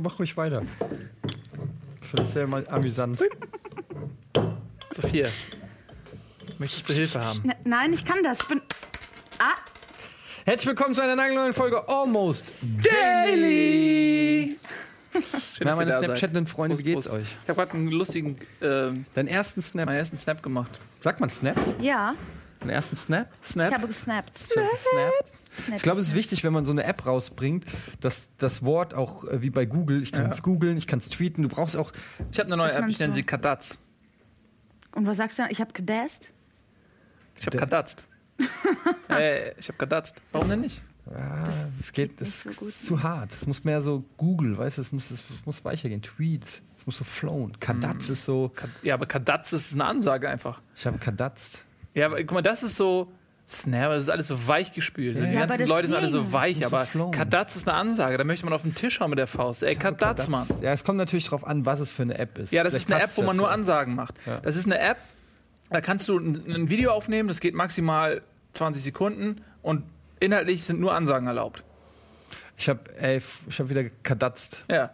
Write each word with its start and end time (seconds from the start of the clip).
mach 0.00 0.18
ruhig 0.18 0.36
weiter. 0.36 0.62
Ich 2.02 2.08
finde 2.08 2.22
es 2.24 2.32
sehr 2.32 2.46
mal 2.46 2.66
amüsant. 2.68 3.20
Sophia, 4.92 5.28
möchtest 6.58 6.88
du 6.88 6.92
Hilfe 6.94 7.20
haben? 7.22 7.42
Ne- 7.44 7.56
Nein, 7.64 7.92
ich 7.92 8.04
kann 8.04 8.22
das. 8.22 8.40
Ich 8.40 8.48
bin. 8.48 8.60
Ah, 9.38 9.54
Herzlich 10.44 10.66
willkommen 10.68 10.94
zu 10.94 11.02
einer 11.02 11.14
nagelneuen 11.14 11.52
Folge 11.52 11.86
Almost 11.88 12.54
Daily. 12.82 14.56
Schön, 15.12 15.22
Na, 15.22 15.30
dass 15.32 15.60
ihr 15.60 15.64
meine 15.76 15.90
da 15.90 15.96
seid. 16.00 16.04
snapchattenden 16.06 16.46
Freunde, 16.46 16.76
Prost, 16.76 16.86
wie 16.86 16.94
geht's 16.94 17.06
Prost. 17.06 17.20
euch? 17.20 17.36
Ich 17.42 17.48
habe 17.50 17.60
gerade 17.60 17.72
einen 17.74 17.88
lustigen, 17.88 18.36
ähm, 18.62 19.04
Deinen 19.14 19.28
ersten 19.28 19.60
Snap. 19.62 19.86
meinen 19.86 19.98
ersten 19.98 20.16
Snap 20.16 20.42
gemacht. 20.42 20.78
Sagt 21.00 21.20
man 21.20 21.28
Snap? 21.28 21.56
ja, 21.80 22.14
Deinen 22.60 22.70
ersten 22.70 22.96
Snap? 22.96 23.28
Snap? 23.44 23.68
ich 23.68 23.74
habe 23.74 23.86
gesnappt. 23.88 24.38
Snap. 24.38 24.76
Snap 24.76 25.12
Ich 25.74 25.82
glaube, 25.82 26.00
es 26.00 26.08
ist 26.08 26.14
wichtig, 26.14 26.44
wenn 26.44 26.52
man 26.52 26.66
so 26.66 26.72
eine 26.72 26.84
App 26.84 27.06
rausbringt, 27.06 27.64
dass 28.00 28.28
das 28.38 28.64
Wort 28.64 28.94
auch 28.94 29.24
äh, 29.24 29.42
wie 29.42 29.50
bei 29.50 29.66
Google, 29.66 30.02
ich 30.02 30.12
kann 30.12 30.30
es 30.30 30.42
googeln, 30.42 30.76
ich 30.76 30.86
kann 30.86 30.98
es 30.98 31.08
tweeten, 31.08 31.42
du 31.42 31.48
brauchst 31.48 31.76
auch. 31.76 31.92
ich 32.30 32.38
habe 32.38 32.46
eine 32.48 32.56
neue 32.56 32.72
App, 32.72 32.88
ich 32.88 32.98
nenne 32.98 33.12
sie 33.12 33.22
Kadatz. 33.22 33.78
Und 34.92 35.06
was 35.06 35.16
sagst 35.16 35.38
du? 35.38 35.44
Ich 35.50 35.60
habe 35.60 35.72
gedasst. 35.72 36.32
Ich 37.36 37.46
habe 37.46 37.56
kadatzt. 37.56 38.04
äh, 39.10 39.52
ich 39.58 39.68
habe 39.68 39.78
kadatzt. 39.78 40.16
Warum 40.32 40.48
denn 40.48 40.60
nicht? 40.60 40.82
Ah, 41.14 41.48
es 41.80 41.92
geht, 41.92 42.20
das 42.20 42.42
so 42.42 42.66
ist 42.66 42.84
zu 42.84 43.02
hart. 43.02 43.32
Es 43.32 43.46
muss 43.46 43.64
mehr 43.64 43.80
so 43.80 44.04
Google, 44.18 44.58
weißt 44.58 44.78
du, 44.78 44.82
es 44.82 44.92
muss, 44.92 45.10
es 45.10 45.22
muss 45.46 45.64
weicher 45.64 45.88
gehen. 45.88 46.02
Tweet, 46.02 46.46
es 46.76 46.84
muss 46.84 46.98
so 46.98 47.04
flowen. 47.04 47.58
Kadatz 47.60 48.10
ist 48.10 48.24
so, 48.24 48.52
Ja, 48.82 48.94
aber 48.94 49.06
kadatz 49.06 49.52
ist 49.52 49.72
eine 49.72 49.86
Ansage 49.86 50.28
einfach. 50.28 50.60
ich 50.76 50.86
habe 50.86 50.98
kadatzt. 50.98 51.64
Ja, 51.94 52.06
aber 52.06 52.18
guck 52.18 52.32
mal, 52.32 52.42
das 52.42 52.62
ist 52.62 52.76
so. 52.76 53.10
Snap, 53.48 53.90
das 53.90 54.04
ist 54.04 54.08
alles 54.10 54.26
so 54.28 54.46
weich 54.46 54.72
gespült. 54.72 55.16
Die 55.16 55.20
Ja, 55.20 55.44
aber 55.44 55.56
ganzen 55.56 55.66
Leute 55.66 55.88
sind 55.88 55.96
alle 55.96 56.10
so 56.10 56.32
weich, 56.32 56.58
so 56.58 56.66
aber 56.66 56.84
flowen. 56.84 57.12
Kadatz 57.12 57.56
ist 57.56 57.66
eine 57.66 57.78
Ansage. 57.78 58.18
Da 58.18 58.24
möchte 58.24 58.44
man 58.44 58.52
auf 58.52 58.62
den 58.62 58.74
Tisch 58.74 59.00
hauen 59.00 59.08
mit 59.08 59.18
der 59.18 59.26
Faust. 59.26 59.62
Ey, 59.62 59.74
Kadatz, 59.74 60.28
Mann. 60.28 60.46
Ja, 60.60 60.72
es 60.72 60.84
kommt 60.84 60.98
natürlich 60.98 61.24
darauf 61.24 61.46
an, 61.46 61.64
was 61.64 61.80
es 61.80 61.90
für 61.90 62.02
eine 62.02 62.18
App 62.18 62.36
ist. 62.38 62.52
Ja, 62.52 62.62
das 62.62 62.72
Vielleicht 62.72 62.88
ist 62.88 62.92
eine 62.94 63.04
App, 63.04 63.16
wo 63.16 63.22
man 63.22 63.36
nur 63.36 63.50
Ansagen 63.50 63.94
macht. 63.94 64.14
Ja. 64.26 64.40
Das 64.40 64.54
ist 64.56 64.66
eine 64.66 64.78
App, 64.78 64.98
da 65.70 65.80
kannst 65.80 66.08
du 66.08 66.18
ein, 66.18 66.44
ein 66.46 66.70
Video 66.70 66.92
aufnehmen, 66.92 67.28
das 67.28 67.40
geht 67.40 67.54
maximal 67.54 68.22
20 68.52 68.82
Sekunden 68.82 69.42
und 69.62 69.84
inhaltlich 70.20 70.64
sind 70.64 70.80
nur 70.80 70.94
Ansagen 70.94 71.26
erlaubt. 71.26 71.64
Ich 72.56 72.68
habe 72.68 72.80
ich 73.48 73.58
hab 73.60 73.70
wieder 73.70 73.84
kadatzt. 74.02 74.64
Ja. 74.70 74.90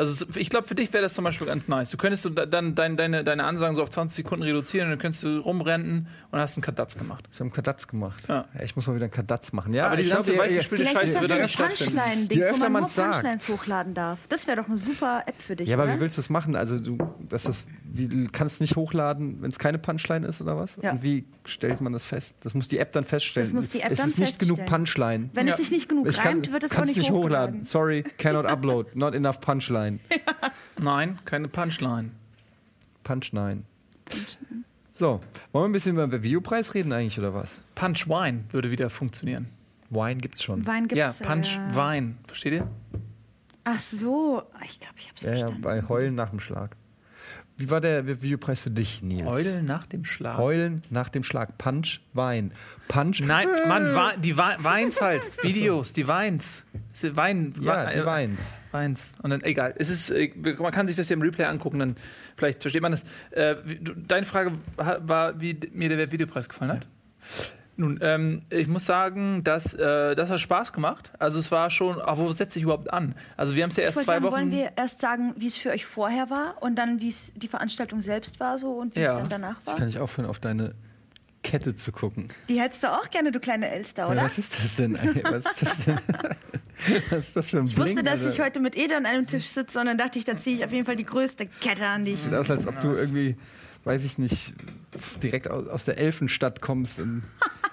Also 0.00 0.24
ich 0.34 0.48
glaube, 0.48 0.66
für 0.66 0.74
dich 0.74 0.92
wäre 0.92 1.02
das 1.02 1.12
zum 1.14 1.24
Beispiel 1.24 1.46
ganz 1.46 1.68
nice. 1.68 1.90
Du 1.90 1.96
könntest 1.98 2.24
da- 2.34 2.46
dann 2.46 2.74
dein, 2.74 2.96
deine, 2.96 3.22
deine 3.22 3.44
Ansagen 3.44 3.76
so 3.76 3.82
auf 3.82 3.90
20 3.90 4.16
Sekunden 4.24 4.42
reduzieren 4.42 4.86
und 4.86 4.92
dann 4.92 4.98
könntest 4.98 5.22
du 5.24 5.38
rumrennen 5.40 6.06
und 6.30 6.38
hast 6.40 6.56
einen 6.56 6.62
Kadatz 6.62 6.96
gemacht. 6.96 7.28
Ich 7.30 7.36
habe 7.36 7.44
einen 7.44 7.52
Kadatz 7.52 7.86
gemacht. 7.86 8.26
Ja. 8.28 8.46
ich 8.64 8.74
muss 8.76 8.86
mal 8.86 8.94
wieder 8.94 9.04
einen 9.04 9.12
Kadatz 9.12 9.52
machen. 9.52 9.72
Ja, 9.74 9.86
Aber 9.88 9.96
die 9.96 10.02
ich 10.02 10.10
ganze 10.10 10.32
glaub, 10.32 10.44
weich 10.44 10.52
ihr- 10.52 10.56
gespielte 10.58 10.84
Vielleicht 10.84 11.02
ist 11.02 11.12
Scheiße 11.12 11.20
würde 11.22 11.34
eine 11.34 11.42
nicht 11.44 11.52
stattfinden. 11.54 12.28
Je 12.30 12.42
öfter 12.44 12.68
man 12.70 12.86
sagt. 12.86 13.12
Punchlines 13.12 13.48
hochladen 13.50 13.94
darf. 13.94 14.18
Das 14.28 14.46
wäre 14.46 14.56
doch 14.56 14.68
eine 14.68 14.78
super 14.78 15.22
App 15.26 15.40
für 15.42 15.54
dich, 15.56 15.68
Ja, 15.68 15.76
aber 15.76 15.84
oder? 15.84 15.96
wie 15.96 16.00
willst 16.00 16.16
du 16.16 16.22
das 16.22 16.30
machen? 16.30 16.56
Also 16.56 16.78
du, 16.78 16.96
das 17.28 17.44
ist, 17.46 17.66
wie, 17.84 18.08
du 18.08 18.26
kannst 18.32 18.60
nicht 18.60 18.76
hochladen, 18.76 19.42
wenn 19.42 19.50
es 19.50 19.58
keine 19.58 19.78
Punchline 19.78 20.26
ist 20.26 20.40
oder 20.40 20.56
was? 20.56 20.78
Ja. 20.82 20.92
Und 20.92 21.02
wie 21.02 21.26
stellt 21.44 21.80
man 21.82 21.92
das 21.92 22.04
fest? 22.04 22.36
Das 22.40 22.54
muss 22.54 22.68
die 22.68 22.78
App 22.78 22.92
dann 22.92 23.04
feststellen. 23.04 23.48
Das 23.48 23.54
muss 23.54 23.68
die 23.70 23.80
App 23.82 23.90
es 23.92 23.98
dann 23.98 24.08
ist 24.08 24.18
nicht 24.18 24.38
genug. 24.38 24.64
Punchline. 24.64 25.28
Wenn 25.34 25.46
Ja. 25.46 25.52
es 25.54 25.58
sich 25.60 25.70
nicht 25.70 25.88
genug 25.88 26.06
reimt, 26.24 26.50
wird 26.52 26.62
es 26.64 26.74
auch 26.76 26.84
nicht 26.84 27.10
hochladen. 27.10 27.64
Sorry, 27.64 28.02
cannot 28.18 28.46
upload. 28.46 28.90
Not 28.94 29.14
enough 29.14 29.40
Punchline. 29.40 29.89
Nein, 30.78 31.18
keine 31.24 31.48
Punchline. 31.48 32.10
Punchline. 33.02 33.64
So, 34.92 35.20
wollen 35.52 35.64
wir 35.64 35.68
ein 35.68 35.72
bisschen 35.72 35.94
über 35.94 36.06
den 36.06 36.22
Videopreis 36.22 36.74
reden 36.74 36.92
eigentlich 36.92 37.18
oder 37.18 37.32
was? 37.34 37.60
Punch 37.74 38.06
Wine 38.08 38.44
würde 38.50 38.70
wieder 38.70 38.90
funktionieren. 38.90 39.46
Wine 39.88 40.16
gibt's 40.20 40.42
schon. 40.42 40.66
Wein 40.66 40.86
gibt's 40.88 40.98
ja, 40.98 41.26
Punch 41.26 41.56
äh, 41.56 41.74
Wein. 41.74 42.18
Versteht 42.26 42.52
ihr? 42.52 42.68
Ach 43.64 43.80
so, 43.80 44.42
ich 44.64 44.78
glaube, 44.78 44.94
ich 44.98 45.08
habe 45.08 45.16
es 45.16 45.22
Ja, 45.22 45.30
ja, 45.30 45.36
verstanden. 45.38 45.62
bei 45.62 45.82
Heulen 45.88 46.14
nach 46.14 46.30
dem 46.30 46.40
Schlag. 46.40 46.76
Wie 47.60 47.70
war 47.70 47.80
der 47.80 48.06
Videopreis 48.22 48.60
für 48.62 48.70
dich, 48.70 49.02
Nils? 49.02 49.26
Heulen 49.26 49.66
nach 49.66 49.86
dem 49.86 50.04
Schlag. 50.04 50.38
Heulen 50.38 50.82
nach 50.88 51.10
dem 51.10 51.22
Schlag. 51.22 51.58
Punch, 51.58 52.00
Wein. 52.14 52.52
Punch. 52.88 53.20
Nein, 53.20 53.48
Mann, 53.68 53.94
Wa- 53.94 54.16
die 54.16 54.36
Wa- 54.36 54.56
Weins 54.58 55.00
halt. 55.02 55.22
Videos, 55.42 55.92
die 55.92 56.08
Weins. 56.08 56.64
Wein, 57.02 57.54
Ja, 57.60 57.90
die 57.90 57.98
äh, 57.98 58.06
Weins. 58.06 58.40
Weins. 58.72 59.12
Und 59.22 59.30
dann, 59.30 59.42
egal. 59.42 59.74
Es 59.78 59.90
ist, 59.90 60.10
äh, 60.10 60.30
man 60.58 60.72
kann 60.72 60.86
sich 60.88 60.96
das 60.96 61.08
ja 61.10 61.14
im 61.14 61.22
Replay 61.22 61.44
angucken, 61.44 61.78
dann 61.78 61.96
vielleicht 62.36 62.62
versteht 62.62 62.82
man 62.82 62.92
das. 62.92 63.04
Äh, 63.30 63.56
deine 64.08 64.24
Frage 64.26 64.52
war, 64.76 65.40
wie 65.40 65.58
mir 65.72 65.88
der 65.90 66.10
Videopreis 66.12 66.48
gefallen 66.48 66.72
hat. 66.72 66.88
Nun, 67.80 67.98
ähm, 68.02 68.42
ich 68.50 68.68
muss 68.68 68.84
sagen, 68.84 69.42
dass 69.42 69.72
äh, 69.72 70.14
das 70.14 70.28
hat 70.28 70.38
Spaß 70.38 70.74
gemacht. 70.74 71.10
Also 71.18 71.38
es 71.38 71.50
war 71.50 71.70
schon, 71.70 71.98
aber 71.98 72.18
wo 72.18 72.30
setze 72.32 72.58
ich 72.58 72.64
überhaupt 72.64 72.92
an? 72.92 73.14
Also 73.38 73.54
wir 73.54 73.62
haben 73.62 73.70
es 73.70 73.76
ja 73.76 73.84
Ich 73.84 73.86
erst 73.86 74.00
zwei 74.00 74.04
sagen, 74.14 74.24
Wochen. 74.26 74.32
wollen 74.34 74.50
wir 74.50 74.72
erst 74.76 75.00
sagen, 75.00 75.32
wie 75.38 75.46
es 75.46 75.56
für 75.56 75.70
euch 75.70 75.86
vorher 75.86 76.28
war 76.28 76.56
und 76.62 76.76
dann, 76.76 77.00
wie 77.00 77.08
es 77.08 77.32
die 77.36 77.48
Veranstaltung 77.48 78.02
selbst 78.02 78.38
war 78.38 78.58
so 78.58 78.72
und 78.72 78.94
wie 78.96 79.00
Ja. 79.00 79.14
es 79.20 79.28
dann 79.28 79.40
danach 79.42 79.56
Ich 79.62 79.66
war? 79.66 79.76
kann 79.76 79.86
nicht 79.86 79.98
aufhören, 79.98 80.28
auf 80.28 80.38
deine 80.38 80.74
Kette 81.42 81.74
zu 81.74 81.90
gucken. 81.90 82.28
Die 82.50 82.60
hättest 82.60 82.84
du 82.84 82.88
auch 82.92 83.08
gerne, 83.08 83.32
du 83.32 83.40
kleine 83.40 83.70
Elster, 83.70 84.02
Ja, 84.02 84.10
oder? 84.12 84.22
was 84.24 84.36
ist 84.36 84.52
das 84.58 84.76
denn? 84.76 84.96
eigentlich? 84.96 85.24
Was 85.24 85.46
ist 85.46 85.62
das 85.62 85.84
denn? 85.86 85.98
Was 87.10 87.18
ist 87.28 87.36
das 87.36 87.50
für 87.50 87.58
ein 87.58 87.66
Ich 87.66 87.76
wusste, 87.76 87.92
Bling, 87.92 88.04
dass 88.06 88.20
Alter? 88.20 88.30
ich 88.30 88.40
heute 88.40 88.58
mit 88.60 88.74
Eda 88.76 88.96
an 88.96 89.04
einem 89.06 89.26
Tisch 89.26 89.48
sitze 89.48 89.80
und 89.80 89.84
dann 89.86 89.98
dachte 89.98 90.18
ich, 90.18 90.24
da 90.24 90.36
ziehe 90.38 90.56
ich 90.56 90.64
auf 90.64 90.72
jeden 90.72 90.86
Fall 90.86 90.96
die 90.96 91.04
größte 91.04 91.46
Kette 91.46 91.86
an, 91.86 92.04
die 92.06 92.12
ich. 92.12 92.20
Sieht 92.22 92.32
aus, 92.32 92.50
als 92.50 92.66
ob 92.66 92.80
du 92.80 92.92
irgendwie, 92.94 93.36
weiß 93.84 94.02
ich 94.02 94.16
nicht, 94.16 94.54
direkt 95.22 95.50
aus, 95.50 95.68
aus 95.68 95.84
der 95.84 95.98
Elfenstadt 95.98 96.60
kommst. 96.62 96.98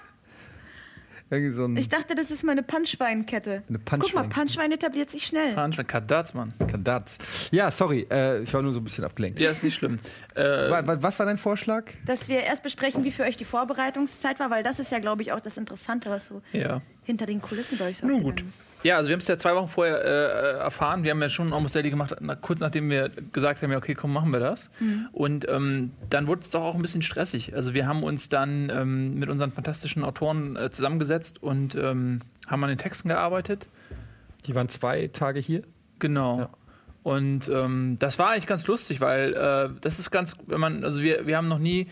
So 1.30 1.66
ein 1.66 1.76
Ich 1.76 1.90
dachte, 1.90 2.14
das 2.14 2.30
ist 2.30 2.42
meine 2.42 2.62
Punchweinkette. 2.62 3.62
Eine 3.68 3.78
Guck 3.78 3.92
mal, 3.92 3.98
Punchwein. 3.98 4.28
Punchwein 4.30 4.72
etabliert 4.72 5.10
sich 5.10 5.26
schnell. 5.26 5.54
Punch, 5.54 5.76
Kadatz, 5.86 6.32
Mann. 6.32 6.54
Kadatz. 6.70 7.18
Ja, 7.52 7.70
sorry, 7.70 8.06
äh, 8.10 8.42
ich 8.42 8.54
war 8.54 8.62
nur 8.62 8.72
so 8.72 8.80
ein 8.80 8.84
bisschen 8.84 9.04
abgelenkt. 9.04 9.38
Ja, 9.38 9.50
ist 9.50 9.62
nicht 9.62 9.74
schlimm. 9.74 9.98
Äh, 10.34 10.42
Wa- 10.42 10.86
wa- 10.86 10.96
Was 11.02 11.18
war 11.18 11.26
dein 11.26 11.36
Vorschlag? 11.36 11.84
Dass 12.06 12.28
wir 12.28 12.40
erst 12.44 12.62
besprechen, 12.62 13.04
wie 13.04 13.10
für 13.12 13.24
euch 13.24 13.36
die 13.36 13.44
Vorbereitungszeit 13.44 14.40
war, 14.40 14.50
weil 14.50 14.62
das 14.62 14.78
ist 14.78 14.90
ja, 14.90 15.00
glaube 15.00 15.20
ich, 15.22 15.32
auch 15.32 15.40
das 15.40 15.58
Interessante, 15.58 16.08
was 16.10 16.28
so 16.28 16.40
ja. 16.52 16.80
hinter 17.04 17.26
den 17.26 17.42
Kulissen 17.42 17.76
bei 17.76 17.88
euch 17.88 17.98
so 17.98 18.06
Nun 18.06 18.22
gut. 18.22 18.40
ist. 18.40 18.48
Ja, 18.82 18.96
also 18.96 19.08
wir 19.08 19.14
haben 19.14 19.20
es 19.20 19.28
ja 19.28 19.36
zwei 19.38 19.54
Wochen 19.54 19.68
vorher 19.68 20.04
äh, 20.04 20.58
erfahren. 20.58 21.02
Wir 21.02 21.10
haben 21.10 21.20
ja 21.20 21.28
schon 21.28 21.52
Almost 21.52 21.74
Daily 21.74 21.90
gemacht, 21.90 22.14
na, 22.20 22.34
kurz 22.36 22.60
nachdem 22.60 22.88
wir 22.90 23.10
gesagt 23.32 23.62
haben, 23.62 23.72
ja, 23.72 23.78
okay, 23.78 23.94
komm, 23.94 24.12
machen 24.12 24.30
wir 24.30 24.40
das. 24.40 24.70
Und 25.12 25.48
ähm, 25.48 25.92
dann 26.10 26.26
wurde 26.26 26.42
es 26.42 26.50
doch 26.50 26.62
auch 26.62 26.74
ein 26.74 26.82
bisschen 26.82 27.02
stressig. 27.02 27.54
Also 27.54 27.74
wir 27.74 27.86
haben 27.86 28.04
uns 28.04 28.28
dann 28.28 28.70
ähm, 28.70 29.18
mit 29.18 29.28
unseren 29.28 29.50
fantastischen 29.50 30.04
Autoren 30.04 30.56
äh, 30.56 30.70
zusammengesetzt 30.70 31.42
und 31.42 31.74
ähm, 31.74 32.20
haben 32.46 32.62
an 32.62 32.68
den 32.68 32.78
Texten 32.78 33.08
gearbeitet. 33.08 33.68
Die 34.46 34.54
waren 34.54 34.68
zwei 34.68 35.08
Tage 35.08 35.40
hier. 35.40 35.62
Genau. 35.98 36.38
Ja. 36.38 36.50
Und 37.02 37.48
ähm, 37.48 37.96
das 37.98 38.18
war 38.18 38.30
eigentlich 38.30 38.46
ganz 38.46 38.66
lustig, 38.66 39.00
weil 39.00 39.34
äh, 39.34 39.70
das 39.80 39.98
ist 39.98 40.10
ganz, 40.10 40.36
wenn 40.46 40.60
man, 40.60 40.84
also 40.84 41.02
wir, 41.02 41.26
wir 41.26 41.36
haben 41.36 41.48
noch 41.48 41.58
nie 41.58 41.88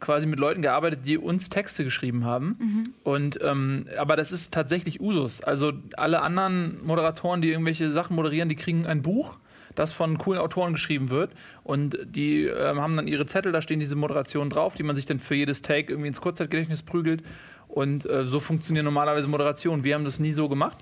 quasi 0.00 0.26
mit 0.26 0.38
Leuten 0.38 0.62
gearbeitet, 0.62 1.00
die 1.04 1.18
uns 1.18 1.48
Texte 1.48 1.84
geschrieben 1.84 2.24
haben. 2.24 2.56
Und 3.04 3.38
ähm, 3.42 3.86
aber 3.96 4.16
das 4.16 4.32
ist 4.32 4.52
tatsächlich 4.52 5.00
Usus. 5.00 5.42
Also 5.42 5.72
alle 5.96 6.22
anderen 6.22 6.84
Moderatoren, 6.84 7.42
die 7.42 7.50
irgendwelche 7.50 7.90
Sachen 7.92 8.16
moderieren, 8.16 8.48
die 8.48 8.56
kriegen 8.56 8.86
ein 8.86 9.02
Buch, 9.02 9.38
das 9.74 9.92
von 9.92 10.18
coolen 10.18 10.40
Autoren 10.40 10.72
geschrieben 10.72 11.10
wird. 11.10 11.32
Und 11.64 11.98
die 12.04 12.44
ähm, 12.44 12.80
haben 12.80 12.96
dann 12.96 13.06
ihre 13.06 13.26
Zettel, 13.26 13.52
da 13.52 13.62
stehen 13.62 13.80
diese 13.80 13.96
Moderationen 13.96 14.50
drauf, 14.50 14.74
die 14.74 14.82
man 14.82 14.96
sich 14.96 15.06
dann 15.06 15.18
für 15.18 15.34
jedes 15.34 15.62
Take 15.62 15.92
irgendwie 15.92 16.08
ins 16.08 16.20
Kurzzeitgedächtnis 16.20 16.82
prügelt. 16.82 17.22
Und 17.68 18.08
äh, 18.08 18.24
so 18.24 18.40
funktionieren 18.40 18.84
normalerweise 18.84 19.28
Moderationen. 19.28 19.84
Wir 19.84 19.94
haben 19.94 20.04
das 20.04 20.18
nie 20.18 20.32
so 20.32 20.48
gemacht. 20.48 20.78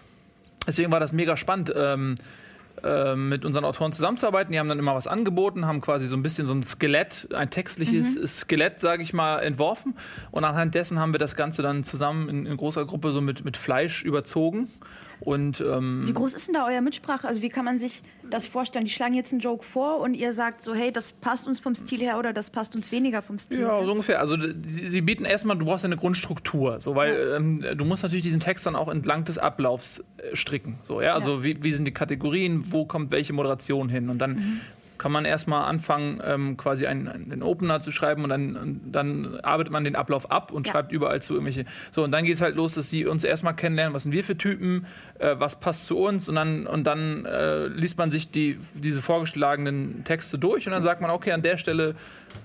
Deswegen 0.67 0.91
war 0.91 1.01
das 1.01 1.13
mega 1.13 1.37
spannend, 1.37 1.73
ähm, 1.77 2.17
mit 3.17 3.45
unseren 3.45 3.65
Autoren 3.65 3.93
zusammenzuarbeiten. 3.93 4.53
Die 4.53 4.59
haben 4.59 4.69
dann 4.69 4.79
immer 4.79 4.95
was 4.95 5.07
angeboten, 5.07 5.67
haben 5.67 5.81
quasi 5.81 6.07
so 6.07 6.17
ein 6.17 6.23
bisschen 6.23 6.47
so 6.47 6.55
ein 6.55 6.63
Skelett, 6.63 7.29
ein 7.35 7.51
textliches 7.51 8.15
Skelett, 8.41 8.81
sage 8.81 9.03
ich 9.03 9.13
mal, 9.13 9.39
entworfen. 9.39 9.97
Und 10.31 10.45
anhand 10.45 10.75
dessen 10.75 10.99
haben 10.99 11.13
wir 11.13 11.19
das 11.19 11.37
Ganze 11.37 11.63
dann 11.63 11.85
zusammen 11.85 12.29
in, 12.29 12.47
in 12.47 12.57
großer 12.57 12.85
Gruppe 12.85 13.13
so 13.13 13.21
mit, 13.21 13.45
mit 13.45 13.57
Fleisch 13.57 14.05
überzogen. 14.05 14.71
Und 15.21 15.61
ähm, 15.61 16.03
Wie 16.07 16.13
groß 16.13 16.35
ist 16.35 16.47
denn 16.47 16.55
da 16.55 16.67
euer 16.67 16.81
Mitsprache? 16.81 17.27
Also 17.27 17.41
wie 17.43 17.49
kann 17.49 17.65
man 17.65 17.79
sich 17.79 18.03
das 18.31 18.47
vorstellen? 18.47 18.85
Die 18.85 18.91
schlagen 18.91 19.15
jetzt 19.15 19.33
einen 19.33 19.41
Joke 19.41 19.65
vor 19.65 20.01
und 20.01 20.15
ihr 20.15 20.33
sagt 20.35 20.63
so, 20.63 20.75
hey, 20.75 20.93
das 20.93 21.13
passt 21.13 21.47
uns 21.47 21.59
vom 21.59 21.75
Stil 21.75 22.01
her 22.01 22.19
oder 22.19 22.33
das 22.33 22.51
passt 22.51 22.77
uns 22.77 22.93
weniger 22.93 23.23
vom 23.23 23.39
Stil 23.39 23.61
Ja, 23.61 23.77
her. 23.79 23.85
so 23.87 23.93
ungefähr. 23.93 24.21
Also 24.21 24.37
sie, 24.67 24.89
sie 24.89 25.01
bieten 25.01 25.25
erstmal, 25.25 25.57
du 25.57 25.65
brauchst 25.65 25.85
ja 25.85 25.89
eine 25.89 25.97
Grundstruktur, 25.97 26.81
so 26.81 26.95
weil 26.97 27.35
ähm, 27.37 27.65
du 27.77 27.85
musst 27.85 28.03
natürlich 28.03 28.23
diesen 28.25 28.41
Text 28.41 28.67
dann 28.67 28.77
auch 28.77 28.89
entlang 28.89 29.25
des 29.25 29.39
Ablaufs 29.39 30.05
äh, 30.19 30.37
stricken. 30.37 30.79
So, 30.85 31.01
ja? 31.01 31.15
Also 31.15 31.37
Ja. 31.37 31.43
Wie, 31.45 31.63
wie 31.63 31.73
sind 31.73 31.87
die 31.87 31.93
Kategorien, 31.95 32.65
wo 32.73 32.85
kommt 32.85 33.11
welche 33.11 33.33
Moderation 33.33 33.89
hin? 33.89 34.11
Und 34.11 34.19
dann 34.19 34.61
kann 34.99 35.13
man 35.13 35.25
erstmal 35.25 35.65
anfangen, 35.65 36.21
ähm, 36.25 36.57
quasi 36.57 36.87
einen, 36.87 37.09
einen 37.09 37.43
Opener 37.43 37.81
zu 37.81 37.93
schreiben 37.93 38.25
und 38.25 38.31
dann, 38.31 38.57
und 38.57 38.81
dann 38.93 39.39
arbeitet 39.43 39.73
man 39.73 39.85
den 39.85 39.97
Ablauf 39.97 40.31
ab 40.31 40.53
und 40.53 40.67
Ja. 40.67 40.73
schreibt 40.73 40.93
überall 40.93 41.23
zu 41.23 41.35
irgendwelche. 41.35 41.65
So, 41.93 42.05
und 42.05 42.11
dann 42.13 42.25
geht 42.25 42.35
es 42.37 42.41
halt 42.41 42.57
los, 42.57 42.75
dass 42.75 42.91
sie 42.91 43.07
uns 43.07 43.25
erstmal 43.25 43.55
kennenlernen, 43.55 43.95
was 43.95 44.05
sind 44.05 44.13
wir 44.13 44.25
für 44.25 44.37
Typen, 44.37 44.87
äh, 45.19 45.37
was 45.39 45.61
passt 45.61 45.87
zu 45.87 45.99
uns 45.99 46.29
und 46.29 46.35
dann, 46.35 46.67
und 46.67 46.85
dann 46.85 47.25
äh, 47.25 47.67
liest 47.67 47.99
man 47.99 48.11
sich 48.11 48.31
die, 48.31 48.59
diese 48.75 49.03
vorgeschlagenen 49.03 50.05
Texte 50.05 50.39
durch 50.39 50.67
und 50.67 50.73
dann 50.73 50.83
sagt 50.83 51.01
man, 51.01 51.11
okay, 51.11 51.33
an 51.33 51.43
der 51.43 51.57
Stelle 51.57 51.95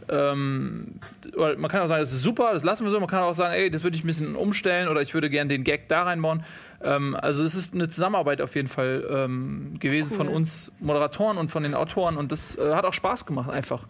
ähm, 0.09 0.95
oder 1.35 1.57
man 1.57 1.69
kann 1.69 1.81
auch 1.81 1.87
sagen, 1.87 2.01
das 2.01 2.11
ist 2.11 2.21
super, 2.21 2.53
das 2.53 2.63
lassen 2.63 2.83
wir 2.83 2.91
so. 2.91 2.99
Man 2.99 3.09
kann 3.09 3.23
auch 3.23 3.33
sagen, 3.33 3.53
ey, 3.53 3.69
das 3.69 3.83
würde 3.83 3.95
ich 3.97 4.03
ein 4.03 4.07
bisschen 4.07 4.35
umstellen 4.35 4.87
oder 4.87 5.01
ich 5.01 5.13
würde 5.13 5.29
gerne 5.29 5.49
den 5.49 5.63
Gag 5.63 5.87
da 5.87 6.03
reinbauen. 6.03 6.43
Ähm, 6.83 7.15
also 7.15 7.43
es 7.43 7.55
ist 7.55 7.73
eine 7.73 7.89
Zusammenarbeit 7.89 8.41
auf 8.41 8.55
jeden 8.55 8.67
Fall 8.67 9.05
ähm, 9.09 9.79
gewesen 9.79 10.11
Cool. 10.11 10.17
von 10.17 10.27
uns 10.27 10.71
Moderatoren 10.79 11.37
und 11.37 11.49
von 11.51 11.63
den 11.63 11.73
Autoren 11.75 12.17
und 12.17 12.31
das 12.31 12.55
äh, 12.57 12.73
hat 12.73 12.85
auch 12.85 12.93
Spaß 12.93 13.25
gemacht 13.25 13.49
einfach. 13.49 13.87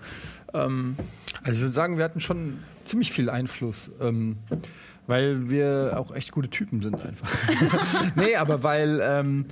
Ähm, 0.53 0.97
Also 1.43 1.57
ich 1.57 1.61
würde 1.61 1.73
sagen, 1.73 1.97
wir 1.97 2.03
hatten 2.03 2.19
schon 2.19 2.59
ziemlich 2.83 3.11
viel 3.11 3.29
Einfluss, 3.29 3.91
ähm, 4.01 4.37
weil 5.07 5.49
wir 5.49 5.95
auch 5.97 6.13
echt 6.13 6.31
gute 6.31 6.49
Typen 6.49 6.81
sind 6.81 7.05
einfach. 7.05 7.29
nee, 8.15 8.35
aber 8.35 8.63
weil, 8.63 8.99
ähm, 9.01 9.45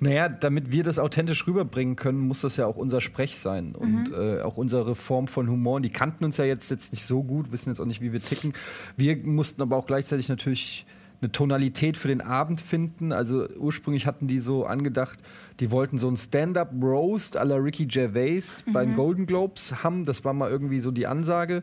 naja, 0.00 0.28
damit 0.28 0.72
wir 0.72 0.82
das 0.84 0.98
authentisch 0.98 1.46
rüberbringen 1.46 1.96
können, 1.96 2.18
muss 2.18 2.42
das 2.42 2.56
ja 2.56 2.66
auch 2.66 2.76
unser 2.76 3.00
Sprech 3.00 3.38
sein 3.38 3.74
und 3.74 4.12
äh, 4.12 4.42
auch 4.42 4.56
unsere 4.56 4.94
Form 4.94 5.26
von 5.26 5.48
Humor. 5.48 5.76
Und 5.76 5.84
die 5.84 5.90
kannten 5.90 6.24
uns 6.24 6.36
ja 6.36 6.44
jetzt, 6.44 6.70
jetzt 6.70 6.92
nicht 6.92 7.04
so 7.06 7.22
gut, 7.22 7.50
wissen 7.52 7.70
jetzt 7.70 7.80
auch 7.80 7.86
nicht, 7.86 8.00
wie 8.02 8.12
wir 8.12 8.20
ticken. 8.20 8.52
Wir 8.96 9.16
mussten 9.16 9.62
aber 9.62 9.76
auch 9.76 9.86
gleichzeitig 9.86 10.28
natürlich 10.28 10.84
eine 11.20 11.32
Tonalität 11.32 11.96
für 11.96 12.08
den 12.08 12.20
Abend 12.20 12.60
finden. 12.60 13.12
Also 13.12 13.48
ursprünglich 13.56 14.06
hatten 14.06 14.26
die 14.26 14.38
so 14.38 14.66
angedacht, 14.66 15.18
die 15.60 15.70
wollten 15.70 15.98
so 15.98 16.08
ein 16.08 16.16
Stand-up-Roast 16.16 17.38
à 17.38 17.44
la 17.44 17.56
Ricky 17.56 17.86
Gervais 17.86 18.64
bei 18.72 18.84
den 18.84 18.94
Golden 18.94 19.26
Globes 19.26 19.82
haben. 19.82 20.04
Das 20.04 20.24
war 20.24 20.32
mal 20.32 20.50
irgendwie 20.50 20.80
so 20.80 20.90
die 20.90 21.06
Ansage. 21.06 21.62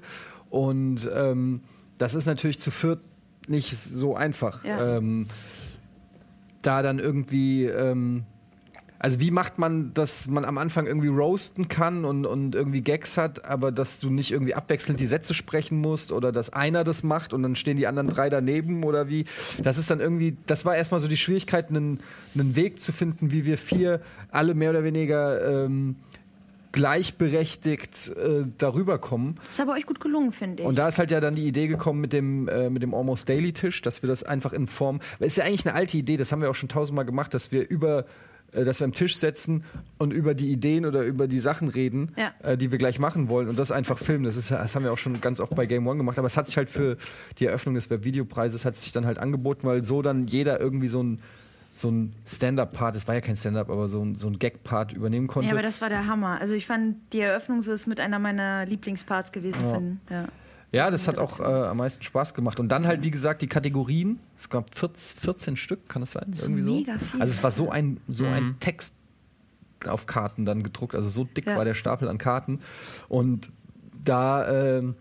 Und 0.49 1.09
ähm, 1.13 1.61
das 1.97 2.15
ist 2.15 2.25
natürlich 2.25 2.59
zu 2.59 2.71
viert 2.71 2.99
nicht 3.47 3.77
so 3.77 4.15
einfach. 4.15 4.63
Ja. 4.65 4.97
Ähm, 4.97 5.27
da 6.61 6.81
dann 6.81 6.99
irgendwie, 6.99 7.65
ähm, 7.65 8.23
also 9.03 9.19
wie 9.19 9.31
macht 9.31 9.59
man, 9.59 9.93
dass 9.93 10.29
man 10.29 10.45
am 10.45 10.57
Anfang 10.57 10.87
irgendwie 10.87 11.09
roasten 11.09 11.67
kann 11.67 12.05
und, 12.05 12.25
und 12.25 12.55
irgendwie 12.55 12.79
Gags 12.79 13.17
hat, 13.17 13.43
aber 13.43 13.73
dass 13.73 13.99
du 13.99 14.09
nicht 14.09 14.31
irgendwie 14.31 14.55
abwechselnd 14.55 14.97
die 14.97 15.05
Sätze 15.05 15.33
sprechen 15.33 15.77
musst 15.81 16.13
oder 16.13 16.31
dass 16.31 16.53
einer 16.53 16.85
das 16.85 17.03
macht 17.03 17.33
und 17.33 17.43
dann 17.43 17.57
stehen 17.57 17.75
die 17.75 17.85
anderen 17.85 18.07
drei 18.07 18.29
daneben 18.29 18.85
oder 18.85 19.09
wie. 19.09 19.25
Das 19.61 19.77
ist 19.77 19.91
dann 19.91 19.99
irgendwie, 19.99 20.37
das 20.45 20.63
war 20.63 20.77
erstmal 20.77 21.01
so 21.01 21.09
die 21.09 21.17
Schwierigkeit, 21.17 21.67
einen, 21.67 21.99
einen 22.33 22.55
Weg 22.55 22.81
zu 22.81 22.93
finden, 22.93 23.33
wie 23.33 23.43
wir 23.43 23.57
vier 23.57 23.99
alle 24.31 24.53
mehr 24.53 24.69
oder 24.69 24.85
weniger 24.85 25.65
ähm, 25.65 25.97
gleichberechtigt 26.71 28.07
äh, 28.07 28.45
darüber 28.57 28.99
kommen. 28.99 29.35
Ist 29.49 29.59
aber 29.59 29.73
euch 29.73 29.85
gut 29.85 29.99
gelungen, 29.99 30.31
finde 30.31 30.63
ich. 30.63 30.69
Und 30.69 30.77
da 30.77 30.87
ist 30.87 30.97
halt 30.97 31.11
ja 31.11 31.19
dann 31.19 31.35
die 31.35 31.45
Idee 31.45 31.67
gekommen 31.67 31.99
mit 31.99 32.13
dem, 32.13 32.47
äh, 32.47 32.69
mit 32.69 32.81
dem 32.81 32.93
Almost 32.93 33.27
Daily 33.27 33.51
Tisch, 33.51 33.81
dass 33.81 34.01
wir 34.01 34.07
das 34.07 34.23
einfach 34.23 34.53
in 34.53 34.65
Form. 34.65 35.01
ist 35.19 35.35
ja 35.35 35.43
eigentlich 35.43 35.67
eine 35.67 35.75
alte 35.75 35.97
Idee, 35.97 36.15
das 36.15 36.31
haben 36.31 36.41
wir 36.41 36.49
auch 36.49 36.55
schon 36.55 36.69
tausendmal 36.69 37.03
gemacht, 37.03 37.33
dass 37.33 37.51
wir 37.51 37.69
über 37.69 38.05
dass 38.53 38.79
wir 38.79 38.85
am 38.85 38.93
Tisch 38.93 39.15
setzen 39.17 39.63
und 39.97 40.11
über 40.13 40.33
die 40.33 40.51
Ideen 40.51 40.85
oder 40.85 41.03
über 41.03 41.27
die 41.27 41.39
Sachen 41.39 41.67
reden, 41.67 42.11
Ja. 42.17 42.31
äh, 42.43 42.57
die 42.57 42.71
wir 42.71 42.77
gleich 42.77 42.99
machen 42.99 43.29
wollen 43.29 43.47
und 43.49 43.57
das 43.59 43.71
einfach 43.71 43.97
filmen. 43.97 44.23
Das, 44.25 44.35
ist, 44.37 44.51
das 44.51 44.75
haben 44.75 44.83
wir 44.83 44.91
auch 44.93 44.97
schon 44.97 45.19
ganz 45.21 45.39
oft 45.39 45.55
bei 45.55 45.65
Game 45.65 45.87
One 45.87 45.97
gemacht, 45.97 46.17
aber 46.19 46.27
es 46.27 46.37
hat 46.37 46.47
sich 46.47 46.57
halt 46.57 46.69
für 46.69 46.97
die 47.39 47.45
Eröffnung 47.47 47.75
des 47.75 47.89
Webvideopreises 47.89 48.65
hat 48.65 48.75
sich 48.75 48.91
dann 48.91 49.05
halt 49.05 49.17
angeboten, 49.19 49.65
weil 49.67 49.83
so 49.83 50.01
dann 50.01 50.27
jeder 50.27 50.59
irgendwie 50.59 50.87
so 50.87 51.01
ein 51.03 51.19
so 51.75 51.89
ein 51.89 52.13
Stand-up-Part, 52.27 52.95
das 52.95 53.07
war 53.07 53.15
ja 53.15 53.21
kein 53.21 53.35
Stand-up, 53.35 53.71
aber 53.71 53.87
so 53.87 53.99
ein, 54.05 54.13
so 54.13 54.27
ein 54.27 54.37
Gag-Part 54.37 54.93
übernehmen 54.93 55.25
konnte. 55.25 55.47
ja, 55.47 55.53
aber 55.53 55.63
das 55.63 55.81
war 55.81 55.89
der 55.89 56.05
Hammer. 56.05 56.39
Also 56.39 56.53
ich 56.53 56.67
fand, 56.67 56.97
die 57.13 57.19
Eröffnung 57.21 57.63
so 57.63 57.73
ist 57.73 57.87
mit 57.87 57.99
einer 57.99 58.19
meiner 58.19 58.63
Lieblingsparts 58.67 59.31
gewesen. 59.31 59.59
Ja. 59.63 59.73
Von, 59.73 59.99
ja. 60.11 60.27
Ja, 60.73 60.89
das 60.91 61.07
hat 61.07 61.19
auch 61.19 61.39
äh, 61.39 61.43
am 61.43 61.77
meisten 61.77 62.03
Spaß 62.03 62.33
gemacht. 62.33 62.59
Und 62.59 62.67
dann 62.69 62.87
halt, 62.87 63.03
wie 63.03 63.11
gesagt, 63.11 63.41
die 63.43 63.47
Kategorien. 63.47 64.19
Es 64.37 64.49
gab 64.49 64.73
14, 64.75 65.19
14 65.19 65.55
Stück, 65.55 65.87
kann 65.87 66.01
das 66.01 66.11
sein? 66.13 66.33
ist 66.33 66.43
Irgendwie 66.43 66.63
mega 66.63 66.93
so. 66.99 67.05
viel. 67.05 67.21
Also 67.21 67.31
es 67.31 67.43
war 67.43 67.51
so 67.51 67.69
ein, 67.69 67.99
so 68.07 68.25
Mhm. 68.25 68.33
ein 68.33 68.55
Text 68.59 68.95
auf 69.85 70.05
Karten 70.07 70.45
dann 70.45 70.63
gedruckt. 70.63 70.95
Also 70.95 71.09
so 71.09 71.25
dick 71.25 71.45
Ja. 71.45 71.55
war 71.55 71.63
der 71.65 71.75
Stapel 71.75 72.07
an 72.09 72.17
Karten. 72.17 72.59
Und 73.07 73.51
da 74.03 74.77
ähm, 74.79 74.95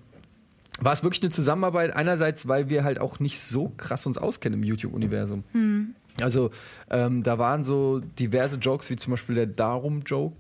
war 0.81 0.93
es 0.93 1.03
wirklich 1.03 1.23
eine 1.23 1.31
Zusammenarbeit. 1.31 1.97
Einerseits, 1.97 2.47
weil 2.49 2.69
wir 2.69 2.85
halt 2.85 3.01
auch 3.01 3.19
nicht 3.19 3.41
so 3.41 3.73
krass 3.77 4.05
uns 4.07 4.19
auskennen 4.19 4.61
im 4.61 4.65
YouTube-Universum. 4.69 5.45
Hm. 5.53 5.95
Also 6.21 6.51
ähm, 6.91 7.23
da 7.23 7.39
waren 7.39 7.65
so 7.65 8.01
diverse 8.19 8.59
Jokes, 8.59 8.91
wie 8.91 8.97
zum 8.97 9.13
Beispiel 9.13 9.35
der 9.37 9.47
Darum-Joke. 9.47 10.37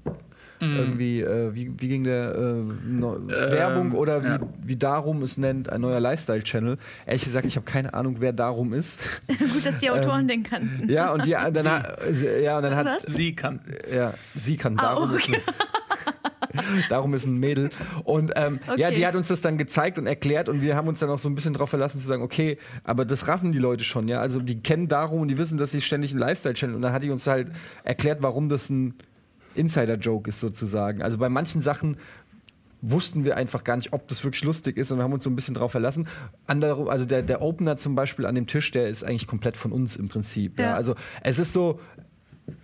Mhm. 0.62 0.76
Irgendwie, 0.76 1.20
äh, 1.20 1.54
wie, 1.54 1.72
wie 1.78 1.88
ging 1.88 2.04
der 2.04 2.34
äh, 2.36 2.88
Neu- 2.88 3.18
Werbung 3.26 3.92
oder 3.92 4.22
wie, 4.22 4.28
ja. 4.28 4.38
wie 4.64 4.76
Darum 4.76 5.22
es 5.22 5.36
nennt, 5.36 5.68
ein 5.68 5.80
neuer 5.80 5.98
Lifestyle-Channel. 5.98 6.78
Ehrlich 7.04 7.24
gesagt, 7.24 7.46
ich 7.46 7.56
habe 7.56 7.64
keine 7.64 7.92
Ahnung, 7.94 8.16
wer 8.20 8.32
Darum 8.32 8.72
ist. 8.72 8.98
Gut, 9.26 9.66
dass 9.66 9.78
die 9.80 9.90
Autoren 9.90 10.28
den 10.28 10.44
kannten. 10.44 10.88
ja, 10.88 11.12
und 11.12 11.26
die, 11.26 11.32
dann 11.32 11.68
hat, 11.70 11.98
ja, 12.42 12.56
und 12.58 12.62
dann 12.62 12.76
hat 12.76 12.86
Was? 12.86 13.14
sie 13.14 13.34
kann. 13.34 13.60
ja, 13.92 14.14
sie 14.34 14.56
kann. 14.56 14.78
Ah, 14.78 14.94
Darum, 14.94 15.14
ist, 15.16 15.28
ein, 15.28 15.36
darum 16.88 17.14
ist 17.14 17.26
ein 17.26 17.38
Mädel. 17.38 17.70
Und 18.04 18.32
ähm, 18.36 18.60
ja, 18.76 18.86
Okay. 18.88 18.94
die 18.96 19.06
hat 19.06 19.16
uns 19.16 19.28
das 19.28 19.40
dann 19.40 19.58
gezeigt 19.58 19.98
und 19.98 20.06
erklärt 20.06 20.48
und 20.48 20.60
wir 20.60 20.76
haben 20.76 20.88
uns 20.88 21.00
dann 21.00 21.10
auch 21.10 21.18
so 21.18 21.28
ein 21.28 21.34
bisschen 21.34 21.54
darauf 21.54 21.70
verlassen 21.70 21.98
zu 21.98 22.06
sagen, 22.06 22.22
okay, 22.22 22.58
aber 22.84 23.04
das 23.04 23.26
raffen 23.28 23.52
die 23.52 23.58
Leute 23.58 23.84
schon, 23.84 24.08
ja. 24.08 24.20
Also 24.20 24.40
die 24.40 24.60
kennen 24.62 24.88
Darum 24.88 25.20
und 25.22 25.28
die 25.28 25.38
wissen, 25.38 25.58
dass 25.58 25.72
sie 25.72 25.80
ständig 25.80 26.12
einen 26.12 26.20
Lifestyle-Channel 26.20 26.76
und 26.76 26.82
dann 26.82 26.92
hat 26.92 27.02
die 27.02 27.10
uns 27.10 27.26
halt 27.26 27.50
erklärt, 27.84 28.18
warum 28.22 28.48
das 28.48 28.70
ein 28.70 28.94
Insider-Joke 29.54 30.28
ist 30.28 30.40
sozusagen. 30.40 31.02
Also 31.02 31.18
bei 31.18 31.28
manchen 31.28 31.62
Sachen 31.62 31.96
wussten 32.82 33.24
wir 33.24 33.36
einfach 33.36 33.62
gar 33.64 33.76
nicht, 33.76 33.92
ob 33.92 34.08
das 34.08 34.24
wirklich 34.24 34.42
lustig 34.42 34.76
ist 34.76 34.90
und 34.90 35.00
haben 35.00 35.12
uns 35.12 35.24
so 35.24 35.30
ein 35.30 35.36
bisschen 35.36 35.54
drauf 35.54 35.70
verlassen. 35.70 36.08
Andere, 36.46 36.90
also 36.90 37.04
der, 37.04 37.22
der 37.22 37.40
Opener 37.40 37.76
zum 37.76 37.94
Beispiel 37.94 38.26
an 38.26 38.34
dem 38.34 38.48
Tisch, 38.48 38.72
der 38.72 38.88
ist 38.88 39.04
eigentlich 39.04 39.28
komplett 39.28 39.56
von 39.56 39.72
uns 39.72 39.96
im 39.96 40.08
Prinzip. 40.08 40.58
Ja. 40.58 40.66
Ja. 40.66 40.74
Also 40.74 40.96
es 41.22 41.38
ist 41.38 41.52
so, 41.52 41.80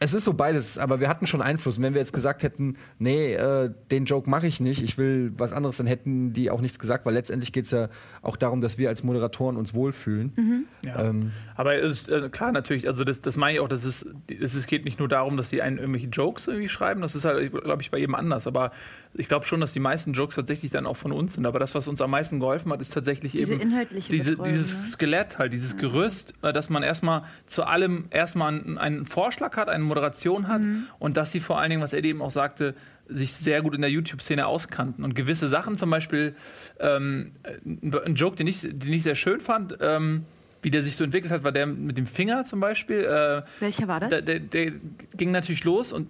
es 0.00 0.12
ist 0.14 0.24
so 0.24 0.34
beides, 0.34 0.78
aber 0.78 1.00
wir 1.00 1.08
hatten 1.08 1.26
schon 1.26 1.40
Einfluss. 1.40 1.78
Und 1.78 1.84
wenn 1.84 1.94
wir 1.94 2.00
jetzt 2.00 2.12
gesagt 2.12 2.42
hätten, 2.42 2.76
nee, 2.98 3.34
äh, 3.34 3.70
den 3.90 4.04
Joke 4.04 4.28
mache 4.28 4.46
ich 4.46 4.60
nicht, 4.60 4.82
ich 4.82 4.98
will 4.98 5.32
was 5.36 5.52
anderes, 5.52 5.76
dann 5.76 5.86
hätten 5.86 6.32
die 6.32 6.50
auch 6.50 6.60
nichts 6.60 6.78
gesagt, 6.78 7.06
weil 7.06 7.14
letztendlich 7.14 7.52
geht 7.52 7.66
es 7.66 7.70
ja 7.70 7.88
auch 8.22 8.36
darum, 8.36 8.60
dass 8.60 8.78
wir 8.78 8.88
als 8.88 9.02
Moderatoren 9.02 9.56
uns 9.56 9.74
wohlfühlen. 9.74 10.66
Ja. 10.84 11.04
Ähm, 11.04 11.32
Aber 11.54 11.74
es 11.76 12.02
ist 12.02 12.08
äh, 12.08 12.28
klar, 12.28 12.52
natürlich, 12.52 12.86
also 12.86 13.04
das, 13.04 13.20
das 13.20 13.36
meine 13.36 13.54
ich 13.54 13.60
auch, 13.60 13.68
dass 13.68 13.84
es, 13.84 14.06
es 14.28 14.66
geht 14.66 14.84
nicht 14.84 14.98
nur 14.98 15.08
darum, 15.08 15.36
dass 15.36 15.50
sie 15.50 15.62
einen 15.62 15.78
irgendwelche 15.78 16.08
Jokes 16.08 16.48
irgendwie 16.48 16.68
schreiben, 16.68 17.00
das 17.00 17.14
ist 17.14 17.24
halt, 17.24 17.52
glaube 17.52 17.82
ich, 17.82 17.90
bei 17.90 17.98
jedem 17.98 18.14
anders. 18.14 18.46
Aber 18.46 18.72
ich 19.14 19.28
glaube 19.28 19.46
schon, 19.46 19.60
dass 19.60 19.72
die 19.72 19.80
meisten 19.80 20.12
Jokes 20.12 20.34
tatsächlich 20.36 20.70
dann 20.70 20.86
auch 20.86 20.96
von 20.96 21.12
uns 21.12 21.34
sind. 21.34 21.46
Aber 21.46 21.58
das, 21.58 21.74
was 21.74 21.88
uns 21.88 22.00
am 22.00 22.10
meisten 22.10 22.40
geholfen 22.40 22.72
hat, 22.72 22.80
ist 22.80 22.92
tatsächlich 22.92 23.32
Diese 23.32 23.54
eben 23.54 23.72
diese, 24.10 24.36
dieses 24.36 24.80
ne? 24.82 24.86
Skelett 24.88 25.38
halt, 25.38 25.52
dieses 25.52 25.76
Gerüst, 25.76 26.34
äh, 26.42 26.52
dass 26.52 26.68
man 26.70 26.82
erstmal 26.82 27.24
zu 27.46 27.64
allem 27.64 28.06
erstmal 28.10 28.52
einen, 28.52 28.78
einen 28.78 29.06
Vorschlag 29.06 29.56
hat, 29.56 29.68
eine 29.68 29.82
Moderation 29.84 30.48
hat 30.48 30.62
Mhm. 30.62 30.84
und 30.98 31.16
dass 31.16 31.32
sie 31.32 31.40
vor 31.40 31.58
allen 31.58 31.70
Dingen, 31.70 31.82
was 31.82 31.92
Eddie 31.92 32.10
eben 32.10 32.22
auch 32.22 32.30
sagte, 32.30 32.74
sich 33.08 33.32
sehr 33.34 33.62
gut 33.62 33.74
in 33.74 33.80
der 33.80 33.90
YouTube-Szene 33.90 34.46
auskannten 34.46 35.02
und 35.04 35.14
gewisse 35.14 35.48
Sachen, 35.48 35.78
zum 35.78 35.88
Beispiel 35.90 36.34
ähm, 36.78 37.32
ein 37.64 37.94
ein 38.04 38.14
Joke, 38.14 38.36
den 38.36 38.46
ich, 38.46 38.60
den 38.60 38.92
ich 38.92 39.02
sehr 39.02 39.14
schön 39.14 39.40
fand, 39.40 39.78
ähm, 39.80 40.24
wie 40.60 40.70
der 40.70 40.82
sich 40.82 40.96
so 40.96 41.04
entwickelt 41.04 41.32
hat, 41.32 41.44
war 41.44 41.52
der 41.52 41.66
mit 41.66 41.96
dem 41.96 42.06
Finger 42.06 42.44
zum 42.44 42.60
Beispiel. 42.60 43.04
Äh, 43.04 43.42
Welcher 43.60 43.88
war 43.88 44.00
das? 44.00 44.10
der, 44.10 44.22
der, 44.22 44.40
der 44.40 44.72
ging 45.16 45.30
natürlich 45.30 45.64
los 45.64 45.92
und 45.92 46.08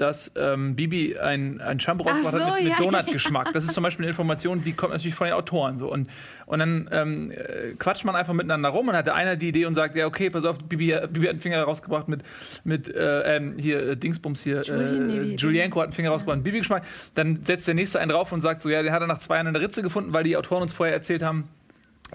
dass 0.00 0.32
ähm, 0.36 0.76
Bibi 0.76 1.18
ein, 1.18 1.60
ein 1.60 1.78
Shampoo 1.78 2.04
Ach 2.06 2.12
rausgebracht 2.12 2.34
hat 2.34 2.48
so, 2.48 2.54
mit, 2.54 2.64
mit 2.64 2.72
ja, 2.72 2.78
Donutgeschmack. 2.78 3.52
Das 3.52 3.64
ist 3.64 3.74
zum 3.74 3.82
Beispiel 3.82 4.04
eine 4.04 4.10
Information, 4.10 4.64
die 4.64 4.72
kommt 4.72 4.92
natürlich 4.92 5.14
von 5.14 5.26
den 5.26 5.34
Autoren. 5.34 5.78
So. 5.78 5.92
Und, 5.92 6.08
und 6.46 6.58
dann 6.58 6.88
ähm, 6.92 7.30
äh, 7.30 7.74
quatscht 7.78 8.04
man 8.04 8.16
einfach 8.16 8.32
miteinander 8.32 8.70
rum 8.70 8.88
und 8.88 8.96
hat 8.96 9.06
der 9.06 9.14
einer 9.14 9.36
die 9.36 9.48
Idee 9.48 9.66
und 9.66 9.74
sagt, 9.74 9.96
ja, 9.96 10.06
okay, 10.06 10.30
pass 10.30 10.44
auf, 10.44 10.58
Bibi, 10.58 10.96
Bibi 11.10 11.26
hat 11.26 11.30
einen 11.30 11.40
Finger 11.40 11.62
rausgebracht 11.62 12.08
mit, 12.08 12.22
mit 12.64 12.88
äh, 12.88 13.36
ähm, 13.36 13.56
hier, 13.58 13.90
äh, 13.90 13.96
Dingsbums 13.96 14.42
hier, 14.42 14.62
äh, 14.68 15.34
Julienko 15.34 15.80
hat 15.80 15.88
einen 15.88 15.92
Finger 15.92 16.10
rausgebracht, 16.10 16.38
mit 16.38 16.44
Bibi-Geschmack. 16.44 16.84
Dann 17.14 17.44
setzt 17.44 17.68
der 17.68 17.74
nächste 17.74 18.00
einen 18.00 18.10
drauf 18.10 18.32
und 18.32 18.40
sagt 18.40 18.62
so, 18.62 18.70
ja, 18.70 18.82
den 18.82 18.92
hat 18.92 19.02
er 19.02 19.06
nach 19.06 19.18
zwei 19.18 19.36
Jahren 19.36 19.48
in 19.48 19.54
der 19.54 19.62
Ritze 19.62 19.82
gefunden, 19.82 20.14
weil 20.14 20.24
die 20.24 20.36
Autoren 20.36 20.62
uns 20.62 20.72
vorher 20.72 20.94
erzählt 20.94 21.22
haben, 21.22 21.48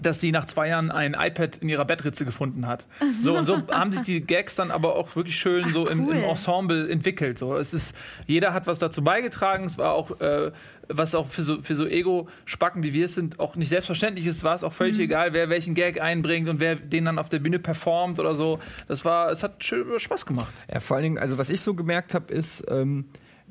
dass 0.02 0.20
sie 0.20 0.32
nach 0.32 0.44
zwei 0.46 0.68
Jahren 0.68 0.90
ein 0.90 1.14
iPad 1.18 1.56
in 1.58 1.68
ihrer 1.68 1.84
Bettritze 1.84 2.24
gefunden 2.24 2.66
hat. 2.66 2.86
So 3.22 3.36
und 3.36 3.46
so 3.46 3.62
haben 3.70 3.92
sich 3.92 4.02
die 4.02 4.20
Gags 4.20 4.56
dann 4.56 4.70
aber 4.70 4.96
auch 4.96 5.14
wirklich 5.16 5.36
schön 5.36 5.72
so 5.72 5.88
im, 5.88 6.00
im 6.00 6.08
cool. 6.08 6.16
Ensemble 6.16 6.88
entwickelt. 6.88 7.38
So, 7.38 7.56
es 7.56 7.72
ist, 7.72 7.94
jeder 8.26 8.52
hat 8.52 8.66
was 8.66 8.78
dazu 8.78 9.02
beigetragen. 9.02 9.64
Es 9.64 9.78
war 9.78 9.92
auch, 9.92 10.20
äh, 10.20 10.52
was 10.88 11.14
auch 11.14 11.26
für 11.26 11.42
so, 11.42 11.62
für 11.62 11.74
so 11.74 11.86
Ego-Spacken 11.86 12.82
wie 12.82 12.92
wir 12.92 13.06
es 13.06 13.14
sind, 13.14 13.40
auch 13.40 13.56
nicht 13.56 13.68
selbstverständlich 13.68 14.26
ist, 14.26 14.44
war 14.44 14.54
es 14.54 14.62
auch 14.62 14.72
völlig 14.72 14.98
egal, 14.98 15.32
wer 15.32 15.48
welchen 15.48 15.74
Gag 15.74 16.00
einbringt 16.00 16.48
und 16.48 16.60
wer 16.60 16.76
den 16.76 17.06
dann 17.06 17.18
auf 17.18 17.28
der 17.28 17.38
Bühne 17.38 17.58
performt 17.58 18.18
oder 18.20 18.34
so. 18.34 18.58
Das 18.86 19.04
war, 19.04 19.30
es 19.30 19.42
hat 19.42 19.64
schön, 19.64 19.86
Spaß 19.98 20.26
gemacht. 20.26 20.52
Ja, 20.72 20.80
vor 20.80 20.96
allen 20.96 21.04
Dingen, 21.04 21.18
also 21.18 21.38
was 21.38 21.50
ich 21.50 21.60
so 21.60 21.74
gemerkt 21.74 22.14
habe, 22.14 22.32
ist, 22.32 22.64
ähm, 22.70 23.06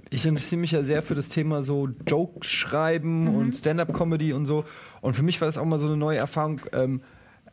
ich 0.10 0.26
interessiere 0.26 0.62
mich 0.62 0.72
ja 0.72 0.84
sehr 0.84 1.02
für 1.02 1.16
das 1.16 1.30
Thema 1.30 1.64
so 1.64 1.90
Jokes 2.08 2.50
schreiben 2.50 3.36
und 3.36 3.54
Stand-up-Comedy 3.56 4.34
und 4.34 4.46
so. 4.46 4.66
Und 5.02 5.14
für 5.14 5.24
mich 5.24 5.42
war 5.42 5.48
das 5.48 5.58
auch 5.58 5.66
mal 5.66 5.80
so 5.80 5.88
eine 5.88 5.98
neue 5.98 6.18
Erfahrung, 6.18 6.62
ähm, 6.74 7.02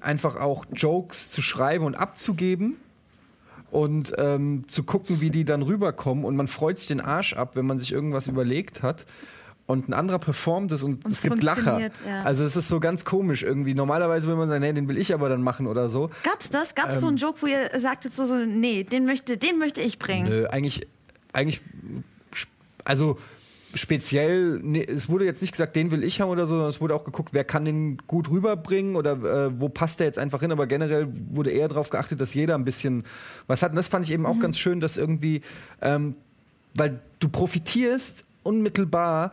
einfach 0.00 0.37
auch 0.37 0.64
Jokes 0.73 1.30
zu 1.30 1.42
schreiben 1.42 1.85
und 1.85 1.94
abzugeben 1.94 2.76
und 3.71 4.12
ähm, 4.18 4.64
zu 4.68 4.82
gucken, 4.85 5.21
wie 5.21 5.30
die 5.30 5.44
dann 5.44 5.62
rüberkommen. 5.62 6.25
Und 6.25 6.37
man 6.37 6.47
freut 6.49 6.78
sich 6.78 6.88
den 6.88 7.00
Arsch 7.00 7.35
ab, 7.35 7.56
wenn 7.56 7.66
man 7.66 7.78
sich 7.78 7.92
irgendwas 7.92 8.28
überlegt 8.28 8.82
hat. 8.82 9.06
Und 9.64 9.88
ein 9.88 9.92
anderer 9.94 10.18
performt 10.18 10.73
es 10.73 10.82
und, 10.82 11.04
Und 11.04 11.06
es 11.06 11.18
es 11.18 11.23
gibt 11.23 11.42
Lacher. 11.42 11.80
ja. 11.80 12.23
Also 12.25 12.44
es 12.44 12.56
ist 12.56 12.68
so 12.68 12.80
ganz 12.80 13.04
komisch 13.04 13.44
irgendwie. 13.44 13.75
Normalerweise 13.75 14.26
will 14.28 14.35
man 14.35 14.49
sagen, 14.49 14.61
nee, 14.62 14.73
den 14.73 14.88
will 14.88 14.99
ich 14.99 15.14
aber 15.14 15.28
dann 15.28 15.40
machen 15.40 15.66
oder 15.68 15.88
so. 15.88 16.11
Gab's 16.25 16.50
das? 16.50 16.75
Gab's 16.75 16.97
Ähm. 16.97 17.00
so 17.00 17.06
einen 17.06 17.16
Joke, 17.16 17.40
wo 17.40 17.47
ihr 17.47 17.71
sagtet 17.80 18.12
so, 18.12 18.26
so 18.26 18.35
nee, 18.35 18.82
den 18.82 19.06
möchte, 19.06 19.38
den 19.38 19.59
möchte 19.59 19.80
ich 19.80 19.99
bringen? 20.00 20.28
Nö, 20.28 20.47
eigentlich, 20.49 20.87
eigentlich, 21.32 21.61
also 22.85 23.19
speziell, 23.75 24.61
nee, 24.62 24.85
es 24.85 25.09
wurde 25.09 25.25
jetzt 25.25 25.41
nicht 25.41 25.53
gesagt, 25.53 25.77
den 25.77 25.91
will 25.91 26.05
ich 26.05 26.21
haben 26.21 26.29
oder 26.29 26.47
so, 26.47 26.55
sondern 26.55 26.69
es 26.69 26.81
wurde 26.81 26.95
auch 26.95 27.05
geguckt, 27.05 27.31
wer 27.33 27.45
kann 27.45 27.65
den 27.65 27.99
gut 28.07 28.31
rüberbringen 28.31 28.97
oder 28.97 29.12
äh, 29.12 29.61
wo 29.61 29.69
passt 29.69 30.01
der 30.01 30.07
jetzt 30.07 30.19
einfach 30.19 30.41
hin. 30.41 30.53
Aber 30.53 30.67
generell 30.67 31.09
wurde 31.31 31.51
eher 31.51 31.69
darauf 31.69 31.91
geachtet, 31.91 32.21
dass 32.21 32.35
jeder 32.35 32.55
ein 32.55 32.65
bisschen 32.65 33.05
was 33.47 33.62
hat. 33.62 33.71
Und 33.71 33.77
das 33.77 33.89
fand 33.89 34.05
ich 34.05 34.12
eben 34.12 34.27
auch 34.27 34.39
ganz 34.39 34.59
schön, 34.59 34.81
dass 34.81 34.97
irgendwie, 34.97 35.41
ähm, 35.81 36.17
weil 36.75 37.01
du 37.21 37.29
profitierst 37.29 38.25
unmittelbar 38.43 39.33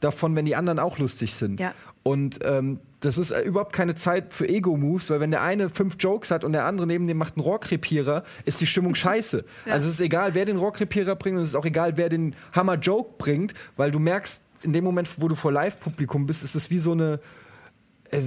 davon, 0.00 0.36
wenn 0.36 0.44
die 0.44 0.56
anderen 0.56 0.78
auch 0.78 0.98
lustig 0.98 1.34
sind. 1.34 1.58
Ja. 1.60 1.74
Und 2.02 2.40
ähm, 2.44 2.80
das 3.00 3.18
ist 3.18 3.30
äh, 3.30 3.42
überhaupt 3.42 3.72
keine 3.72 3.94
Zeit 3.94 4.32
für 4.32 4.48
Ego-Moves, 4.48 5.10
weil 5.10 5.20
wenn 5.20 5.30
der 5.30 5.42
eine 5.42 5.68
fünf 5.68 5.96
Jokes 5.98 6.30
hat 6.30 6.44
und 6.44 6.52
der 6.52 6.64
andere 6.64 6.86
neben 6.86 7.06
dem 7.06 7.16
macht 7.16 7.36
einen 7.36 7.44
Rohrkrepierer, 7.44 8.24
ist 8.44 8.60
die 8.60 8.66
Stimmung 8.66 8.94
scheiße. 8.94 9.44
Also 9.66 9.88
es 9.88 9.94
ist 9.94 10.00
egal, 10.00 10.34
wer 10.34 10.44
den 10.44 10.56
Rohrkrepierer 10.56 11.16
bringt 11.16 11.36
und 11.36 11.42
es 11.42 11.50
ist 11.50 11.54
auch 11.54 11.64
egal, 11.64 11.96
wer 11.96 12.08
den 12.08 12.34
Hammer-Joke 12.52 13.14
bringt, 13.18 13.54
weil 13.76 13.90
du 13.90 13.98
merkst, 13.98 14.42
in 14.62 14.72
dem 14.72 14.84
Moment, 14.84 15.08
wo 15.18 15.28
du 15.28 15.36
vor 15.36 15.52
Live-Publikum 15.52 16.26
bist, 16.26 16.42
ist 16.42 16.54
es 16.54 16.70
wie 16.70 16.78
so 16.78 16.92
eine. 16.92 17.20
Äh, 18.10 18.20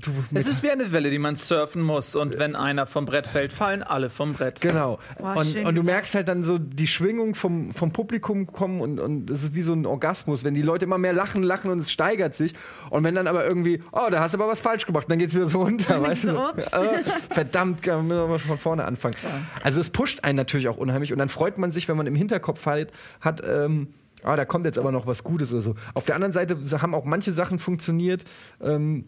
du, 0.00 0.10
Es 0.34 0.46
ist 0.46 0.62
wie 0.62 0.70
eine 0.70 0.92
Welle, 0.92 1.10
die 1.10 1.18
man 1.18 1.36
surfen 1.36 1.82
muss. 1.82 2.14
Und 2.14 2.38
wenn 2.38 2.54
einer 2.56 2.86
vom 2.86 3.06
Brett 3.06 3.26
fällt, 3.26 3.52
fallen 3.52 3.82
alle 3.82 4.10
vom 4.10 4.34
Brett. 4.34 4.60
Genau. 4.60 4.98
Boah, 5.18 5.36
und, 5.36 5.56
und 5.56 5.74
du 5.74 5.82
merkst 5.82 6.14
halt 6.14 6.28
dann 6.28 6.42
so 6.42 6.58
die 6.58 6.86
Schwingung 6.86 7.34
vom, 7.34 7.72
vom 7.72 7.92
Publikum 7.92 8.46
kommen 8.46 8.80
und, 8.80 9.00
und 9.00 9.30
es 9.30 9.42
ist 9.42 9.54
wie 9.54 9.62
so 9.62 9.72
ein 9.72 9.86
Orgasmus, 9.86 10.44
wenn 10.44 10.54
die 10.54 10.62
Leute 10.62 10.84
immer 10.84 10.98
mehr 10.98 11.12
lachen, 11.12 11.42
lachen 11.42 11.70
und 11.70 11.78
es 11.78 11.90
steigert 11.90 12.34
sich. 12.34 12.54
Und 12.90 13.04
wenn 13.04 13.14
dann 13.14 13.26
aber 13.26 13.46
irgendwie, 13.46 13.82
oh, 13.92 14.08
da 14.10 14.20
hast 14.20 14.34
du 14.34 14.38
aber 14.38 14.50
was 14.50 14.60
falsch 14.60 14.86
gemacht, 14.86 15.06
dann 15.10 15.18
geht 15.18 15.28
es 15.28 15.34
wieder 15.34 15.46
so 15.46 15.62
runter, 15.62 16.02
weißt 16.02 16.24
du? 16.24 16.32
so. 16.32 16.48
Äh, 16.58 17.02
verdammt, 17.30 17.82
kann 17.82 18.06
man 18.06 18.28
mal 18.28 18.38
von 18.38 18.58
vorne 18.58 18.84
anfangen. 18.84 19.16
Also 19.62 19.80
es 19.80 19.90
pusht 19.90 20.24
einen 20.24 20.36
natürlich 20.36 20.68
auch 20.68 20.76
unheimlich 20.76 21.12
und 21.12 21.18
dann 21.18 21.28
freut 21.28 21.58
man 21.58 21.72
sich, 21.72 21.88
wenn 21.88 21.96
man 21.96 22.06
im 22.06 22.14
Hinterkopf 22.14 22.66
halt 22.66 22.92
hat, 23.20 23.42
ähm, 23.46 23.88
ah, 24.24 24.36
da 24.36 24.44
kommt 24.44 24.64
jetzt 24.64 24.78
aber 24.78 24.92
noch 24.92 25.06
was 25.06 25.22
Gutes 25.22 25.52
oder 25.52 25.62
so. 25.62 25.74
Auf 25.94 26.04
der 26.04 26.14
anderen 26.16 26.32
Seite 26.32 26.58
haben 26.80 26.94
auch 26.94 27.04
manche 27.04 27.32
Sachen 27.32 27.58
funktioniert. 27.58 28.24
Ähm, 28.62 29.06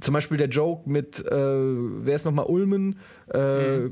zum 0.00 0.14
Beispiel 0.14 0.36
der 0.38 0.48
Joke 0.48 0.88
mit, 0.88 1.20
äh, 1.20 1.30
wer 1.34 2.14
ist 2.14 2.24
nochmal 2.24 2.46
Ulmen? 2.46 2.98
Äh, 3.28 3.90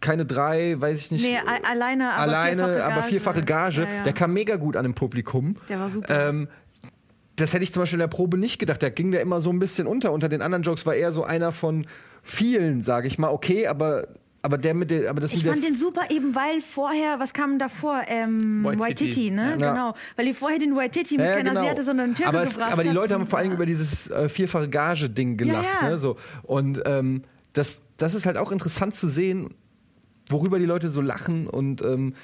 Keine 0.00 0.24
drei, 0.26 0.80
weiß 0.80 0.98
ich 0.98 1.10
nicht. 1.10 1.22
Nee, 1.24 1.38
alleine, 1.38 2.12
aber 2.12 2.22
alleine, 2.22 2.62
vierfache 2.64 2.84
aber 2.84 2.94
Gage. 2.94 3.06
vierfache 3.08 3.40
Gage. 3.42 3.82
Ja, 3.82 3.88
ja. 3.96 4.02
Der 4.04 4.12
kam 4.12 4.32
mega 4.32 4.56
gut 4.56 4.76
an 4.76 4.84
dem 4.84 4.94
Publikum. 4.94 5.56
Der 5.68 5.80
war 5.80 5.90
super. 5.90 6.28
Ähm, 6.28 6.48
das 7.36 7.52
hätte 7.52 7.62
ich 7.64 7.72
zum 7.72 7.82
Beispiel 7.82 7.96
in 7.96 8.00
der 8.00 8.08
Probe 8.08 8.36
nicht 8.38 8.58
gedacht. 8.58 8.82
Da 8.82 8.88
ging 8.90 9.10
der 9.10 9.20
immer 9.20 9.40
so 9.40 9.50
ein 9.50 9.58
bisschen 9.58 9.86
unter. 9.86 10.12
Unter 10.12 10.28
den 10.28 10.42
anderen 10.42 10.62
Jokes 10.62 10.86
war 10.86 10.94
er 10.94 11.12
so 11.12 11.24
einer 11.24 11.52
von 11.52 11.86
vielen, 12.22 12.82
sage 12.82 13.06
ich 13.06 13.18
mal. 13.18 13.30
Okay, 13.30 13.66
aber, 13.66 14.08
aber 14.42 14.56
der 14.56 14.74
mit 14.74 14.90
der, 14.90 15.10
aber 15.10 15.20
das 15.20 15.32
Ich 15.32 15.38
mit 15.38 15.46
der 15.46 15.52
fand 15.54 15.64
den 15.64 15.76
super, 15.76 16.10
eben 16.10 16.34
weil 16.34 16.60
vorher, 16.60 17.18
was 17.18 17.32
kam 17.32 17.58
davor? 17.58 18.02
Ähm, 18.06 18.62
Waititi. 18.64 18.80
Waititi, 18.82 19.30
ne? 19.30 19.56
Ja. 19.58 19.72
Genau. 19.72 19.94
Weil 20.16 20.26
die 20.26 20.34
vorher 20.34 20.58
den 20.58 20.76
Waititi 20.76 21.16
mit 21.16 21.26
Ja, 21.26 21.32
keiner 21.32 21.50
genau. 21.50 21.60
Asiate, 21.60 21.82
sondern 21.82 22.06
einen 22.06 22.14
Türke 22.14 22.28
aber, 22.28 22.42
es, 22.42 22.54
gebracht 22.54 22.72
aber 22.72 22.82
die. 22.84 22.90
Leute 22.90 23.14
haben 23.14 23.26
vor 23.26 23.38
allem 23.38 23.48
ja. 23.48 23.54
über 23.54 23.66
dieses 23.66 24.10
äh, 24.10 24.28
vierfache 24.28 24.68
Gage-Ding 24.68 25.36
gelacht. 25.36 25.66
Ja, 25.80 25.86
ja. 25.86 25.90
Ne? 25.90 25.98
So. 25.98 26.16
Und 26.44 26.82
ähm, 26.86 27.22
das, 27.52 27.80
das 27.96 28.14
ist 28.14 28.26
halt 28.26 28.36
auch 28.36 28.52
interessant 28.52 28.94
zu 28.94 29.08
sehen, 29.08 29.54
worüber 30.28 30.58
die 30.58 30.66
Leute 30.66 30.90
so 30.90 31.00
lachen 31.00 31.46
und 31.46 31.82
ähm, 31.84 32.14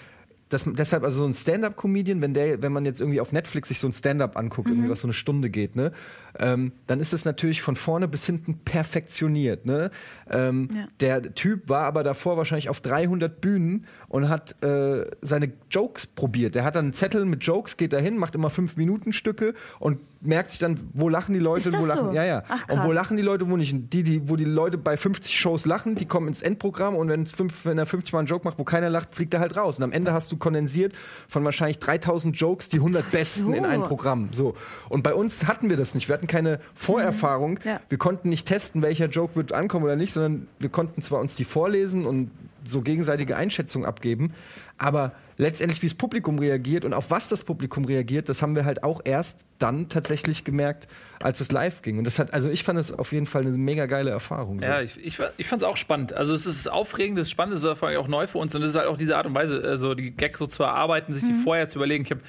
das, 0.54 0.64
deshalb 0.66 1.02
also 1.04 1.18
so 1.18 1.24
ein 1.26 1.34
Stand-up-Comedian, 1.34 2.22
wenn 2.22 2.32
der, 2.32 2.62
wenn 2.62 2.72
man 2.72 2.84
jetzt 2.84 3.00
irgendwie 3.00 3.20
auf 3.20 3.32
Netflix 3.32 3.68
sich 3.68 3.80
so 3.80 3.88
ein 3.88 3.92
Stand-up 3.92 4.36
anguckt, 4.36 4.68
Mhm. 4.68 4.74
irgendwie 4.74 4.90
was 4.90 5.00
so 5.00 5.06
eine 5.06 5.12
Stunde 5.12 5.50
geht, 5.50 5.76
ne, 5.76 5.92
ähm, 6.38 6.72
dann 6.86 7.00
ist 7.00 7.12
es 7.12 7.24
natürlich 7.24 7.60
von 7.62 7.76
vorne 7.76 8.08
bis 8.08 8.24
hinten 8.26 8.58
perfektioniert, 8.64 9.66
ne. 9.66 9.90
Ähm, 10.30 10.68
Ja. 10.74 10.86
Der 11.00 11.34
Typ 11.34 11.68
war 11.68 11.84
aber 11.84 12.02
davor 12.04 12.36
wahrscheinlich 12.36 12.68
auf 12.68 12.80
300 12.80 13.40
Bühnen 13.40 13.86
und 14.08 14.28
hat 14.28 14.62
äh, 14.62 15.04
seine 15.20 15.52
Jokes 15.70 16.06
probiert. 16.06 16.54
Der 16.54 16.64
hat 16.64 16.76
dann 16.76 16.86
einen 16.86 16.92
Zettel 16.94 17.24
mit 17.24 17.42
Jokes, 17.44 17.76
geht 17.76 17.92
dahin, 17.92 18.16
macht 18.18 18.34
immer 18.34 18.50
fünf 18.50 18.76
Minuten 18.76 19.12
Stücke 19.12 19.54
und 19.78 19.98
merkt 20.20 20.50
sich 20.52 20.60
dann, 20.60 20.78
wo 20.94 21.08
lachen 21.10 21.34
die 21.34 21.38
Leute, 21.38 21.70
das 21.70 21.80
wo 21.80 21.84
lachen, 21.84 22.06
so? 22.06 22.12
ja 22.12 22.24
ja, 22.24 22.42
Ach, 22.48 22.68
und 22.70 22.84
wo 22.84 22.92
lachen 22.92 23.16
die 23.18 23.22
Leute, 23.22 23.48
wo 23.50 23.56
nicht. 23.58 23.74
Die, 23.92 24.02
die, 24.02 24.28
wo 24.28 24.36
die 24.36 24.44
Leute 24.44 24.78
bei 24.78 24.96
50 24.96 25.38
Shows 25.38 25.66
lachen, 25.66 25.96
die 25.96 26.06
kommen 26.06 26.28
ins 26.28 26.40
Endprogramm 26.40 26.94
und 26.96 27.08
wenn, 27.08 27.26
fünf, 27.26 27.64
wenn 27.66 27.76
er 27.76 27.84
50 27.86 28.12
Mal 28.14 28.20
einen 28.20 28.28
Joke 28.28 28.44
macht, 28.46 28.58
wo 28.58 28.64
keiner 28.64 28.88
lacht, 28.88 29.14
fliegt 29.14 29.34
er 29.34 29.40
halt 29.40 29.56
raus. 29.56 29.76
Und 29.78 29.84
am 29.84 29.92
Ende 29.92 30.12
hast 30.14 30.32
du 30.32 30.36
kondensiert 30.44 30.92
von 31.26 31.42
wahrscheinlich 31.44 31.78
3000 31.78 32.38
Jokes 32.38 32.68
die 32.68 32.76
100 32.76 33.10
besten 33.10 33.54
in 33.54 33.64
ein 33.64 33.82
Programm. 33.82 34.28
So. 34.32 34.54
Und 34.90 35.02
bei 35.02 35.14
uns 35.14 35.46
hatten 35.46 35.70
wir 35.70 35.78
das 35.78 35.94
nicht. 35.94 36.08
Wir 36.08 36.14
hatten 36.14 36.26
keine 36.26 36.60
Vorerfahrung. 36.74 37.58
Ja. 37.64 37.80
Wir 37.88 37.96
konnten 37.96 38.28
nicht 38.28 38.46
testen, 38.46 38.82
welcher 38.82 39.06
Joke 39.06 39.36
wird 39.36 39.54
ankommen 39.54 39.86
oder 39.86 39.96
nicht, 39.96 40.12
sondern 40.12 40.48
wir 40.58 40.68
konnten 40.68 41.00
zwar 41.00 41.20
uns 41.20 41.34
die 41.34 41.44
vorlesen 41.44 42.04
und 42.04 42.30
so 42.66 42.82
gegenseitige 42.82 43.36
Einschätzungen 43.36 43.86
abgeben, 43.86 44.32
aber 44.76 45.12
letztendlich, 45.36 45.82
wie 45.82 45.86
das 45.86 45.94
Publikum 45.94 46.38
reagiert 46.38 46.84
und 46.84 46.94
auf 46.94 47.10
was 47.10 47.28
das 47.28 47.44
Publikum 47.44 47.84
reagiert, 47.84 48.28
das 48.28 48.42
haben 48.42 48.56
wir 48.56 48.64
halt 48.64 48.82
auch 48.82 49.00
erst 49.04 49.46
dann 49.58 49.88
tatsächlich 49.88 50.44
gemerkt, 50.44 50.88
als 51.22 51.40
es 51.40 51.50
live 51.52 51.82
ging. 51.82 51.98
Und 51.98 52.04
das 52.04 52.18
hat, 52.18 52.34
also 52.34 52.50
ich 52.50 52.64
fand 52.64 52.78
es 52.78 52.92
auf 52.92 53.12
jeden 53.12 53.26
Fall 53.26 53.42
eine 53.42 53.56
mega 53.56 53.86
geile 53.86 54.10
Erfahrung. 54.10 54.60
So. 54.60 54.66
Ja, 54.66 54.80
ich, 54.80 54.98
ich, 54.98 55.18
ich 55.36 55.46
fand 55.48 55.62
es 55.62 55.68
auch 55.68 55.76
spannend. 55.76 56.12
Also 56.12 56.34
es 56.34 56.46
ist 56.46 56.70
aufregend, 56.70 57.18
es 57.18 57.28
ist 57.28 57.32
spannend, 57.32 57.56
es 57.56 57.62
war 57.62 57.76
vor 57.76 57.88
allem 57.88 58.00
auch 58.00 58.08
neu 58.08 58.26
für 58.26 58.38
uns 58.38 58.54
und 58.54 58.62
es 58.62 58.70
ist 58.70 58.76
halt 58.76 58.88
auch 58.88 58.96
diese 58.96 59.16
Art 59.16 59.26
und 59.26 59.34
Weise, 59.34 59.62
also 59.62 59.94
die 59.94 60.10
Gags 60.10 60.38
so 60.38 60.46
zu 60.46 60.62
erarbeiten, 60.62 61.14
sich 61.14 61.24
die 61.24 61.34
vorher 61.44 61.68
zu 61.68 61.78
überlegen. 61.78 62.04
Ich 62.04 62.10
habe 62.10 62.20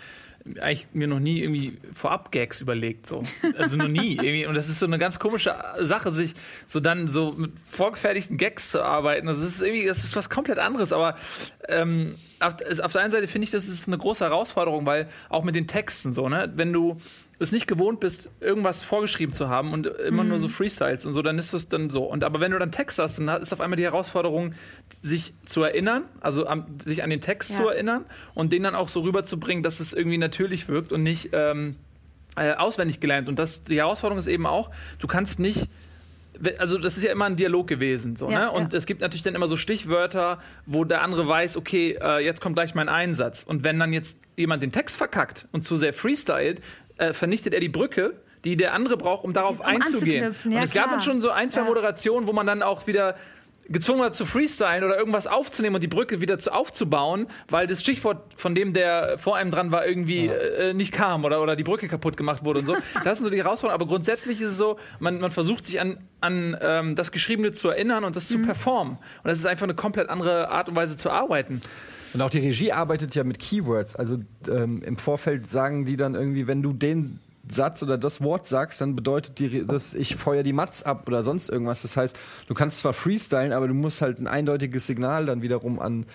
eigentlich 0.60 0.88
mir 0.94 1.08
noch 1.08 1.20
nie 1.20 1.42
irgendwie 1.42 1.78
vorab 1.94 2.32
Gags 2.32 2.62
überlegt, 2.62 3.08
so. 3.08 3.24
Also 3.58 3.78
noch 3.78 3.88
nie. 3.88 4.14
irgendwie. 4.14 4.46
Und 4.46 4.56
das 4.56 4.70
ist 4.70 4.80
so 4.80 4.86
eine 4.86 5.00
ganz 5.00 5.18
komische 5.18 5.56
Sache, 5.80 6.12
sich 6.12 6.34
so 6.68 6.80
dann 6.80 7.08
so 7.08 7.32
mit 7.32 7.54
vorgefertigten 7.66 8.38
Gags 8.38 8.70
zu 8.70 8.84
arbeiten. 8.84 9.25
Das 9.28 9.40
ist 9.40 9.62
irgendwie, 9.62 9.88
das 9.88 10.04
ist 10.04 10.16
was 10.16 10.30
komplett 10.30 10.60
anderes. 10.60 10.94
Aber 10.94 11.18
ähm, 11.68 12.16
auf, 12.40 12.56
auf 12.84 12.92
der 12.92 13.02
einen 13.02 13.12
Seite 13.12 13.28
finde 13.28 13.46
ich, 13.46 13.52
das 13.52 13.68
ist 13.68 13.88
eine 13.88 13.98
große 13.98 14.24
Herausforderung, 14.24 14.86
weil 14.86 15.08
auch 15.30 15.44
mit 15.44 15.56
den 15.56 15.68
Texten 15.68 16.14
so, 16.14 16.30
ne, 16.30 16.52
wenn 16.56 16.72
du 16.72 16.98
es 17.39 17.51
nicht 17.51 17.68
gewohnt 17.68 18.00
bist, 18.00 18.30
irgendwas 18.39 18.84
vorgeschrieben 18.84 19.34
zu 19.34 19.50
haben 19.50 19.74
und 19.74 19.88
immer 19.88 20.24
nur 20.24 20.39
so 20.39 20.48
Freestyles 20.48 21.06
und 21.06 21.13
so, 21.13 21.22
dann 21.22 21.38
ist 21.38 21.54
das 21.54 21.68
dann 21.68 21.89
so. 21.89 22.04
Und 22.04 22.24
aber 22.24 22.39
wenn 22.39 22.51
du 22.51 22.60
dann 22.60 22.72
Text 22.72 22.98
hast, 23.00 23.20
dann 23.20 23.27
ist 23.42 23.51
auf 23.51 23.62
einmal 23.62 23.77
die 23.77 23.84
Herausforderung, 23.84 24.54
sich 25.01 25.34
zu 25.46 25.63
erinnern, 25.63 26.04
also 26.22 26.48
am, 26.48 26.65
sich 26.84 27.04
an 27.04 27.10
den 27.10 27.22
Text 27.22 27.50
Ja. 27.51 27.58
zu 27.58 27.68
erinnern 27.68 28.06
und 28.34 28.54
den 28.54 28.63
dann 28.63 28.75
auch 28.75 28.89
so 28.89 29.01
rüberzubringen, 29.01 29.63
dass 29.63 29.80
es 29.80 29.94
irgendwie 29.94 30.18
natürlich 30.18 30.68
wirkt 30.70 30.92
und 30.94 31.04
nicht 31.04 31.30
ähm, 31.34 31.75
äh, 32.38 32.54
auswendig 32.54 33.00
gelernt. 33.00 33.27
Und 33.27 33.38
das, 33.38 33.63
die 33.63 33.77
Herausforderung 33.77 34.20
ist 34.20 34.27
eben 34.27 34.46
auch, 34.46 34.72
du 35.00 35.08
kannst 35.08 35.39
nicht 35.39 35.68
also 36.60 36.77
das 36.77 36.98
ist 36.98 37.04
ja 37.04 37.13
immer 37.13 37.25
ein 37.25 37.38
Dialog 37.38 37.68
gewesen. 37.68 38.18
So, 38.18 38.30
Ja, 38.30 38.46
ne? 38.46 38.51
Und 38.51 38.74
ja. 38.74 38.77
es 38.77 38.86
gibt 38.86 39.00
natürlich 39.00 39.22
dann 39.24 39.36
immer 39.36 39.48
so 39.48 39.56
Stichwörter, 39.56 40.42
wo 40.65 40.84
der 40.84 41.01
andere 41.01 41.25
weiß, 41.27 41.56
okay, 41.56 41.98
äh, 42.01 42.20
jetzt 42.24 42.42
kommt 42.42 42.56
gleich 42.56 42.75
mein 42.75 42.89
Einsatz. 42.89 43.44
Und 43.44 43.63
wenn 43.63 43.80
dann 43.80 43.94
jetzt 43.94 44.20
jemand 44.36 44.62
den 44.62 44.74
Text 44.74 44.98
verkackt 44.98 45.48
und 45.54 45.63
zu 45.63 45.77
sehr 45.77 45.94
freestylt, 45.94 46.62
äh, 46.98 47.14
vernichtet 47.14 47.54
er 47.54 47.60
die 47.60 47.70
Brücke, 47.70 48.14
die 48.44 48.56
der 48.58 48.74
andere 48.74 48.98
braucht, 48.98 49.24
um 49.24 49.34
darauf 49.34 49.60
Um 49.60 49.66
einzugehen. 49.66 50.25
anzuknüpfen, 50.25 50.52
und 50.52 50.58
ja, 50.58 50.64
es 50.64 50.74
gab 50.74 50.84
klar. 50.84 50.96
dann 50.98 51.02
schon 51.06 51.22
so 51.22 51.30
ein, 51.32 51.50
zwei 51.52 51.62
Ja. 51.62 51.66
Moderationen, 51.68 52.28
wo 52.28 52.34
man 52.34 52.46
dann 52.46 52.62
auch 52.64 52.86
wieder 52.88 53.16
gezwungen 53.68 54.02
war 54.02 54.12
zu 54.12 54.28
freestylen 54.28 54.84
oder 54.84 54.96
irgendwas 54.96 55.25
aufzunehmen 55.25 55.74
und 55.74 55.82
die 55.82 55.88
Brücke 55.88 56.22
wieder 56.22 56.38
zu 56.38 56.54
aufzubauen, 56.54 57.25
weil 57.50 57.66
das 57.66 57.82
Stichwort, 57.82 58.22
von 58.36 58.54
dem 58.54 58.74
der 58.74 59.18
vor 59.18 59.38
einem 59.38 59.50
dran 59.50 59.72
war, 59.72 59.88
irgendwie 59.88 60.28
äh, 60.28 60.75
nicht 60.75 60.92
kam 60.92 61.25
oder, 61.25 61.42
oder 61.42 61.56
die 61.56 61.64
Brücke 61.64 61.88
kaputt 61.88 62.16
gemacht 62.16 62.46
wurde 62.46 62.60
und 62.60 62.66
so. 62.68 62.75
Das 63.04 63.18
sind 63.18 63.24
so 63.25 63.32
die 63.32 63.38
Herausforderungen. 63.42 63.82
Aber 63.82 63.90
grundsätzlich 63.90 64.40
ist 64.40 64.52
es 64.52 64.58
so, 64.58 64.78
man, 65.00 65.20
man 65.20 65.32
versucht 65.32 65.66
sich 65.66 65.82
an, 65.82 65.98
an 66.22 66.56
ähm, 66.62 66.96
das 66.96 67.12
Geschriebene 67.12 67.54
zu 67.54 67.70
erinnern 67.70 68.04
und 68.04 68.16
das 68.16 68.28
zu 68.28 68.38
performen. 68.38 68.98
Und 69.24 69.28
das 69.30 69.40
ist 69.40 69.48
einfach 69.48 69.64
eine 69.64 69.74
komplett 69.74 70.10
andere 70.10 70.50
Art 70.52 70.70
und 70.70 70.75
Weise 70.75 70.96
zu 70.96 71.10
arbeiten. 71.10 71.62
Und 72.15 72.22
auch 72.22 72.29
die 72.29 72.39
Regie 72.39 72.72
arbeitet 72.72 73.13
ja 73.13 73.25
mit 73.25 73.39
Keywords. 73.39 73.98
Also 73.98 74.19
ähm, 74.50 74.81
im 74.84 74.95
Vorfeld 74.95 75.50
sagen 75.50 75.84
die 75.84 75.98
dann 75.98 76.15
irgendwie, 76.15 76.48
wenn 76.48 76.62
du 76.62 76.72
den 76.72 77.19
Satz 77.51 77.84
oder 77.84 77.98
das 77.98 78.22
Wort 78.22 78.48
sagst, 78.48 78.79
dann 78.79 78.95
bedeutet 78.95 79.38
die, 79.38 79.48
Re- 79.48 79.65
das, 79.65 79.93
ich 79.93 80.15
feuer 80.15 80.41
die 80.41 80.53
Mats 80.53 80.81
ab 80.81 81.03
oder 81.07 81.24
sonst 81.24 81.50
irgendwas. 81.50 81.81
Das 81.81 81.98
heißt, 81.98 82.17
du 82.48 82.53
kannst 82.53 82.79
zwar 82.79 82.93
freestylen, 82.93 83.51
aber 83.51 83.67
du 83.67 83.74
musst 83.74 84.01
halt 84.01 84.19
ein 84.19 84.27
eindeutiges 84.27 84.88
Signal 84.88 85.25
dann 85.25 85.41
wiederum 85.41 85.79
an 85.79 86.05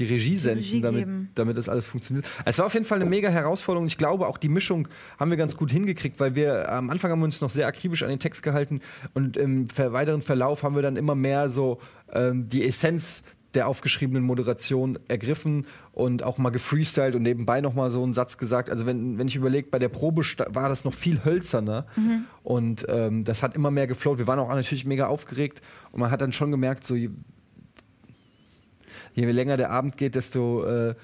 die 0.00 0.06
Regie 0.06 0.36
senden, 0.36 0.64
Regie 0.64 0.80
damit, 0.80 1.08
damit 1.36 1.56
das 1.56 1.68
alles 1.68 1.86
funktioniert. 1.86 2.26
Es 2.44 2.58
war 2.58 2.66
auf 2.66 2.74
jeden 2.74 2.84
Fall 2.84 3.00
eine 3.00 3.08
mega 3.08 3.28
Herausforderung. 3.28 3.86
Ich 3.86 3.96
glaube, 3.96 4.26
auch 4.26 4.38
die 4.38 4.48
Mischung 4.48 4.88
haben 5.20 5.30
wir 5.30 5.36
ganz 5.36 5.56
gut 5.56 5.70
hingekriegt, 5.70 6.18
weil 6.18 6.34
wir 6.34 6.68
am 6.72 6.90
Anfang 6.90 7.12
haben 7.12 7.20
wir 7.20 7.26
uns 7.26 7.40
noch 7.40 7.50
sehr 7.50 7.68
akribisch 7.68 8.02
an 8.02 8.08
den 8.08 8.18
Text 8.18 8.42
gehalten 8.42 8.80
und 9.14 9.36
im 9.36 9.68
weiteren 9.76 10.20
Verlauf 10.20 10.64
haben 10.64 10.74
wir 10.74 10.82
dann 10.82 10.96
immer 10.96 11.14
mehr 11.14 11.48
so 11.48 11.78
ähm, 12.12 12.48
die 12.48 12.64
Essenz 12.64 13.22
der 13.54 13.68
aufgeschriebenen 13.68 14.22
Moderation 14.22 14.98
ergriffen 15.08 15.66
und 15.92 16.22
auch 16.22 16.38
mal 16.38 16.50
gefreestylt 16.50 17.14
und 17.14 17.22
nebenbei 17.22 17.60
noch 17.60 17.74
mal 17.74 17.90
so 17.90 18.02
einen 18.02 18.14
Satz 18.14 18.38
gesagt. 18.38 18.70
Also 18.70 18.86
wenn, 18.86 19.18
wenn 19.18 19.28
ich 19.28 19.36
überlege, 19.36 19.68
bei 19.70 19.78
der 19.78 19.88
Probe 19.88 20.22
war 20.48 20.68
das 20.68 20.84
noch 20.84 20.94
viel 20.94 21.24
hölzerner 21.24 21.86
und 22.42 22.86
ähm, 22.88 23.24
das 23.24 23.42
hat 23.42 23.54
immer 23.54 23.70
mehr 23.70 23.86
geflowt. 23.86 24.18
Wir 24.18 24.26
waren 24.26 24.38
auch 24.38 24.48
natürlich 24.48 24.84
mega 24.84 25.06
aufgeregt 25.06 25.62
und 25.92 26.00
man 26.00 26.10
hat 26.10 26.20
dann 26.20 26.32
schon 26.32 26.50
gemerkt, 26.50 26.84
so 26.84 26.94
je, 26.96 27.10
je 29.14 29.30
länger 29.30 29.56
der 29.56 29.70
Abend 29.70 29.96
geht, 29.96 30.14
desto, 30.14 30.64
äh, 30.64 30.94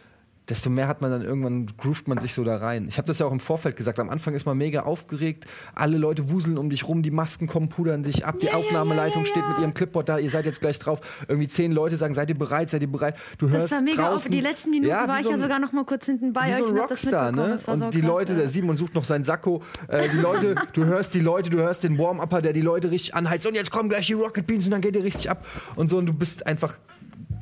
desto 0.50 0.68
mehr 0.68 0.88
hat 0.88 1.00
man 1.00 1.10
dann 1.10 1.22
irgendwann, 1.22 1.66
groovt 1.78 2.08
man 2.08 2.18
sich 2.18 2.34
so 2.34 2.42
da 2.44 2.56
rein. 2.56 2.86
Ich 2.88 2.98
habe 2.98 3.06
das 3.06 3.18
ja 3.20 3.26
auch 3.26 3.32
im 3.32 3.40
Vorfeld 3.40 3.76
gesagt. 3.76 3.98
Am 4.00 4.10
Anfang 4.10 4.34
ist 4.34 4.44
man 4.46 4.58
mega 4.58 4.82
aufgeregt. 4.82 5.46
Alle 5.74 5.96
Leute 5.96 6.28
wuseln 6.30 6.58
um 6.58 6.68
dich 6.68 6.86
rum, 6.88 7.02
die 7.02 7.10
Masken 7.10 7.46
kommen, 7.46 7.68
pudern 7.68 8.02
dich 8.02 8.26
ab. 8.26 8.38
Die 8.40 8.46
Ja, 8.46 8.52
ja, 8.52 8.58
Aufnahmeleitung 8.58 9.22
ja, 9.22 9.28
ja, 9.28 9.32
steht 9.32 9.42
ja. 9.44 9.48
mit 9.50 9.58
ihrem 9.60 9.72
Clipboard 9.74 10.08
da. 10.08 10.18
Ihr 10.18 10.30
seid 10.30 10.44
jetzt 10.46 10.60
gleich 10.60 10.78
drauf. 10.78 11.00
Irgendwie 11.28 11.48
zehn 11.48 11.72
Leute 11.72 11.96
sagen, 11.96 12.14
seid 12.14 12.28
ihr 12.28 12.36
bereit, 12.38 12.68
seid 12.70 12.82
ihr 12.82 12.90
bereit? 12.90 13.16
Du 13.38 13.46
Das 13.46 13.56
hörst 13.56 13.72
war 13.72 13.80
mega 13.80 14.02
auf. 14.04 14.08
draußen, 14.10 14.32
Die 14.32 14.40
letzten 14.40 14.70
Minuten 14.70 14.90
Ja, 14.90 15.06
war 15.08 15.18
ich 15.18 15.22
so 15.22 15.30
ja 15.30 15.36
ein- 15.36 15.40
sogar 15.40 15.58
noch 15.60 15.72
mal 15.72 15.84
kurz 15.84 16.04
hinten 16.06 16.32
bei 16.32 16.48
wie 16.48 16.52
so 16.58 16.66
ein 16.66 16.76
Rockstar, 16.78 17.32
ne? 17.32 17.58
Und 17.66 17.78
so 17.78 17.90
die 17.90 18.00
krass, 18.00 18.08
Leute, 18.08 18.32
ja. 18.32 18.38
der 18.40 18.48
Simon 18.48 18.76
sucht 18.76 18.94
noch 18.94 19.04
seinen 19.04 19.24
Sakko. 19.24 19.62
Äh, 19.88 20.08
die 20.08 20.16
Leute, 20.18 20.56
du 20.72 20.84
hörst 20.84 21.14
die 21.14 21.20
Leute, 21.20 21.50
du 21.50 21.58
hörst 21.58 21.84
den 21.84 21.96
Warm-Upper, 21.98 22.42
der 22.42 22.52
die 22.52 22.60
Leute 22.62 22.90
richtig 22.90 23.14
anheizt. 23.14 23.46
Und 23.46 23.54
jetzt 23.54 23.70
kommen 23.70 23.88
gleich 23.88 24.06
die 24.08 24.14
Rocket 24.14 24.46
Beans 24.46 24.64
und 24.64 24.72
dann 24.72 24.80
geht 24.80 24.96
ihr 24.96 25.04
richtig 25.04 25.30
ab. 25.30 25.46
Und 25.76 25.90
so, 25.90 25.98
und 25.98 26.06
du 26.06 26.12
bist 26.14 26.46
einfach 26.46 26.74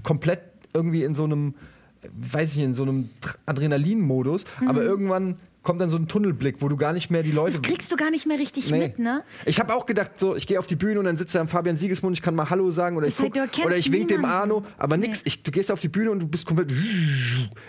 komplett 0.02 0.40
irgendwie 0.74 1.02
in 1.04 1.14
so 1.14 1.24
einem, 1.24 1.54
weiß 2.12 2.50
ich 2.52 2.57
nicht, 2.59 2.67
in 2.67 2.75
so 2.75 2.83
einem 2.83 3.11
Adrenalin-Modus. 3.47 4.45
Aber 4.67 4.83
irgendwann 4.83 5.37
kommt 5.68 5.82
dann 5.82 5.90
so 5.90 5.98
ein 5.98 6.08
Tunnelblick, 6.08 6.62
wo 6.62 6.68
du 6.70 6.76
gar 6.78 6.94
nicht 6.94 7.10
mehr 7.10 7.22
die 7.22 7.30
Leute. 7.30 7.52
Das 7.58 7.62
kriegst 7.62 7.92
du 7.92 7.96
gar 7.96 8.10
nicht 8.10 8.25
mehr 8.26 8.38
richtig 8.38 8.70
Nee. 8.70 8.78
mit, 8.78 8.98
ne? 8.98 9.22
Ich 9.44 9.60
habe 9.60 9.75
auch 9.76 9.84
gedacht, 9.84 10.12
so, 10.18 10.34
ich 10.34 10.46
gehe 10.46 10.58
auf 10.58 10.66
die 10.66 10.76
Bühne 10.76 10.98
und 10.98 11.04
dann 11.04 11.18
sitzt 11.18 11.34
da 11.34 11.46
Fabian 11.46 11.76
Siegesmund, 11.76 12.16
ich 12.16 12.22
kann 12.22 12.34
mal 12.34 12.48
Hallo 12.48 12.70
sagen 12.70 12.96
oder 12.96 13.06
ich, 13.06 13.12
Das 13.16 13.20
heißt, 13.22 13.26
guck, 13.26 13.34
du 13.34 13.40
erkennst 13.40 13.66
oder 13.66 13.76
ich 13.76 13.92
wink 13.92 14.08
dem. 14.08 14.25
Arno, 14.25 14.62
aber 14.78 14.96
nix. 14.96 15.18
Nee. 15.18 15.25
Ich, 15.26 15.42
du 15.42 15.50
gehst 15.50 15.70
auf 15.70 15.78
die 15.80 15.88
Bühne 15.88 16.10
und 16.10 16.20
du 16.20 16.26
bist 16.26 16.46
komplett. 16.46 16.72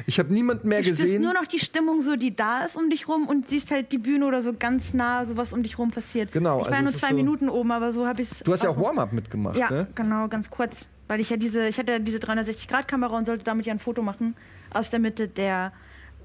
Ich 0.06 0.18
habe 0.18 0.34
niemanden 0.34 0.70
mehr 0.70 0.82
Du 0.82 0.88
gesehen. 0.88 1.22
nur 1.22 1.34
noch 1.34 1.46
die 1.46 1.60
Stimmung 1.60 2.00
so, 2.01 2.15
die 2.15 2.34
da 2.34 2.63
ist 2.63 2.77
um 2.77 2.89
dich 2.89 3.10
rum 3.10 3.27
und 3.27 3.50
siehst 3.50 3.70
halt 3.70 3.91
die 3.91 3.98
Bühne 3.98 4.25
oder 4.25 4.41
so 4.41 4.53
ganz 4.53 4.94
nah, 4.94 5.25
so 5.25 5.36
was 5.36 5.51
um 5.51 5.62
dich 5.62 5.77
rum 5.77 5.91
passiert. 5.91 6.32
Genau, 6.32 6.60
Ich 6.62 6.68
war 6.68 6.72
also 6.72 6.84
nur 6.84 6.94
zwei 6.94 7.10
so- 7.10 7.15
Minuten 7.15 7.50
oben, 7.50 7.72
aber 7.74 7.91
so 7.91 8.08
habe 8.08 8.22
ich 8.22 8.32
es. 8.32 8.39
Du 8.39 8.53
hast 8.53 8.63
ja 8.63 8.70
auch 8.70 8.79
Warm-up 8.79 9.12
mitgemacht, 9.12 9.58
Ja, 9.58 9.70
ne? 9.70 9.88
genau, 9.94 10.29
ganz 10.29 10.50
kurz. 10.50 10.88
Weil 11.10 11.20
ich 11.20 11.29
ja 11.29 11.36
diese, 11.38 11.68
ich 11.68 11.77
hatte 11.77 11.91
ja 11.91 12.00
diese 12.00 12.20
360-Grad-Kamera 12.20 13.18
und 13.18 13.25
sollte 13.25 13.44
damit 13.44 13.65
ja 13.65 13.74
ein 13.74 13.79
Foto 13.79 14.01
machen 14.01 14.36
aus 14.72 14.89
der 14.89 15.00
Mitte 15.00 15.27
der 15.27 15.74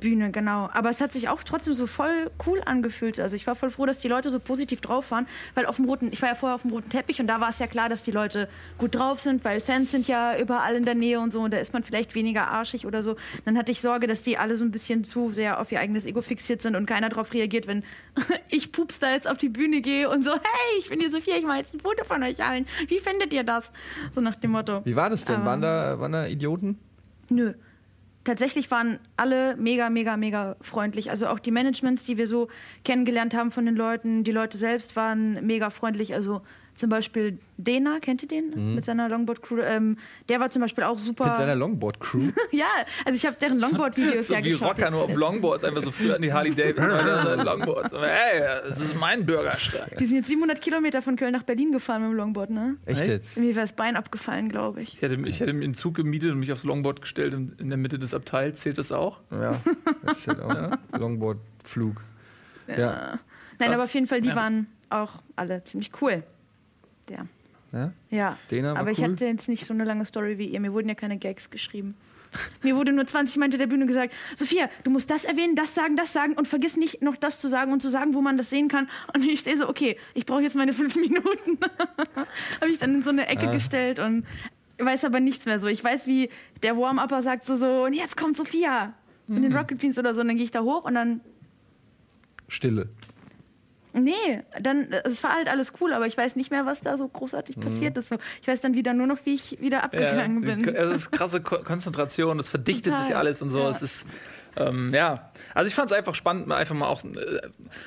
Bühne, 0.04 0.30
genau. 0.30 0.68
Aber 0.74 0.90
es 0.90 1.00
hat 1.00 1.12
sich 1.14 1.30
auch 1.30 1.42
trotzdem 1.44 1.72
so 1.72 1.86
voll 1.86 2.30
cool 2.46 2.60
angefühlt. 2.66 3.18
Also 3.18 3.36
ich 3.36 3.46
war 3.46 3.54
voll 3.54 3.70
froh, 3.70 3.86
dass 3.86 4.00
die 4.00 4.08
Leute 4.08 4.28
so 4.28 4.38
positiv 4.38 4.82
drauf 4.82 5.10
waren, 5.10 5.26
weil 5.54 5.64
auf 5.64 5.76
dem 5.76 5.86
roten, 5.86 6.10
ich 6.12 6.20
war 6.20 6.28
ja 6.28 6.34
vorher 6.34 6.56
auf 6.56 6.60
dem 6.60 6.72
roten 6.72 6.90
Teppich 6.90 7.22
und 7.22 7.26
da 7.26 7.40
war 7.40 7.48
es 7.48 7.58
ja 7.58 7.66
klar, 7.66 7.88
dass 7.88 8.02
die 8.02 8.10
Leute 8.10 8.50
gut 8.76 8.94
drauf 8.94 9.18
sind, 9.20 9.44
weil 9.46 9.62
Fans 9.62 9.90
sind 9.90 10.06
ja 10.06 10.38
überall 10.38 10.74
in 10.74 10.84
der 10.84 10.94
Nähe 10.94 11.20
und 11.20 11.32
so 11.32 11.40
und 11.40 11.54
da 11.54 11.56
ist 11.56 11.72
man 11.72 11.84
vielleicht 11.84 12.14
weniger 12.14 12.48
arschig 12.48 12.84
oder 12.84 13.02
so. 13.02 13.16
Dann 13.46 13.56
hatte 13.56 13.72
ich 13.72 13.80
Sorge, 13.80 14.06
dass 14.06 14.20
die 14.20 14.36
alle 14.36 14.56
so 14.56 14.64
ein 14.66 14.70
bisschen 14.72 15.04
zu 15.04 15.32
sehr 15.32 15.58
auf 15.58 15.72
ihr 15.72 15.80
eigenes 15.80 16.04
Ego 16.04 16.20
fixiert 16.20 16.60
sind 16.60 16.76
und 16.76 16.84
keiner 16.84 17.08
darauf 17.08 17.32
reagiert, 17.32 17.66
wenn 17.66 17.82
ich 18.50 18.72
pups 18.72 18.98
da 18.98 19.10
jetzt 19.10 19.26
auf 19.26 19.38
die 19.38 19.48
Bühne 19.48 19.80
gehe 19.80 20.10
und 20.10 20.22
so, 20.22 20.32
hey, 20.32 20.78
ich 20.78 20.90
bin 20.90 20.98
die 20.98 21.08
Sophia, 21.08 21.36
ich 21.38 21.46
mache 21.46 21.60
jetzt 21.60 21.72
ein 21.72 21.80
Foto 21.80 22.04
von 22.04 22.22
euch 22.22 22.44
allen. 22.44 22.66
Wie 22.88 22.98
findet 22.98 23.32
ihr 23.32 23.42
das? 23.42 23.70
So 24.14 24.20
nach 24.20 24.34
dem 24.34 24.50
Motto. 24.50 24.84
Wie 24.84 24.96
war 24.96 25.08
das 25.08 25.24
denn? 25.24 25.36
Ähm, 25.36 25.46
waren, 25.46 25.62
da, 25.62 25.98
waren 25.98 26.12
da 26.12 26.26
Idioten? 26.26 26.78
Nö. 27.30 27.54
Tatsächlich 28.24 28.70
waren 28.70 28.98
alle 29.18 29.54
mega, 29.56 29.90
mega, 29.90 30.16
mega 30.16 30.56
freundlich. 30.62 31.10
Also 31.10 31.26
auch 31.26 31.38
die 31.38 31.50
Managements, 31.50 32.04
die 32.04 32.16
wir 32.16 32.26
so 32.26 32.48
kennengelernt 32.82 33.34
haben 33.34 33.50
von 33.50 33.66
den 33.66 33.76
Leuten, 33.76 34.24
die 34.24 34.32
Leute 34.32 34.56
selbst 34.56 34.96
waren 34.96 35.44
mega 35.46 35.68
freundlich. 35.68 36.14
Also 36.14 36.40
zum 36.76 36.90
Beispiel 36.90 37.38
Dena, 37.56 38.00
kennt 38.00 38.22
ihr 38.22 38.28
den? 38.28 38.74
Mit 38.74 38.84
seiner 38.84 39.08
Longboard-Crew. 39.08 39.58
Ähm, 39.60 39.96
der 40.28 40.40
war 40.40 40.50
zum 40.50 40.60
Beispiel 40.62 40.82
auch 40.82 40.98
super. 40.98 41.26
Mit 41.28 41.36
seiner 41.36 41.54
Longboard-Crew? 41.54 42.30
ja, 42.50 42.66
also 43.04 43.16
ich 43.16 43.24
habe 43.24 43.36
deren 43.40 43.60
Longboard-Videos 43.60 44.26
So 44.28 44.34
ja 44.34 44.42
wie 44.42 44.48
geschaut. 44.50 44.70
Rocker 44.78 44.90
nur 44.90 45.02
auf 45.02 45.14
Longboards, 45.14 45.62
einfach 45.62 45.82
so 45.82 45.92
früher 45.92 46.16
an 46.16 46.22
die 46.22 46.32
Harley 46.32 46.52
Davidson 46.54 47.44
Longboards. 47.44 47.92
Aber 47.94 48.08
ey, 48.10 48.40
das 48.66 48.80
ist 48.80 48.96
mein 48.98 49.24
Bürgersteig. 49.24 49.96
Die 49.98 50.04
sind 50.04 50.16
jetzt 50.16 50.28
700 50.28 50.60
Kilometer 50.60 51.00
von 51.00 51.14
Köln 51.14 51.32
nach 51.32 51.44
Berlin 51.44 51.70
gefahren 51.70 52.02
mit 52.02 52.10
dem 52.10 52.16
Longboard, 52.16 52.50
ne? 52.50 52.76
Echt 52.86 53.06
jetzt? 53.06 53.36
Mir 53.36 53.54
wäre 53.54 53.60
das 53.66 53.72
Bein 53.74 53.94
abgefallen, 53.94 54.48
glaube 54.48 54.82
ich. 54.82 54.94
Ich 54.94 55.02
hätte, 55.02 55.14
ich 55.28 55.38
hätte 55.38 55.52
mir 55.52 55.64
einen 55.64 55.74
Zug 55.74 55.94
gemietet 55.94 56.32
und 56.32 56.40
mich 56.40 56.50
aufs 56.52 56.64
Longboard 56.64 57.02
gestellt 57.02 57.34
in, 57.34 57.54
in 57.60 57.68
der 57.68 57.78
Mitte 57.78 58.00
des 58.00 58.14
Abteils. 58.14 58.60
Zählt 58.60 58.78
das 58.78 58.90
auch? 58.90 59.20
Ja, 59.30 59.54
das 60.04 60.18
ist 60.18 60.26
halt 60.28 60.40
auch 60.40 60.76
Longboard-Flug. 60.98 62.02
Ja. 62.66 62.76
Nein, 62.76 63.68
Krass. 63.68 63.68
aber 63.74 63.84
auf 63.84 63.94
jeden 63.94 64.06
Fall, 64.08 64.20
die 64.20 64.30
Ja. 64.30 64.34
waren 64.36 64.66
auch 64.90 65.12
alle 65.36 65.62
ziemlich 65.64 65.92
cool. 66.00 66.24
Ja. 67.10 67.26
ja? 67.72 67.92
Ja, 68.10 68.38
war 68.62 68.76
aber 68.76 68.90
ich 68.90 68.98
cool? 68.98 69.12
hatte 69.12 69.26
jetzt 69.26 69.48
nicht 69.48 69.66
so 69.66 69.74
eine 69.74 69.84
lange 69.84 70.04
Story 70.04 70.38
wie 70.38 70.46
ihr. 70.46 70.60
Mir 70.60 70.72
wurden 70.72 70.88
ja 70.88 70.94
keine 70.94 71.18
Gags 71.18 71.50
geschrieben. 71.50 71.94
Mir 72.64 72.74
wurde 72.74 72.92
nur 72.92 73.06
20 73.06 73.36
Mal 73.36 73.44
hinter 73.44 73.58
der 73.58 73.68
Bühne 73.68 73.86
gesagt, 73.86 74.12
Sophia, 74.34 74.68
du 74.82 74.90
musst 74.90 75.08
das 75.08 75.24
erwähnen, 75.24 75.54
das 75.54 75.72
sagen, 75.72 75.94
das 75.94 76.12
sagen 76.12 76.32
und 76.34 76.48
vergiss 76.48 76.76
nicht 76.76 77.00
noch 77.00 77.14
das 77.16 77.40
zu 77.40 77.48
sagen 77.48 77.72
und 77.72 77.80
zu 77.80 77.88
sagen, 77.88 78.12
wo 78.14 78.20
man 78.22 78.36
das 78.36 78.50
sehen 78.50 78.66
kann. 78.68 78.88
Und 79.14 79.22
ich 79.24 79.38
stehe 79.40 79.56
so, 79.56 79.68
okay, 79.68 79.96
ich 80.14 80.26
brauche 80.26 80.42
jetzt 80.42 80.56
meine 80.56 80.72
fünf 80.72 80.96
Minuten. 80.96 81.58
Habe 82.60 82.70
ich 82.70 82.78
dann 82.80 82.94
in 82.96 83.02
so 83.04 83.10
eine 83.10 83.28
Ecke 83.28 83.48
Ah. 83.48 83.52
gestellt 83.52 84.00
und 84.00 84.26
weiß 84.78 85.04
aber 85.04 85.20
nichts 85.20 85.46
mehr 85.46 85.60
so. 85.60 85.68
Ich 85.68 85.84
weiß, 85.84 86.08
wie 86.08 86.28
der 86.64 86.76
Warm-Upper 86.76 87.22
sagt 87.22 87.44
so, 87.44 87.56
so, 87.56 87.84
und 87.84 87.92
jetzt 87.92 88.16
kommt 88.16 88.36
Sophia 88.36 88.94
mit 89.28 89.38
Mhm. 89.38 89.42
den 89.42 89.56
Rocket 89.56 89.78
Beans 89.78 89.96
oder 89.96 90.12
so. 90.12 90.20
Und 90.22 90.26
dann 90.28 90.36
gehe 90.36 90.44
ich 90.44 90.50
da 90.50 90.62
hoch 90.62 90.84
und 90.84 90.94
dann 90.94 91.20
Stille. 92.48 92.88
Nee, 93.94 94.42
dann, 94.60 94.88
es 95.04 95.22
war 95.22 95.34
halt 95.34 95.48
alles 95.48 95.72
cool, 95.80 95.92
aber 95.92 96.06
ich 96.06 96.16
weiß 96.16 96.34
nicht 96.36 96.50
mehr, 96.50 96.66
was 96.66 96.80
da 96.80 96.98
so 96.98 97.04
Mhm. 97.04 97.12
großartig 97.12 97.60
passiert 97.60 97.96
ist. 97.96 98.08
So, 98.08 98.16
Ich 98.42 98.48
weiß 98.48 98.60
dann 98.60 98.74
wieder 98.74 98.92
nur 98.92 99.06
noch, 99.06 99.18
wie 99.24 99.34
ich 99.36 99.60
wieder 99.60 99.84
abgegangen 99.84 100.40
bin. 100.40 100.68
Es 100.74 100.94
ist 100.96 101.12
krasse 101.12 101.40
Ko 101.40 101.62
Konzentration, 101.62 102.38
es 102.40 102.48
verdichtet 102.48 102.92
Total. 102.92 103.06
sich 103.06 103.16
alles 103.16 103.40
und 103.40 103.50
so. 103.50 103.60
Ja. 103.60 103.70
Es 103.70 103.82
ist, 103.82 104.06
ähm, 104.56 104.92
ja. 104.92 105.30
Also 105.54 105.68
ich 105.68 105.74
fand 105.74 105.90
es 105.90 105.96
einfach 105.96 106.14
spannend, 106.16 106.50
einfach 106.50 106.74
mal 106.74 106.86
auch, 106.88 107.04
äh, 107.04 107.40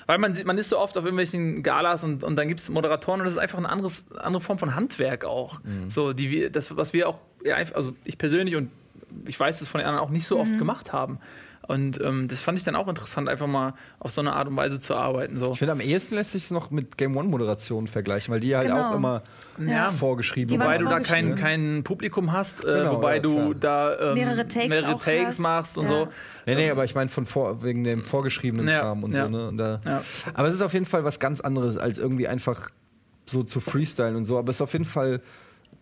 weil 0.05 0.17
man, 0.17 0.33
sieht- 0.33 0.45
man 0.45 0.57
ist 0.57 0.69
so 0.69 0.79
oft 0.79 0.97
auf 0.97 1.03
irgendwelchen 1.03 1.61
Galas 1.61 2.03
und, 2.03 2.23
und 2.23 2.35
dann 2.37 2.47
gibt 2.47 2.61
es 2.61 2.69
Moderatoren 2.69 3.19
und 3.19 3.25
das 3.25 3.33
ist 3.33 3.39
einfach 3.39 3.57
eine 3.57 3.69
anderes, 3.69 4.05
andere 4.17 4.41
Form 4.41 4.57
von 4.59 4.75
Handwerk 4.75 5.25
auch. 5.25 5.61
Mhm. 5.63 5.89
So, 5.89 6.13
die 6.13 6.31
wir, 6.31 6.49
das, 6.49 6.75
was 6.75 6.93
wir 6.93 7.09
auch, 7.09 7.19
ja, 7.43 7.55
also 7.73 7.95
ich 8.05 8.17
persönlich 8.17 8.55
und 8.55 8.71
ich 9.25 9.39
weiß 9.39 9.61
es 9.61 9.67
von 9.67 9.79
den 9.79 9.87
anderen 9.87 10.05
auch 10.05 10.11
nicht 10.11 10.25
so 10.27 10.35
Mhm. 10.35 10.41
oft 10.41 10.57
gemacht 10.57 10.93
haben. 10.93 11.19
Und 11.67 11.99
ähm, 12.01 12.27
das 12.30 12.41
fand 12.41 12.58
ich 12.58 12.63
dann 12.63 12.75
auch 12.75 12.88
interessant, 12.88 13.27
einfach 13.27 13.47
mal 13.47 13.73
auf 13.99 14.12
so 14.12 14.21
eine 14.21 14.34
Art 14.34 14.47
und 14.47 14.56
Weise 14.56 14.80
zu 14.80 14.95
arbeiten. 14.95 15.38
So. 15.38 15.51
Ich 15.51 15.60
finde, 15.60 15.73
am 15.73 15.82
ehesten 15.82 16.15
lässt 16.15 16.32
sich 16.32 16.45
es 16.45 16.51
noch 16.51 16.71
mit 16.71 16.97
Game 16.97 17.15
One-Moderationen 17.17 17.88
vergleichen, 17.88 18.34
weil 18.34 18.39
die 18.39 18.56
halt 18.56 18.69
Genau. 18.69 18.89
auch 18.89 18.95
immer 18.95 19.21
Ja. 19.60 19.91
vorgeschrieben 19.91 20.49
Die 20.53 20.60
waren 20.60 20.65
Wobei 20.67 20.77
du 20.77 20.86
da 20.88 20.99
kein, 21.01 21.36
kein 21.36 21.84
Publikum 21.84 22.32
hast, 22.32 22.63
äh, 22.63 22.67
Genau, 22.73 22.95
wobei 22.97 23.15
ja, 23.15 23.21
du 23.21 23.53
da 23.53 23.99
ähm, 23.99 24.13
Mehrere 24.13 24.47
Takes 24.47 24.69
mehrere 24.69 24.97
Takes 24.97 25.39
machst 25.39 25.77
und 25.77 25.84
Ja. 25.86 25.89
so. 25.89 26.08
Nee, 26.45 26.56
nee, 26.56 26.69
aber 26.69 26.86
ich 26.86 26.95
meine 26.95 27.10
von 27.10 27.25
vor, 27.25 27.62
wegen 27.63 27.84
dem 27.84 28.01
vorgeschriebenen 28.03 28.67
Ja, 28.69 28.80
Kram 28.80 29.03
und 29.03 29.13
ja. 29.15 29.25
so, 29.25 29.30
ne? 29.30 29.47
Und 29.49 29.58
da, 29.58 29.82
Ja. 29.86 30.01
Aber 30.34 30.47
es 30.47 30.56
ist 30.56 30.62
auf 30.62 30.73
jeden 30.73 30.86
Fall 30.86 31.03
was 31.03 31.19
ganz 31.19 31.41
anderes, 31.41 31.77
als 31.77 31.99
irgendwie 31.99 32.27
einfach 32.30 32.69
so 33.25 33.43
zu 33.43 33.60
freestylen 33.60 34.15
und 34.15 34.23
so. 34.23 34.38
Aber 34.38 34.51
es 34.51 34.58
ist 34.58 34.62
auf 34.62 34.71
jeden 34.71 34.86
Fall 34.86 35.21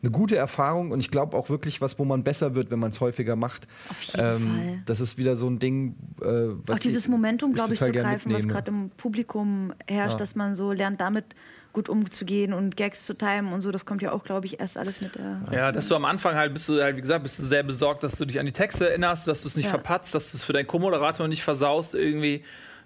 eine 0.05 0.11
gute 0.11 0.35
Erfahrung 0.37 0.91
und 0.91 0.99
ich 0.99 1.11
glaube 1.11 1.35
auch 1.35 1.49
wirklich 1.49 1.81
was, 1.81 1.97
wo 1.99 2.05
man 2.05 2.23
besser 2.23 2.55
wird, 2.55 2.71
wenn 2.71 2.79
man 2.79 2.91
es 2.91 3.01
häufiger 3.01 3.35
macht. 3.35 3.67
Auf 3.89 4.01
jeden 4.01 4.17
Fall. 4.17 4.79
Das 4.85 4.99
ist 5.01 5.17
wieder 5.17 5.35
so 5.35 5.47
ein 5.49 5.59
Ding, 5.59 5.95
äh, 6.21 6.25
was 6.65 6.77
Auch 6.77 6.81
dieses 6.81 7.05
ich- 7.05 7.09
Momentum, 7.09 7.53
glaube 7.53 7.73
ich, 7.73 7.79
zu 7.79 7.91
greifen, 7.91 8.31
was 8.33 8.47
gerade 8.47 8.69
im 8.71 8.89
Publikum 8.91 9.73
herrscht, 9.87 10.13
Ja. 10.13 10.17
dass 10.19 10.35
man 10.35 10.55
so 10.55 10.71
lernt, 10.71 11.01
damit 11.01 11.25
gut 11.73 11.89
umzugehen 11.89 12.53
und 12.53 12.77
Gags 12.77 13.05
zu 13.05 13.13
timen 13.15 13.51
und 13.51 13.59
so. 13.59 13.69
Das 13.71 13.85
kommt 13.85 14.01
ja 14.01 14.13
auch, 14.13 14.23
glaube 14.23 14.45
ich, 14.45 14.61
erst 14.61 14.77
alles 14.77 15.01
mit 15.01 15.15
der. 15.15 15.41
Ja, 15.51 15.71
dass 15.73 15.89
du 15.89 15.95
am 15.95 16.05
Anfang 16.05 16.35
halt 16.35 16.53
bist 16.53 16.69
du 16.69 16.81
halt, 16.81 16.95
wie 16.95 17.01
gesagt, 17.01 17.23
bist 17.23 17.37
du 17.37 17.43
sehr 17.43 17.63
besorgt, 17.63 18.01
dass 18.03 18.15
du 18.15 18.23
dich 18.25 18.39
an 18.39 18.45
die 18.45 18.53
Texte 18.53 18.87
erinnerst, 18.89 19.27
dass 19.27 19.41
du 19.41 19.49
es 19.49 19.55
nicht 19.57 19.65
Ja. 19.65 19.71
verpatzt, 19.71 20.15
dass 20.15 20.31
du 20.31 20.37
es 20.37 20.43
für 20.45 20.53
deinen 20.53 20.67
Co-Moderator 20.67 21.27
nicht 21.27 21.43
versaust 21.43 21.93
irgendwie. 21.95 22.43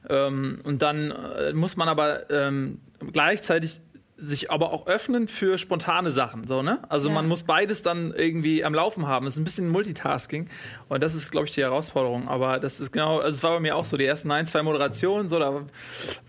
Ähm, 0.10 0.62
und 0.64 0.82
dann 0.82 1.12
äh, 1.12 1.54
muss 1.54 1.76
man 1.78 1.88
aber 1.90 2.32
ähm, 2.32 2.80
gleichzeitig 3.14 3.80
sich 4.22 4.52
aber 4.52 4.72
auch 4.74 4.88
öffnen 4.88 5.28
für 5.28 5.58
spontane 5.58 6.12
Sachen, 6.12 6.46
so, 6.48 6.62
ne? 6.62 6.80
Also 6.90 7.08
Ja. 7.10 7.16
man 7.16 7.28
muss 7.28 7.44
beides 7.44 7.82
dann 7.82 8.14
irgendwie 8.14 8.64
am 8.64 8.74
Laufen 8.74 9.08
haben. 9.08 9.26
Es 9.28 9.34
ist 9.36 9.40
ein 9.40 9.44
bisschen 9.46 9.70
Multitasking 9.70 10.48
und 10.90 11.02
das 11.02 11.16
ist, 11.16 11.32
glaube 11.32 11.48
ich, 11.48 11.54
die 11.54 11.62
Herausforderung. 11.62 12.28
Aber 12.28 12.60
das 12.60 12.80
ist 12.80 12.92
genau, 12.92 13.20
also 13.20 13.36
es 13.38 13.44
war 13.44 13.52
bei 13.52 13.60
mir 13.60 13.76
auch 13.76 13.86
so, 13.86 13.98
die 13.98 14.06
ersten 14.06 14.30
ein, 14.32 14.46
zwei 14.48 14.62
Moderationen, 14.64 15.30
so, 15.30 15.40
da 15.40 15.66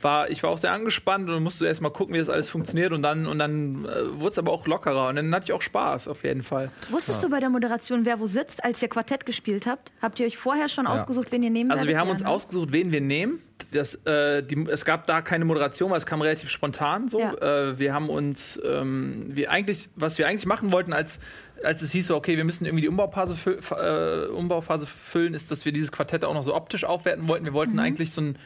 war, 0.01 0.31
ich 0.31 0.43
war 0.43 0.51
auch 0.51 0.59
sehr 0.59 0.73
angespannt 0.73 1.29
und 1.29 1.43
musste 1.43 1.67
erst 1.67 1.81
mal 1.81 1.91
gucken, 1.91 2.15
wie 2.15 2.19
das 2.19 2.29
alles 2.29 2.49
funktioniert 2.49 2.93
und 2.93 3.03
dann, 3.03 3.27
und 3.27 3.39
dann 3.39 3.85
äh, 3.85 4.19
wurde 4.21 4.31
es 4.31 4.39
aber 4.39 4.53
auch 4.53 4.67
lockerer 4.67 5.09
und 5.09 5.17
dann 5.17 5.35
hatte 5.35 5.45
ich 5.47 5.53
auch 5.53 5.63
Spaß, 5.63 6.09
auf 6.09 6.23
jeden 6.25 6.43
Fall. 6.43 6.71
Wusstest 6.91 7.23
du 7.23 7.29
bei 7.29 7.41
der 7.41 7.51
Moderation, 7.51 8.05
wer 8.05 8.21
wo 8.21 8.27
sitzt, 8.27 8.63
als 8.65 8.81
ihr 8.83 8.89
Quartett 8.89 9.27
gespielt 9.27 9.67
habt? 9.67 9.91
Habt 10.01 10.21
ihr 10.21 10.27
euch 10.27 10.39
vorher 10.39 10.69
schon 10.69 10.87
ausgesucht, 10.87 11.33
wen 11.33 11.43
ihr 11.43 11.51
nehmen 11.51 11.71
Also 11.71 11.87
wir 11.87 11.99
haben 11.99 12.11
uns 12.11 12.21
Ja, 12.23 12.29
ausgesucht, 12.29 12.73
wen 12.73 12.93
wir 12.93 13.01
nehmen. 13.01 13.43
Das, 13.73 13.95
äh, 14.07 14.43
die, 14.43 14.67
es 14.69 14.85
gab 14.85 15.07
da 15.07 15.21
keine 15.23 15.45
Moderation, 15.45 15.91
weil 15.91 15.99
es 15.99 16.07
kam 16.07 16.21
relativ 16.23 16.51
spontan 16.51 17.09
so. 17.09 17.21
Ja. 17.21 17.35
Äh, 17.35 17.79
wir 17.79 17.93
haben 17.95 18.09
uns, 18.09 18.61
ähm, 18.65 19.27
wir 19.29 19.51
eigentlich, 19.51 19.89
was 19.97 20.19
wir 20.19 20.27
eigentlich 20.27 20.47
machen 20.47 20.73
wollten, 20.73 20.93
als, 20.93 21.19
als 21.63 21.83
es 21.83 21.93
hieß, 21.93 22.09
so, 22.09 22.17
okay, 22.17 22.37
wir 22.37 22.45
müssen 22.45 22.65
irgendwie 22.65 22.83
die 22.83 22.89
Umbauphase, 22.89 23.35
fü 23.37 23.59
äh, 23.77 24.27
Umbauphase 24.29 24.87
füllen, 24.87 25.35
ist, 25.35 25.51
dass 25.51 25.65
wir 25.65 25.73
dieses 25.73 25.93
Quartett 25.93 26.25
auch 26.25 26.35
noch 26.35 26.43
so 26.43 26.55
optisch 26.55 26.85
aufwerten 26.85 27.29
wollten. 27.29 27.45
Wir 27.45 27.53
Mhm. 27.53 27.57
wollten 27.57 27.79
eigentlich 27.79 28.13
so 28.13 28.23
ein 28.23 28.39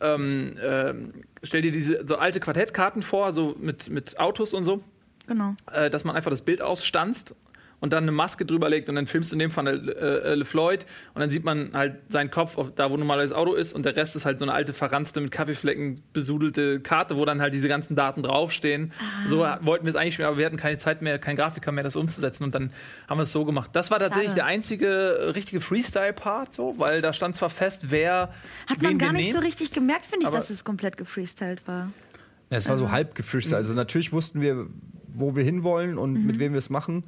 ähm, 0.00 0.56
ähm, 0.60 1.12
stell 1.44 1.62
dir 1.62 1.70
diese 1.70 2.04
so 2.06 2.16
alte 2.16 2.40
Quartettkarten 2.40 3.02
vor, 3.02 3.30
so 3.32 3.54
mit, 3.60 3.88
mit 3.88 4.18
Autos 4.18 4.52
und 4.52 4.64
so 4.64 4.82
Genau. 5.28 5.52
äh, 5.70 5.90
dass 5.90 6.02
man 6.04 6.16
einfach 6.16 6.30
das 6.30 6.42
Bild 6.42 6.60
ausstanzt 6.60 7.36
und 7.82 7.92
dann 7.92 8.04
eine 8.04 8.12
Maske 8.12 8.46
drüber 8.46 8.70
legt 8.70 8.88
und 8.88 8.94
dann 8.94 9.08
filmst 9.08 9.32
du 9.32 9.34
in 9.34 9.40
dem 9.40 9.50
Fall 9.50 9.88
äh, 9.88 10.40
äh, 10.40 10.44
Floyd 10.44 10.86
und 11.14 11.20
dann 11.20 11.28
sieht 11.28 11.44
man 11.44 11.72
halt 11.74 11.96
seinen 12.08 12.30
Kopf, 12.30 12.56
auf, 12.56 12.72
da 12.74 12.90
wo 12.90 12.96
normalerweise 12.96 13.34
das 13.34 13.38
Auto 13.38 13.54
ist 13.54 13.74
und 13.74 13.84
der 13.84 13.96
Rest 13.96 14.14
ist 14.14 14.24
halt 14.24 14.38
so 14.38 14.44
eine 14.44 14.54
alte 14.54 14.72
verranzte 14.72 15.20
mit 15.20 15.32
Kaffeeflecken 15.32 16.00
besudelte 16.12 16.78
Karte, 16.80 17.16
wo 17.16 17.24
dann 17.24 17.42
halt 17.42 17.52
diese 17.52 17.66
ganzen 17.68 17.96
Daten 17.96 18.22
draufstehen. 18.22 18.92
Ah. 18.98 19.28
So 19.28 19.38
wollten 19.38 19.84
wir 19.84 19.90
es 19.90 19.96
eigentlich 19.96 20.14
spielen, 20.14 20.28
aber 20.28 20.38
wir 20.38 20.46
hatten 20.46 20.56
keine 20.56 20.78
Zeit 20.78 21.02
mehr, 21.02 21.18
kein 21.18 21.34
Grafiker 21.34 21.72
mehr, 21.72 21.82
das 21.82 21.96
umzusetzen 21.96 22.44
und 22.44 22.54
dann 22.54 22.70
haben 23.08 23.18
wir 23.18 23.24
es 23.24 23.32
so 23.32 23.44
gemacht. 23.44 23.70
Das 23.72 23.90
war 23.90 23.98
tatsächlich 23.98 24.28
Schade. 24.28 24.36
der 24.36 24.46
einzige 24.46 25.32
richtige 25.34 25.60
Freestyle-Part, 25.60 26.54
so, 26.54 26.74
weil 26.78 27.02
da 27.02 27.12
stand 27.12 27.34
zwar 27.34 27.50
fest, 27.50 27.90
wer. 27.90 28.32
Hat 28.68 28.80
man 28.80 28.96
gar 28.96 29.12
nicht 29.12 29.26
nehmen, 29.26 29.32
so 29.32 29.40
richtig 29.40 29.72
gemerkt, 29.72 30.06
finde 30.06 30.26
ich, 30.26 30.32
dass 30.32 30.50
es 30.50 30.62
komplett 30.62 30.96
gefreestylt 30.96 31.66
war. 31.66 31.90
Ja, 32.50 32.58
es 32.58 32.68
war 32.68 32.76
so 32.76 32.92
halb 32.92 33.16
gefreestylt. 33.16 33.56
Also 33.56 33.74
natürlich 33.74 34.12
wussten 34.12 34.40
wir, 34.40 34.68
wo 35.08 35.34
wir 35.34 35.42
hinwollen 35.42 35.98
und 35.98 36.12
mhm. 36.12 36.26
mit 36.26 36.38
wem 36.38 36.52
wir 36.52 36.58
es 36.58 36.70
machen. 36.70 37.02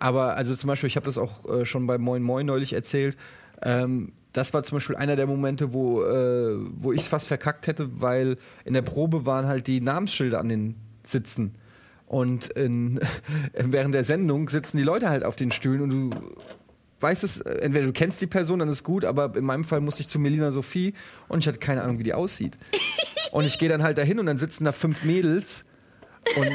Aber 0.00 0.36
also 0.36 0.54
zum 0.56 0.68
Beispiel, 0.68 0.88
ich 0.88 0.96
habe 0.96 1.06
das 1.06 1.18
auch 1.18 1.48
äh, 1.48 1.64
schon 1.64 1.86
bei 1.86 1.98
Moin 1.98 2.22
Moin 2.22 2.46
neulich 2.46 2.72
erzählt. 2.72 3.16
Ähm, 3.62 4.12
das 4.32 4.52
war 4.54 4.62
zum 4.62 4.76
Beispiel 4.76 4.96
einer 4.96 5.16
der 5.16 5.26
Momente, 5.26 5.72
wo, 5.72 6.02
äh, 6.02 6.56
wo 6.72 6.92
ich 6.92 7.02
es 7.02 7.08
fast 7.08 7.28
verkackt 7.28 7.66
hätte, 7.66 8.00
weil 8.00 8.36
in 8.64 8.74
der 8.74 8.82
Probe 8.82 9.26
waren 9.26 9.46
halt 9.46 9.66
die 9.66 9.80
Namensschilder 9.80 10.40
an 10.40 10.48
den 10.48 10.76
Sitzen. 11.04 11.54
Und 12.06 12.48
in, 12.48 12.98
während 13.54 13.94
der 13.94 14.04
Sendung 14.04 14.48
sitzen 14.48 14.76
die 14.76 14.82
Leute 14.82 15.08
halt 15.08 15.24
auf 15.24 15.36
den 15.36 15.52
Stühlen 15.52 15.82
und 15.82 15.90
du 15.90 16.10
weißt 17.00 17.24
es, 17.24 17.40
entweder 17.40 17.86
du 17.86 17.92
kennst 17.92 18.20
die 18.20 18.26
Person, 18.26 18.58
dann 18.58 18.68
ist 18.68 18.84
gut, 18.84 19.04
aber 19.04 19.34
in 19.34 19.44
meinem 19.44 19.64
Fall 19.64 19.80
musste 19.80 20.02
ich 20.02 20.08
zu 20.08 20.18
Melina 20.18 20.52
Sophie 20.52 20.92
und 21.28 21.40
ich 21.40 21.48
hatte 21.48 21.58
keine 21.58 21.82
Ahnung, 21.82 21.98
wie 21.98 22.02
die 22.02 22.14
aussieht. 22.14 22.56
Und 23.32 23.44
ich 23.44 23.58
gehe 23.58 23.68
dann 23.68 23.82
halt 23.82 23.96
dahin 23.96 24.18
und 24.18 24.26
dann 24.26 24.38
sitzen 24.38 24.64
da 24.64 24.72
fünf 24.72 25.04
Mädels 25.04 25.64
und, 26.36 26.50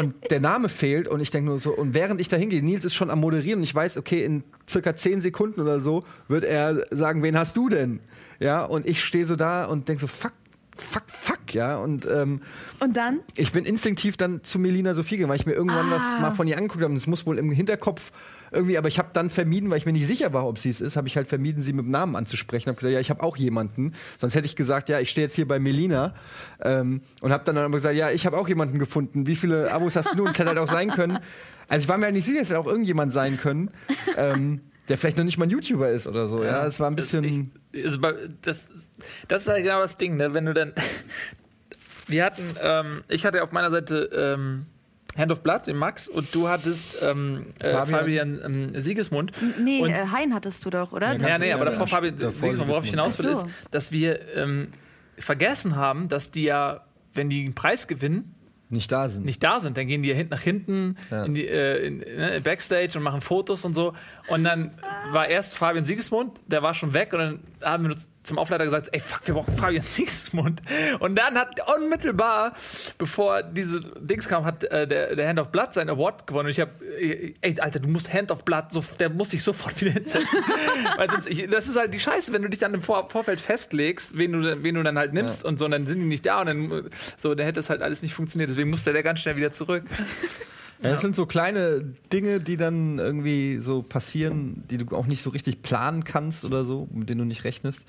und 0.00 0.30
der 0.30 0.40
Name 0.40 0.70
fehlt 0.70 1.08
und 1.08 1.20
ich 1.20 1.28
denke 1.28 1.50
nur 1.50 1.58
so, 1.58 1.76
und 1.76 1.92
während 1.92 2.22
ich 2.22 2.28
da 2.28 2.38
hingehe, 2.38 2.62
Nils 2.62 2.86
ist 2.86 2.94
schon 2.94 3.10
am 3.10 3.20
Moderieren 3.20 3.58
und 3.58 3.64
ich 3.64 3.74
weiß, 3.74 3.98
okay, 3.98 4.24
in 4.24 4.44
circa 4.66 4.96
zehn 4.96 5.20
Sekunden 5.20 5.60
oder 5.60 5.78
so 5.80 6.04
wird 6.26 6.42
er 6.42 6.86
sagen, 6.90 7.22
wen 7.22 7.38
hast 7.38 7.54
du 7.58 7.68
denn? 7.68 8.00
Ja, 8.38 8.64
und 8.64 8.88
ich 8.88 9.04
stehe 9.04 9.26
so 9.26 9.36
da 9.36 9.66
und 9.66 9.88
denke 9.88 10.00
so, 10.00 10.06
fuck, 10.06 10.32
fuck, 10.74 11.02
fuck, 11.06 11.52
ja. 11.52 11.76
Und, 11.76 12.08
ähm, 12.10 12.40
und 12.78 12.96
dann? 12.96 13.20
Ich 13.36 13.52
bin 13.52 13.66
instinktiv 13.66 14.16
dann 14.16 14.42
zu 14.42 14.58
Melina 14.58 14.94
Sophie 14.94 15.16
gegangen, 15.16 15.28
weil 15.28 15.38
ich 15.38 15.44
mir 15.44 15.52
irgendwann 15.52 15.92
ah. 15.92 15.96
was 15.96 16.18
mal 16.18 16.30
von 16.30 16.48
ihr 16.48 16.56
angeguckt 16.56 16.82
habe. 16.82 16.92
Und 16.92 16.96
es 16.96 17.06
muss 17.06 17.26
wohl 17.26 17.36
im 17.36 17.50
Hinterkopf 17.50 18.10
irgendwie, 18.52 18.78
aber 18.78 18.88
ich 18.88 18.98
habe 18.98 19.10
dann 19.12 19.30
vermieden, 19.30 19.70
weil 19.70 19.78
ich 19.78 19.86
mir 19.86 19.92
nicht 19.92 20.06
sicher 20.06 20.32
war, 20.32 20.46
ob 20.46 20.58
sie 20.58 20.70
es 20.70 20.80
ist, 20.80 20.96
habe 20.96 21.08
ich 21.08 21.16
halt 21.16 21.28
vermieden, 21.28 21.62
sie 21.62 21.72
mit 21.72 21.84
dem 21.84 21.90
Namen 21.90 22.16
anzusprechen. 22.16 22.68
Habe 22.68 22.76
gesagt, 22.76 22.92
ja, 22.92 23.00
ich 23.00 23.10
habe 23.10 23.22
auch 23.22 23.36
jemanden. 23.36 23.94
Sonst 24.18 24.34
hätte 24.34 24.46
ich 24.46 24.56
gesagt, 24.56 24.88
ja, 24.88 25.00
ich 25.00 25.10
stehe 25.10 25.26
jetzt 25.26 25.36
hier 25.36 25.46
bei 25.46 25.58
Melina 25.58 26.14
ähm, 26.60 27.02
und 27.20 27.32
habe 27.32 27.44
dann 27.44 27.56
aber 27.58 27.70
gesagt, 27.70 27.94
ja, 27.94 28.10
ich 28.10 28.26
habe 28.26 28.36
auch 28.36 28.48
jemanden 28.48 28.78
gefunden. 28.78 29.26
Wie 29.26 29.36
viele 29.36 29.72
Abos 29.72 29.96
hast 29.96 30.14
du? 30.16 30.24
Und 30.24 30.30
es 30.30 30.38
hätte 30.38 30.48
halt 30.48 30.58
auch 30.58 30.68
sein 30.68 30.90
können. 30.90 31.18
Also 31.68 31.84
ich 31.84 31.88
war 31.88 31.98
mir 31.98 32.06
halt 32.06 32.14
nicht 32.14 32.26
sicher, 32.26 32.40
es 32.40 32.48
hätte 32.48 32.58
auch 32.58 32.66
irgendjemand 32.66 33.12
sein 33.12 33.36
können. 33.36 33.70
Ähm, 34.16 34.60
der 34.88 34.98
vielleicht 34.98 35.16
noch 35.18 35.24
nicht 35.24 35.38
mal 35.38 35.46
ein 35.46 35.50
YouTuber 35.50 35.88
ist 35.90 36.08
oder 36.08 36.26
so. 36.26 36.42
Ja, 36.42 36.66
es 36.66 36.80
war 36.80 36.90
ein 36.90 36.96
bisschen. 36.96 37.52
Das, 37.72 37.98
das, 38.42 38.70
das, 39.28 39.42
ist 39.42 39.48
halt 39.48 39.62
genau 39.62 39.80
das 39.80 39.96
Ding, 39.96 40.16
ne? 40.16 40.34
Wenn 40.34 40.46
du 40.46 40.52
dann. 40.52 40.74
Wir 42.08 42.24
hatten, 42.24 42.42
ähm, 42.60 43.02
ich 43.06 43.24
hatte 43.24 43.40
auf 43.44 43.52
meiner 43.52 43.70
Seite 43.70 44.10
ähm, 44.12 44.66
Hand 45.16 45.32
of 45.32 45.42
Blood, 45.42 45.66
den 45.66 45.76
Max, 45.76 46.08
und 46.08 46.34
du 46.34 46.48
hattest 46.48 46.96
ähm, 47.02 47.46
äh, 47.58 47.70
Fabian, 47.70 48.00
Fabian 48.00 48.40
ähm, 48.44 48.80
Siegesmund. 48.80 49.32
Nee, 49.62 49.82
und, 49.82 49.90
äh, 49.90 50.06
Hein 50.12 50.34
hattest 50.34 50.64
du 50.64 50.70
doch, 50.70 50.92
oder? 50.92 51.16
Ja, 51.18 51.38
nee, 51.38 51.52
aber 51.52 51.64
davor 51.64 51.86
Fabian 51.86 52.16
Siegesmund, 52.16 52.68
worauf 52.68 52.84
ich 52.84 52.90
hinaus 52.90 53.18
will, 53.18 53.34
so. 53.34 53.42
ist, 53.42 53.50
dass 53.70 53.92
wir 53.92 54.36
ähm, 54.36 54.68
vergessen 55.18 55.76
haben, 55.76 56.08
dass 56.08 56.30
die 56.30 56.44
ja, 56.44 56.84
wenn 57.14 57.28
die 57.28 57.44
einen 57.44 57.54
Preis 57.54 57.88
gewinnen, 57.88 58.34
nicht 58.72 58.92
da 58.92 59.08
sind. 59.08 59.24
Nicht 59.24 59.42
da 59.42 59.58
sind. 59.58 59.76
Dann 59.76 59.88
gehen 59.88 60.04
die 60.04 60.10
ja 60.10 60.24
nach 60.30 60.40
hinten 60.40 60.96
ja. 61.10 61.24
in 61.24 61.34
die 61.34 61.44
äh, 61.46 61.84
in, 61.84 61.98
ne, 61.98 62.40
Backstage 62.40 62.96
und 62.96 63.02
machen 63.02 63.20
Fotos 63.20 63.64
und 63.64 63.74
so. 63.74 63.94
Und 64.28 64.44
dann 64.44 64.78
war 65.10 65.26
erst 65.26 65.56
Fabian 65.56 65.84
Siegesmund, 65.84 66.40
der 66.46 66.62
war 66.62 66.72
schon 66.74 66.94
weg 66.94 67.12
und 67.12 67.18
dann 67.18 67.40
haben 67.62 67.88
wir 67.88 67.96
zum 68.22 68.38
Aufleiter 68.38 68.64
gesagt, 68.64 68.88
ey, 68.92 69.00
fuck, 69.00 69.26
wir 69.26 69.34
brauchen 69.34 69.56
Fabian 69.56 69.82
Siegesmund. 69.86 70.62
Und 71.00 71.16
dann 71.16 71.36
hat 71.36 71.60
unmittelbar, 71.74 72.54
bevor 72.98 73.42
diese 73.42 73.80
Dings 73.98 74.28
kam, 74.28 74.44
hat 74.44 74.64
äh, 74.64 74.86
der, 74.86 75.16
der 75.16 75.28
Hand 75.28 75.38
of 75.38 75.48
Blood 75.48 75.74
seinen 75.74 75.90
Award 75.90 76.26
gewonnen. 76.26 76.46
Und 76.46 76.50
ich 76.50 76.60
habe, 76.60 76.72
äh, 77.00 77.34
ey, 77.40 77.60
Alter, 77.60 77.80
du 77.80 77.88
musst 77.88 78.12
Hand 78.12 78.30
of 78.30 78.44
Blood, 78.44 78.72
so, 78.72 78.84
der 78.98 79.10
muss 79.10 79.30
sich 79.30 79.42
sofort 79.42 79.80
wieder 79.80 79.92
hinsetzen. 79.92 80.38
Weil 80.96 81.10
sonst, 81.10 81.28
ich, 81.28 81.48
das 81.48 81.68
ist 81.68 81.76
halt 81.76 81.94
die 81.94 82.00
Scheiße, 82.00 82.32
wenn 82.32 82.42
du 82.42 82.48
dich 82.48 82.58
dann 82.58 82.74
im 82.74 82.82
Vor 82.82 83.08
Vorfeld 83.08 83.40
festlegst, 83.40 84.16
wen 84.16 84.32
du, 84.32 84.62
wen 84.62 84.74
du 84.74 84.82
dann 84.82 84.98
halt 84.98 85.12
nimmst 85.12 85.42
ja. 85.42 85.48
und 85.48 85.58
so, 85.58 85.64
und 85.64 85.70
dann 85.70 85.86
sind 85.86 86.00
die 86.00 86.06
nicht 86.06 86.26
da 86.26 86.40
und 86.40 86.46
dann, 86.46 86.90
so, 87.16 87.34
dann 87.34 87.46
hätte 87.46 87.60
es 87.60 87.70
halt 87.70 87.82
alles 87.82 88.02
nicht 88.02 88.14
funktioniert. 88.14 88.50
Deswegen 88.50 88.70
musste 88.70 88.92
der 88.92 89.02
ganz 89.02 89.20
schnell 89.20 89.36
wieder 89.36 89.52
zurück. 89.52 89.84
Ja, 90.82 90.92
das 90.92 91.02
sind 91.02 91.14
so 91.14 91.26
kleine 91.26 91.84
Dinge, 92.12 92.38
die 92.38 92.56
dann 92.56 92.98
irgendwie 92.98 93.58
so 93.58 93.82
passieren, 93.82 94.64
die 94.70 94.78
du 94.78 94.96
auch 94.96 95.06
nicht 95.06 95.20
so 95.20 95.30
richtig 95.30 95.62
planen 95.62 96.04
kannst 96.04 96.44
oder 96.44 96.64
so, 96.64 96.88
mit 96.92 97.10
denen 97.10 97.18
du 97.18 97.24
nicht 97.26 97.44
rechnest, 97.44 97.84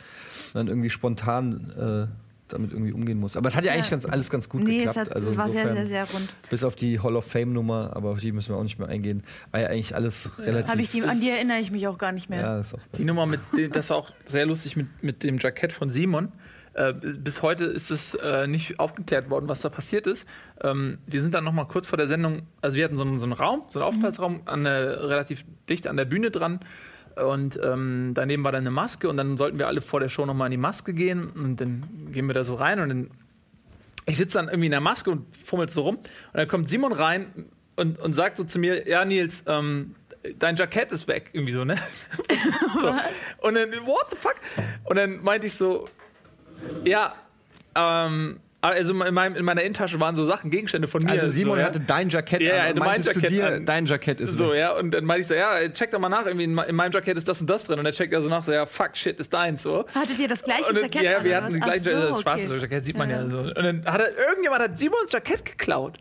dann 0.53 0.67
irgendwie 0.67 0.89
spontan 0.89 2.09
äh, 2.09 2.31
damit 2.51 2.71
irgendwie 2.71 2.91
umgehen 2.91 3.19
musst. 3.19 3.37
Aber 3.37 3.47
es 3.47 3.55
hat 3.55 3.63
ja, 3.63 3.71
ja. 3.71 3.75
eigentlich 3.75 3.89
ganz, 3.89 4.05
alles 4.05 4.29
ganz 4.29 4.49
gut 4.49 4.63
nee, 4.63 4.79
geklappt. 4.79 4.97
Es 4.97 5.01
hat, 5.01 5.15
also 5.15 5.35
war 5.37 5.45
insofern, 5.45 5.67
sehr, 5.67 5.87
sehr, 5.87 6.05
sehr 6.05 6.13
rund. 6.13 6.33
Bis 6.49 6.63
auf 6.63 6.75
die 6.75 6.99
Hall 6.99 7.15
of 7.15 7.25
Fame-Nummer, 7.25 7.91
aber 7.95 8.09
auf 8.11 8.19
die 8.19 8.31
müssen 8.31 8.49
wir 8.49 8.57
auch 8.57 8.63
nicht 8.63 8.79
mehr 8.79 8.87
eingehen. 8.87 9.23
War 9.51 9.61
ja 9.61 9.67
eigentlich 9.67 9.95
alles 9.95 10.37
relativ. 10.39 10.71
Hab 10.71 10.79
ich 10.79 10.91
die, 10.91 11.03
an 11.03 11.19
die 11.19 11.29
erinnere 11.29 11.59
ich 11.59 11.71
mich 11.71 11.87
auch 11.87 11.97
gar 11.97 12.11
nicht 12.11 12.29
mehr. 12.29 12.41
Ja, 12.41 12.57
das 12.57 12.75
die 12.97 13.05
Nummer 13.05 13.25
mit 13.25 13.39
dem, 13.55 13.71
das 13.71 13.89
war 13.89 13.97
auch 13.97 14.11
sehr 14.25 14.45
lustig 14.45 14.75
mit, 14.75 14.87
mit 15.01 15.23
dem 15.23 15.37
Jackett 15.37 15.71
von 15.71 15.89
Simon. 15.89 16.31
Äh, 16.73 16.93
bis 16.93 17.41
heute 17.41 17.65
ist 17.65 17.91
es 17.91 18.13
äh, 18.15 18.47
nicht 18.47 18.79
aufgeklärt 18.79 19.29
worden, 19.29 19.49
was 19.49 19.61
da 19.61 19.69
passiert 19.69 20.07
ist. 20.07 20.25
Ähm, 20.63 20.99
wir 21.05 21.21
sind 21.21 21.33
dann 21.33 21.43
noch 21.43 21.51
mal 21.51 21.65
kurz 21.65 21.87
vor 21.87 21.97
der 21.97 22.07
Sendung, 22.07 22.43
also 22.61 22.77
wir 22.77 22.85
hatten 22.85 22.95
so 22.95 23.03
einen, 23.03 23.19
so 23.19 23.25
einen 23.25 23.33
Raum, 23.33 23.63
so 23.69 23.79
einen 23.79 23.87
Aufenthaltsraum 23.87 24.41
an 24.45 24.63
der, 24.63 25.09
relativ 25.09 25.43
dicht 25.67 25.87
an 25.87 25.97
der 25.97 26.05
Bühne 26.05 26.31
dran. 26.31 26.61
Und 27.15 27.59
ähm, 27.61 28.13
daneben 28.13 28.43
war 28.45 28.53
dann 28.53 28.61
eine 28.61 28.71
Maske 28.71 29.09
und 29.09 29.17
dann 29.17 29.35
sollten 29.35 29.59
wir 29.59 29.67
alle 29.67 29.81
vor 29.81 29.99
der 29.99 30.07
Show 30.07 30.25
noch 30.25 30.33
mal 30.33 30.45
in 30.45 30.51
die 30.51 30.57
Maske 30.57 30.93
gehen 30.93 31.29
und 31.29 31.59
dann 31.59 31.83
gehen 32.11 32.27
wir 32.27 32.33
da 32.33 32.45
so 32.45 32.55
rein 32.55 32.79
und 32.79 32.89
dann 32.89 33.11
ich 34.05 34.17
sitze 34.17 34.37
dann 34.37 34.47
irgendwie 34.47 34.65
in 34.67 34.71
der 34.71 34.81
Maske 34.81 35.11
und 35.11 35.25
fummel 35.43 35.69
so 35.69 35.81
rum 35.81 35.97
und 35.97 36.07
dann 36.33 36.47
kommt 36.47 36.69
Simon 36.69 36.93
rein 36.93 37.27
und, 37.75 37.99
und 37.99 38.13
sagt 38.13 38.37
so 38.37 38.45
zu 38.45 38.59
mir, 38.59 38.87
ja 38.87 39.03
Nils, 39.03 39.43
ähm, 39.45 39.95
dein 40.39 40.55
Jackett 40.55 40.91
ist 40.91 41.07
weg, 41.07 41.29
irgendwie 41.33 41.51
so, 41.51 41.65
ne? 41.65 41.75
so. 42.79 42.95
Und 43.47 43.55
dann, 43.55 43.71
what 43.85 44.07
the 44.11 44.15
fuck? 44.15 44.35
Und 44.83 44.95
dann 44.97 45.23
meinte 45.23 45.47
ich 45.47 45.55
so, 45.55 45.85
ja, 46.85 47.13
ähm, 47.75 48.39
also 48.61 48.93
in, 48.93 49.13
meinem, 49.13 49.35
in, 49.35 49.43
meiner 49.43 49.61
Innentasche 49.61 49.99
waren 49.99 50.15
so 50.15 50.25
Sachen, 50.25 50.51
Gegenstände 50.51 50.87
von 50.87 51.03
mir. 51.03 51.09
Also 51.09 51.27
Simon 51.27 51.57
so, 51.57 51.63
hatte 51.63 51.79
dein 51.79 52.09
Jackett 52.09 52.41
ja, 52.41 52.65
an 52.65 52.73
und 52.73 52.79
meinte 52.79 53.09
zu 53.09 53.19
dir, 53.19 53.55
an. 53.55 53.65
dein 53.65 53.87
Jackett 53.87 54.21
ist 54.21 54.37
So, 54.37 54.51
weg. 54.51 54.59
ja, 54.59 54.73
und 54.77 54.91
dann 54.91 55.03
meinte 55.03 55.21
ich 55.21 55.27
so, 55.27 55.33
ja, 55.33 55.67
check 55.69 55.89
doch 55.89 55.99
mal 55.99 56.09
nach, 56.09 56.27
irgendwie 56.27 56.43
in, 56.43 56.55
in, 56.55 56.75
meinem 56.75 56.91
Jackett 56.91 57.17
ist 57.17 57.27
das 57.27 57.41
und 57.41 57.49
das 57.49 57.63
drin. 57.63 57.79
Und 57.79 57.87
er 57.87 57.91
checkt 57.91 58.13
er 58.13 58.21
so 58.21 58.29
nach, 58.29 58.43
so, 58.43 58.51
ja, 58.51 58.67
fuck, 58.67 58.95
shit, 58.95 59.19
ist 59.19 59.33
deins, 59.33 59.63
so. 59.63 59.85
Hattet 59.95 60.19
ihr 60.19 60.27
das 60.27 60.43
gleiche 60.43 60.69
und 60.69 60.75
dann, 60.75 60.83
Jackett 60.83 61.01
Ja, 61.01 61.23
wir 61.23 61.37
hatten 61.37 61.59
das 61.59 61.63
gleiche, 61.63 61.83
so, 61.83 62.09
das 62.09 62.21
schwarze 62.21 62.45
okay. 62.45 62.57
Jackett, 62.61 62.85
sieht 62.85 62.97
man 62.97 63.09
ja. 63.09 63.21
ja. 63.21 63.27
so. 63.27 63.39
Und 63.39 63.55
dann 63.55 63.83
hat 63.85 63.99
er, 63.99 64.15
irgendjemand 64.15 64.61
hat 64.61 64.77
Simons 64.77 65.11
Jackett 65.11 65.43
geklaut 65.43 65.97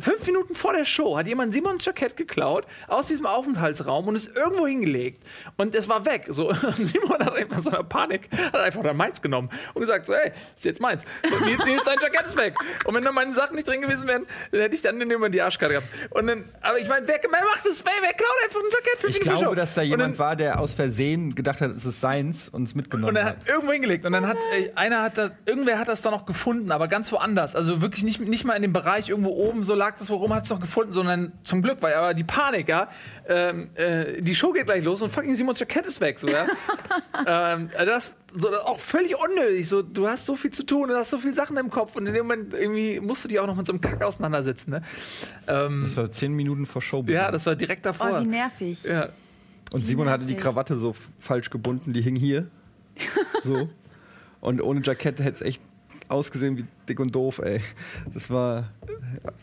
fünf 0.00 0.26
Minuten 0.26 0.54
vor 0.54 0.72
der 0.72 0.84
Show 0.84 1.16
hat 1.16 1.26
jemand 1.26 1.52
Simons 1.52 1.84
Jackett 1.84 2.16
geklaut 2.16 2.64
aus 2.88 3.08
diesem 3.08 3.26
Aufenthaltsraum 3.26 4.08
und 4.08 4.16
ist 4.16 4.34
irgendwo 4.34 4.66
hingelegt. 4.66 5.22
Und 5.56 5.74
es 5.74 5.88
war 5.88 6.04
weg. 6.06 6.26
So, 6.28 6.52
Simon 6.78 7.18
hat 7.18 7.34
einfach 7.34 7.62
so 7.62 7.70
einer 7.70 7.84
Panik, 7.84 8.28
hat 8.32 8.56
einfach 8.56 8.82
dann 8.82 8.96
meins 8.96 9.20
genommen 9.20 9.50
und 9.74 9.80
gesagt: 9.80 10.06
so, 10.06 10.14
Hey, 10.14 10.32
ist 10.54 10.64
jetzt 10.64 10.80
meins. 10.80 11.04
Und 11.24 11.44
Nils, 11.44 11.84
sein 11.84 11.98
Jackett 12.00 12.26
ist 12.26 12.36
weg. 12.36 12.54
Und 12.84 12.94
wenn 12.94 13.04
dann 13.04 13.14
meine 13.14 13.34
Sachen 13.34 13.56
nicht 13.56 13.68
drin 13.68 13.82
gewesen 13.82 14.06
wären, 14.06 14.26
dann 14.50 14.60
hätte 14.60 14.74
ich 14.74 14.82
dann 14.82 15.00
in 15.00 15.32
die 15.32 15.42
Arschkarte 15.42 15.74
gehabt. 15.74 15.88
Und 16.10 16.26
dann, 16.26 16.44
aber 16.60 16.78
ich 16.78 16.88
meine, 16.88 17.06
wer, 17.06 17.20
wer 17.22 17.44
macht 17.44 17.66
das? 17.66 17.84
Wer, 17.84 17.92
wer 18.00 18.12
klaut 18.14 18.30
einfach 18.44 18.60
ein 18.60 18.70
Jackett 18.72 19.00
für 19.00 19.08
Ich 19.08 19.20
glaube, 19.20 19.56
dass 19.56 19.74
da 19.74 19.82
jemand 19.82 20.14
dann, 20.14 20.18
war, 20.18 20.36
der 20.36 20.60
aus 20.60 20.74
Versehen 20.74 21.34
gedacht 21.34 21.60
hat, 21.60 21.70
es 21.70 21.84
ist 21.84 22.00
seins 22.00 22.48
und 22.48 22.64
es 22.64 22.74
mitgenommen 22.74 23.10
und 23.10 23.16
er 23.16 23.24
hat. 23.24 23.36
hat. 23.38 23.48
irgendwo 23.48 23.72
hingelegt. 23.72 24.06
Und 24.06 24.12
dann 24.12 24.26
hat 24.26 24.38
äh, 24.52 24.70
einer 24.74 25.02
hat 25.02 25.18
das, 25.18 25.32
irgendwer 25.44 25.78
hat 25.78 25.88
das 25.88 26.02
da 26.02 26.10
noch 26.10 26.26
gefunden, 26.26 26.70
aber 26.72 26.88
ganz 26.88 27.12
woanders. 27.12 27.54
Also 27.54 27.82
wirklich 27.82 28.02
nicht, 28.02 28.20
nicht 28.20 28.44
mal 28.44 28.54
in 28.54 28.62
dem 28.62 28.72
Bereich 28.72 29.08
irgendwo 29.08 29.30
oben, 29.42 29.64
so 29.64 29.74
lag 29.74 29.96
das, 29.98 30.10
warum 30.10 30.32
hat 30.34 30.44
es 30.44 30.50
noch 30.50 30.60
gefunden, 30.60 30.92
sondern 30.92 31.32
zum 31.44 31.62
Glück, 31.62 31.78
weil 31.80 31.94
aber 31.94 32.14
die 32.14 32.24
Panik, 32.24 32.68
ja, 32.68 32.88
ähm, 33.28 33.70
äh, 33.74 34.22
die 34.22 34.34
Show 34.34 34.52
geht 34.52 34.66
gleich 34.66 34.84
los 34.84 35.02
und 35.02 35.10
fucking 35.10 35.34
Simons 35.34 35.58
Jackett 35.58 35.86
ist 35.86 36.00
weg, 36.00 36.18
so, 36.18 36.28
ja. 36.28 36.46
ähm, 37.26 37.70
also 37.76 37.86
das, 37.86 38.12
so, 38.34 38.50
das 38.50 38.60
auch 38.60 38.78
völlig 38.78 39.16
unnötig, 39.18 39.68
so, 39.68 39.82
du 39.82 40.08
hast 40.08 40.26
so 40.26 40.36
viel 40.36 40.50
zu 40.50 40.64
tun, 40.64 40.88
du 40.88 40.96
hast 40.96 41.10
so 41.10 41.18
viele 41.18 41.34
Sachen 41.34 41.56
im 41.56 41.70
Kopf 41.70 41.96
und 41.96 42.06
in 42.06 42.14
dem 42.14 42.26
Moment 42.26 42.54
irgendwie 42.54 43.00
musst 43.00 43.24
du 43.24 43.28
dich 43.28 43.40
auch 43.40 43.46
noch 43.46 43.56
mit 43.56 43.66
so 43.66 43.72
einem 43.72 43.80
Kack 43.80 44.02
auseinandersetzen, 44.02 44.70
ne? 44.70 44.82
Ähm, 45.48 45.82
das 45.82 45.96
war 45.96 46.10
zehn 46.10 46.32
Minuten 46.32 46.66
vor 46.66 46.82
Show. 46.82 47.04
Ja, 47.06 47.30
das 47.30 47.46
war 47.46 47.56
direkt 47.56 47.84
davor. 47.84 48.18
Oh, 48.18 48.20
wie 48.20 48.26
nervig. 48.26 48.84
Ja. 48.84 49.08
Und 49.72 49.84
Simon 49.84 50.08
hatte 50.08 50.26
die 50.26 50.36
Krawatte 50.36 50.76
so 50.76 50.94
falsch 51.18 51.50
gebunden, 51.50 51.92
die 51.92 52.02
hing 52.02 52.16
hier. 52.16 52.46
so. 53.42 53.70
Und 54.40 54.60
ohne 54.60 54.82
Jackett 54.82 55.20
hätte 55.20 55.36
es 55.36 55.40
echt 55.40 55.62
ausgesehen 56.12 56.56
wie 56.58 56.64
dick 56.88 57.00
und 57.00 57.14
doof, 57.14 57.40
ey. 57.42 57.60
Das 58.14 58.30
war. 58.30 58.70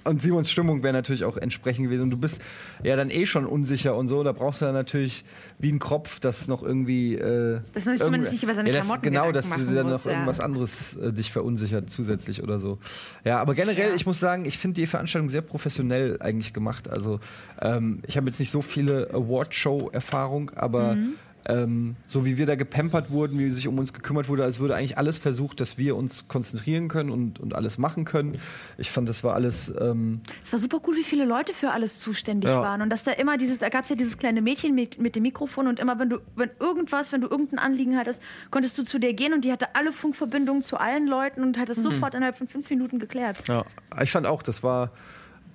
Und 0.03 0.21
Simons 0.21 0.49
Stimmung 0.51 0.83
wäre 0.83 0.93
natürlich 0.93 1.23
auch 1.25 1.37
entsprechend 1.37 1.85
gewesen. 1.85 2.03
Und 2.03 2.11
du 2.11 2.17
bist 2.17 2.41
ja 2.83 2.95
dann 2.95 3.09
eh 3.09 3.25
schon 3.25 3.45
unsicher 3.45 3.95
und 3.95 4.07
so. 4.07 4.23
Da 4.23 4.31
brauchst 4.31 4.61
du 4.61 4.65
dann 4.65 4.73
natürlich 4.73 5.23
wie 5.57 5.71
ein 5.71 5.79
Kropf, 5.79 6.19
das 6.19 6.47
noch 6.47 6.63
irgendwie. 6.63 7.15
Äh, 7.15 7.59
Dass 7.73 7.85
man 7.85 7.95
sich 7.97 8.05
zumindest 8.05 8.31
nicht 8.33 8.43
über 8.43 8.53
seine 8.55 8.69
ja, 8.69 8.75
das, 8.77 8.85
Klamotten 8.87 9.03
Genau, 9.03 9.31
dass 9.31 9.49
du 9.49 9.65
dann 9.73 9.89
noch 9.89 10.05
ja. 10.05 10.11
irgendwas 10.11 10.39
anderes 10.39 10.95
äh, 10.97 11.11
dich 11.13 11.31
verunsichert 11.31 11.89
zusätzlich 11.89 12.41
oder 12.43 12.59
so. 12.59 12.77
Ja, 13.23 13.39
aber 13.39 13.55
generell, 13.55 13.89
Ja. 13.89 13.95
ich 13.95 14.05
muss 14.05 14.19
sagen, 14.19 14.45
ich 14.45 14.57
finde 14.57 14.75
die 14.81 14.87
Veranstaltung 14.87 15.29
sehr 15.29 15.41
professionell 15.41 16.17
eigentlich 16.21 16.53
gemacht. 16.53 16.89
Also 16.89 17.19
ähm, 17.61 18.01
ich 18.07 18.17
habe 18.17 18.27
jetzt 18.27 18.39
nicht 18.39 18.51
so 18.51 18.61
viele 18.61 19.09
Award-Show-Erfahrung, 19.13 20.51
aber 20.55 20.95
Mhm. 20.95 21.13
Ähm, 21.49 21.95
so 22.05 22.25
wie 22.25 22.37
wir 22.37 22.45
da 22.45 22.55
gepampert 22.55 23.11
wurden, 23.11 23.39
wie 23.39 23.49
sich 23.49 23.67
um 23.67 23.77
uns 23.79 23.91
gekümmert 23.93 24.29
wurde, 24.29 24.43
als 24.43 24.59
würde 24.59 24.75
eigentlich 24.75 24.97
alles 24.97 25.17
versucht, 25.17 25.59
dass 25.59 25.77
wir 25.77 25.95
uns 25.95 26.27
konzentrieren 26.27 26.87
können 26.87 27.09
und, 27.09 27.39
und 27.39 27.55
alles 27.55 27.77
machen 27.77 28.05
können. 28.05 28.37
Ich 28.77 28.91
fand, 28.91 29.09
das 29.09 29.23
war 29.23 29.33
alles. 29.33 29.73
Ähm, 29.79 30.21
Es 30.43 30.51
war 30.51 30.59
super 30.59 30.79
cool, 30.87 30.95
wie 30.95 31.03
viele 31.03 31.25
Leute 31.25 31.53
für 31.53 31.71
alles 31.71 31.99
zuständig 31.99 32.49
Ja. 32.49 32.61
waren. 32.61 32.81
Und 32.81 32.89
dass 32.89 33.03
da 33.03 33.11
immer 33.11 33.37
dieses, 33.37 33.57
da 33.57 33.69
gab 33.69 33.83
es 33.83 33.89
ja 33.89 33.95
dieses 33.95 34.17
kleine 34.17 34.41
Mädchen 34.41 34.75
mit, 34.75 34.99
mit 34.99 35.15
dem 35.15 35.23
Mikrofon 35.23 35.67
und 35.67 35.79
immer, 35.79 35.97
wenn 35.99 36.09
du, 36.09 36.19
wenn 36.35 36.49
irgendwas, 36.59 37.11
wenn 37.11 37.21
du 37.21 37.27
irgendein 37.27 37.59
Anliegen 37.59 37.97
hattest, 37.97 38.21
konntest 38.51 38.77
du 38.77 38.83
zu 38.83 38.99
der 38.99 39.13
gehen 39.13 39.33
und 39.33 39.43
die 39.43 39.51
hatte 39.51 39.75
alle 39.75 39.91
Funkverbindungen 39.91 40.63
zu 40.63 40.77
allen 40.77 41.07
Leuten 41.07 41.43
und 41.43 41.57
hat 41.57 41.69
es 41.69 41.81
sofort 41.81 42.13
innerhalb 42.15 42.37
von 42.37 42.47
fünf 42.47 42.69
Minuten 42.69 42.99
geklärt. 42.99 43.47
Ja, 43.47 43.65
ich 44.01 44.11
fand 44.11 44.27
auch, 44.27 44.43
das 44.43 44.63
war 44.63 44.91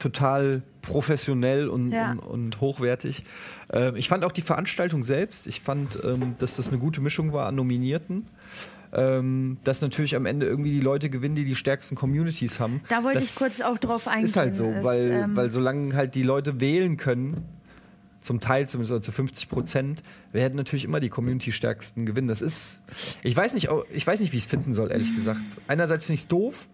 total 0.05 0.62
professionell 0.83 1.69
und, 1.69 1.90
Ja. 1.93 2.12
und, 2.12 2.19
und 2.21 2.61
hochwertig. 2.61 3.25
Ähm, 3.73 3.97
ich 3.97 4.09
fand 4.09 4.25
auch 4.25 4.33
die 4.33 4.43
Veranstaltung 4.43 5.03
selbst, 5.03 5.47
ich 5.47 5.61
fand, 5.62 5.99
ähm, 6.05 6.35
dass 6.38 6.57
das 6.57 6.69
eine 6.69 6.79
gute 6.79 7.01
Mischung 7.01 7.33
war 7.33 7.47
an 7.47 7.55
Nominierten. 7.57 8.27
Ähm, 8.97 9.57
dass 9.64 9.81
natürlich 9.81 10.14
am 10.14 10.25
Ende 10.25 10.47
irgendwie 10.47 10.71
die 10.71 10.81
Leute 10.81 11.11
gewinnen, 11.11 11.35
die 11.35 11.45
die 11.45 11.57
stärksten 11.57 11.97
Communities 11.97 12.61
haben. 12.61 12.81
Da 12.88 13.03
wollte 13.03 13.19
das 13.19 13.31
ich 13.31 13.35
kurz 13.35 13.61
auch 13.61 13.77
drauf 13.79 14.07
eingehen. 14.07 14.27
Ist 14.27 14.37
halt 14.37 14.55
so, 14.55 14.67
Es, 14.71 14.85
weil, 14.85 15.11
ähm, 15.11 15.37
weil 15.37 15.51
solange 15.51 15.97
halt 15.97 16.14
die 16.14 16.23
Leute 16.23 16.61
wählen 16.61 16.97
können, 16.97 17.43
zum 18.21 18.38
Teil 18.38 18.69
zumindest 18.69 18.93
oder 18.93 19.01
zu 19.03 19.11
50 19.11 19.49
Prozent, 19.49 20.03
werden 20.31 20.55
natürlich 20.55 20.85
immer 20.85 21.01
die 21.01 21.09
Community-Stärksten 21.09 22.07
gewinnen. 22.07 22.29
Das 22.29 22.40
ist, 22.40 22.81
ich 23.25 23.37
weiß 23.37 23.55
nicht, 23.55 23.69
ich 23.93 24.07
weiß 24.07 24.21
nicht, 24.21 24.33
wie 24.33 24.37
ich 24.37 24.45
es 24.45 24.49
finden 24.49 24.75
soll, 24.75 24.93
ehrlich 24.93 25.12
gesagt. 25.12 25.43
Einerseits 25.67 26.05
finde 26.05 26.14
ich 26.14 26.21
es 26.21 26.29
doof, 26.29 26.69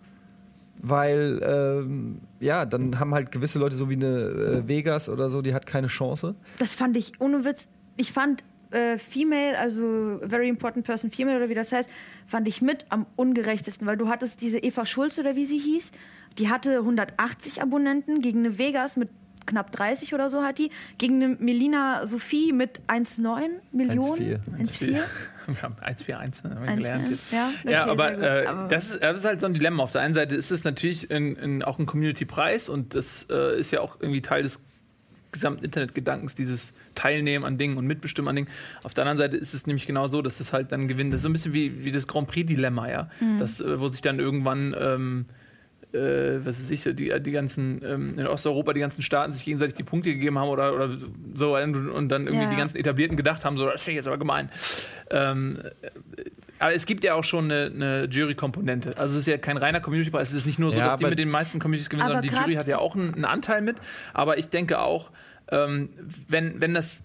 weil 0.83 1.40
ähm, 1.45 2.21
ja, 2.40 2.64
dann 2.64 2.99
haben 2.99 3.14
halt 3.14 3.31
gewisse 3.31 3.59
Leute 3.59 3.77
so 3.77 3.90
wie 3.90 3.95
eine 3.95 4.07
äh, 4.07 4.69
Vegas 4.69 5.09
oder 5.09 5.29
so, 5.29 5.43
die 5.43 5.55
hat 5.55 5.66
keine 5.66 5.88
Chance. 5.88 6.35
Das 6.59 6.75
fand 6.75 6.97
ich 6.97 7.21
ohne 7.21 7.45
Witz. 7.45 7.66
Ich 7.97 8.12
fand 8.12 8.43
äh, 8.71 8.99
Female, 8.99 9.59
also 9.59 10.21
Very 10.27 10.49
Important 10.49 10.85
Person 10.85 11.11
Female 11.11 11.37
oder 11.37 11.49
wie 11.49 11.55
das 11.55 11.73
heißt, 11.73 11.88
fand 12.27 12.49
ich 12.49 12.62
mit 12.62 12.87
am 12.88 13.07
ungerechtesten, 13.16 13.87
weil 13.87 13.97
du 13.97 14.09
hattest 14.09 14.40
diese 14.40 14.59
Eva 14.59 14.87
Schulz 14.87 15.19
oder 15.19 15.37
wie 15.37 15.47
sie 15.47 15.59
hieß, 15.59 15.93
die 16.38 16.49
hatte 16.49 16.79
180 16.79 17.61
Abonnenten 17.62 18.21
gegen 18.21 18.40
eine 18.40 18.59
Vegas 18.59 18.97
mit 18.97 19.11
knapp 19.46 19.72
30 19.72 20.14
oder 20.14 20.29
so 20.29 20.42
hat 20.42 20.59
die, 20.59 20.70
gegen 20.98 21.22
eine 21.22 21.37
Melina 21.38 22.07
Sophie 22.07 22.53
mit 22.53 22.81
1,9 22.88 23.48
Millionen. 23.72 24.40
1,4. 24.59 24.59
1,4. 24.59 25.00
Wir 25.46 25.62
haben 25.62 25.74
141 25.81 26.44
ne, 26.44 26.50
haben 26.55 26.62
wir 26.62 26.70
1,4. 26.70 26.76
gelernt 26.76 27.11
jetzt. 27.11 27.33
Ja, 27.33 27.50
okay, 27.61 27.72
ja, 27.72 27.87
aber, 27.87 28.18
äh, 28.18 28.46
Aber- 28.46 28.68
das, 28.68 28.90
ist, 28.90 29.03
das 29.03 29.20
ist 29.20 29.24
halt 29.24 29.40
so 29.40 29.46
ein 29.46 29.55
Dilemma. 29.55 29.83
Auf 29.83 29.90
der 29.90 30.00
einen 30.03 30.14
Seite 30.14 30.37
ist 30.37 30.50
es 30.50 30.62
natürlich 30.64 31.11
ein, 31.11 31.37
ein, 31.38 31.62
auch 31.62 31.79
ein 31.79 31.87
Community-Preis 31.87 32.68
und 32.68 32.94
das 32.94 33.26
äh, 33.31 33.59
ist 33.59 33.72
ja 33.72 33.81
auch 33.81 33.96
irgendwie 34.00 34.20
Teil 34.20 34.42
des 34.44 34.61
gesamten 35.33 35.64
Internetgedankens, 35.64 36.35
dieses 36.35 36.72
Teilnehmen 36.94 37.44
an 37.44 37.57
Dingen 37.59 37.76
und 37.76 37.87
Mitbestimmen 37.87 38.29
an 38.29 38.37
Dingen. 38.37 38.48
Auf 38.83 38.94
der 38.94 39.03
anderen 39.03 39.18
Seite 39.18 39.37
ist 39.37 39.55
es 39.55 39.66
nämlich 39.66 39.87
genau 39.87 40.09
so, 40.09 40.22
dass 40.22 40.40
es 40.40 40.53
halt 40.53 40.72
dann 40.72 40.88
gewinnt. 40.88 41.12
Das 41.12 41.18
ist 41.20 41.22
so 41.22 41.29
ein 41.29 41.33
bisschen 41.33 41.53
wie, 41.53 41.85
wie 41.85 41.92
das 41.92 42.07
Grand 42.07 42.29
Prix-Dilemma, 42.29 42.88
ja. 42.88 43.11
Mhm. 43.20 43.38
Das, 43.38 43.61
äh, 43.61 43.81
wo 43.81 43.88
sich 43.88 44.03
dann 44.03 44.18
irgendwann 44.18 44.74
ähm, 44.79 45.26
äh, 45.92 46.44
was 46.44 46.61
weiß 46.61 46.70
ich, 46.70 46.83
die, 46.94 47.12
die 47.20 47.31
ganzen, 47.33 47.81
ähm, 47.85 48.18
in 48.18 48.26
Osteuropa 48.26 48.72
die 48.72 48.81
ganzen 48.81 49.03
Staaten 49.03 49.33
sich 49.33 49.44
gegenseitig 49.44 49.74
die 49.74 49.83
Punkte 49.83 50.12
gegeben 50.12 50.38
haben 50.38 50.48
oder, 50.48 50.74
oder 50.74 50.90
so 51.35 51.57
und, 51.57 51.90
und 51.90 52.09
dann 52.09 52.26
irgendwie 52.26 52.44
Ja. 52.44 52.50
die 52.50 52.57
ganzen 52.57 52.76
Etablierten 52.76 53.16
gedacht 53.16 53.44
haben, 53.44 53.57
so, 53.57 53.66
das 53.66 53.83
finde 53.83 53.92
ich 53.92 53.96
jetzt 53.96 54.07
aber 54.07 54.18
gemein. 54.18 54.50
Ähm, 55.11 55.59
äh, 55.83 56.22
aber 56.59 56.74
es 56.74 56.85
gibt 56.85 57.05
ja 57.05 57.14
auch 57.14 57.24
schon 57.24 57.46
eine, 57.50 57.72
eine 57.74 58.05
Jury-Komponente. 58.11 58.98
Also 58.98 59.16
es 59.16 59.22
ist 59.22 59.29
ja 59.29 59.38
kein 59.38 59.57
reiner 59.57 59.81
Community-Preis. 59.81 60.29
Es 60.29 60.35
ist 60.35 60.46
nicht 60.46 60.59
nur 60.59 60.70
so, 60.72 60.79
Ja, 60.79 60.88
dass 60.88 60.96
die 60.98 61.07
mit 61.07 61.18
den 61.18 61.31
meisten 61.31 61.59
Communities 61.59 61.88
gewinnen, 61.88 62.09
sondern 62.09 62.22
die 62.22 62.29
Jury 62.29 62.55
hat 62.55 62.68
ja 62.68 62.76
auch 62.79 62.94
einen, 62.94 63.14
einen 63.14 63.24
Anteil 63.24 63.62
mit. 63.62 63.76
Aber 64.12 64.37
ich 64.37 64.50
denke 64.50 64.79
auch, 64.79 65.11
ähm, 65.50 65.88
wenn, 66.29 66.61
wenn 66.61 66.74
das 66.74 67.03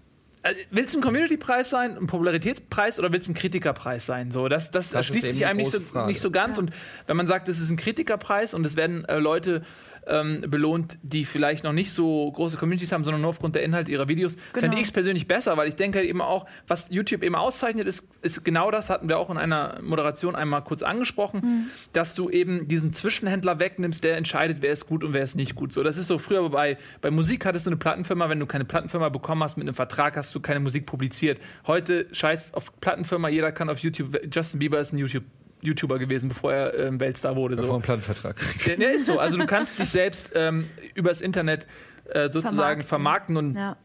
Willst 0.69 0.93
du 0.93 0.99
ein 0.99 1.01
Community-Preis 1.01 1.71
sein, 1.71 1.97
ein 1.97 2.05
Popularitätspreis 2.05 2.99
oder 2.99 3.11
willst 3.11 3.27
du 3.27 3.31
ein 3.31 3.35
Kritikerpreis 3.35 4.05
sein? 4.05 4.29
So, 4.29 4.47
das, 4.47 4.69
das, 4.69 4.91
Das 4.91 5.09
erschließt 5.09 5.31
sich 5.31 5.45
einem 5.45 5.57
nicht 5.57 5.71
so, 5.71 6.05
nicht 6.05 6.21
so 6.21 6.29
ganz. 6.29 6.59
Und 6.59 6.71
wenn 7.07 7.17
man 7.17 7.25
sagt, 7.25 7.49
es 7.49 7.59
ist 7.59 7.71
ein 7.71 7.77
Kritikerpreis 7.77 8.53
und 8.53 8.65
es 8.65 8.75
werden 8.75 9.05
äh, 9.05 9.17
Leute 9.17 9.63
ähm, 10.07 10.41
belohnt, 10.47 10.97
die 11.03 11.25
vielleicht 11.25 11.63
noch 11.63 11.73
nicht 11.73 11.91
so 11.91 12.31
große 12.31 12.57
Communities 12.57 12.91
haben, 12.91 13.03
sondern 13.03 13.21
nur 13.21 13.29
aufgrund 13.31 13.55
der 13.55 13.63
Inhalte 13.63 13.91
ihrer 13.91 14.07
Videos, 14.07 14.35
Genau. 14.53 14.61
fände 14.61 14.77
ich 14.77 14.83
es 14.83 14.91
persönlich 14.91 15.27
besser, 15.27 15.57
weil 15.57 15.67
ich 15.67 15.75
denke 15.75 16.03
eben 16.03 16.21
auch, 16.21 16.45
was 16.67 16.89
YouTube 16.89 17.23
eben 17.23 17.35
auszeichnet, 17.35 17.87
ist, 17.87 18.07
ist 18.21 18.43
genau 18.45 18.71
das, 18.71 18.89
hatten 18.89 19.09
wir 19.09 19.17
auch 19.17 19.29
in 19.29 19.37
einer 19.37 19.79
Moderation 19.81 20.35
einmal 20.35 20.63
kurz 20.63 20.83
angesprochen, 20.83 21.69
dass 21.93 22.15
du 22.15 22.29
eben 22.29 22.67
diesen 22.67 22.93
Zwischenhändler 22.93 23.59
wegnimmst, 23.59 24.03
der 24.03 24.17
entscheidet, 24.17 24.57
wer 24.61 24.71
ist 24.73 24.85
gut 24.87 25.03
und 25.03 25.13
wer 25.13 25.23
ist 25.23 25.35
nicht 25.35 25.55
gut. 25.55 25.73
So, 25.73 25.83
das 25.83 25.97
ist 25.97 26.07
so 26.07 26.19
früher 26.19 26.49
bei, 26.49 26.77
bei 27.01 27.11
Musik 27.11 27.45
hattest 27.45 27.65
du 27.65 27.69
eine 27.71 27.77
Plattenfirma, 27.77 28.29
wenn 28.29 28.39
du 28.39 28.45
keine 28.45 28.65
Plattenfirma 28.65 29.09
bekommen 29.09 29.43
hast 29.43 29.57
mit 29.57 29.67
einem 29.67 29.75
Vertrag, 29.75 30.17
hast 30.17 30.33
du 30.35 30.39
keine 30.39 30.59
Musik 30.59 30.85
publiziert. 30.85 31.39
Heute 31.67 32.07
scheißt 32.11 32.53
auf 32.53 32.79
Plattenfirma, 32.81 33.29
jeder 33.29 33.51
kann 33.51 33.69
auf 33.69 33.79
YouTube, 33.79 34.19
Justin 34.33 34.59
Bieber 34.59 34.79
ist 34.79 34.93
ein 34.93 34.97
YouTube 34.97 35.23
YouTuber 35.65 35.99
gewesen, 35.99 36.29
bevor 36.29 36.53
er 36.53 36.77
ähm, 36.77 36.99
Weltstar 36.99 37.35
wurde. 37.35 37.55
Bevor 37.55 37.67
So. 37.67 37.75
ein 37.75 37.81
Plattenvertrag. 37.81 38.35
Der, 38.65 38.77
der 38.77 38.93
ist 38.93 39.05
so. 39.05 39.19
Also 39.19 39.37
du 39.37 39.45
kannst 39.45 39.79
dich 39.79 39.89
selbst 39.89 40.31
ähm, 40.35 40.67
übers 40.93 41.21
Internet 41.21 41.67
äh, 42.09 42.29
sozusagen 42.29 42.83
vermarkten, 42.83 43.37
und 43.37 43.55
Ja. 43.55 43.77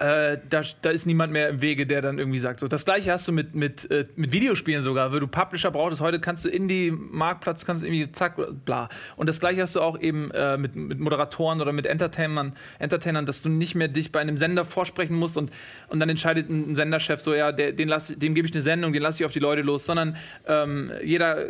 Äh, 0.00 0.38
da, 0.48 0.62
da 0.80 0.90
ist 0.90 1.06
niemand 1.06 1.30
mehr 1.30 1.50
im 1.50 1.60
Wege, 1.60 1.86
der 1.86 2.00
dann 2.00 2.18
irgendwie 2.18 2.38
sagt. 2.38 2.60
So, 2.60 2.68
das 2.68 2.86
gleiche 2.86 3.12
hast 3.12 3.28
du 3.28 3.32
mit, 3.32 3.54
mit, 3.54 3.90
äh, 3.90 4.06
mit 4.16 4.32
Videospielen 4.32 4.82
sogar, 4.82 5.12
weil 5.12 5.20
du 5.20 5.26
Publisher 5.26 5.70
brauchst. 5.70 6.00
Heute 6.00 6.20
kannst 6.20 6.46
du 6.46 6.48
Indie-Marktplatz, 6.48 7.66
kannst 7.66 7.82
du 7.82 7.86
irgendwie 7.86 8.10
zack, 8.10 8.36
bla. 8.64 8.88
Und 9.16 9.28
das 9.28 9.40
gleiche 9.40 9.60
hast 9.60 9.76
du 9.76 9.80
auch 9.82 10.00
eben 10.00 10.30
äh, 10.30 10.56
mit, 10.56 10.74
mit 10.74 10.98
Moderatoren 11.00 11.60
oder 11.60 11.72
mit 11.72 11.84
Entertainern, 11.84 12.54
Entertainern, 12.78 13.26
dass 13.26 13.42
du 13.42 13.50
nicht 13.50 13.74
mehr 13.74 13.88
dich 13.88 14.10
bei 14.10 14.20
einem 14.20 14.38
Sender 14.38 14.64
vorsprechen 14.64 15.16
musst 15.16 15.36
und, 15.36 15.52
und 15.88 16.00
dann 16.00 16.08
entscheidet 16.08 16.48
ein 16.48 16.74
Senderchef 16.74 17.20
so, 17.20 17.34
ja, 17.34 17.52
der, 17.52 17.72
den 17.72 17.88
lass, 17.88 18.08
dem 18.08 18.34
gebe 18.34 18.48
ich 18.48 18.54
eine 18.54 18.62
Sendung, 18.62 18.94
den 18.94 19.02
lasse 19.02 19.22
ich 19.22 19.26
auf 19.26 19.32
die 19.32 19.38
Leute 19.38 19.60
los, 19.60 19.84
sondern 19.84 20.16
ähm, 20.46 20.92
jeder 21.04 21.48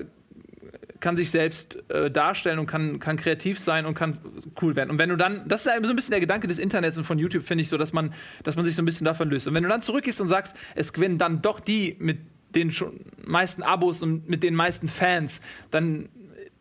kann 1.01 1.17
sich 1.17 1.31
selbst 1.31 1.83
äh, 1.91 2.11
darstellen 2.11 2.59
und 2.59 2.67
kann, 2.67 2.99
kann 3.01 3.17
kreativ 3.17 3.59
sein 3.59 3.87
und 3.87 3.95
kann 3.95 4.19
cool 4.63 4.77
werden. 4.77 4.91
Und 4.91 4.99
wenn 4.99 5.09
du 5.09 5.17
dann, 5.17 5.49
das 5.49 5.67
ist 5.67 5.73
so 5.83 5.91
ein 5.91 5.97
bisschen 5.97 6.11
der 6.13 6.21
Gedanke 6.21 6.47
des 6.47 6.59
Internets 6.59 6.97
und 6.99 7.05
von 7.05 7.19
YouTube, 7.19 7.43
finde 7.45 7.63
ich 7.63 7.69
so, 7.69 7.79
dass 7.79 7.93
man, 7.93 8.13
dass 8.45 8.57
man 8.57 8.65
sich 8.65 8.77
so 8.77 8.83
ein 8.83 8.85
bisschen 8.85 9.05
davon 9.07 9.31
löst. 9.31 9.49
Und 9.49 9.55
wenn 9.55 9.63
du 9.63 9.69
dann 9.69 9.83
zurückgehst 9.83 10.21
und 10.21 10.29
sagst, 10.29 10.55
es 10.75 10.93
gewinnen 10.93 11.19
dann 11.19 11.43
doch 11.43 11.61
die 11.61 11.97
mit 11.99 12.19
den 12.55 12.73
schon 12.73 13.01
meisten 13.25 13.63
Abos 13.63 14.03
und 14.03 14.29
mit 14.29 14.43
den 14.43 14.55
meisten 14.55 14.89
Fans, 14.89 15.41
dann 15.71 16.09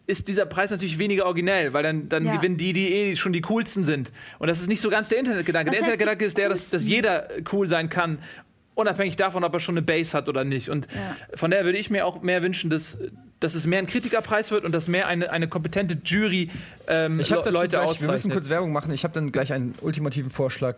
ist 0.07 0.27
dieser 0.27 0.47
Preis 0.47 0.71
natürlich 0.71 0.97
weniger 0.97 1.25
originell, 1.25 1.73
weil 1.73 1.83
dann, 1.83 2.09
dann 2.09 2.25
Ja. 2.25 2.35
gewinnen 2.37 2.57
die, 2.57 2.73
die 2.73 2.91
eh 2.91 3.15
schon 3.15 3.31
die 3.31 3.41
coolsten 3.41 3.85
sind. 3.85 4.11
Und 4.39 4.47
das 4.47 4.59
ist 4.59 4.67
nicht 4.67 4.81
so 4.81 4.89
ganz 4.89 5.09
der 5.09 5.19
Internetgedanke. 5.19 5.67
Was 5.69 5.73
Der 5.73 5.79
Internetgedanke 5.81 6.25
ist 6.25 6.37
der, 6.37 6.49
dass, 6.49 6.69
dass 6.71 6.87
jeder 6.87 7.27
cool 7.51 7.67
sein 7.67 7.89
kann, 7.89 8.17
unabhängig 8.79 9.15
davon, 9.15 9.43
ob 9.43 9.53
er 9.53 9.59
schon 9.59 9.73
eine 9.75 9.81
Base 9.83 10.17
hat 10.17 10.27
oder 10.29 10.43
nicht. 10.43 10.69
Und 10.69 10.87
Ja. 10.93 11.15
von 11.37 11.51
daher 11.51 11.65
würde 11.65 11.77
ich 11.77 11.89
mir 11.89 12.05
auch 12.05 12.21
mehr 12.21 12.41
wünschen, 12.41 12.69
dass, 12.69 12.97
dass 13.39 13.55
es 13.55 13.65
mehr 13.65 13.79
ein 13.79 13.85
Kritikerpreis 13.87 14.51
wird 14.51 14.65
und 14.65 14.71
dass 14.71 14.87
mehr 14.87 15.07
eine, 15.07 15.31
eine 15.31 15.47
kompetente 15.47 15.97
Jury 16.03 16.49
ähm, 16.87 17.19
Ich 17.19 17.31
habe 17.31 17.43
Le- 17.49 17.51
Leute 17.51 17.67
gleich, 17.69 17.81
wir 17.81 17.89
auszeichnet. 17.89 18.11
müssen 18.11 18.31
kurz 18.31 18.49
Werbung 18.49 18.71
machen. 18.71 18.91
Ich 18.91 19.03
habe 19.03 19.13
dann 19.13 19.31
gleich 19.31 19.53
einen 19.53 19.75
ultimativen 19.81 20.29
Vorschlag, 20.31 20.77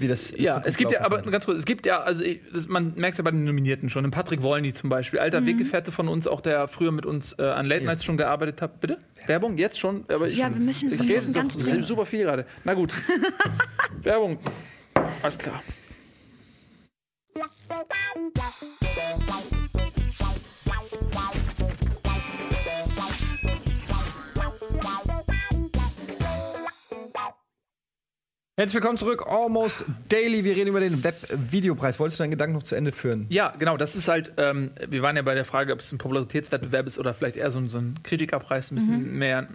wie 0.00 0.08
das 0.08 0.32
in 0.32 0.42
ja, 0.44 0.60
es 0.64 0.76
gibt 0.76 0.90
ja, 0.90 1.02
aber 1.02 1.22
kann. 1.22 1.30
ganz 1.30 1.44
kurz, 1.46 1.58
es 1.60 1.64
gibt 1.64 1.86
ja, 1.86 2.00
also 2.00 2.24
ich, 2.24 2.40
das, 2.52 2.66
man 2.66 2.94
merkt 2.96 3.18
ja 3.18 3.24
bei 3.24 3.30
den 3.30 3.44
Nominierten 3.44 3.88
schon, 3.88 4.02
den 4.02 4.10
Patrick 4.10 4.42
Wolny 4.42 4.72
zum 4.72 4.90
Beispiel, 4.90 5.20
alter 5.20 5.46
Weggefährte 5.46 5.92
von 5.92 6.08
uns, 6.08 6.26
auch 6.26 6.40
der 6.40 6.66
früher 6.66 6.90
mit 6.90 7.06
uns 7.06 7.34
äh, 7.38 7.42
an 7.42 7.66
Late 7.66 7.84
Nights 7.84 8.00
Jetzt. 8.00 8.06
schon 8.06 8.16
gearbeitet 8.16 8.60
hat. 8.62 8.80
Bitte? 8.80 8.98
Werbung? 9.26 9.56
Jetzt 9.58 9.78
schon? 9.78 10.04
Aber 10.08 10.26
ich, 10.26 10.38
Ja, 10.38 10.48
wir 10.52 10.56
müssen- 10.60 10.88
ich 10.92 10.98
wir 10.98 11.14
müssen 11.16 11.32
ganz 11.32 11.56
doch 11.56 11.62
dringend. 11.62 11.84
super 11.84 12.04
viel 12.06 12.24
gerade. 12.24 12.46
Na 12.64 12.74
gut. 12.74 12.92
Werbung. 14.02 14.38
Alles 15.22 15.38
klar. 15.38 15.62
Herzlich 17.38 17.70
willkommen 28.74 28.98
zurück, 28.98 29.24
Almost 29.28 29.84
Daily. 30.08 30.42
Wir 30.42 30.56
reden 30.56 30.70
über 30.70 30.80
den 30.80 31.04
Web-Videopreis. 31.04 32.00
Wolltest 32.00 32.18
du 32.18 32.24
deinen 32.24 32.32
Gedanken 32.32 32.56
noch 32.56 32.64
zu 32.64 32.74
Ende 32.74 32.90
führen? 32.90 33.26
Ja, 33.28 33.54
genau, 33.56 33.76
das 33.76 33.94
ist 33.94 34.08
halt, 34.08 34.32
ähm, 34.36 34.72
wir 34.88 35.02
waren 35.02 35.14
ja 35.14 35.22
bei 35.22 35.36
der 35.36 35.44
Frage, 35.44 35.72
ob 35.72 35.78
es 35.78 35.92
ein 35.92 35.98
Popularitätswettbewerb 35.98 36.88
ist 36.88 36.98
oder 36.98 37.14
vielleicht 37.14 37.36
eher 37.36 37.52
so 37.52 37.60
ein, 37.60 37.68
so 37.68 37.78
ein 37.78 38.00
Kritikerpreis, 38.02 38.72
ein 38.72 38.74
bisschen 38.74 39.16
mehr 39.16 39.46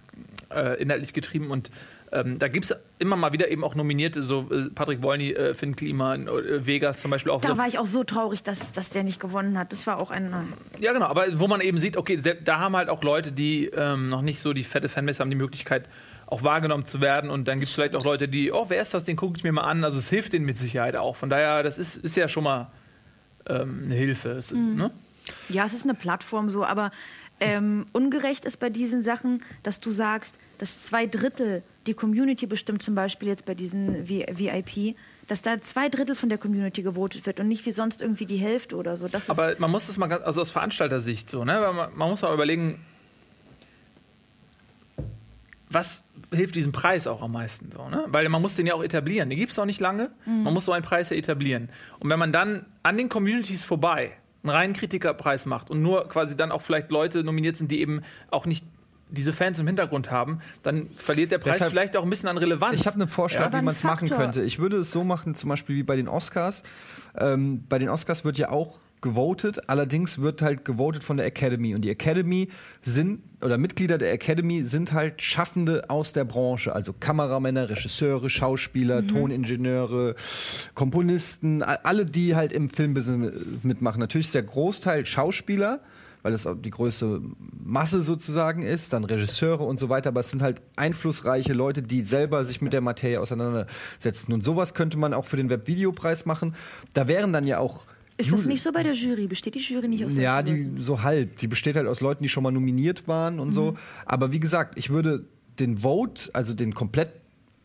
äh, 0.56 0.82
inhaltlich 0.82 1.12
getrieben 1.12 1.52
und 1.52 1.69
ähm, 2.13 2.38
da 2.38 2.47
gibt 2.47 2.65
es 2.65 2.76
immer 2.99 3.15
mal 3.15 3.34
wieder 3.34 3.49
eben 3.49 3.63
auch 3.63 3.73
Nominierte, 3.73 4.21
so 4.21 4.47
äh, 4.52 4.69
Patrick 4.69 5.02
Wolny, 5.02 5.32
äh, 5.32 5.56
Finn 5.56 5.76
Kliman, 5.76 6.28
äh, 6.28 6.65
Vegas 6.65 7.02
zum 7.02 7.10
Beispiel 7.10 7.32
auch. 7.32 7.41
Da 7.41 7.49
so. 7.49 7.58
war 7.58 7.67
ich 7.67 7.80
auch 7.80 7.88
so 7.88 8.04
traurig, 8.04 8.43
dass, 8.43 8.71
dass 8.71 8.91
der 8.91 9.04
nicht 9.04 9.19
gewonnen 9.19 9.58
hat. 9.58 9.71
Das 9.71 9.88
war 9.88 9.99
auch 9.99 10.12
ein. 10.12 10.32
Ja, 10.80 10.93
genau, 10.93 11.08
aber 11.08 11.39
wo 11.39 11.47
man 11.47 11.60
eben 11.62 11.80
sieht, 11.80 11.97
okay, 11.97 12.21
da 12.43 12.60
haben 12.60 12.76
halt 12.76 12.89
auch 12.89 13.04
Leute, 13.04 13.32
die 13.32 13.65
ähm, 13.65 14.10
noch 14.10 14.21
nicht 14.21 14.41
so 14.41 14.54
die 14.54 14.63
fette 14.63 14.89
Fanbase 14.89 15.19
haben, 15.21 15.32
die 15.32 15.36
Möglichkeit, 15.36 15.89
auch 16.28 16.43
wahrgenommen 16.43 16.86
zu 16.86 17.02
werden. 17.02 17.32
Und 17.32 17.47
dann 17.47 17.58
gibt 17.58 17.69
es 17.69 17.73
vielleicht 17.73 17.95
auch 17.95 18.04
Leute, 18.04 18.28
die, 18.28 18.52
oh, 18.52 18.65
wer 18.67 18.82
ist 18.82 18.93
das, 18.93 19.04
den 19.06 19.15
gucke 19.15 19.38
ich 19.38 19.43
mir 19.43 19.52
mal 19.52 19.63
an. 19.63 19.84
Also 19.84 19.97
es 19.97 20.10
hilft 20.10 20.34
denen 20.34 20.45
mit 20.45 20.58
Sicherheit 20.58 20.95
auch. 20.95 21.15
Von 21.15 21.32
daher, 21.32 21.63
das 21.63 21.80
ist, 21.80 21.97
ist 21.97 22.15
ja 22.15 22.30
schon 22.30 22.43
mal 22.43 22.71
ähm, 23.47 23.84
eine 23.86 23.95
Hilfe. 23.95 24.30
Es, 24.30 24.52
ne? 24.52 24.91
Ja, 25.49 25.65
es 25.65 25.73
ist 25.73 25.84
eine 25.84 25.95
Plattform 25.95 26.52
so, 26.52 26.63
aber 26.63 26.91
ähm, 27.39 27.88
ungerecht 27.91 28.45
ist 28.45 28.60
bei 28.60 28.69
diesen 28.69 29.02
Sachen, 29.02 29.43
dass 29.63 29.80
du 29.80 29.91
sagst, 29.91 30.38
dass 30.63 30.82
zwei 30.82 31.08
Drittel 31.08 31.62
die 31.88 31.93
Community 31.93 32.47
bestimmt, 32.47 32.82
zum 32.82 32.95
Beispiel 32.95 33.28
jetzt 33.28 33.45
bei 33.45 33.54
diesen 33.54 34.08
VIP, 34.08 34.95
dass 35.28 35.41
da 35.41 35.62
zwei 35.62 35.89
Drittel 35.89 36.15
von 36.15 36.30
der 36.30 36.38
Community 36.38 36.84
gewotet 36.84 37.26
wird 37.26 37.41
und 37.41 37.49
nicht 37.49 37.65
wie 37.65 37.71
sonst 37.71 38.02
irgendwie 38.02 38.26
die 38.26 38.38
Hälfte 38.38 38.78
oder 38.78 38.95
so. 38.95 39.10
Das 39.10 39.30
Aber 39.30 39.56
man 39.58 39.69
muss 39.69 39.88
das 39.88 39.97
mal 39.97 40.08
ganz, 40.08 40.23
also 40.23 40.39
aus 40.39 40.52
Veranstalter-Sicht 40.52 41.30
so, 41.30 41.43
ne? 41.43 41.60
Man, 41.60 41.89
man 41.97 42.10
muss 42.10 42.21
mal 42.21 42.34
überlegen, 42.34 42.80
was 45.69 46.06
hilft 46.32 46.56
diesem 46.56 46.71
Preis 46.71 47.08
auch 47.08 47.21
am 47.21 47.34
meisten 47.34 47.69
so, 47.69 47.89
ne? 47.89 48.06
Weil 48.08 48.30
man 48.30 48.41
muss 48.41 48.56
den 48.56 48.65
ja 48.65 48.73
auch 48.73 48.84
etablieren. 48.86 49.30
Den 49.30 49.39
gibt 49.39 49.52
es 49.52 49.60
auch 49.60 49.65
nicht 49.65 49.82
lange. 49.82 50.12
Man 50.26 50.54
muss 50.54 50.63
so 50.63 50.71
einen 50.71 50.86
Preis 50.86 51.10
ja 51.10 51.17
etablieren. 51.17 51.67
Und 51.99 52.10
wenn 52.10 52.19
man 52.19 52.32
dann 52.32 52.65
an 52.84 52.97
den 52.97 53.10
Communities 53.10 53.65
vorbei 53.65 54.13
einen 54.43 54.49
reinen 54.49 54.73
Kritikerpreis 54.73 55.45
macht 55.45 55.69
und 55.69 55.82
nur 55.82 56.08
quasi 56.08 56.38
dann 56.38 56.54
auch 56.54 56.62
vielleicht 56.62 56.89
Leute 56.89 57.23
nominiert 57.26 57.58
sind, 57.58 57.69
die 57.69 57.82
eben 57.82 58.02
auch 58.30 58.45
nicht 58.45 58.65
diese 59.13 59.32
Fans 59.34 59.60
im 59.60 59.67
Hintergrund 59.67 60.12
haben, 60.12 60.39
dann 60.63 60.89
verliert 60.97 61.32
der 61.32 61.38
Preis 61.38 61.54
Deshalb- 61.54 61.71
vielleicht 61.71 61.95
auch 61.95 62.04
ein 62.04 62.10
bisschen 62.10 62.30
an 62.30 62.38
Relevanz. 62.38 62.80
Ich 62.80 62.88
habe 62.88 62.95
einen 62.95 63.08
Vorschlag, 63.08 63.45
Aber 63.45 63.60
wie 63.60 63.63
man 63.63 63.76
es 63.76 63.84
machen 63.84 64.10
könnte. 64.10 64.41
Ich 64.43 64.60
würde 64.60 64.78
es 64.78 64.91
so 64.91 65.04
machen, 65.04 65.36
zum 65.36 65.49
Beispiel 65.49 65.76
wie 65.76 65.84
bei 65.84 65.95
den 65.95 66.08
Oscars. 66.08 66.63
Ähm, 67.17 67.63
bei 67.69 67.80
den 67.80 67.89
Oscars 67.89 68.26
wird 68.26 68.38
ja 68.38 68.49
auch 68.49 68.80
gewotet, 69.02 69.69
allerdings 69.69 70.19
wird 70.19 70.41
halt 70.41 70.63
gewotet 70.63 71.04
von 71.04 71.17
der 71.17 71.26
Academy. 71.26 71.76
Und 71.76 71.82
die 71.82 71.89
Academy 71.89 72.47
sind, 72.82 73.21
oder 73.41 73.58
Mitglieder 73.58 73.97
der 73.97 74.13
Academy 74.13 74.62
sind 74.62 74.93
halt 74.93 75.21
Schaffende 75.21 75.89
aus 75.89 76.13
der 76.13 76.23
Branche, 76.23 76.73
also 76.73 76.93
Kameramänner, 76.93 77.69
Regisseure, 77.69 78.30
Schauspieler, 78.30 79.06
Toningenieure, 79.06 80.15
Komponisten, 80.73 81.62
alle, 81.62 82.06
die 82.06 82.36
halt 82.36 82.54
im 82.54 82.69
Filmbusiness 82.69 83.34
mitmachen. 83.62 83.99
Natürlich 83.99 84.28
ist 84.28 84.36
der 84.36 84.43
Großteil 84.43 85.06
Schauspieler, 85.06 85.82
weil 86.24 86.32
das 86.32 86.48
auch 86.48 86.56
die 86.56 86.72
größte 86.72 87.22
Masse 87.64 88.02
sozusagen 88.02 88.64
ist, 88.64 88.94
dann 88.94 89.04
Regisseure 89.04 89.64
und 89.64 89.80
so 89.80 89.90
weiter, 89.90 90.10
aber 90.10 90.22
es 90.22 90.32
sind 90.32 90.42
halt 90.42 90.62
einflussreiche 90.78 91.54
Leute, 91.54 91.82
die 91.82 92.02
selber 92.02 92.46
sich 92.46 92.62
mit 92.62 92.74
der 92.74 92.82
Materie 92.82 93.20
auseinandersetzen. 93.20 94.34
Und 94.34 94.44
sowas 94.44 94.74
könnte 94.74 94.98
man 94.98 95.14
auch 95.14 95.26
für 95.26 95.38
den 95.38 95.50
Webvideopreis 95.50 96.26
machen. 96.26 96.56
Da 96.94 97.08
wären 97.08 97.34
dann 97.34 97.46
ja 97.46 97.60
auch. 97.60 97.86
ist 98.18 98.32
das 98.32 98.46
nicht 98.46 98.64
so 98.64 98.72
bei 98.72 98.84
der 98.84 98.94
Jury? 98.94 99.28
Besteht 99.28 99.56
die 99.56 99.60
Jury 99.60 99.90
nicht 99.90 100.06
aus 100.06 100.16
ja, 100.16 100.42
die 100.42 100.72
so 100.78 101.04
halb. 101.04 101.38
Die 101.38 101.48
besteht 101.48 101.76
halt 101.76 101.88
aus 101.88 102.00
Leuten, 102.00 102.24
die 102.24 102.30
schon 102.30 102.44
mal 102.44 102.52
nominiert 102.52 103.08
waren 103.08 103.40
und 103.40 103.52
so. 103.52 103.76
Aber 104.06 104.32
wie 104.32 104.40
gesagt, 104.40 104.78
ich 104.78 104.90
würde 104.90 105.26
den 105.60 105.80
Vote, 105.80 106.30
also 106.34 106.54
den 106.54 106.74
komplett 106.74 107.10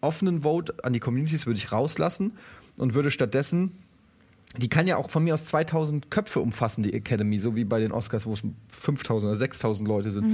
offenen 0.01 0.43
Vote 0.43 0.75
an 0.83 0.93
die 0.93 1.01
Communities 1.01 1.47
würde 1.47 1.59
ich 1.59 1.71
rauslassen 1.71 2.33
und 2.77 2.95
würde 2.95 3.11
stattdessen 3.11 3.73
die 4.59 4.69
kann 4.69 4.87
ja 4.87 4.97
auch 4.97 5.11
von 5.11 5.25
mir 5.25 5.35
aus 5.35 5.45
2000 5.47 6.11
Köpfe 6.11 6.41
umfassen, 6.41 6.83
die 6.83 6.93
Academy, 6.93 7.39
so 7.39 7.57
wie 7.57 7.65
bei 7.65 7.81
den 7.81 7.93
Oscars, 7.93 8.27
wo 8.27 8.35
es 8.35 8.43
5000 8.73 9.31
oder 9.31 9.39
6000 9.39 9.89
Leute 9.89 10.11
sind. 10.11 10.25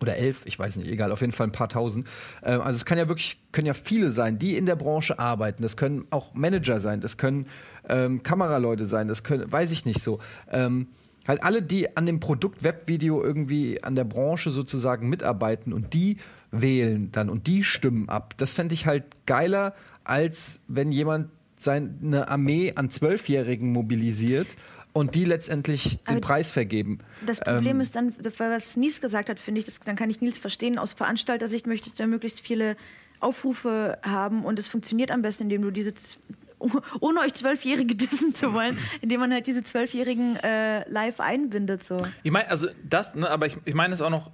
Oder 0.00 0.16
elf, 0.16 0.46
ich 0.46 0.58
weiß 0.58 0.76
nicht, 0.76 0.90
egal, 0.90 1.12
auf 1.12 1.20
jeden 1.20 1.32
Fall 1.32 1.46
ein 1.46 1.52
paar 1.52 1.68
tausend. 1.68 2.06
Ähm, 2.42 2.60
also 2.62 2.76
es 2.76 2.84
kann 2.84 2.96
ja 2.98 3.08
wirklich, 3.08 3.38
können 3.52 3.66
ja 3.66 3.74
viele 3.74 4.10
sein, 4.10 4.38
die 4.38 4.56
in 4.56 4.66
der 4.66 4.76
Branche 4.76 5.18
arbeiten. 5.18 5.62
Das 5.62 5.76
können 5.76 6.06
auch 6.10 6.34
Manager 6.34 6.80
sein, 6.80 7.00
das 7.00 7.18
können 7.18 7.46
ähm, 7.88 8.22
Kameraleute 8.22 8.86
sein, 8.86 9.08
das 9.08 9.22
können, 9.22 9.50
weiß 9.50 9.70
ich 9.72 9.84
nicht 9.84 10.00
so. 10.00 10.18
Ähm, 10.50 10.88
halt 11.28 11.42
alle, 11.42 11.62
die 11.62 11.96
an 11.96 12.06
dem 12.06 12.18
Produkt 12.18 12.64
Webvideo 12.64 13.22
irgendwie 13.22 13.82
an 13.82 13.94
der 13.94 14.04
Branche 14.04 14.50
sozusagen 14.50 15.08
mitarbeiten 15.08 15.72
und 15.72 15.92
die 15.92 16.16
wählen 16.50 17.12
dann 17.12 17.28
und 17.28 17.46
die 17.46 17.62
stimmen 17.62 18.08
ab. 18.08 18.34
Das 18.38 18.54
fände 18.54 18.74
ich 18.74 18.86
halt 18.86 19.04
geiler, 19.26 19.74
als 20.02 20.60
wenn 20.66 20.92
jemand 20.92 21.28
seine 21.62 22.28
Armee 22.28 22.72
an 22.74 22.90
Zwölfjährigen 22.90 23.72
mobilisiert 23.72 24.56
und 24.92 25.14
die 25.14 25.24
letztendlich 25.24 25.98
den 25.98 26.16
Aber 26.16 26.20
Preis 26.20 26.50
vergeben. 26.50 26.98
Das 27.24 27.40
Problem 27.40 27.76
Ähm, 27.76 27.80
ist 27.80 27.96
dann, 27.96 28.14
was 28.38 28.76
Nils 28.76 29.00
gesagt 29.00 29.28
hat, 29.28 29.38
finde 29.38 29.60
ich, 29.60 29.66
das, 29.66 29.78
dann 29.84 29.96
kann 29.96 30.10
ich 30.10 30.20
Nils 30.20 30.38
verstehen. 30.38 30.78
Aus 30.78 30.92
Veranstaltersicht 30.92 31.66
möchtest 31.66 31.98
du 31.98 32.02
ja 32.02 32.06
möglichst 32.06 32.40
viele 32.40 32.76
Aufrufe 33.20 33.98
haben 34.02 34.44
und 34.44 34.58
es 34.58 34.66
funktioniert 34.66 35.10
am 35.10 35.22
besten, 35.22 35.44
indem 35.44 35.62
du 35.62 35.70
diese, 35.70 35.92
ohne 37.00 37.20
euch 37.20 37.34
Zwölfjährige 37.34 37.94
dissen 37.96 38.34
zu 38.34 38.52
wollen, 38.52 38.78
indem 39.00 39.20
man 39.20 39.32
halt 39.32 39.46
diese 39.46 39.62
Zwölfjährigen 39.64 40.36
äh, 40.36 40.88
live 40.90 41.20
einbindet. 41.20 41.82
So. 41.84 42.06
Ich 42.22 42.30
meine, 42.30 42.48
also 42.50 42.68
das, 42.88 43.14
ne, 43.14 43.28
aber 43.30 43.46
ich, 43.46 43.56
ich 43.64 43.74
meine 43.74 43.94
es 43.94 44.00
auch 44.00 44.10
noch 44.10 44.28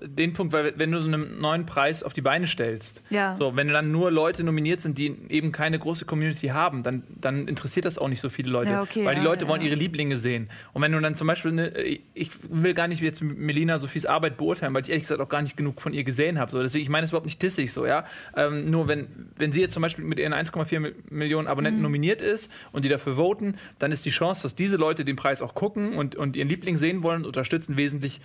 äh, 0.00 0.08
den 0.08 0.32
Punkt, 0.32 0.52
weil 0.52 0.72
wenn 0.78 0.90
du 0.92 1.00
so 1.02 1.08
einen 1.08 1.40
neuen 1.40 1.66
Preis 1.66 2.02
auf 2.02 2.12
die 2.12 2.20
Beine 2.22 2.46
stellst, 2.46 3.02
Ja. 3.10 3.36
so, 3.36 3.56
wenn 3.56 3.68
dann 3.68 3.90
nur 3.92 4.10
Leute 4.10 4.44
nominiert 4.44 4.80
sind, 4.80 4.98
die 4.98 5.14
eben 5.28 5.52
keine 5.52 5.78
große 5.78 6.04
Community 6.04 6.48
haben, 6.48 6.82
dann, 6.82 7.02
dann 7.20 7.48
interessiert 7.48 7.84
das 7.84 7.98
auch 7.98 8.08
nicht 8.08 8.20
so 8.20 8.28
viele 8.30 8.50
Leute, 8.50 8.72
Ja, 8.72 8.82
okay, 8.82 9.04
weil 9.04 9.14
die 9.16 9.20
ja, 9.22 9.26
Leute 9.26 9.44
ja, 9.44 9.50
wollen 9.50 9.62
ihre 9.62 9.74
Lieblinge 9.74 10.16
sehen. 10.16 10.48
Und 10.72 10.82
wenn 10.82 10.92
du 10.92 11.00
dann 11.00 11.14
zum 11.14 11.26
Beispiel, 11.26 11.50
eine, 11.52 11.72
ich 12.14 12.30
will 12.48 12.74
gar 12.74 12.88
nicht 12.88 13.00
jetzt 13.02 13.22
Melina 13.22 13.78
Sophies 13.78 14.06
Arbeit 14.06 14.36
beurteilen, 14.36 14.72
weil 14.74 14.82
ich 14.82 14.88
ehrlich 14.90 15.02
gesagt 15.04 15.20
auch 15.20 15.28
gar 15.28 15.42
nicht 15.42 15.56
genug 15.56 15.80
von 15.80 15.92
ihr 15.92 16.04
gesehen 16.04 16.38
habe. 16.38 16.50
So. 16.50 16.62
Deswegen, 16.62 16.82
ich 16.84 16.88
meine 16.90 17.04
es 17.04 17.10
überhaupt 17.10 17.26
nicht 17.26 17.42
dissig 17.42 17.72
so, 17.72 17.86
ja. 17.86 18.04
Ähm, 18.36 18.70
nur 18.70 18.88
wenn, 18.88 19.06
wenn 19.36 19.52
sie 19.52 19.60
jetzt 19.60 19.74
zum 19.74 19.82
Beispiel 19.82 20.04
mit 20.04 20.18
ihren 20.18 20.32
1,4 20.34 20.78
Mi- 20.80 20.92
Millionen 21.10 21.48
Abonnenten 21.48 21.71
Mhm. 21.76 21.82
nominiert 21.82 22.20
ist 22.20 22.50
und 22.72 22.84
die 22.84 22.88
dafür 22.88 23.16
voten, 23.16 23.56
dann 23.78 23.92
ist 23.92 24.04
die 24.04 24.10
Chance, 24.10 24.42
dass 24.42 24.54
diese 24.54 24.76
Leute 24.76 25.04
den 25.04 25.16
Preis 25.16 25.42
auch 25.42 25.54
gucken 25.54 25.94
und, 25.94 26.16
und 26.16 26.36
ihren 26.36 26.48
Liebling 26.48 26.76
sehen 26.76 27.02
wollen, 27.02 27.24
unterstützen, 27.24 27.76
wesentlich 27.76 28.20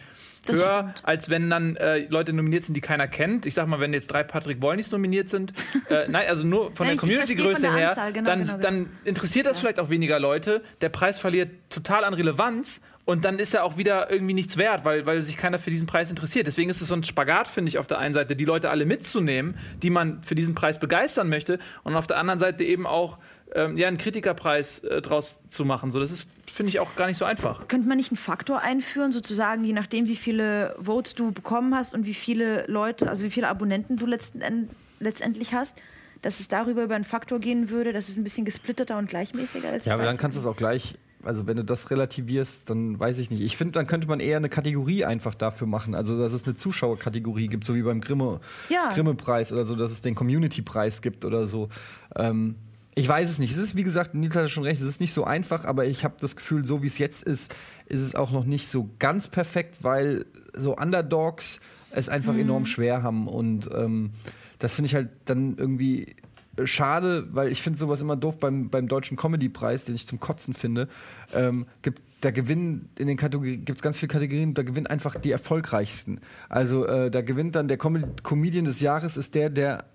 Das 0.46 0.56
höher, 0.56 0.90
stimmt. 0.92 1.02
als 1.04 1.30
wenn 1.30 1.50
dann 1.50 1.76
äh, 1.76 2.00
Leute 2.10 2.34
nominiert 2.34 2.64
sind, 2.64 2.76
die 2.76 2.82
keiner 2.82 3.08
kennt. 3.08 3.46
Ich 3.46 3.54
sag 3.54 3.68
mal, 3.68 3.80
wenn 3.80 3.94
jetzt 3.94 4.08
drei 4.08 4.24
Patrick 4.24 4.62
Wollnys 4.62 4.92
nominiert 4.92 5.30
sind, 5.30 5.54
äh, 5.90 6.08
nein, 6.08 6.28
also 6.28 6.46
nur 6.46 6.72
von 6.76 6.88
Nein, 6.88 6.96
der 6.96 6.98
Community-Größe 6.98 7.74
her, 7.74 7.96
genau, 8.14 8.28
dann, 8.28 8.40
genau, 8.40 8.54
genau. 8.54 8.64
dann 8.64 8.90
interessiert 9.04 9.46
das 9.46 9.60
vielleicht 9.60 9.80
auch 9.80 9.90
weniger 9.90 10.20
Leute. 10.20 10.62
Der 10.82 10.90
Preis 10.90 11.20
verliert 11.20 11.52
total 11.70 12.04
an 12.04 12.14
Relevanz 12.14 12.82
und 13.08 13.24
dann 13.24 13.40
ist 13.40 13.54
er 13.54 13.64
auch 13.64 13.78
wieder 13.78 14.12
irgendwie 14.12 14.34
nichts 14.34 14.58
wert, 14.58 14.84
weil, 14.84 15.06
weil 15.06 15.22
sich 15.22 15.38
keiner 15.38 15.60
für 15.60 15.72
diesen 15.72 15.88
Preis 15.88 16.10
interessiert. 16.10 16.46
Deswegen 16.46 16.70
ist 16.70 16.82
es 16.82 16.90
so 16.90 16.94
ein 16.94 17.06
Spagat, 17.06 17.48
finde 17.48 17.70
ich, 17.70 17.78
auf 17.78 17.88
der 17.88 18.00
einen 18.00 18.14
Seite, 18.14 18.36
die 18.36 18.44
Leute 18.44 18.70
alle 18.70 18.86
mitzunehmen, 18.86 19.56
die 19.82 19.90
man 19.90 20.22
für 20.24 20.36
diesen 20.36 20.56
Preis 20.56 20.78
begeistern 20.78 21.30
möchte 21.30 21.58
und 21.86 21.96
auf 21.96 22.06
der 22.06 22.18
anderen 22.18 22.38
Seite 22.38 22.66
eben 22.66 22.86
auch 22.86 23.18
ähm, 23.58 23.76
ja, 23.76 23.88
einen 23.88 23.98
Kritikerpreis 23.98 24.80
äh, 24.80 25.02
draus 25.02 25.42
zu 25.50 25.66
machen. 25.66 25.90
So, 25.92 26.00
das 26.00 26.12
ist, 26.12 26.28
finde 26.54 26.70
ich, 26.70 26.80
auch 26.80 26.96
gar 26.96 27.08
nicht 27.08 27.18
so 27.18 27.26
einfach. 27.26 27.68
Könnte 27.68 27.88
man 27.88 27.98
nicht 27.98 28.12
einen 28.12 28.18
Faktor 28.18 28.62
einführen, 28.62 29.12
sozusagen, 29.12 29.64
je 29.64 29.74
nachdem, 29.74 30.08
wie 30.08 30.16
viele 30.16 30.76
Votes 30.80 31.16
du 31.16 31.32
bekommen 31.32 31.76
hast 31.76 31.94
und 31.96 32.06
wie 32.06 32.14
viele 32.14 32.66
Leute, 32.68 33.10
also 33.10 33.24
wie 33.24 33.32
viele 33.32 33.48
Abonnenten 33.48 33.98
du 33.98 34.06
letzten 34.06 34.42
End, 34.42 34.70
letztendlich 35.00 35.54
hast, 35.54 35.76
dass 36.22 36.40
es 36.40 36.48
darüber 36.48 36.84
über 36.84 36.96
einen 36.96 37.04
Faktor 37.04 37.40
gehen 37.40 37.70
würde, 37.70 37.94
dass 37.94 38.10
es 38.10 38.18
ein 38.18 38.24
bisschen 38.24 38.46
gesplitteter 38.46 38.98
und 38.98 39.10
gleichmäßiger 39.10 39.76
ist? 39.76 39.86
Ja, 39.86 39.96
aber 39.96 40.04
dann 40.04 40.18
kannst 40.18 40.38
du 40.38 40.42
es 40.42 40.46
auch 40.46 40.56
gleich, 40.56 40.96
also 41.24 41.48
wenn 41.48 41.58
du 41.58 41.64
das 41.64 41.90
relativierst, 41.90 42.70
dann 42.70 43.00
weiß 43.00 43.18
ich 43.18 43.32
nicht. 43.32 43.42
Ich 43.42 43.58
finde, 43.58 43.74
dann 43.74 43.88
könnte 43.88 44.08
man 44.08 44.20
eher 44.20 44.38
eine 44.38 44.50
Kategorie 44.50 45.04
einfach 45.04 45.34
dafür 45.34 45.66
machen. 45.68 45.96
Also, 45.96 46.18
dass 46.18 46.34
es 46.34 46.46
eine 46.46 46.56
Zuschauerkategorie 46.56 47.48
gibt, 47.48 47.64
so 47.64 47.74
wie 47.76 47.82
beim 47.82 48.02
Grimme, 48.02 48.40
Ja. 48.70 48.90
Grimme-Preis 48.94 49.52
oder 49.52 49.66
so, 49.66 49.76
dass 49.76 49.92
es 49.92 50.02
den 50.02 50.14
Community-Preis 50.16 51.02
gibt 51.02 51.26
oder 51.26 51.48
so. 51.48 51.70
Ähm, 52.16 52.56
ich 52.98 53.08
weiß 53.08 53.30
es 53.30 53.38
nicht. 53.38 53.52
Es 53.52 53.58
ist, 53.58 53.76
wie 53.76 53.84
gesagt, 53.84 54.16
Nils 54.16 54.36
hat 54.36 54.50
schon 54.50 54.64
recht, 54.64 54.82
es 54.82 54.88
ist 54.88 55.00
nicht 55.00 55.14
so 55.14 55.24
einfach, 55.24 55.66
aber 55.66 55.86
ich 55.86 56.04
habe 56.04 56.16
das 56.20 56.36
Gefühl, 56.36 56.66
so 56.66 56.82
wie 56.82 56.88
es 56.88 56.98
jetzt 56.98 57.22
ist, 57.22 57.56
ist 57.86 58.02
es 58.02 58.16
auch 58.16 58.32
noch 58.32 58.44
nicht 58.44 58.70
so 58.70 58.90
ganz 58.98 59.28
perfekt, 59.28 59.84
weil 59.84 60.26
so 60.56 60.76
Underdogs 60.76 61.60
es 61.92 62.10
einfach 62.10 62.36
enorm 62.36 62.66
schwer 62.66 63.04
haben. 63.04 63.28
Und 63.28 63.70
ähm, 63.72 64.12
das 64.58 64.74
finde 64.74 64.88
ich 64.88 64.96
halt 64.96 65.10
dann 65.26 65.58
irgendwie 65.58 66.16
schade, 66.64 67.28
weil 67.32 67.52
ich 67.52 67.62
finde 67.62 67.78
sowas 67.78 68.02
immer 68.02 68.16
doof 68.16 68.40
beim, 68.40 68.70
beim 68.70 68.88
Deutschen 68.88 69.16
Comedy-Preis, 69.16 69.86
den 69.86 69.94
ich 69.94 70.08
zum 70.08 70.20
Kotzen 70.20 70.56
finde. 70.56 70.88
Ähm, 71.36 71.68
gibt, 71.84 72.02
da 72.22 72.32
gewinnen 72.32 72.90
in 72.98 73.06
den 73.06 73.16
Kategorien, 73.16 73.64
gibt 73.64 73.78
es 73.78 73.84
ganz 73.84 74.00
viele 74.00 74.12
Kategorien, 74.12 74.56
da 74.56 74.64
gewinnen 74.64 74.88
einfach 74.88 75.18
die 75.18 75.32
erfolgreichsten. 75.32 76.20
Also 76.50 76.88
äh, 76.88 77.12
da 77.12 77.22
gewinnt 77.22 77.56
dann 77.56 77.68
der 77.68 77.78
Com 77.78 78.16
Comedian 78.24 78.66
des 78.66 78.82
Jahres 78.82 79.18
ist 79.18 79.36
der, 79.36 79.52
der 79.52 79.86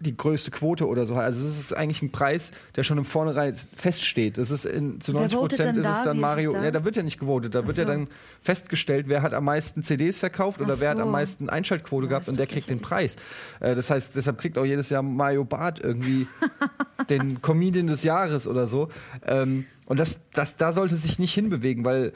die 0.00 0.16
größte 0.16 0.50
Quote 0.50 0.86
oder 0.86 1.06
so. 1.06 1.14
Also 1.14 1.46
es 1.46 1.58
ist 1.58 1.76
eigentlich 1.76 2.02
ein 2.02 2.10
Preis, 2.10 2.52
der 2.76 2.82
schon 2.82 2.98
im 2.98 3.04
Vornherein 3.04 3.54
feststeht. 3.76 4.38
Das 4.38 4.50
ist 4.50 4.66
in, 4.66 5.00
zu 5.00 5.12
Wer 5.12 5.20
90 5.22 5.38
votet 5.38 5.58
Prozent 5.58 5.78
ist 5.78 5.86
es 5.86 5.92
da? 5.98 6.04
dann 6.04 6.16
Wie 6.16 6.18
ist 6.18 6.22
Mario. 6.22 6.50
es 6.52 6.58
da? 6.58 6.64
ja, 6.64 6.70
da 6.70 6.84
wird 6.84 6.96
ja 6.96 7.02
nicht 7.02 7.18
gewotet. 7.18 7.54
Da 7.54 7.66
wird 7.66 7.78
ja 7.78 7.84
so. 7.84 7.90
dann 7.90 8.08
festgestellt, 8.42 9.06
wer 9.08 9.22
hat 9.22 9.34
am 9.34 9.44
meisten 9.44 9.82
CDs 9.82 10.18
verkauft 10.18 10.60
oder 10.60 10.74
Ach 10.74 10.80
wer 10.80 10.90
hat 10.90 10.98
am 10.98 11.08
so. 11.08 11.12
meisten 11.12 11.48
Einschaltquote 11.48 12.08
gehabt 12.08 12.24
ist 12.24 12.28
und 12.28 12.38
der 12.38 12.46
kriegt 12.46 12.70
den 12.70 12.80
Preis. 12.80 13.16
Äh, 13.60 13.74
das 13.74 13.90
heißt, 13.90 14.14
deshalb 14.16 14.38
kriegt 14.38 14.58
auch 14.58 14.64
jedes 14.64 14.90
Jahr 14.90 15.02
Mario 15.02 15.44
Barth 15.44 15.80
irgendwie 15.80 16.26
den 17.10 17.40
Comedian 17.40 17.86
des 17.86 18.04
Jahres 18.04 18.46
oder 18.46 18.66
so. 18.66 18.88
Ähm, 19.26 19.66
und 19.86 20.00
das, 20.00 20.20
das, 20.32 20.56
da 20.56 20.72
sollte 20.72 20.96
sich 20.96 21.18
nicht 21.18 21.34
hinbewegen, 21.34 21.84
weil 21.84 22.12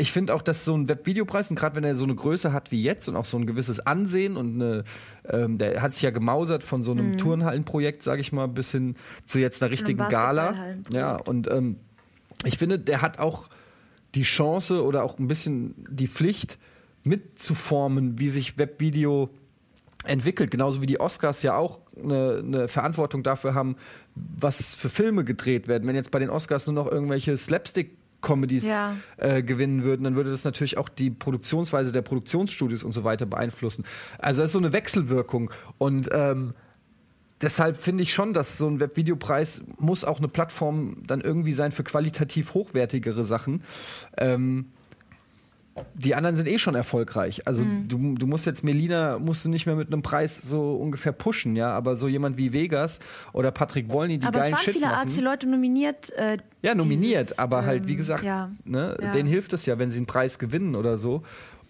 ich 0.00 0.12
finde 0.12 0.34
auch, 0.34 0.42
dass 0.42 0.64
so 0.64 0.76
ein 0.76 0.88
Webvideopreis, 0.88 1.50
und 1.50 1.56
gerade 1.56 1.74
wenn 1.74 1.84
er 1.84 1.96
so 1.96 2.04
eine 2.04 2.14
Größe 2.14 2.52
hat 2.52 2.70
wie 2.70 2.80
jetzt 2.80 3.08
und 3.08 3.16
auch 3.16 3.24
so 3.24 3.36
ein 3.36 3.46
gewisses 3.46 3.80
Ansehen 3.80 4.36
und 4.36 4.54
eine, 4.54 4.84
ähm, 5.28 5.58
der 5.58 5.82
hat 5.82 5.92
sich 5.92 6.02
ja 6.02 6.10
gemausert 6.10 6.62
von 6.62 6.84
so 6.84 6.92
einem 6.92 7.18
Turnhallenprojekt, 7.18 8.04
sage 8.04 8.20
ich 8.20 8.32
mal, 8.32 8.46
bis 8.46 8.70
hin 8.70 8.94
zu 9.26 9.40
jetzt 9.40 9.60
einer 9.60 9.72
richtigen 9.72 9.98
Gala. 10.08 10.52
Basketballhallenprojekt. 10.52 10.94
Ja, 10.94 11.16
und 11.16 11.50
ähm, 11.50 11.76
ich 12.44 12.58
finde, 12.58 12.78
der 12.78 13.02
hat 13.02 13.18
auch 13.18 13.48
die 14.14 14.22
Chance 14.22 14.84
oder 14.84 15.02
auch 15.02 15.18
ein 15.18 15.26
bisschen 15.26 15.74
die 15.90 16.06
Pflicht 16.06 16.58
mitzuformen, 17.02 18.20
wie 18.20 18.28
sich 18.28 18.56
Webvideo 18.56 19.30
entwickelt, 20.04 20.50
genauso 20.50 20.80
wie 20.80 20.86
die 20.86 21.00
Oscars 21.00 21.42
ja 21.42 21.56
auch 21.56 21.80
eine, 21.96 22.42
eine 22.44 22.68
Verantwortung 22.68 23.24
dafür 23.24 23.54
haben, 23.54 23.76
was 24.14 24.74
für 24.74 24.88
Filme 24.88 25.24
gedreht 25.24 25.66
werden. 25.66 25.88
Wenn 25.88 25.96
jetzt 25.96 26.12
bei 26.12 26.20
den 26.20 26.30
Oscars 26.30 26.66
nur 26.66 26.74
noch 26.74 26.90
irgendwelche 26.90 27.36
Slapstick 27.36 27.97
Comedies 28.20 28.64
Ja. 28.66 28.96
äh, 29.16 29.42
gewinnen 29.42 29.84
würden, 29.84 30.04
dann 30.04 30.16
würde 30.16 30.30
das 30.30 30.44
natürlich 30.44 30.76
auch 30.78 30.88
die 30.88 31.10
Produktionsweise 31.10 31.92
der 31.92 32.02
Produktionsstudios 32.02 32.82
und 32.82 32.92
so 32.92 33.04
weiter 33.04 33.26
beeinflussen. 33.26 33.84
Also 34.18 34.40
das 34.40 34.48
ist 34.50 34.52
so 34.54 34.58
eine 34.58 34.72
Wechselwirkung 34.72 35.50
und 35.78 36.08
ähm, 36.12 36.54
deshalb 37.40 37.76
finde 37.76 38.02
ich 38.02 38.12
schon, 38.12 38.32
dass 38.32 38.58
so 38.58 38.66
ein 38.68 38.80
Webvideopreis 38.80 39.62
muss 39.78 40.04
auch 40.04 40.18
eine 40.18 40.28
Plattform 40.28 40.96
dann 41.06 41.20
irgendwie 41.20 41.52
sein 41.52 41.70
für 41.72 41.84
qualitativ 41.84 42.54
hochwertigere 42.54 43.24
Sachen. 43.24 43.62
Ähm, 44.16 44.66
die 45.94 46.14
anderen 46.14 46.36
sind 46.36 46.48
eh 46.48 46.58
schon 46.58 46.74
erfolgreich. 46.74 47.46
Also 47.46 47.64
Mhm. 47.64 47.88
du, 47.88 48.14
du 48.14 48.26
musst 48.26 48.46
jetzt 48.46 48.62
Melina 48.64 49.18
musst 49.18 49.44
du 49.44 49.48
nicht 49.50 49.66
mehr 49.66 49.76
mit 49.76 49.92
einem 49.92 50.02
Preis 50.02 50.40
so 50.40 50.74
ungefähr 50.76 51.12
pushen, 51.12 51.56
ja, 51.56 51.70
aber 51.72 51.96
so 51.96 52.08
jemand 52.08 52.36
wie 52.36 52.52
Vegas 52.52 52.98
oder 53.32 53.50
Patrick 53.50 53.90
Wollny, 53.90 54.18
die 54.18 54.26
Aber 54.26 54.38
es 54.38 54.42
geilen 54.44 54.52
waren 54.54 54.62
Shit 54.64 54.74
viele 54.74 54.86
machen. 54.86 55.08
Arzi-Leute 55.08 55.46
nominiert. 55.46 56.10
Äh, 56.12 56.38
Ja, 56.62 56.74
nominiert, 56.74 57.26
dieses, 57.26 57.38
aber 57.38 57.64
halt, 57.64 57.86
wie 57.86 57.92
ähm, 57.92 57.96
gesagt, 57.96 58.24
Ja. 58.24 58.50
ne, 58.64 58.96
Ja. 59.02 59.10
denen 59.12 59.28
hilft 59.28 59.52
es 59.52 59.66
ja, 59.66 59.78
wenn 59.78 59.90
sie 59.90 59.98
einen 59.98 60.06
Preis 60.06 60.38
gewinnen 60.38 60.74
oder 60.74 60.96
so. 60.96 61.22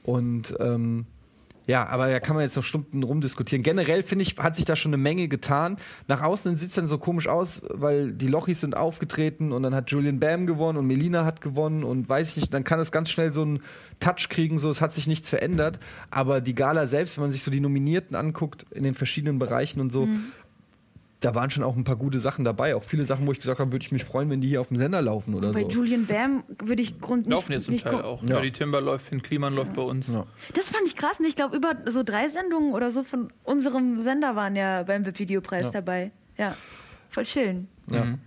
Und 0.04 0.54
ähm, 0.60 1.06
ja, 1.68 1.86
aber 1.86 2.08
da 2.08 2.18
kann 2.18 2.34
man 2.34 2.44
jetzt 2.44 2.56
noch 2.56 2.64
Stunden 2.64 3.02
rumdiskutieren. 3.02 3.62
Generell 3.62 4.02
finde 4.02 4.22
ich, 4.22 4.38
hat 4.38 4.56
sich 4.56 4.64
da 4.64 4.74
schon 4.74 4.88
eine 4.88 5.02
Menge 5.02 5.28
getan. 5.28 5.76
Nach 6.08 6.22
außen 6.22 6.56
sieht 6.56 6.70
es 6.70 6.74
dann 6.74 6.86
so 6.86 6.96
komisch 6.96 7.28
aus, 7.28 7.60
weil 7.68 8.10
die 8.12 8.26
Lochis 8.26 8.62
sind 8.62 8.74
aufgetreten 8.74 9.52
und 9.52 9.62
dann 9.62 9.74
hat 9.74 9.90
Julian 9.90 10.18
Bam 10.18 10.46
gewonnen 10.46 10.78
und 10.78 10.86
Melina 10.86 11.26
hat 11.26 11.42
gewonnen 11.42 11.84
und 11.84 12.08
weiß 12.08 12.30
ich 12.30 12.36
nicht, 12.38 12.54
dann 12.54 12.64
kann 12.64 12.80
es 12.80 12.90
ganz 12.90 13.10
schnell 13.10 13.34
so 13.34 13.42
einen 13.42 13.60
Touch 14.00 14.30
kriegen, 14.30 14.58
so 14.58 14.70
es 14.70 14.80
hat 14.80 14.94
sich 14.94 15.06
nichts 15.06 15.28
verändert. 15.28 15.78
Aber 16.10 16.40
die 16.40 16.54
Gala 16.54 16.86
selbst, 16.86 17.18
wenn 17.18 17.24
man 17.24 17.32
sich 17.32 17.42
so 17.42 17.50
die 17.50 17.60
Nominierten 17.60 18.16
anguckt 18.16 18.64
in 18.70 18.82
den 18.82 18.94
verschiedenen 18.94 19.38
Bereichen 19.38 19.80
und 19.80 19.92
so, 19.92 20.06
Mhm. 20.06 20.32
Da 21.20 21.34
waren 21.34 21.50
schon 21.50 21.64
auch 21.64 21.74
ein 21.76 21.82
paar 21.84 21.96
gute 21.96 22.18
Sachen 22.20 22.44
dabei. 22.44 22.76
Auch 22.76 22.84
viele 22.84 23.04
Sachen, 23.04 23.26
wo 23.26 23.32
ich 23.32 23.40
gesagt 23.40 23.58
habe, 23.58 23.72
würde 23.72 23.84
ich 23.84 23.90
mich 23.90 24.04
freuen, 24.04 24.30
wenn 24.30 24.40
die 24.40 24.48
hier 24.48 24.60
auf 24.60 24.68
dem 24.68 24.76
Sender 24.76 25.02
laufen 25.02 25.34
oder 25.34 25.52
Bei 25.52 25.62
so. 25.62 25.68
Julian 25.68 26.06
Bam 26.06 26.44
würde 26.62 26.80
ich 26.80 27.00
Grund 27.00 27.26
nicht, 27.26 27.34
Laufen 27.34 27.52
jetzt 27.52 27.64
zum 27.64 27.74
nicht 27.74 27.84
Teil 27.84 28.02
auch. 28.02 28.22
Ja. 28.22 28.40
Die 28.40 28.52
Timber 28.52 28.80
läuft, 28.80 29.06
Finn 29.08 29.20
Kliman 29.22 29.52
läuft 29.54 29.74
bei 29.74 29.82
uns. 29.82 30.06
Ja. 30.06 30.26
Das 30.54 30.66
fand 30.70 30.86
ich 30.86 30.94
krass. 30.94 31.18
Und 31.18 31.26
ich 31.26 31.34
glaube, 31.34 31.56
über 31.56 31.74
so 31.86 32.02
drei 32.04 32.28
Sendungen 32.28 32.72
oder 32.72 32.90
so 32.92 33.02
von 33.02 33.32
unserem 33.42 34.00
Sender 34.00 34.36
waren 34.36 34.54
ja 34.54 34.84
beim 34.84 35.04
Webvideopreis 35.04 35.64
Ja. 35.64 35.70
dabei. 35.70 36.12
Ja, 36.36 36.54
voll 37.10 37.24
schön. 37.24 37.66
Ja. 37.90 38.04
Mhm. 38.04 38.18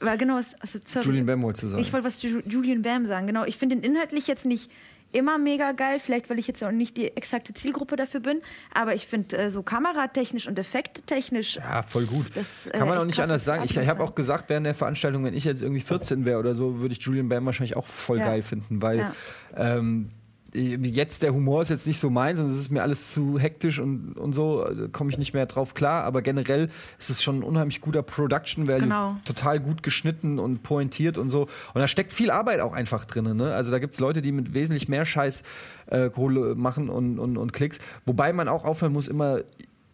Weil 0.00 0.18
genau, 0.18 0.36
also, 0.36 0.78
sorry. 0.84 1.06
Julian 1.06 1.26
Bam 1.26 1.42
wolltest 1.42 1.62
du 1.62 1.68
sagen. 1.68 1.80
Ich 1.80 1.92
wollte 1.92 2.06
was 2.06 2.18
zu 2.18 2.26
Ju- 2.26 2.42
Julian 2.48 2.82
Bam 2.82 3.06
sagen. 3.06 3.28
Genau, 3.28 3.44
ich 3.44 3.56
finde 3.56 3.76
den 3.76 3.84
inhaltlich 3.88 4.26
jetzt 4.26 4.46
nicht 4.46 4.68
immer 5.12 5.38
mega 5.38 5.72
geil, 5.72 6.00
vielleicht 6.00 6.28
weil 6.30 6.38
ich 6.38 6.46
jetzt 6.46 6.62
auch 6.64 6.70
nicht 6.72 6.96
die 6.96 7.16
exakte 7.16 7.54
Zielgruppe 7.54 7.96
dafür 7.96 8.20
bin, 8.20 8.40
aber 8.74 8.94
ich 8.94 9.06
finde 9.06 9.36
äh, 9.36 9.50
so 9.50 9.62
kameratechnisch 9.62 10.46
und 10.48 10.58
effekttechnisch 10.58 11.56
Ja, 11.56 11.82
voll 11.82 12.06
gut. 12.06 12.26
Das, 12.34 12.66
äh, 12.68 12.70
Kann 12.78 12.88
man 12.88 12.98
auch 12.98 13.04
nicht 13.04 13.20
anders 13.20 13.44
sagen. 13.44 13.62
Ich, 13.64 13.76
ich 13.76 13.88
habe 13.88 14.02
auch 14.02 14.14
gesagt 14.14 14.48
während 14.48 14.66
der 14.66 14.74
Veranstaltung, 14.74 15.24
wenn 15.24 15.34
ich 15.34 15.44
jetzt 15.44 15.62
irgendwie 15.62 15.80
14 15.80 16.24
wäre 16.24 16.38
oder 16.38 16.54
so, 16.54 16.80
würde 16.80 16.92
ich 16.94 17.00
Julian 17.02 17.28
Bam 17.28 17.44
wahrscheinlich 17.46 17.76
auch 17.76 17.86
voll 17.86 18.18
Ja. 18.18 18.24
geil 18.24 18.42
finden, 18.42 18.82
weil 18.82 18.98
Ja. 18.98 19.12
ähm, 19.56 20.08
jetzt 20.54 21.22
der 21.22 21.32
Humor 21.32 21.62
ist 21.62 21.70
jetzt 21.70 21.86
nicht 21.86 21.98
so 21.98 22.10
meins 22.10 22.40
und 22.40 22.46
es 22.46 22.58
ist 22.58 22.70
mir 22.70 22.82
alles 22.82 23.10
zu 23.10 23.38
hektisch 23.38 23.78
und, 23.78 24.18
und 24.18 24.32
so, 24.32 24.66
äh, 24.66 24.88
komme 24.88 25.10
ich 25.10 25.18
nicht 25.18 25.32
mehr 25.32 25.46
drauf 25.46 25.74
klar. 25.74 26.04
Aber 26.04 26.22
generell 26.22 26.68
ist 26.98 27.10
es 27.10 27.22
schon 27.22 27.40
ein 27.40 27.42
unheimlich 27.42 27.80
guter 27.80 28.02
Production 28.02 28.68
Value, 28.68 28.82
Genau. 28.82 29.16
total 29.24 29.60
gut 29.60 29.82
geschnitten 29.82 30.38
und 30.38 30.62
pointiert 30.62 31.16
und 31.18 31.30
so. 31.30 31.42
Und 31.42 31.80
da 31.80 31.88
steckt 31.88 32.12
viel 32.12 32.30
Arbeit 32.30 32.60
auch 32.60 32.74
einfach 32.74 33.04
drin. 33.04 33.36
Ne? 33.36 33.54
Also 33.54 33.70
da 33.70 33.78
gibt 33.78 33.94
es 33.94 34.00
Leute, 34.00 34.20
die 34.20 34.32
mit 34.32 34.52
wesentlich 34.54 34.88
mehr 34.88 35.04
Scheiß 35.06 35.42
äh, 35.86 36.10
Kohle 36.10 36.54
machen 36.54 36.88
und, 36.90 37.18
und, 37.18 37.36
und 37.38 37.52
Klicks. 37.52 37.78
Wobei 38.04 38.32
man 38.32 38.48
auch 38.48 38.64
aufhören 38.64 38.92
muss, 38.92 39.08
immer 39.08 39.40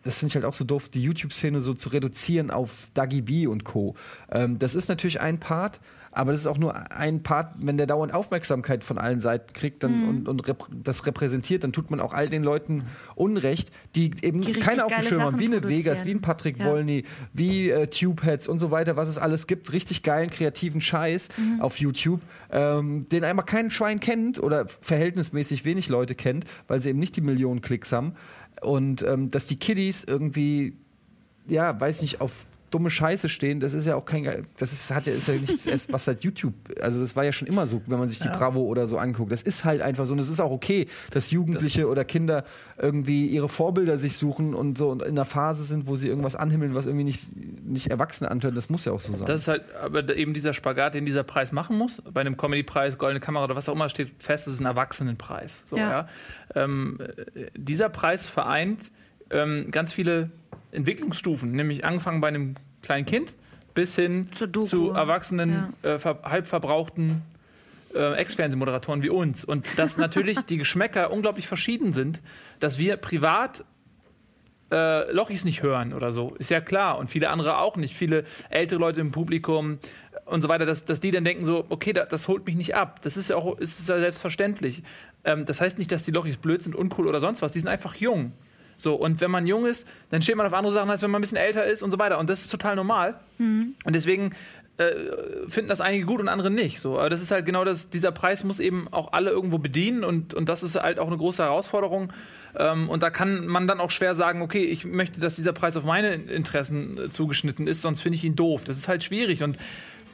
das 0.09 0.19
finde 0.19 0.31
ich 0.31 0.35
halt 0.37 0.45
auch 0.47 0.55
so 0.55 0.65
doof, 0.65 0.89
die 0.89 1.03
YouTube-Szene 1.03 1.61
so 1.61 1.75
zu 1.75 1.91
reduzieren 1.91 2.51
auf 2.51 2.89
Dagi 2.95 3.21
B 3.21 3.47
und 3.47 3.65
Co. 3.65 3.95
Ähm, 4.33 4.59
das 4.59 4.75
ist 4.75 4.89
natürlich 4.89 5.21
ein 5.21 5.39
Part, 5.39 5.81
aber 6.13 6.33
das 6.33 6.41
ist 6.41 6.47
auch 6.47 6.57
nur 6.57 6.91
ein 6.91 7.23
Part, 7.23 7.55
wenn 7.59 7.77
der 7.77 7.87
dauernd 7.87 8.15
Aufmerksamkeit 8.15 8.83
von 8.83 8.97
allen 8.97 9.21
Seiten 9.21 9.53
kriegt 9.53 9.83
dann, 9.83 10.01
Mhm. 10.03 10.09
und, 10.09 10.29
und 10.29 10.49
rep 10.49 10.65
das 10.73 11.07
repräsentiert, 11.07 11.63
dann 11.63 11.73
tut 11.73 11.91
man 11.91 12.01
auch 12.01 12.15
all 12.15 12.29
den 12.31 12.43
Leuten 12.43 12.85
Unrecht, 13.15 13.71
die 13.95 14.13
eben 14.23 14.41
Die 14.41 14.53
keine 14.55 14.87
auf 14.87 14.93
dem 14.93 15.03
Schirm 15.03 15.23
haben, 15.23 15.39
wie 15.39 15.45
eine 15.45 15.57
produzieren. 15.57 15.79
Vegas, 15.85 16.05
wie 16.07 16.13
ein 16.13 16.23
Patrick 16.23 16.59
Ja. 16.59 16.65
Wolny, 16.65 17.05
wie 17.35 17.69
äh, 17.71 17.87
Tubeheads 17.89 18.49
und 18.49 18.59
so 18.59 18.71
weiter, 18.71 18.97
was 18.97 19.09
es 19.09 19.19
alles 19.19 19.47
gibt, 19.47 19.73
richtig 19.75 20.03
geilen, 20.03 20.31
kreativen 20.31 20.81
Scheiß 20.81 21.29
Mhm. 21.37 21.61
auf 21.61 21.79
YouTube, 21.79 22.23
ähm, 22.51 23.07
den 23.11 23.23
einfach 23.25 23.45
kein 23.45 23.71
Schwein 23.71 24.01
kennt 24.01 24.43
oder 24.43 24.67
verhältnismäßig 24.67 25.67
wenig 25.67 25.89
Leute 25.91 26.15
kennt, 26.15 26.47
weil 26.67 26.81
sie 26.81 26.89
eben 26.89 26.99
nicht 26.99 27.17
die 27.17 27.21
Millionen 27.21 27.61
Klicks 27.61 27.93
haben. 27.93 28.15
Und 28.63 29.03
ähm, 29.03 29.31
dass 29.31 29.45
die 29.45 29.57
Kiddies 29.57 30.05
irgendwie, 30.05 30.77
ja, 31.47 31.79
weiß 31.79 32.03
nicht, 32.03 32.21
auf 32.21 32.47
dumme 32.71 32.91
Scheiße 32.91 33.29
stehen, 33.29 33.61
das 33.61 33.75
ist 33.75 33.87
ja 33.87 33.95
auch 33.97 34.05
kein, 34.05 34.23
ge- 34.25 34.43
das 34.59 34.73
ist, 34.73 34.91
hat 34.91 35.07
ja, 35.07 35.13
ist 35.15 35.29
ja 35.29 35.35
nichts 35.35 35.67
erst 35.67 35.93
was 35.93 36.05
seit 36.05 36.25
YouTube, 36.25 36.55
also 36.81 37.01
das 37.01 37.17
war 37.17 37.25
ja 37.25 37.33
schon 37.33 37.49
immer 37.49 37.67
so, 37.67 37.81
wenn 37.87 37.99
man 37.99 38.09
sich 38.09 38.19
die 38.21 38.29
Bravo 38.29 38.61
oder 38.61 38.87
so 38.87 38.99
anguckt. 38.99 39.33
Das 39.33 39.43
ist 39.43 39.65
halt 39.65 39.83
einfach 39.83 40.07
so 40.07 40.13
und 40.13 40.19
es 40.19 40.29
ist 40.29 40.41
auch 40.41 40.51
okay, 40.51 40.87
dass 41.11 41.31
Jugendliche 41.31 41.89
oder 41.89 42.05
Kinder 42.05 42.45
irgendwie 42.77 43.27
ihre 43.27 43.49
Vorbilder 43.49 43.97
sich 43.97 44.17
suchen 44.17 44.55
und 44.55 44.79
so 44.79 44.91
und 44.91 45.03
in 45.03 45.09
einer 45.11 45.25
Phase 45.25 45.65
sind, 45.65 45.87
wo 45.87 45.97
sie 45.97 46.09
irgendwas 46.09 46.37
anhimmeln, 46.37 46.75
was 46.75 46.87
irgendwie 46.87 47.05
nicht, 47.05 47.29
nicht 47.65 47.89
Erwachsene 47.91 48.31
anhört. 48.31 48.57
Das 48.57 48.69
muss 48.71 48.85
ja 48.85 48.93
auch 48.93 49.01
so 49.01 49.13
sein. 49.13 49.27
Das 49.27 49.43
ist 49.43 49.49
halt 49.49 49.65
aber 49.83 50.15
eben 50.17 50.35
dieser 50.35 50.53
Spagat, 50.55 50.95
den 50.95 51.05
dieser 51.07 51.25
Preis 51.25 51.53
machen 51.53 51.77
muss. 51.77 52.03
Bei 52.13 52.21
einem 52.21 52.37
Comedy-Preis, 52.37 52.99
Goldene 52.99 53.21
Kamera 53.21 53.45
oder 53.45 53.57
was 53.57 53.69
auch 53.69 53.75
immer 53.75 53.89
steht 53.89 54.11
fest, 54.19 54.47
es 54.47 54.55
ist 54.55 54.61
ein 54.61 54.67
Erwachsenenpreis. 54.67 55.65
So, 55.67 55.77
Ja. 55.77 55.91
ja. 55.91 56.09
Ähm, 56.55 56.99
äh, 57.35 57.47
dieser 57.57 57.89
Preis 57.89 58.27
vereint 58.27 58.91
ähm, 59.31 59.71
ganz 59.71 59.93
viele 59.93 60.31
Entwicklungsstufen, 60.73 61.53
nämlich 61.53 61.85
angefangen 61.85 62.21
bei 62.21 62.29
einem 62.29 62.55
kleinen 62.83 63.07
Kind 63.07 63.35
bis 63.75 63.95
hin 63.95 64.29
zu 64.33 64.91
erwachsenen, 64.91 65.73
äh, 65.83 65.99
ver 65.99 66.21
halb 66.25 66.47
verbrauchten 66.49 67.23
äh, 67.95 68.15
Ex-Fernsehmoderatoren 68.15 69.03
wie 69.03 69.09
uns. 69.09 69.45
Und 69.45 69.67
dass 69.79 69.97
natürlich 69.99 70.41
die 70.41 70.57
Geschmäcker 70.57 71.13
unglaublich 71.13 71.47
verschieden 71.47 71.93
sind, 71.93 72.21
dass 72.61 72.79
wir 72.79 72.97
privat 72.97 73.65
äh, 74.71 75.11
Lochis 75.13 75.45
nicht 75.45 75.63
hören 75.63 75.93
oder 75.93 76.13
so, 76.13 76.35
ist 76.39 76.51
ja 76.51 76.61
klar. 76.61 76.99
Und 76.99 77.09
viele 77.09 77.31
andere 77.31 77.59
auch 77.59 77.77
nicht. 77.77 77.95
Viele 77.95 78.25
ältere 78.51 78.79
Leute 78.79 79.01
im 79.01 79.13
Publikum 79.13 79.79
und 80.27 80.43
so 80.43 80.49
weiter, 80.49 80.67
dass, 80.67 80.85
dass 80.85 81.01
die 81.01 81.11
dann 81.11 81.25
denken 81.25 81.45
so, 81.45 81.65
okay, 81.69 81.93
da, 81.93 82.05
das 82.05 82.29
holt 82.29 82.45
mich 82.47 82.57
nicht 82.57 82.75
ab. 82.75 83.01
Das 83.03 83.17
ist 83.17 83.31
ja 83.31 83.37
auch 83.37 83.59
ist 83.59 83.89
ja 83.89 83.99
selbstverständlich. 83.99 84.83
Ähm, 85.25 85.47
das 85.47 85.61
heißt 85.61 85.79
nicht, 85.79 85.91
dass 85.93 86.03
die 86.03 86.11
Lochis 86.11 86.37
blöd 86.37 86.63
sind, 86.63 86.75
uncool 86.75 87.07
oder 87.07 87.21
sonst 87.21 87.43
was. 87.43 87.53
Die 87.53 87.61
sind 87.61 87.69
einfach 87.69 87.95
jung. 87.95 88.33
So, 88.79 88.95
und 88.95 89.21
wenn 89.21 89.31
man 89.31 89.47
jung 89.47 89.67
ist, 89.67 89.87
dann 90.11 90.23
steht 90.23 90.37
man 90.37 90.47
auf 90.47 90.55
andere 90.55 90.73
Sachen, 90.73 90.89
als 90.89 91.03
wenn 91.03 91.11
man 91.11 91.19
ein 91.19 91.23
bisschen 91.23 91.37
älter 91.37 91.65
ist 91.65 91.83
und 91.83 91.91
so 91.91 91.99
weiter. 91.99 92.19
Und 92.19 92.31
das 92.31 92.43
ist 92.43 92.49
total 92.49 92.77
normal. 92.77 93.19
Und 93.85 93.95
deswegen 93.95 94.33
äh, 94.79 94.95
finden 95.49 95.69
das 95.69 95.81
einige 95.81 96.07
gut 96.07 96.21
und 96.21 96.29
andere 96.29 96.51
nicht. 96.51 96.81
So, 96.81 96.97
aber 96.99 97.11
das 97.11 97.21
ist 97.21 97.33
halt 97.33 97.45
genau 97.45 97.65
das, 97.65 97.91
dieser 97.91 98.13
Preis 98.13 98.45
muss 98.45 98.61
eben 98.61 98.87
auch 98.93 99.13
alle 99.13 99.31
irgendwo 99.31 99.59
bedienen 99.59 100.05
und, 100.05 100.33
und 100.33 100.49
das 100.49 100.63
ist 100.63 100.77
halt 100.77 101.01
auch 101.01 101.09
eine 101.09 101.17
große 101.17 101.43
Herausforderung. 101.43 102.13
Ähm, 102.57 102.89
und 102.89 103.03
da 103.03 103.11
kann 103.11 103.49
man 103.49 103.67
dann 103.67 103.81
auch 103.81 103.91
schwer 103.91 104.15
sagen, 104.15 104.41
okay, 104.41 104.63
ich 104.63 104.85
möchte, 104.85 105.21
dass 105.21 105.35
dieser 105.35 105.53
Preis 105.53 105.77
auf 105.77 105.83
meine 105.83 106.15
Interessen 106.15 106.99
äh, 106.99 107.11
zugeschnitten 107.11 107.67
ist, 107.67 107.83
sonst 107.83 108.01
finde 108.01 108.15
ich 108.15 108.25
ihn 108.25 108.37
doof. 108.37 108.63
Das 108.65 108.79
ist 108.79 108.87
halt 108.87 109.03
schwierig. 109.03 109.43
Und 109.43 109.59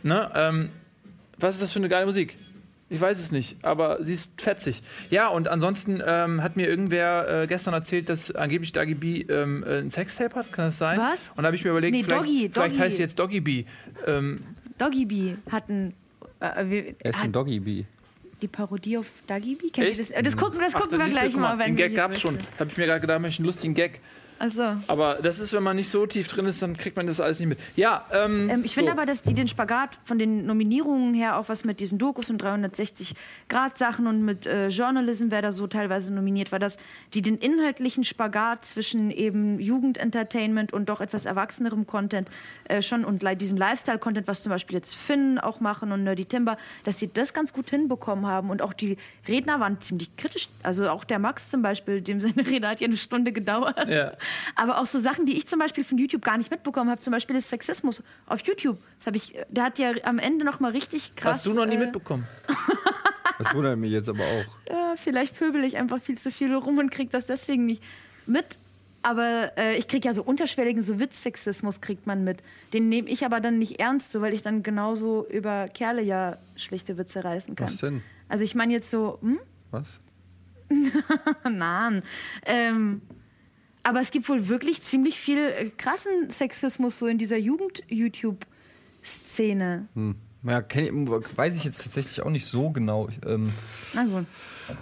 ne, 0.03 0.31
ähm, 0.35 0.71
was 1.39 1.57
ist 1.57 1.63
das 1.63 1.73
für 1.73 1.81
eine 1.81 1.91
geile 1.91 2.07
Musik? 2.07 2.39
Ich 2.95 3.01
weiß 3.01 3.19
es 3.21 3.33
nicht, 3.33 3.57
aber 3.63 4.03
sie 4.05 4.15
ist 4.15 4.41
fetzig. 4.41 4.83
Ja, 5.11 5.29
und 5.29 5.49
ansonsten 5.49 6.01
ähm, 6.07 6.43
hat 6.43 6.57
mir 6.57 6.69
irgendwer 6.69 7.43
äh, 7.43 7.47
gestern 7.47 7.75
erzählt, 7.75 8.09
dass 8.09 8.31
angeblich 8.35 8.73
Dagi 8.73 8.95
B 8.95 9.23
ähm, 9.23 9.65
äh, 9.67 9.79
ein 9.81 9.91
Sextape 9.91 10.35
hat. 10.35 10.53
Kann 10.53 10.67
das 10.67 10.79
sein? 10.79 10.97
Was? 10.97 11.19
Und 11.37 11.43
da 11.43 11.47
habe 11.47 11.57
ich 11.57 11.65
mir 11.65 11.71
überlegt, 11.71 11.95
Nee, 11.97 12.03
vielleicht, 12.05 12.21
Doggy, 12.23 12.51
vielleicht 12.53 12.57
Doggy. 12.75 12.79
heißt 12.79 12.97
sie 12.97 13.03
jetzt 13.03 13.19
Doggy 13.19 13.41
B. 13.41 13.65
Ähm, 14.07 14.37
Doggy 14.79 15.05
Bee 15.07 15.37
hatten 15.51 15.95
äh, 16.41 16.65
wir, 16.67 16.95
er 17.01 17.11
ist 17.11 17.17
ein 17.21 17.25
hat 17.29 17.37
Doggy 17.37 17.61
Bee. 17.61 17.85
die 18.43 18.49
Parodie 18.49 18.99
auf 18.99 19.07
Doggy 19.27 19.55
Bee. 19.57 19.71
Kennt 19.71 19.89
ihr 19.89 19.97
das? 19.97 20.11
Äh, 20.11 20.23
Das 20.23 20.37
gucken, 20.37 20.61
das 20.61 20.75
ach, 20.75 20.81
gucken 20.81 20.99
wir 20.99 21.05
siehst 21.07 21.17
du, 21.17 21.21
gleich 21.21 21.33
guck 21.33 21.41
mal, 21.41 21.59
wenn 21.59 21.67
Den 21.69 21.77
wir 21.79 21.85
Gag 21.89 21.93
hier 21.93 21.97
gab's 21.97 22.21
schon. 22.21 22.39
Da 22.39 22.61
habe 22.61 22.71
ich 22.71 22.77
mir 22.77 22.87
gerade 22.87 23.01
gedacht, 23.01 23.21
möchte 23.21 23.35
ich 23.35 23.39
einen 23.41 23.47
lustigen 23.47 23.75
Gag 23.75 24.01
Also. 24.39 24.77
Aber 24.87 25.19
das 25.23 25.39
ist, 25.39 25.53
wenn 25.53 25.63
man 25.63 25.77
nicht 25.77 25.91
so 25.91 26.07
tief 26.07 26.29
drin 26.29 26.47
ist, 26.47 26.63
dann 26.63 26.77
kriegt 26.77 26.97
man 26.97 27.07
das 27.07 27.21
alles 27.21 27.41
nicht 27.41 27.49
mit. 27.49 27.59
Ja, 27.77 28.05
ähm, 28.13 28.51
Ähm, 28.51 28.65
ich 28.65 28.75
finde 28.75 28.93
so. 28.93 28.99
aber, 28.99 29.07
dass 29.07 29.23
die 29.23 29.35
den 29.35 29.49
Spagat 29.49 29.91
von 30.05 30.19
den 30.19 30.47
Nominierungen 30.47 31.15
her, 31.15 31.39
auch 31.39 31.49
was 31.49 31.65
mit 31.65 31.81
diesen 31.81 31.99
Dokus 31.99 32.31
und 32.31 32.43
360-Grad-Sachen 32.43 34.07
und 34.07 34.25
mit 34.25 34.47
äh, 34.47 34.69
Journalism, 34.69 35.27
wer 35.31 35.43
da 35.43 35.53
so 35.53 35.67
teilweise 35.67 36.13
nominiert 36.13 36.53
war, 36.53 36.59
dass 36.59 36.77
die 37.15 37.23
den 37.23 37.37
inhaltlichen 37.37 38.05
Spagat 38.05 38.65
zwischen 38.65 39.11
eben 39.11 39.61
Jugendentertainment 39.61 40.73
und 40.73 40.89
doch 40.89 41.01
etwas 41.01 41.25
erwachsenerem 41.25 41.87
Content 41.87 42.29
äh, 42.65 42.83
schon 42.83 43.05
und 43.05 43.25
diesem 43.41 43.57
Lifestyle-Content, 43.57 44.27
was 44.29 44.43
zum 44.43 44.51
Beispiel 44.51 44.77
jetzt 44.77 44.95
Finn 44.95 45.39
auch 45.39 45.61
machen 45.61 45.93
und 45.93 46.05
Nerdy 46.05 46.25
Timber, 46.25 46.57
dass 46.85 46.97
die 46.97 47.13
das 47.13 47.33
ganz 47.33 47.53
gut 47.53 47.71
hinbekommen 47.71 48.27
haben 48.27 48.51
und 48.51 48.63
auch 48.63 48.73
die 48.73 48.97
Redner 49.27 49.61
waren 49.61 49.81
ziemlich 49.81 50.17
kritisch. 50.17 50.49
Also 50.63 50.89
auch 50.89 51.05
der 51.05 51.19
Max 51.19 51.51
zum 51.51 51.63
Beispiel, 51.63 52.01
dem 52.01 52.21
seine 52.21 52.47
Rede 52.47 52.69
hat 52.69 52.81
ja 52.81 52.87
eine 52.87 52.97
Stunde 52.97 53.33
gedauert. 53.33 53.89
Ja. 53.89 54.13
Aber 54.57 54.79
auch 54.81 54.87
so 54.87 55.01
Sachen, 55.01 55.27
die 55.27 55.37
ich 55.37 55.47
zum 55.47 55.59
Beispiel 55.59 55.85
von 55.85 55.99
YouTube 55.99 56.23
gar 56.23 56.39
nicht 56.39 56.51
mitbekommen 56.51 56.91
habe, 56.91 57.01
zum 57.01 57.13
Beispiel 57.13 57.37
des 57.37 57.49
Sexismus 57.49 58.03
auf 58.27 58.41
YouTube. 58.41 58.79
Das 58.99 59.07
habe 59.07 59.17
ich, 59.17 59.35
der 59.49 59.65
hat 59.65 59.79
ja 59.79 59.93
am 60.05 60.19
Ende 60.19 60.45
noch 60.45 60.61
mal 60.61 60.73
richtig 60.73 61.17
krass. 61.17 61.39
Hast 61.39 61.47
du 61.47 61.55
noch 61.55 61.67
nie 61.67 61.75
äh, 61.75 61.79
mitbekommen? 61.79 62.27
Das 63.37 63.53
wundert 63.53 63.77
mich 63.79 63.91
jetzt 63.91 64.09
aber 64.09 64.23
auch. 64.23 64.71
äh, 64.71 64.97
vielleicht 64.97 65.37
pöbel 65.37 65.65
ich 65.65 65.77
einfach 65.77 66.01
viel 66.01 66.17
zu 66.17 66.31
viel 66.31 66.55
rum 66.55 66.79
und 66.79 66.91
krieg 66.93 67.11
das 67.11 67.27
deswegen 67.27 67.67
nicht 67.67 67.83
mit. 68.27 68.59
Aber 69.03 69.51
äh, 69.59 69.77
ich 69.77 69.89
krieg 69.89 70.05
ja 70.05 70.15
so 70.15 70.23
unterschwelligen, 70.23 70.83
so 70.83 71.01
Witzsexismus 71.01 71.81
kriegt 71.81 72.07
man 72.07 72.23
mit. 72.25 72.43
Den 72.73 72.89
nehme 72.89 73.09
ich 73.11 73.25
aber 73.27 73.41
dann 73.41 73.59
nicht 73.59 73.81
ernst, 73.81 74.13
so 74.13 74.21
weil 74.23 74.33
ich 74.33 74.43
dann 74.43 74.63
genauso 74.63 75.27
über 75.29 75.67
Kerle 75.69 76.01
ja 76.01 76.37
schlichte 76.57 76.97
Witze 76.97 77.25
reißen 77.25 77.55
kann. 77.57 77.67
Was 77.67 77.79
denn? 77.79 78.03
Also 78.29 78.45
ich 78.45 78.55
meine 78.55 78.73
jetzt 78.73 78.91
so, 78.91 79.19
hm? 79.21 79.41
Was? 79.73 80.01
Nein. 81.51 82.03
Ähm, 82.47 83.03
aber 83.85 84.01
es 84.01 84.11
gibt 84.11 84.29
wohl 84.29 84.49
wirklich 84.49 84.83
ziemlich 84.83 85.17
viel 85.19 85.39
äh, 85.39 85.71
krassen 85.71 86.31
Sexismus 86.31 86.99
so 86.99 87.07
in 87.07 87.19
dieser 87.19 87.37
Jugend-YouTube-Szene. 87.37 89.87
Hm. 89.95 90.17
Ja, 90.43 90.61
kenn 90.61 90.85
ich, 90.85 90.93
weiß 91.39 91.55
ich 91.57 91.65
jetzt 91.65 91.83
tatsächlich 91.83 92.21
auch 92.23 92.31
nicht 92.31 92.47
so 92.47 92.71
genau. 92.71 93.09
Ähm, 93.27 93.53
Na 93.95 94.05
gut. 94.05 94.27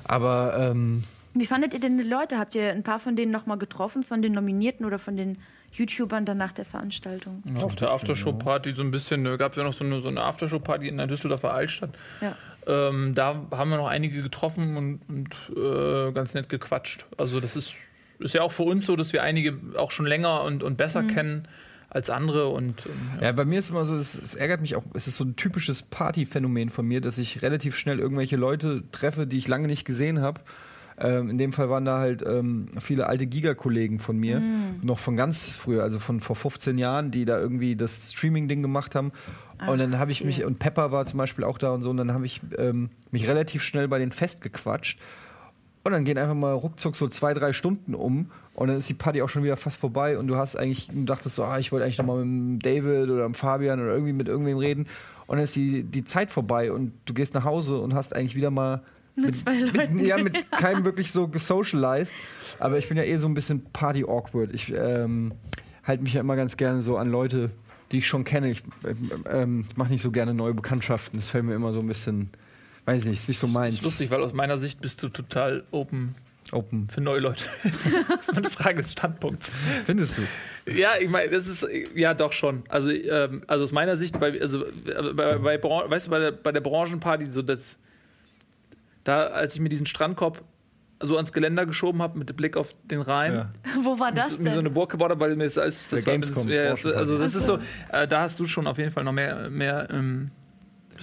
aber 0.05 0.57
ähm, 0.59 1.05
Wie 1.35 1.47
fandet 1.47 1.73
ihr 1.75 1.81
denn 1.81 1.99
die 1.99 2.05
Leute? 2.05 2.39
Habt 2.39 2.55
ihr 2.57 2.71
ein 2.71 2.83
paar 2.83 2.99
von 2.99 3.15
denen 3.15 3.31
nochmal 3.31 3.59
getroffen, 3.59 4.03
von 4.03 4.23
den 4.23 4.33
Nominierten 4.33 4.85
oder 4.85 4.99
von 4.99 5.17
den 5.17 5.39
YouTubern 5.73 6.25
dann 6.25 6.39
nach 6.39 6.51
der 6.53 6.65
Veranstaltung? 6.65 7.45
Ja, 7.45 7.63
auf 7.63 7.77
der 7.77 7.93
Aftershow-Party 7.93 8.73
so 8.73 8.83
ein 8.83 8.91
bisschen, 8.91 9.23
da 9.25 9.37
gab 9.37 9.53
es 9.53 9.57
ja 9.57 9.63
noch 9.63 9.73
so 9.73 9.85
eine, 9.85 10.01
so 10.01 10.09
eine 10.09 10.23
Aftershow-Party 10.23 10.89
in 10.89 10.97
der 10.97 11.07
Düsseldorfer 11.07 11.55
Altstadt. 11.55 11.91
Ja. 12.21 12.37
Ähm, 12.67 13.15
da 13.15 13.47
haben 13.53 13.71
wir 13.71 13.77
noch 13.77 13.89
einige 13.89 14.21
getroffen 14.23 14.77
und, 14.77 15.01
und 15.09 15.29
äh, 15.57 16.11
ganz 16.13 16.35
nett 16.35 16.49
gequatscht. 16.49 17.07
Also 17.19 17.39
das 17.41 17.55
ist, 17.57 17.75
ist 18.23 18.35
ja 18.35 18.43
auch 18.43 18.53
für 18.53 18.63
uns 18.63 18.87
so, 18.87 18.97
dass 18.97 19.13
wir 19.13 19.23
einige 19.23 19.59
auch 19.77 19.91
schon 19.91 20.07
länger 20.07 20.43
und, 20.43 20.63
und 20.63 20.77
besser 20.77 21.03
kennen 21.03 21.49
als 21.93 22.11
andere. 22.11 22.49
Und, 22.49 22.87
ähm, 22.87 22.93
ja. 23.21 23.27
Ja, 23.27 23.33
bei 23.33 23.45
mir 23.45 23.59
ist 23.59 23.71
immer 23.71 23.85
so, 23.85 23.97
es, 23.97 24.15
es 24.15 24.35
ärgert 24.35 24.61
mich 24.61 24.77
auch, 24.77 24.85
es 24.95 25.07
ist 25.07 25.17
so 25.17 25.25
ein 25.25 25.37
typisches 25.37 25.83
Partyphänomen 25.83 26.71
von 26.71 26.87
mir, 26.87 27.01
dass 27.01 27.19
ich 27.19 27.43
relativ 27.43 27.77
schnell 27.77 27.99
irgendwelche 27.99 28.37
Leute 28.37 28.83
treffe, 28.93 29.27
die 29.27 29.39
ich 29.39 29.49
lange 29.49 29.67
nicht 29.67 29.85
gesehen 29.85 30.21
habe. 30.21 30.41
Ähm, 30.99 31.31
in 31.31 31.39
dem 31.39 31.53
Fall 31.53 31.71
waren 31.71 31.85
da 31.85 31.99
halt 31.99 32.23
ähm, 32.27 32.67
viele 32.79 33.07
alte 33.07 33.27
Giga-Kollegen 33.27 33.99
von 33.99 34.17
mir, 34.17 34.43
noch 34.83 34.99
von 34.99 35.17
ganz 35.17 35.57
früher, 35.57 35.83
also 35.83 35.99
von 35.99 36.21
vor 36.21 36.37
15 36.37 36.79
Jahren, 36.79 37.11
die 37.11 37.25
da 37.25 37.39
irgendwie 37.39 37.77
das 37.77 38.13
Streaming-Ding 38.13 38.63
gemacht 38.63 38.95
haben. 38.95 39.13
und 39.67 39.79
dann 39.79 39.99
habe 39.99 40.11
ich 40.11 40.23
mich, 40.23 40.45
und 40.45 40.59
Pepper 40.59 40.93
war 40.93 41.07
zum 41.07 41.19
Beispiel 41.19 41.45
auch 41.45 41.59
da 41.59 41.71
und 41.73 41.83
so, 41.83 41.91
und 41.91 41.97
dann 41.97 42.13
habe 42.13 42.27
ich 42.27 42.41
ähm, 42.59 42.91
mich 43.11 43.27
relativ 43.27 43.63
schnell 43.63 43.89
bei 43.89 43.99
denen 43.99 44.13
festgequatscht. 44.13 44.99
Und 45.85 45.93
dann 45.93 46.05
gehen 46.05 46.17
einfach 46.17 46.35
mal 46.35 46.53
ruckzuck 46.53 46.95
so 46.95 47.09
zwei, 47.09 47.35
drei 47.35 47.53
Stunden 47.53 47.95
um 47.95 48.31
und 48.55 48.69
dann 48.69 48.77
ist 48.77 48.89
die 48.89 48.95
Party 48.95 49.21
auch 49.21 49.29
schon 49.29 49.43
wieder 49.43 49.57
fast 49.57 49.79
vorbei 49.79 50.17
und 50.17 50.29
du 50.29 50.37
hast 50.37 50.55
eigentlich, 50.57 50.89
du 50.93 51.05
dachtest 51.05 51.35
so, 51.35 51.45
ah, 51.45 51.59
ich 51.59 51.73
wollte 51.73 51.85
eigentlich 51.85 51.99
nochmal 51.99 52.25
mit 52.25 52.65
David 52.65 53.11
oder 53.11 53.25
dem 53.25 53.35
Fabian 53.35 53.81
oder 53.81 53.93
irgendwie 53.93 54.13
mit 54.13 54.29
irgendwem 54.29 54.59
reden 54.59 54.87
und 55.27 55.39
dann 55.39 55.45
ist 55.45 55.57
die, 55.57 55.83
die 55.83 56.05
Zeit 56.05 56.31
vorbei 56.31 56.71
und 56.71 56.93
du 57.07 57.15
gehst 57.15 57.35
nach 57.35 57.45
Hause 57.45 57.79
und 57.79 57.95
hast 57.95 58.15
eigentlich 58.15 58.37
wieder 58.37 58.51
mal 58.51 58.83
Mit 59.15 59.37
zwei 59.37 59.59
Leuten. 59.59 59.97
Mit, 59.97 60.07
ja, 60.07 60.19
mit 60.19 60.51
keinem 60.53 60.85
wirklich 60.85 61.11
so 61.13 61.29
gesocialized. 61.29 62.13
Aber 62.59 62.79
ich 62.79 62.89
bin 62.89 62.97
ja 62.97 63.05
eh 63.05 63.17
so 63.17 63.29
ein 63.29 63.35
bisschen 63.35 63.63
party-awkward. 63.73 64.53
Ich 64.53 64.73
ähm, 64.75 65.33
halte 65.85 66.03
mich 66.03 66.15
ja 66.15 66.21
immer 66.21 66.37
ganz 66.37 66.57
gerne 66.57 66.83
so 66.83 66.97
an 66.97 67.11
Leute, 67.11 67.51
die 67.91 67.99
ich 67.99 68.07
schon 68.07 68.25
kenne. 68.25 68.51
Ich 68.51 68.63
ähm, 69.31 69.67
mache 69.77 69.91
nicht 69.91 70.03
so 70.03 70.11
gerne 70.11 70.35
neue 70.35 70.55
Bekanntschaften. 70.55 71.19
Das 71.19 71.29
fällt 71.31 71.45
mir 71.45 71.55
immer 71.55 71.73
so 71.73 71.81
ein 71.81 71.87
bisschen, 71.87 72.31
weiß 72.85 73.01
ich 73.01 73.05
nicht, 73.07 73.19
ist 73.21 73.29
nicht 73.29 73.39
so 73.39 73.47
Das 73.47 73.55
meins. 73.55 73.75
ist 73.77 73.83
lustig, 73.85 74.11
weil 74.11 74.23
aus 74.23 74.33
meiner 74.33 74.57
Sicht 74.57 74.81
bist 74.81 75.03
du 75.03 75.09
total 75.09 75.65
open 75.71 76.15
Open. 76.51 76.89
für 76.91 77.01
neue 77.01 77.21
Leute. 77.21 77.45
das 77.63 78.29
ist 78.29 78.37
eine 78.37 78.51
Frage 78.51 78.83
des 78.83 78.93
Standpunkts. 78.93 79.51
Findest 79.85 80.19
du? 80.19 80.23
Ja, 80.71 80.91
ich 81.01 81.09
meine, 81.09 81.31
das 81.31 81.47
ist 81.47 81.67
ja 81.95 82.13
doch 82.15 82.33
schon. 82.33 82.63
Also, 82.69 82.91
ähm, 82.91 83.43
also 83.47 83.65
aus 83.65 83.73
meiner 83.73 83.97
Sicht, 83.97 84.21
bei, 84.21 84.39
also 84.41 84.65
bei, 85.15 85.39
bei, 85.39 85.59
Bran- 85.59 85.91
weißt 85.91 86.07
du, 86.07 86.11
bei 86.11 86.19
der, 86.19 86.33
bei 86.33 86.53
der 86.53 86.61
Branchenparty, 86.61 87.31
so 87.31 87.41
das, 87.43 87.79
da, 89.05 89.27
als 89.29 89.55
ich 89.55 89.61
mir 89.61 89.69
diesen 89.71 89.87
Strandkorb 89.87 90.43
so 91.01 91.17
ans 91.17 91.33
Geländer 91.33 91.67
geschoben 91.67 92.01
habe 92.03 92.17
mit 92.19 92.37
Blick 92.37 92.57
auf 92.57 92.75
den 92.85 93.01
Rhein, 93.01 93.33
Ja. 93.33 93.53
Wo 93.83 93.99
war 93.99 94.13
das 94.13 94.39
mir 94.39 94.51
so 94.53 94.59
eine 94.59 94.65
denn? 94.69 94.75
Burg 94.75 94.91
gebaut 94.91 95.11
habe, 95.11 95.21
weil 95.21 95.35
mir 95.37 95.45
das 95.45 95.59
alles 95.59 95.89
das 95.89 96.01
Der 96.05 96.07
war- 96.07 96.13
Gamescom, 96.13 96.49
ja, 96.49 96.67
Branchenparty. 96.69 96.99
also 96.99 97.19
das 97.19 97.35
ist 97.35 97.47
so, 97.47 97.59
äh, 97.91 98.07
da 98.07 98.21
hast 98.21 98.39
du 98.39 98.47
schon 98.47 98.67
auf 98.69 98.79
jeden 98.79 98.91
Fall 98.91 99.03
noch 99.05 99.13
mehr, 99.13 99.49
mehr 99.51 99.89
ähm, 99.91 100.31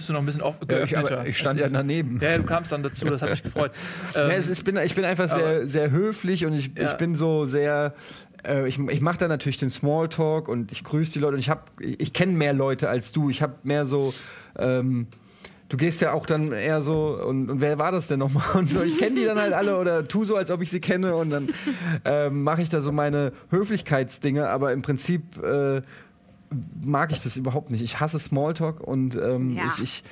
bist 0.00 0.08
du 0.08 0.14
noch 0.14 0.20
ein 0.20 0.26
bisschen 0.26 0.40
auf, 0.40 0.56
Ja, 0.66 0.82
ich, 0.82 0.90
geöffneter. 0.92 1.26
ich 1.26 1.36
stand 1.36 1.60
ja 1.60 1.68
daneben. 1.68 2.18
Ja, 2.22 2.38
du 2.38 2.44
kamst 2.44 2.72
dann 2.72 2.82
dazu, 2.82 3.04
das 3.04 3.20
hat 3.20 3.30
mich 3.30 3.42
gefreut. 3.42 3.70
Ähm, 4.14 4.30
Ja, 4.30 4.34
ist, 4.36 4.50
ich, 4.50 4.64
bin, 4.64 4.78
ich 4.78 4.94
bin 4.94 5.04
einfach 5.04 5.28
sehr, 5.28 5.68
sehr 5.68 5.90
höflich 5.90 6.46
und 6.46 6.54
ich, 6.54 6.74
ich 6.74 6.92
bin 6.94 7.16
so 7.16 7.44
sehr. 7.44 7.92
Äh, 8.42 8.66
ich 8.66 8.78
ich 8.78 9.00
mache 9.02 9.18
da 9.18 9.28
natürlich 9.28 9.58
den 9.58 9.68
Smalltalk 9.68 10.48
und 10.48 10.72
ich 10.72 10.84
grüße 10.84 11.12
die 11.12 11.18
Leute 11.18 11.34
und 11.34 11.40
ich 11.40 11.50
habe, 11.50 11.60
ich, 11.80 12.00
ich 12.00 12.12
kenne 12.14 12.32
mehr 12.32 12.54
Leute 12.54 12.88
als 12.88 13.12
du. 13.12 13.28
Ich 13.28 13.42
habe 13.42 13.56
mehr 13.62 13.84
so. 13.84 14.14
Ähm, 14.58 15.06
du 15.68 15.76
gehst 15.76 16.00
ja 16.00 16.12
auch 16.14 16.24
dann 16.24 16.50
eher 16.52 16.80
so 16.80 17.20
und, 17.22 17.50
und 17.50 17.60
wer 17.60 17.78
war 17.78 17.92
das 17.92 18.06
denn 18.06 18.18
nochmal 18.20 18.44
und 18.54 18.70
so. 18.70 18.80
Ich 18.82 18.96
kenne 18.96 19.16
die 19.16 19.24
dann 19.26 19.38
halt 19.38 19.52
alle 19.52 19.76
oder 19.78 20.08
tu 20.08 20.24
so, 20.24 20.34
als 20.36 20.50
ob 20.50 20.62
ich 20.62 20.70
sie 20.70 20.80
kenne 20.80 21.14
und 21.14 21.28
dann 21.30 21.48
ähm, 22.06 22.42
mache 22.42 22.62
ich 22.62 22.70
da 22.70 22.80
so 22.80 22.90
meine 22.90 23.32
Höflichkeitsdinge, 23.50 24.48
aber 24.48 24.72
im 24.72 24.80
Prinzip 24.82 25.36
äh, 25.44 25.82
mag 26.84 27.12
ich 27.12 27.22
das 27.22 27.36
überhaupt 27.36 27.70
nicht. 27.70 27.82
Ich 27.82 28.00
hasse 28.00 28.18
Smalltalk 28.18 28.80
und 28.80 29.14
ähm, 29.16 29.54
Ja. 29.56 29.64
ich, 29.66 29.82
ich 29.82 30.04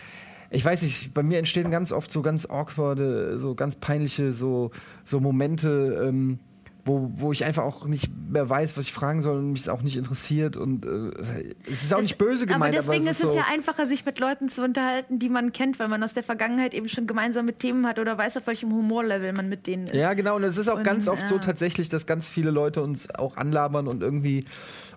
ich 0.51 0.64
weiß 0.64 0.80
nicht, 0.80 1.12
bei 1.12 1.22
mir 1.22 1.39
entstehen 1.39 1.70
ganz 1.70 1.93
oft 1.93 2.11
so 2.11 2.22
ganz 2.22 2.47
awkwarde, 2.47 3.39
so 3.39 3.55
ganz 3.55 3.76
peinliche 3.76 4.32
so, 4.32 4.70
so 5.05 5.20
Momente, 5.20 6.03
ähm, 6.09 6.39
wo, 6.86 7.11
wo 7.16 7.32
ich 7.32 7.45
einfach 7.45 7.64
auch 7.64 7.84
nicht 7.84 8.09
mehr 8.30 8.49
weiß, 8.49 8.78
was 8.78 8.86
ich 8.86 8.95
fragen 8.95 9.20
soll 9.20 9.36
und 9.36 9.53
mich 9.53 9.61
es 9.61 9.68
auch 9.68 9.82
nicht 9.82 9.99
interessiert 9.99 10.57
und 10.57 10.86
äh, 10.86 11.53
es 11.70 11.82
ist 11.82 11.93
auch 11.93 11.99
Das- 11.99 12.05
nicht 12.05 12.16
böse 12.16 12.47
gemeint, 12.47 12.74
aber 12.74 12.82
deswegen 12.82 13.03
aber 13.03 13.11
ist 13.11 13.18
es 13.18 13.24
ist 13.24 13.26
es 13.26 13.32
so, 13.32 13.36
ja 13.36 13.45
einfacher, 13.53 13.86
sich 13.86 14.07
mit 14.07 14.20
Leuten 14.20 14.49
zu 14.49 14.62
unterhalten, 14.64 15.18
die 15.18 15.28
man 15.28 15.53
kennt, 15.53 15.78
weil 15.78 15.89
man 15.89 16.03
aus 16.03 16.14
der 16.14 16.22
Vergangenheit 16.22 16.72
eben 16.72 16.89
schon 16.89 17.07
gemeinsame 17.07 17.53
Themen 17.53 17.86
hat 17.86 17.99
oder 17.99 18.16
weiß, 18.16 18.39
auf 18.39 18.47
welchem 18.47 18.72
Humorlevel 18.72 19.34
man 19.34 19.51
mit 19.51 19.66
denen 19.66 19.84
ist. 19.84 19.95
Ja, 19.95 20.14
genau. 20.14 20.36
Und 20.36 20.45
es 20.45 20.57
ist 20.57 20.70
auch 20.70 20.78
Und, 20.78 20.84
ganz 20.84 21.09
oft 21.09 21.28
so 21.28 21.34
ja. 21.34 21.41
tatsächlich, 21.43 21.91
dass 21.91 22.07
ganz 22.07 22.26
viele 22.30 22.51
Leute 22.51 22.80
uns 22.82 23.11
auch 23.14 23.36
anlabern 23.36 23.86
und 23.86 24.03
irgendwie 24.03 24.47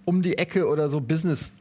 um 0.06 0.22
die 0.22 0.38
Ecke 0.38 0.68
oder 0.68 0.89
so 0.89 1.02
Business. 1.02 1.52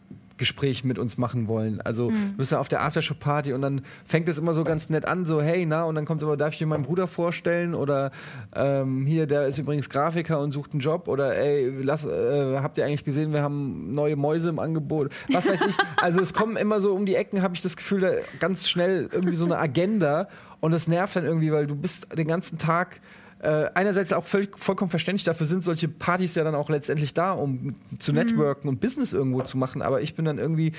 Gespräch 0.41 0.85
mit 0.85 0.99
uns 0.99 1.19
machen 1.19 1.49
wollen. 1.49 1.83
Also 1.83 2.09
Hm. 2.09 2.31
du 2.31 2.37
bist 2.39 2.51
ja 2.51 2.59
auf 2.59 2.69
der 2.69 2.83
Aftershow-Party 2.83 3.53
und 3.53 3.61
dann 3.61 3.83
fängt 4.07 4.27
es 4.27 4.39
immer 4.39 4.55
so 4.55 4.65
ganz 4.65 4.89
nett 4.89 5.05
an, 5.07 5.27
so 5.27 5.43
hey, 5.43 5.67
na, 5.67 5.85
und 5.85 5.97
dann 5.97 6.07
kommt 6.07 6.23
aber, 6.23 6.39
darf 6.39 6.55
ich 6.55 6.59
dir 6.59 6.67
meinen 6.67 6.85
Bruder 6.85 7.07
vorstellen? 7.07 7.75
Oder 7.75 8.11
ähm, 8.57 9.05
hier, 9.05 9.27
der 9.27 9.49
ist 9.49 9.59
übrigens 9.59 9.91
Grafiker 9.91 10.41
und 10.41 10.53
sucht 10.53 10.73
einen 10.73 10.81
Job. 10.81 11.09
Oder 11.09 11.37
ey, 11.37 11.71
lass, 11.83 12.07
äh, 12.07 12.57
habt 12.57 12.79
ihr 12.79 12.87
eigentlich 12.87 13.05
gesehen, 13.05 13.35
wir 13.35 13.43
haben 13.43 13.93
neue 13.93 14.17
Mäuse 14.17 14.49
im 14.49 14.59
Angebot? 14.61 15.13
Was 15.31 15.47
weiß 15.47 15.61
ich. 15.69 15.77
Also 15.99 16.23
es 16.23 16.33
kommen 16.33 16.57
immer 16.57 16.81
so 16.81 16.95
um 16.95 17.05
die 17.05 17.17
Ecken, 17.17 17.43
habe 17.43 17.55
ich 17.55 17.61
das 17.61 17.77
Gefühl, 17.77 18.01
da 18.01 18.11
ganz 18.39 18.67
schnell 18.67 19.11
irgendwie 19.13 19.35
so 19.35 19.45
eine 19.45 19.59
Agenda 19.59 20.27
und 20.61 20.71
das 20.73 20.89
nervt 20.89 21.17
dann 21.17 21.27
irgendwie, 21.27 21.53
weil 21.53 21.67
du 21.67 21.77
bist 21.77 22.07
den 22.17 22.27
ganzen 22.27 22.57
Tag 22.57 23.03
äh, 23.43 23.71
einerseits 23.75 24.13
auch 24.13 24.25
völlig, 24.25 24.59
vollkommen 24.59 24.91
verständlich, 24.91 25.25
dafür 25.25 25.47
sind 25.47 25.65
solche 25.65 25.89
Partys 25.89 26.35
ja 26.35 26.45
dann 26.45 26.55
auch 26.55 26.69
letztendlich 26.69 27.15
da, 27.15 27.33
um 27.33 27.75
zu 27.99 28.13
networken 28.13 28.69
und 28.69 28.81
Business 28.81 29.13
irgendwo 29.13 29.41
zu 29.43 29.57
machen. 29.57 29.81
Aber 29.83 30.03
ich 30.03 30.15
bin 30.15 30.27
dann 30.27 30.37
irgendwie, 30.39 30.73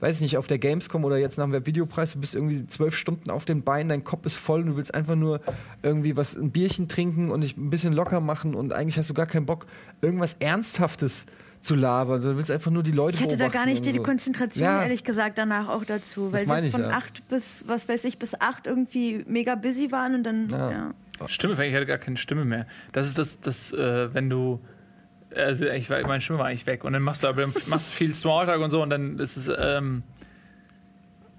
weiß 0.00 0.16
ich 0.16 0.20
nicht, 0.22 0.38
auf 0.38 0.46
der 0.46 0.58
Gamescom 0.58 1.04
oder 1.04 1.18
jetzt 1.18 1.36
nach 1.36 1.44
dem 1.44 1.52
Webvideopreis, 1.52 2.14
du 2.14 2.20
bist 2.20 2.34
irgendwie 2.34 2.66
zwölf 2.66 2.96
Stunden 2.96 3.30
auf 3.30 3.44
den 3.44 3.62
Beinen, 3.62 3.90
dein 3.90 4.04
Kopf 4.04 4.24
ist 4.24 4.36
voll 4.36 4.60
und 4.62 4.66
du 4.68 4.76
willst 4.76 4.94
einfach 4.94 5.16
nur 5.16 5.40
irgendwie 5.82 6.16
was, 6.16 6.34
ein 6.34 6.50
Bierchen 6.50 6.88
trinken 6.88 7.30
und 7.30 7.42
dich 7.42 7.56
ein 7.58 7.68
bisschen 7.68 7.92
locker 7.92 8.20
machen 8.20 8.54
und 8.54 8.72
eigentlich 8.72 8.96
hast 8.96 9.10
du 9.10 9.14
gar 9.14 9.26
keinen 9.26 9.44
Bock, 9.44 9.66
irgendwas 10.00 10.36
Ernsthaftes 10.40 11.26
zu 11.60 11.74
labern, 11.74 12.20
sondern 12.22 12.36
du 12.36 12.38
willst 12.38 12.50
einfach 12.50 12.70
nur 12.70 12.82
die 12.84 12.92
Leute 12.92 13.16
Ich 13.18 13.22
hatte 13.22 13.36
da 13.36 13.48
gar 13.48 13.66
nicht 13.66 13.84
die 13.84 13.92
so. 13.92 14.02
Konzentration, 14.02 14.64
Ja. 14.64 14.82
ehrlich 14.82 15.04
gesagt, 15.04 15.36
danach 15.36 15.68
auch 15.68 15.84
dazu. 15.84 16.32
Weil 16.32 16.46
wir 16.46 16.62
ich, 16.62 16.72
von 16.72 16.82
ja. 16.82 16.90
acht 16.90 17.28
bis, 17.28 17.64
was 17.66 17.88
weiß 17.88 18.04
ich, 18.04 18.18
bis 18.18 18.34
acht 18.40 18.66
irgendwie 18.66 19.24
mega 19.28 19.56
busy 19.56 19.90
waren 19.92 20.14
und 20.14 20.22
dann, 20.24 20.48
Ja. 20.48 20.70
ja. 20.70 20.90
Stimme, 21.26 21.66
ich 21.66 21.74
hatte 21.74 21.86
gar 21.86 21.98
keine 21.98 22.16
Stimme 22.16 22.44
mehr. 22.44 22.66
Das 22.92 23.06
ist 23.08 23.18
das, 23.18 23.40
das 23.40 23.72
äh, 23.72 24.12
wenn 24.14 24.30
du. 24.30 24.60
Also 25.34 25.66
ich 25.66 25.90
war, 25.90 26.00
meine 26.06 26.20
Stimme 26.22 26.38
war 26.38 26.46
eigentlich 26.46 26.66
weg 26.66 26.84
und 26.84 26.94
dann 26.94 27.02
machst 27.02 27.22
du 27.22 27.28
aber 27.28 27.46
machst 27.66 27.88
du 27.88 27.92
viel 27.92 28.14
Smalltalk 28.14 28.60
und 28.62 28.70
so 28.70 28.82
und 28.82 28.90
dann 28.90 29.18
ist 29.18 29.36
es. 29.36 29.50
Ähm, 29.58 30.02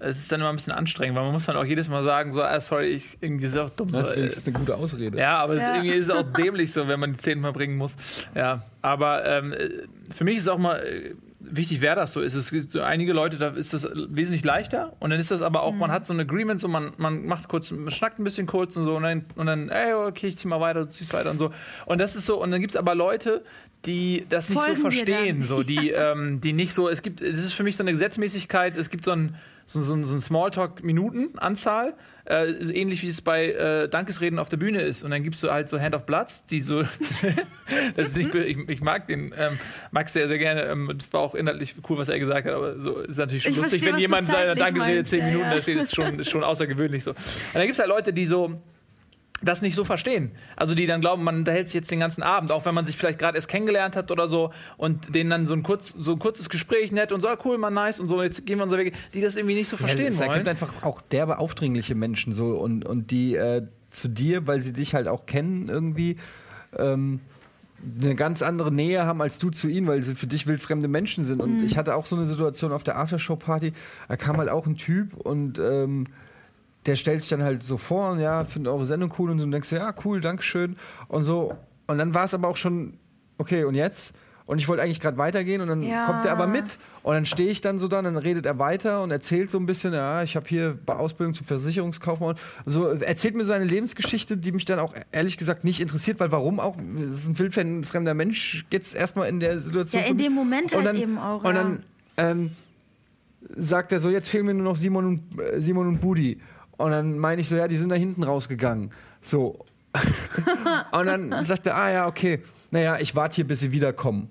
es 0.02 0.16
ist 0.16 0.32
dann 0.32 0.40
immer 0.40 0.48
ein 0.48 0.56
bisschen 0.56 0.72
anstrengend, 0.72 1.14
weil 1.14 1.24
man 1.24 1.32
muss 1.32 1.44
dann 1.44 1.56
auch 1.56 1.64
jedes 1.64 1.90
Mal 1.90 2.02
sagen, 2.02 2.32
so, 2.32 2.42
ah, 2.42 2.58
sorry, 2.60 2.86
ich, 2.86 3.18
irgendwie 3.20 3.44
ist 3.44 3.52
es 3.52 3.58
auch 3.58 3.68
dumm. 3.68 3.88
Das 3.92 4.12
ist 4.12 4.48
eine 4.48 4.58
gute 4.58 4.74
Ausrede. 4.74 5.18
ja, 5.18 5.36
aber 5.36 5.52
es 5.54 5.58
Ja. 5.60 5.68
ist 5.72 5.76
irgendwie 5.76 5.94
ist 5.94 6.08
es 6.08 6.14
auch 6.14 6.32
dämlich 6.38 6.72
so, 6.72 6.88
wenn 6.88 6.98
man 7.00 7.12
die 7.12 7.18
zehnmal 7.18 7.52
bringen 7.52 7.76
muss. 7.76 7.96
Ja, 8.34 8.62
aber 8.80 9.26
ähm, 9.26 9.52
äh, 9.52 9.68
für 10.10 10.24
mich 10.24 10.38
ist 10.38 10.48
auch 10.48 10.56
mal 10.56 10.76
äh, 10.78 11.14
wichtig, 11.40 11.80
wer 11.80 11.94
das 11.94 12.12
so 12.12 12.20
ist. 12.20 12.34
Es 12.34 12.50
gibt 12.50 12.76
einige 12.76 13.12
Leute, 13.12 13.38
da 13.38 13.48
ist 13.48 13.72
das 13.72 13.88
wesentlich 13.94 14.44
leichter 14.44 14.94
und 15.00 15.10
dann 15.10 15.18
ist 15.18 15.30
das 15.30 15.42
aber 15.42 15.62
auch, 15.62 15.74
man 15.74 15.90
hat 15.90 16.06
so 16.06 16.12
ein 16.12 16.20
Agreement, 16.20 16.60
so 16.60 16.68
man, 16.68 16.92
man 16.98 17.26
macht 17.26 17.48
kurz, 17.48 17.70
man 17.70 17.90
schnackt 17.90 18.18
ein 18.18 18.24
bisschen 18.24 18.46
kurz 18.46 18.76
und 18.76 18.84
so 18.84 18.96
und 18.96 19.02
dann, 19.02 19.24
und 19.36 19.46
dann 19.46 19.68
ey, 19.70 19.94
okay, 19.94 20.28
ich 20.28 20.38
zieh 20.38 20.48
mal 20.48 20.60
weiter, 20.60 20.84
du 20.84 20.90
ziehst 20.90 21.12
weiter 21.12 21.30
und 21.30 21.38
so. 21.38 21.50
Und 21.86 21.98
das 21.98 22.14
ist 22.14 22.26
so, 22.26 22.40
und 22.42 22.50
dann 22.50 22.60
gibt 22.60 22.72
es 22.72 22.76
aber 22.76 22.94
Leute, 22.94 23.42
die 23.86 24.26
das 24.28 24.48
nicht 24.48 24.58
Folgen 24.58 24.76
so 24.76 24.82
verstehen, 24.82 25.44
so, 25.44 25.62
die, 25.62 25.90
ähm, 25.90 26.40
die 26.40 26.52
nicht 26.52 26.74
so, 26.74 26.88
es 26.88 27.02
gibt, 27.02 27.20
es 27.20 27.44
ist 27.44 27.52
für 27.52 27.62
mich 27.62 27.76
so 27.76 27.82
eine 27.82 27.92
Gesetzmäßigkeit, 27.92 28.76
es 28.76 28.90
gibt 28.90 29.04
so 29.04 29.12
ein, 29.12 29.36
so, 29.66 29.80
so, 29.80 30.02
so 30.02 30.14
ein 30.14 30.20
Smalltalk-Minuten-Anzahl, 30.20 31.94
äh, 32.24 32.46
ähnlich 32.50 33.02
wie 33.02 33.08
es 33.08 33.20
bei 33.20 33.52
äh, 33.52 33.88
Dankesreden 33.88 34.38
auf 34.38 34.48
der 34.48 34.56
Bühne 34.56 34.82
ist. 34.82 35.04
Und 35.04 35.12
dann 35.12 35.22
gibst 35.22 35.42
du 35.42 35.50
halt 35.50 35.68
so 35.68 35.80
Hand 35.80 35.94
of 35.94 36.06
Bloods, 36.06 36.42
die 36.50 36.60
so, 36.60 36.82
das 37.96 38.08
ist 38.08 38.16
nicht, 38.16 38.34
ich, 38.34 38.58
ich 38.68 38.80
mag 38.80 39.06
den, 39.06 39.32
ähm, 39.36 39.58
mag 39.92 40.08
sehr, 40.08 40.28
sehr 40.28 40.38
gerne, 40.38 40.62
ähm, 40.64 40.92
das 40.96 41.12
war 41.12 41.20
auch 41.20 41.34
inhaltlich 41.34 41.74
cool, 41.88 41.98
was 41.98 42.08
er 42.08 42.18
gesagt 42.18 42.46
hat, 42.46 42.54
aber 42.54 42.80
so 42.80 42.98
ist 42.98 43.16
natürlich 43.16 43.44
schon 43.44 43.52
Ich 43.52 43.58
lustig, 43.58 43.80
verstehe, 43.80 43.94
wenn 43.94 44.00
jemand 44.00 44.28
zeitlich 44.28 44.58
Dankesrede 44.58 44.96
meinst. 44.96 45.10
zehn 45.10 45.20
Ja, 45.20 45.26
Minuten 45.26 45.44
ja. 45.46 45.54
da 45.54 45.62
steht, 45.62 45.78
ist 45.78 45.94
schon, 45.94 46.18
ist 46.18 46.30
schon 46.30 46.44
außergewöhnlich 46.44 47.04
so. 47.04 47.10
Und 47.12 47.18
dann 47.54 47.62
gibt 47.62 47.74
es 47.74 47.78
halt 47.78 47.88
Leute, 47.88 48.12
die 48.12 48.26
so, 48.26 48.60
das 49.42 49.62
nicht 49.62 49.74
so 49.74 49.84
verstehen. 49.84 50.30
Also 50.56 50.74
die 50.74 50.86
dann 50.86 51.00
glauben, 51.00 51.24
man 51.24 51.36
unterhält 51.36 51.68
sich 51.68 51.74
jetzt 51.74 51.90
den 51.90 52.00
ganzen 52.00 52.22
Abend, 52.22 52.52
auch 52.52 52.64
wenn 52.66 52.74
man 52.74 52.86
sich 52.86 52.96
vielleicht 52.96 53.18
gerade 53.18 53.36
erst 53.36 53.48
kennengelernt 53.48 53.96
hat 53.96 54.10
oder 54.10 54.28
so 54.28 54.52
und 54.76 55.14
denen 55.14 55.30
dann 55.30 55.46
so 55.46 55.54
ein, 55.54 55.62
kurz, 55.62 55.94
so 55.98 56.12
ein 56.12 56.18
kurzes 56.18 56.48
Gespräch 56.48 56.92
nett 56.92 57.12
und 57.12 57.20
so, 57.20 57.28
ah, 57.28 57.38
cool, 57.44 57.58
man 57.58 57.74
nice 57.74 58.00
und 58.00 58.08
so, 58.08 58.22
jetzt 58.22 58.44
gehen 58.46 58.58
wir 58.58 58.64
unser 58.64 58.78
Weg, 58.78 58.94
die 59.14 59.20
das 59.20 59.36
irgendwie 59.36 59.54
nicht 59.54 59.68
so 59.68 59.76
Ja, 59.76 59.86
verstehen 59.86 60.08
es 60.08 60.18
wollen. 60.18 60.32
gibt 60.32 60.48
einfach 60.48 60.82
auch 60.82 61.00
derbe 61.00 61.38
aufdringliche 61.38 61.94
Menschen 61.94 62.32
so 62.32 62.50
und, 62.58 62.84
und 62.84 63.10
die 63.10 63.34
äh, 63.36 63.66
zu 63.90 64.08
dir, 64.08 64.46
weil 64.46 64.62
sie 64.62 64.72
dich 64.72 64.94
halt 64.94 65.08
auch 65.08 65.26
kennen 65.26 65.68
irgendwie, 65.68 66.16
ähm, 66.76 67.20
eine 68.02 68.14
ganz 68.14 68.42
andere 68.42 68.70
Nähe 68.70 69.06
haben 69.06 69.22
als 69.22 69.38
du 69.38 69.48
zu 69.48 69.66
ihnen, 69.68 69.86
weil 69.86 70.02
sie 70.02 70.14
für 70.14 70.26
dich 70.26 70.46
wildfremde 70.46 70.86
Menschen 70.86 71.24
sind. 71.24 71.40
Und 71.40 71.62
ich 71.62 71.78
hatte 71.78 71.94
auch 71.94 72.04
so 72.04 72.14
eine 72.14 72.26
Situation 72.26 72.72
auf 72.72 72.82
der 72.82 72.98
Aftershow-Party, 72.98 73.72
da 74.06 74.16
kam 74.16 74.36
halt 74.36 74.50
auch 74.50 74.66
ein 74.66 74.76
Typ 74.76 75.14
und 75.14 75.58
ähm, 75.58 76.04
der 76.86 76.96
stellt 76.96 77.20
sich 77.20 77.30
dann 77.30 77.42
halt 77.42 77.62
so 77.62 77.76
vor 77.76 78.12
und 78.12 78.20
ja, 78.20 78.44
finde 78.44 78.72
eure 78.72 78.86
Sendung 78.86 79.12
cool 79.18 79.30
und 79.30 79.38
so 79.38 79.44
und 79.44 79.50
denkst 79.52 79.68
du, 79.70 79.76
ja, 79.76 79.94
cool, 80.04 80.20
Dankeschön 80.20 80.76
und 81.08 81.24
so. 81.24 81.54
Und 81.86 81.98
dann 81.98 82.14
war 82.14 82.24
es 82.24 82.34
aber 82.34 82.48
auch 82.48 82.56
schon, 82.56 82.94
okay, 83.38 83.64
und 83.64 83.74
jetzt? 83.74 84.14
Und 84.46 84.58
ich 84.58 84.66
wollte 84.66 84.82
eigentlich 84.82 84.98
gerade 84.98 85.16
weitergehen 85.16 85.60
und 85.60 85.68
dann 85.68 85.82
Ja. 85.84 86.06
kommt 86.06 86.24
er 86.24 86.32
aber 86.32 86.48
mit 86.48 86.78
und 87.04 87.14
dann 87.14 87.24
stehe 87.24 87.50
ich 87.50 87.60
dann 87.60 87.78
so 87.78 87.86
da 87.86 87.98
und 87.98 88.04
dann 88.06 88.16
redet 88.16 88.46
er 88.46 88.58
weiter 88.58 89.02
und 89.04 89.12
erzählt 89.12 89.48
so 89.48 89.58
ein 89.58 89.66
bisschen, 89.66 89.92
ja, 89.92 90.24
ich 90.24 90.34
habe 90.34 90.44
hier 90.48 90.76
bei 90.86 90.94
Ausbildung 90.94 91.34
zum 91.34 91.46
Versicherungskaufmann. 91.46 92.34
So 92.66 92.86
erzählt 92.88 93.36
mir 93.36 93.44
seine 93.44 93.64
Lebensgeschichte, 93.64 94.36
die 94.36 94.50
mich 94.50 94.64
dann 94.64 94.80
auch 94.80 94.92
ehrlich 95.12 95.36
gesagt 95.38 95.62
nicht 95.62 95.80
interessiert, 95.80 96.18
weil 96.18 96.32
warum 96.32 96.58
auch? 96.58 96.76
Das 96.96 97.04
ist 97.04 97.28
ein 97.28 97.38
wildfremder 97.38 98.14
Mensch 98.14 98.64
jetzt 98.72 98.96
erstmal 98.96 99.28
in 99.28 99.38
der 99.38 99.60
Situation. 99.60 100.02
Ja, 100.02 100.08
in 100.08 100.18
dem 100.18 100.32
Moment 100.32 100.74
halt 100.74 100.84
dann, 100.84 100.96
eben 100.96 101.18
auch, 101.18 101.44
Und 101.44 101.54
ja. 101.54 101.62
dann 101.62 101.82
ähm, 102.16 102.50
sagt 103.56 103.92
er 103.92 104.00
so, 104.00 104.10
jetzt 104.10 104.28
fehlen 104.30 104.46
mir 104.46 104.54
nur 104.54 104.64
noch 104.64 104.76
Simon 104.76 105.06
und, 105.06 105.38
äh, 105.40 105.60
Simon 105.62 105.86
und 105.86 106.00
Budi. 106.00 106.40
Und 106.80 106.92
dann 106.92 107.18
meine 107.18 107.42
ich 107.42 107.48
so, 107.48 107.56
ja, 107.56 107.68
die 107.68 107.76
sind 107.76 107.90
da 107.90 107.96
hinten 107.96 108.22
rausgegangen. 108.22 108.90
So. 109.20 109.66
und 110.92 111.06
dann 111.06 111.44
sagt 111.44 111.66
er, 111.66 111.76
ah 111.76 111.90
ja, 111.90 112.06
okay, 112.06 112.42
naja, 112.70 112.98
ich 112.98 113.14
warte 113.14 113.36
hier, 113.36 113.46
bis 113.46 113.60
sie 113.60 113.70
wiederkommen. 113.70 114.30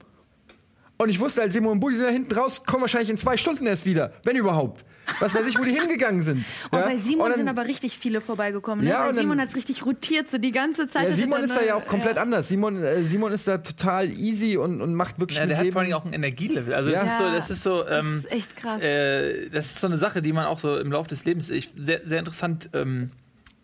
Und 0.97 1.09
ich 1.09 1.19
wusste 1.19 1.41
halt, 1.41 1.51
Simon 1.51 1.73
und 1.73 1.79
Budi 1.79 1.95
sind 1.95 2.07
da 2.07 2.11
hinten 2.11 2.33
raus, 2.33 2.63
kommen 2.65 2.81
wahrscheinlich 2.81 3.09
in 3.09 3.17
zwei 3.17 3.37
Stunden 3.37 3.67
erst 3.67 3.85
wieder, 3.85 4.11
wenn 4.23 4.35
überhaupt. 4.35 4.83
Was 5.19 5.33
weiß 5.35 5.45
ich, 5.47 5.57
wo 5.59 5.63
die 5.63 5.71
hingegangen 5.71 6.21
sind. 6.23 6.45
Oh, 6.71 6.77
ja? 6.77 6.83
bei 6.83 6.97
Simon 6.97 7.25
Und 7.25 7.29
dann- 7.31 7.39
sind 7.39 7.47
aber 7.49 7.65
richtig 7.65 7.97
viele 7.97 8.21
vorbeigekommen. 8.21 8.83
Ne? 8.85 8.91
Ja, 8.91 9.01
und 9.07 9.15
dann- 9.15 9.23
Simon 9.23 9.39
hat 9.41 9.49
es 9.49 9.55
richtig 9.55 9.85
rotiert, 9.85 10.29
so 10.29 10.37
die 10.37 10.51
ganze 10.51 10.87
Zeit. 10.87 11.09
ja, 11.09 11.13
Simon 11.13 11.41
ist 11.41 11.55
da 11.55 11.61
ja 11.61 11.75
auch 11.75 11.85
komplett 11.85 12.17
anders. 12.17 12.47
Simon, 12.49 12.81
äh, 12.83 13.03
Simon 13.03 13.31
ist 13.31 13.47
da 13.47 13.57
total 13.57 14.09
easy 14.09 14.57
und, 14.57 14.81
und 14.81 14.93
macht 14.95 15.19
wirklich 15.19 15.37
ja, 15.37 15.43
mit 15.43 15.51
der 15.51 15.57
hat 15.57 15.65
jedem- 15.65 15.73
vor 15.73 15.81
allem 15.81 15.93
auch 15.93 16.05
ein 16.05 16.13
Energielevel. 16.13 16.73
Also 16.73 16.91
das 16.91 17.05
Ja. 17.05 17.11
ist 17.11 17.17
so, 17.17 17.23
das 17.25 17.49
ist 17.49 17.63
so, 17.63 17.87
ähm, 17.87 18.21
Das 18.23 18.31
ist 18.31 18.37
echt 18.37 18.55
krass. 18.57 18.81
äh, 18.81 19.49
das 19.49 19.65
ist 19.67 19.79
so 19.81 19.87
eine 19.87 19.97
Sache, 19.97 20.21
die 20.21 20.33
man 20.33 20.45
auch 20.45 20.59
so 20.59 20.77
im 20.77 20.91
Laufe 20.91 21.09
des 21.09 21.25
Lebens 21.25 21.49
ich, 21.49 21.71
sehr, 21.75 22.01
sehr 22.05 22.19
interessant 22.19 22.69
ähm, 22.73 23.11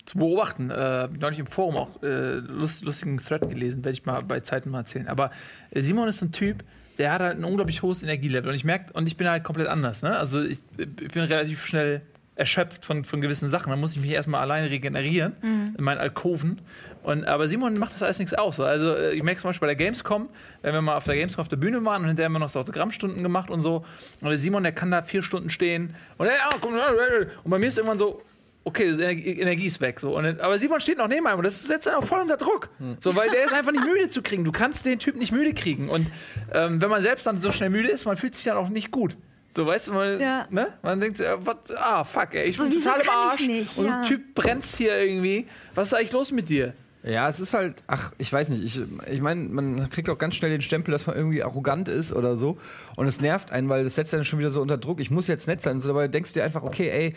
zu 0.06 0.18
beobachten. 0.20 0.70
Äh, 0.70 1.08
neulich 1.20 1.40
im 1.40 1.48
Forum 1.48 1.78
auch 1.78 2.04
äh, 2.04 2.36
lust, 2.36 2.84
lustigen 2.86 3.18
Thread 3.18 3.50
gelesen, 3.50 3.84
werde 3.84 3.98
ich 3.98 4.06
mal 4.06 4.22
bei 4.22 4.40
Zeiten 4.42 4.70
mal 4.70 4.80
erzählen. 4.80 5.08
Aber 5.08 5.32
äh, 5.72 5.82
Simon 5.82 6.08
ist 6.08 6.22
ein 6.22 6.32
Typ, 6.32 6.64
der 6.98 7.12
hat 7.12 7.22
halt 7.22 7.38
ein 7.38 7.44
unglaublich 7.44 7.82
hohes 7.82 8.04
Energielevel 8.04 8.50
und 8.50 8.56
ich 8.56 8.64
merke, 8.64 8.94
und 8.94 9.08
ich 9.08 9.18
bin 9.18 9.30
halt 9.30 9.44
komplett 9.44 9.68
anders. 9.68 10.02
Ne? 10.02 10.18
Also 10.18 10.42
ich, 10.42 10.60
ich 10.78 11.12
bin 11.12 11.24
relativ 11.24 11.66
schnell 11.66 12.02
erschöpft 12.36 12.84
von, 12.84 13.04
von 13.04 13.22
gewissen 13.22 13.50
Sachen. 13.50 13.70
Dann 13.70 13.80
muss 13.80 13.96
ich 13.96 14.02
mich 14.02 14.12
erstmal 14.12 14.42
alleine 14.42 14.70
regenerieren 14.70 15.34
in 15.78 15.84
meinen 15.84 16.00
Alkoven. 16.00 16.60
Und, 17.02 17.26
aber 17.26 17.48
Simon 17.48 17.76
macht 17.76 17.94
das 17.94 18.04
alles 18.04 18.20
nichts 18.20 18.34
aus. 18.34 18.60
Also 18.60 18.96
äh, 18.96 19.14
ich 19.14 19.24
merke 19.24 19.40
zum 19.40 19.50
Beispiel 19.50 19.68
bei 19.68 19.76
der 19.76 19.86
Gamescom, 19.86 20.28
wenn 20.62 20.74
wir 20.74 20.82
mal 20.82 20.98
auf 20.98 21.04
der 21.06 21.16
Gamescom 21.16 21.42
auf 21.42 21.48
der 21.48 21.58
Bühne 21.58 21.84
waren 21.86 22.02
und 22.02 22.08
hinterher 22.08 22.26
haben 22.26 22.34
wir 22.34 22.40
noch 22.40 22.50
so 22.50 22.60
Autogrammstunden 22.60 23.22
gemacht 23.24 23.50
und 23.50 23.62
so. 23.62 23.86
Und 24.22 24.30
der 24.30 24.38
Simon, 24.38 24.64
der 24.64 24.72
kann 24.72 24.92
da 24.92 25.04
vier 25.04 25.22
Stunden 25.22 25.50
stehen 25.50 25.96
und, 26.18 26.28
und 26.28 27.52
bei 27.52 27.60
mir 27.60 27.68
ist 27.68 27.78
irgendwann 27.78 28.00
so, 28.00 28.22
okay, 28.66 28.90
das 28.92 29.00
Energie, 29.00 29.66
ist 29.68 29.80
weg. 29.80 30.00
So. 30.02 30.18
Und, 30.18 30.24
dann- 30.26 30.40
aber 30.42 30.60
Simon 30.60 30.82
steht 30.82 30.98
noch 30.98 31.08
neben 31.08 31.26
einem 31.28 31.38
und 31.38 31.46
das 31.46 31.64
setzt 31.64 31.88
dann 31.88 31.96
auch 31.96 32.04
voll 32.04 32.20
unter 32.20 32.36
Druck. 32.38 32.70
So, 33.00 33.16
weil 33.16 33.30
der 33.30 33.46
ist 33.46 33.54
einfach 33.54 33.72
nicht 33.72 33.86
müde 33.86 34.10
zu 34.10 34.22
kriegen. 34.22 34.44
Du 34.44 34.52
kannst 34.52 34.86
den 34.86 35.00
Typ 35.00 35.16
nicht 35.16 35.32
müde 35.32 35.54
kriegen. 35.54 35.88
Und 35.90 36.08
ähm, 36.54 36.82
wenn 36.82 36.90
man 36.90 37.02
selbst 37.02 37.26
dann 37.26 37.38
so 37.40 37.52
schnell 37.54 37.70
müde 37.70 37.88
ist, 37.90 38.04
man 38.06 38.18
fühlt 38.18 38.36
sich 38.36 38.44
dann 38.44 38.58
auch 38.58 38.68
nicht 38.70 38.92
gut. 38.92 39.16
So, 39.56 39.66
weißt 39.66 39.88
du, 39.88 39.94
man, 39.94 40.20
Ja. 40.20 40.48
ne? 40.50 40.68
man 40.84 41.00
denkt, 41.00 41.22
äh, 41.22 41.36
was, 41.40 41.56
ah, 41.78 42.04
fuck, 42.04 42.34
ey, 42.34 42.44
ich 42.50 42.58
So, 42.58 42.64
bin 42.64 42.74
total 42.74 43.00
im 43.00 43.06
kann 43.06 43.16
ich 43.16 43.32
Arsch. 43.32 43.48
nicht? 43.48 43.78
Und 43.78 43.86
Ja. 43.86 44.00
der 44.02 44.08
Typ 44.10 44.36
brennst 44.36 44.76
hier 44.76 45.00
irgendwie. 45.00 45.48
Was 45.76 45.88
ist 45.88 45.94
eigentlich 45.94 46.12
los 46.12 46.32
mit 46.34 46.50
dir? 46.50 46.74
Ja, 47.04 47.30
es 47.30 47.40
ist 47.40 47.54
halt, 47.54 47.84
ach, 47.86 48.12
ich 48.18 48.34
weiß 48.34 48.50
nicht, 48.50 48.64
ich, 48.64 48.82
ich 49.14 49.22
meine, 49.22 49.48
man 49.48 49.90
kriegt 49.92 50.10
auch 50.10 50.18
ganz 50.18 50.34
schnell 50.34 50.50
den 50.50 50.62
Stempel, 50.62 50.92
dass 50.92 51.06
man 51.06 51.16
irgendwie 51.16 51.44
arrogant 51.44 51.88
ist 51.88 52.12
oder 52.12 52.36
so. 52.36 52.58
Und 52.96 53.06
es 53.06 53.22
nervt 53.22 53.52
einen, 53.52 53.70
weil 53.70 53.84
das 53.84 53.94
setzt 53.94 54.12
einen 54.16 54.26
schon 54.26 54.40
wieder 54.40 54.50
so 54.50 54.60
unter 54.60 54.80
Druck. 54.80 55.00
Ich 55.00 55.12
muss 55.12 55.28
jetzt 55.28 55.48
nett 55.48 55.62
sein. 55.62 55.80
So, 55.82 55.90
dabei 55.90 56.08
denkst 56.08 56.34
du 56.34 56.40
dir 56.40 56.44
einfach, 56.44 56.64
okay, 56.64 56.90
ey, 56.90 57.14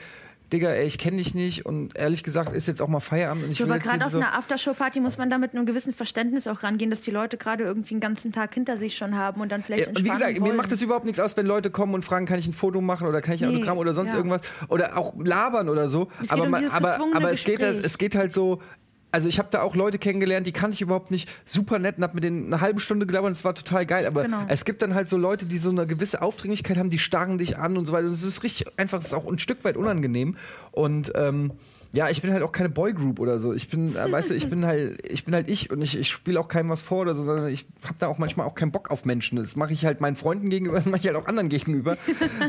Digga, 0.53 0.71
ey, 0.71 0.87
ich 0.87 0.97
kenne 0.99 1.19
dich 1.19 1.35
nicht 1.35 1.67
und 1.67 1.97
ehrlich 1.99 2.23
gesagt 2.23 2.55
ist 2.55 2.67
jetzt 2.69 2.81
auch 2.81 2.89
mal 2.89 3.01
Feierabend. 3.01 3.45
Und 3.45 3.51
ich 3.51 3.59
So, 3.59 3.65
will 3.65 3.73
aber 3.73 3.81
gerade 3.83 4.07
auf 4.07 4.13
so, 4.13 4.19
einer 4.19 4.35
Aftershow-Party 4.39 5.01
muss 5.01 5.19
man 5.19 5.29
da 5.29 5.37
mit 5.37 5.53
einem 5.55 5.67
gewissen 5.67 5.93
Verständnis 5.93 6.47
auch 6.47 6.63
rangehen, 6.63 6.91
dass 6.91 7.03
die 7.03 7.11
Leute 7.11 7.37
gerade 7.37 7.65
irgendwie 7.65 7.95
einen 7.95 8.01
ganzen 8.01 8.33
Tag 8.33 8.55
hinter 8.55 8.79
sich 8.79 8.97
schon 8.97 9.15
haben 9.15 9.41
und 9.43 9.53
dann 9.53 9.63
vielleicht 9.63 9.85
Ja, 9.85 9.89
und 9.91 10.03
wie 10.03 10.09
gesagt, 10.09 10.33
mir 10.35 10.41
wollen. 10.41 10.57
macht 10.57 10.73
es 10.73 10.81
überhaupt 10.81 11.05
nichts 11.05 11.21
aus, 11.21 11.37
wenn 11.37 11.45
Leute 11.47 11.71
kommen 11.71 11.93
und 11.95 12.03
fragen, 12.05 12.25
kann 12.25 12.39
ich 12.39 12.47
ein 12.47 12.55
Foto 12.55 12.81
machen 12.81 13.07
oder 13.07 13.21
kann 13.21 13.35
ich 13.35 13.45
ein 13.45 13.51
Nee, 13.51 13.57
Autogramm 13.57 13.77
oder 13.79 13.93
sonst 13.93 14.13
ja. 14.13 14.17
irgendwas 14.17 14.41
oder 14.69 14.97
auch 14.97 15.15
labern 15.23 15.69
oder 15.69 15.87
so. 15.89 16.09
Es 16.23 16.31
aber 16.31 16.45
um 16.45 16.51
man, 16.51 16.65
aber, 16.71 16.99
aber 17.15 17.31
es 17.31 17.45
geht, 17.45 17.63
halt- 17.63 17.85
es 17.85 17.99
geht 17.99 18.15
halt 18.15 18.33
so. 18.33 18.63
Also 19.11 19.29
ich 19.29 19.39
habe 19.39 19.49
da 19.51 19.63
auch 19.63 19.75
Leute 19.75 19.99
kennengelernt, 19.99 20.47
die 20.47 20.53
kannte 20.53 20.75
ich 20.75 20.83
überhaupt 20.83 21.11
nicht. 21.11 21.29
Super 21.47 21.79
nett 21.79 21.97
und 21.97 22.05
hab 22.05 22.15
mit 22.15 22.25
denen 22.25 22.47
eine 22.53 22.61
halbe 22.61 22.79
Stunde 22.81 23.07
gelabert 23.07 23.29
und 23.29 23.33
es 23.33 23.45
war 23.45 23.55
total 23.55 23.87
geil. 23.87 24.07
Aber 24.07 24.23
Genau. 24.25 24.45
es 24.49 24.65
gibt 24.67 24.83
dann 24.83 24.95
halt 24.95 25.09
so 25.09 25.17
Leute, 25.17 25.47
die 25.47 25.57
so 25.59 25.71
eine 25.71 25.87
gewisse 25.87 26.21
Aufdringlichkeit 26.21 26.77
haben, 26.77 26.91
die 26.91 26.99
starren 26.99 27.39
dich 27.39 27.57
an 27.57 27.79
und 27.79 27.87
so 27.87 27.93
weiter. 27.95 28.07
Und 28.07 28.13
es 28.13 28.23
ist 28.23 28.43
richtig 28.43 28.67
einfach, 28.79 28.99
es 28.99 29.07
ist 29.07 29.15
auch 29.15 29.27
ein 29.27 29.39
Stück 29.39 29.65
weit 29.65 29.77
unangenehm. 29.79 30.37
Und 30.73 31.13
ähm, 31.15 31.53
ja, 31.93 32.11
ich 32.11 32.21
bin 32.21 32.33
halt 32.33 32.43
auch 32.43 32.53
keine 32.53 32.69
Boygroup 32.69 33.19
oder 33.19 33.39
so. 33.39 33.55
Ich 33.55 33.69
bin, 33.69 33.97
äh, 33.97 34.13
weißt 34.13 34.31
du, 34.31 34.35
ich 34.35 34.51
bin 34.51 34.67
halt, 34.67 35.07
ich 35.11 35.25
bin 35.25 35.35
halt 35.35 35.49
ich 35.49 35.71
und 35.71 35.81
ich, 35.81 35.99
ich 35.99 36.09
spiele 36.11 36.39
auch 36.39 36.49
keinem 36.49 36.69
was 36.69 36.83
vor 36.83 37.01
oder 37.01 37.15
so, 37.15 37.23
sondern 37.23 37.49
ich 37.49 37.67
habe 37.85 37.95
da 37.99 38.09
auch 38.09 38.19
manchmal 38.19 38.47
auch 38.47 38.55
keinen 38.55 38.73
Bock 38.73 38.91
auf 38.91 39.05
Menschen. 39.05 39.37
Das 39.37 39.57
mache 39.57 39.73
ich 39.73 39.87
halt 39.87 40.01
meinen 40.01 40.17
Freunden 40.17 40.51
gegenüber, 40.51 40.77
das 40.79 40.87
mache 40.87 41.01
ich 41.01 41.07
halt 41.07 41.17
auch 41.17 41.27
anderen 41.27 41.49
gegenüber. 41.49 41.97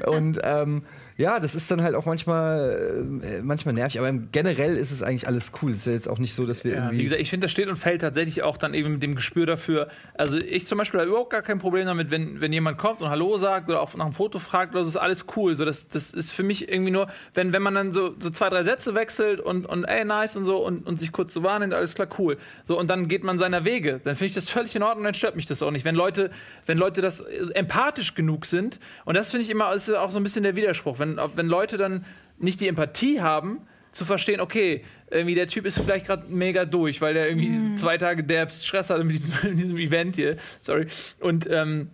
und 0.06 0.40
ähm, 0.44 0.84
ja, 1.18 1.40
das 1.40 1.56
ist 1.56 1.70
dann 1.72 1.82
halt 1.82 1.96
auch 1.96 2.06
manchmal, 2.06 3.22
äh, 3.24 3.42
manchmal 3.42 3.74
nervig, 3.74 4.00
aber 4.00 4.12
generell 4.32 4.78
ist 4.78 4.92
es 4.92 5.04
eigentlich 5.04 5.28
alles 5.28 5.52
cool. 5.62 5.72
Es 5.72 5.78
ist 5.80 5.86
ja 5.86 5.94
jetzt 5.94 6.10
auch 6.10 6.20
nicht 6.20 6.34
so, 6.34 6.46
dass 6.46 6.64
wir 6.64 6.72
Ja, 6.72 6.78
irgendwie. 6.78 6.98
wie 7.00 7.04
gesagt, 7.04 7.22
ich 7.22 7.30
finde, 7.30 7.46
das 7.46 7.52
steht 7.52 7.68
und 7.68 7.76
fällt 7.78 8.02
tatsächlich 8.02 8.44
auch 8.44 8.58
dann 8.58 8.74
eben 8.74 8.94
mit 8.94 9.04
dem 9.04 9.16
Gespür 9.16 9.46
dafür. 9.46 9.88
Also 10.16 10.38
ich 10.38 10.68
zum 10.68 10.78
Beispiel 10.78 11.00
habe 11.00 11.10
überhaupt 11.10 11.30
gar 11.32 11.42
kein 11.42 11.60
Problem 11.60 11.86
damit, 11.86 12.12
wenn, 12.12 12.40
wenn 12.42 12.54
jemand 12.54 12.78
kommt 12.78 13.02
und 13.02 13.10
Hallo 13.10 13.38
sagt 13.38 13.70
oder 13.70 13.82
auch 13.82 13.94
nach 13.96 14.06
einem 14.06 14.14
Foto 14.14 14.40
fragt 14.40 14.76
oder 14.76 14.84
so, 14.84 14.90
ist 14.90 14.98
alles 14.98 15.26
cool. 15.36 15.56
So, 15.56 15.66
das, 15.66 15.88
das 15.88 16.12
ist 16.12 16.32
für 16.32 16.44
mich 16.44 16.70
irgendwie 16.70 16.92
nur, 16.92 17.08
wenn, 17.34 17.52
wenn 17.54 17.62
man 17.62 17.76
dann 17.76 17.92
so, 17.92 18.16
so 18.20 18.30
zwei, 18.30 18.50
drei 18.50 18.64
Sätze 18.64 18.96
wechselt 18.96 19.29
und, 19.38 19.66
und 19.66 19.84
ey, 19.86 20.06
nice 20.06 20.36
und 20.36 20.46
so 20.46 20.58
und, 20.66 20.86
und 20.88 21.00
sich 21.00 21.12
kurz 21.12 21.34
so 21.34 21.44
wahrnimmt, 21.44 21.74
alles 21.74 21.96
klar, 21.96 22.08
cool. 22.18 22.38
So, 22.64 22.78
und 22.80 22.90
dann 22.90 23.08
geht 23.08 23.24
man 23.24 23.38
seiner 23.38 23.66
Wege. 23.66 24.02
Dann 24.04 24.16
finde 24.16 24.26
ich 24.26 24.34
das 24.34 24.50
völlig 24.50 24.76
in 24.76 24.84
Ordnung, 24.84 25.04
dann 25.04 25.14
stört 25.14 25.36
mich 25.36 25.46
das 25.46 25.62
auch 25.62 25.72
nicht. 25.72 25.86
Wenn 25.86 25.96
Leute, 25.96 26.32
wenn 26.66 26.78
Leute 26.78 27.02
das 27.02 27.22
empathisch 27.22 28.16
genug 28.16 28.46
sind, 28.46 28.80
und 29.06 29.16
das 29.16 29.32
finde 29.32 29.44
ich 29.44 29.50
immer, 29.50 29.74
ist 29.74 29.90
auch 29.90 30.12
so 30.12 30.20
ein 30.20 30.24
bisschen 30.24 30.44
der 30.44 30.56
Widerspruch, 30.56 31.00
wenn, 31.00 31.20
wenn 31.36 31.48
Leute 31.48 31.78
dann 31.78 32.06
nicht 32.38 32.62
die 32.62 32.68
Empathie 32.68 33.22
haben, 33.22 33.62
zu 33.92 34.06
verstehen, 34.06 34.40
okay, 34.40 34.84
irgendwie 35.10 35.34
der 35.34 35.48
Typ 35.48 35.66
ist 35.66 35.80
vielleicht 35.80 36.06
gerade 36.06 36.28
mega 36.28 36.66
durch, 36.66 37.02
weil 37.02 37.16
der 37.16 37.28
irgendwie 37.28 37.76
zwei 37.76 37.98
Tage 37.98 38.24
derbst 38.24 38.66
Stress 38.66 38.90
hatte 38.90 39.04
mit 39.04 39.16
diesem, 39.16 39.34
mit 39.44 39.60
diesem 39.60 39.78
Event 39.78 40.16
hier, 40.16 40.38
sorry, 40.60 40.88
und 41.20 41.50
ähm, 41.50 41.90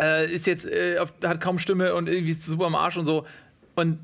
äh, 0.00 0.30
ist 0.32 0.46
jetzt, 0.46 0.66
äh, 0.66 0.98
hat 0.98 1.40
kaum 1.40 1.58
Stimme 1.58 1.94
und 1.94 2.08
irgendwie 2.08 2.32
ist 2.32 2.44
super 2.44 2.66
am 2.66 2.74
Arsch 2.74 2.96
und 2.96 3.04
so. 3.04 3.26
Und 3.76 3.98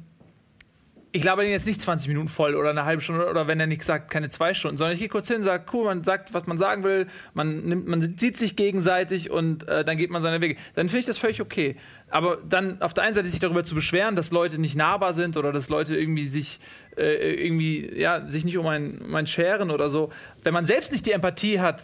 ich 1.17 1.25
laber 1.25 1.43
den 1.43 1.51
jetzt 1.51 1.67
nicht 1.67 1.81
20 1.81 2.09
Minuten 2.09 2.29
voll 2.29 2.55
oder 2.55 2.71
eine 2.71 2.85
halbe 2.85 3.01
Stunde 3.01 3.29
oder 3.29 3.47
wenn 3.47 3.59
er 3.59 3.67
nichts 3.67 3.87
sagt, 3.87 4.11
keine 4.11 4.29
zwei 4.29 4.53
Stunden, 4.53 4.77
sondern 4.77 4.93
ich 4.93 5.01
gehe 5.01 5.09
kurz 5.09 5.29
hin, 5.29 5.43
sage, 5.43 5.65
cool, 5.73 5.87
man 5.87 6.05
sagt, 6.05 6.35
was 6.35 6.47
man 6.47 6.59
sagen 6.59 6.85
will, 6.85 7.07
man 7.33 7.65
nimmt, 7.65 7.89
man 7.89 8.17
sieht 8.19 8.37
sich 8.37 8.55
gegenseitig 8.55 9.31
und 9.31 9.67
äh, 9.67 9.83
dann 9.83 9.97
geht 9.97 10.11
man 10.11 10.21
seine 10.21 10.43
Wege. 10.43 10.57
Dann 10.75 10.89
finde 10.89 11.01
ich 11.01 11.07
das 11.07 11.17
völlig 11.17 11.41
okay. 11.41 11.77
Aber 12.11 12.37
dann 12.37 12.83
auf 12.83 12.93
der 12.93 13.05
einen 13.05 13.15
Seite 13.15 13.29
sich 13.29 13.41
darüber 13.41 13.65
zu 13.65 13.75
beschweren, 13.75 14.15
dass 14.15 14.31
Leute 14.31 14.61
nicht 14.61 14.77
nahbar 14.77 15.15
sind 15.15 15.39
oder 15.39 15.53
dass 15.53 15.71
Leute 15.71 15.97
irgendwie 15.97 16.27
sich 16.27 16.61
äh, 16.97 17.35
irgendwie 17.35 17.99
ja 17.99 18.29
sich 18.29 18.45
nicht 18.45 18.59
um 18.59 18.67
einen, 18.67 18.99
um 18.99 19.15
einen 19.15 19.27
scheren 19.27 19.71
oder 19.71 19.89
so. 19.89 20.13
Wenn 20.45 20.53
man 20.53 20.67
selbst 20.67 20.93
nicht 20.93 21.07
die 21.07 21.13
Empathie 21.13 21.61
hat, 21.61 21.83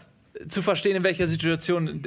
zu 0.49 0.63
verstehen, 0.63 0.97
in 0.97 1.05
welcher 1.05 1.27
Situation 1.27 2.01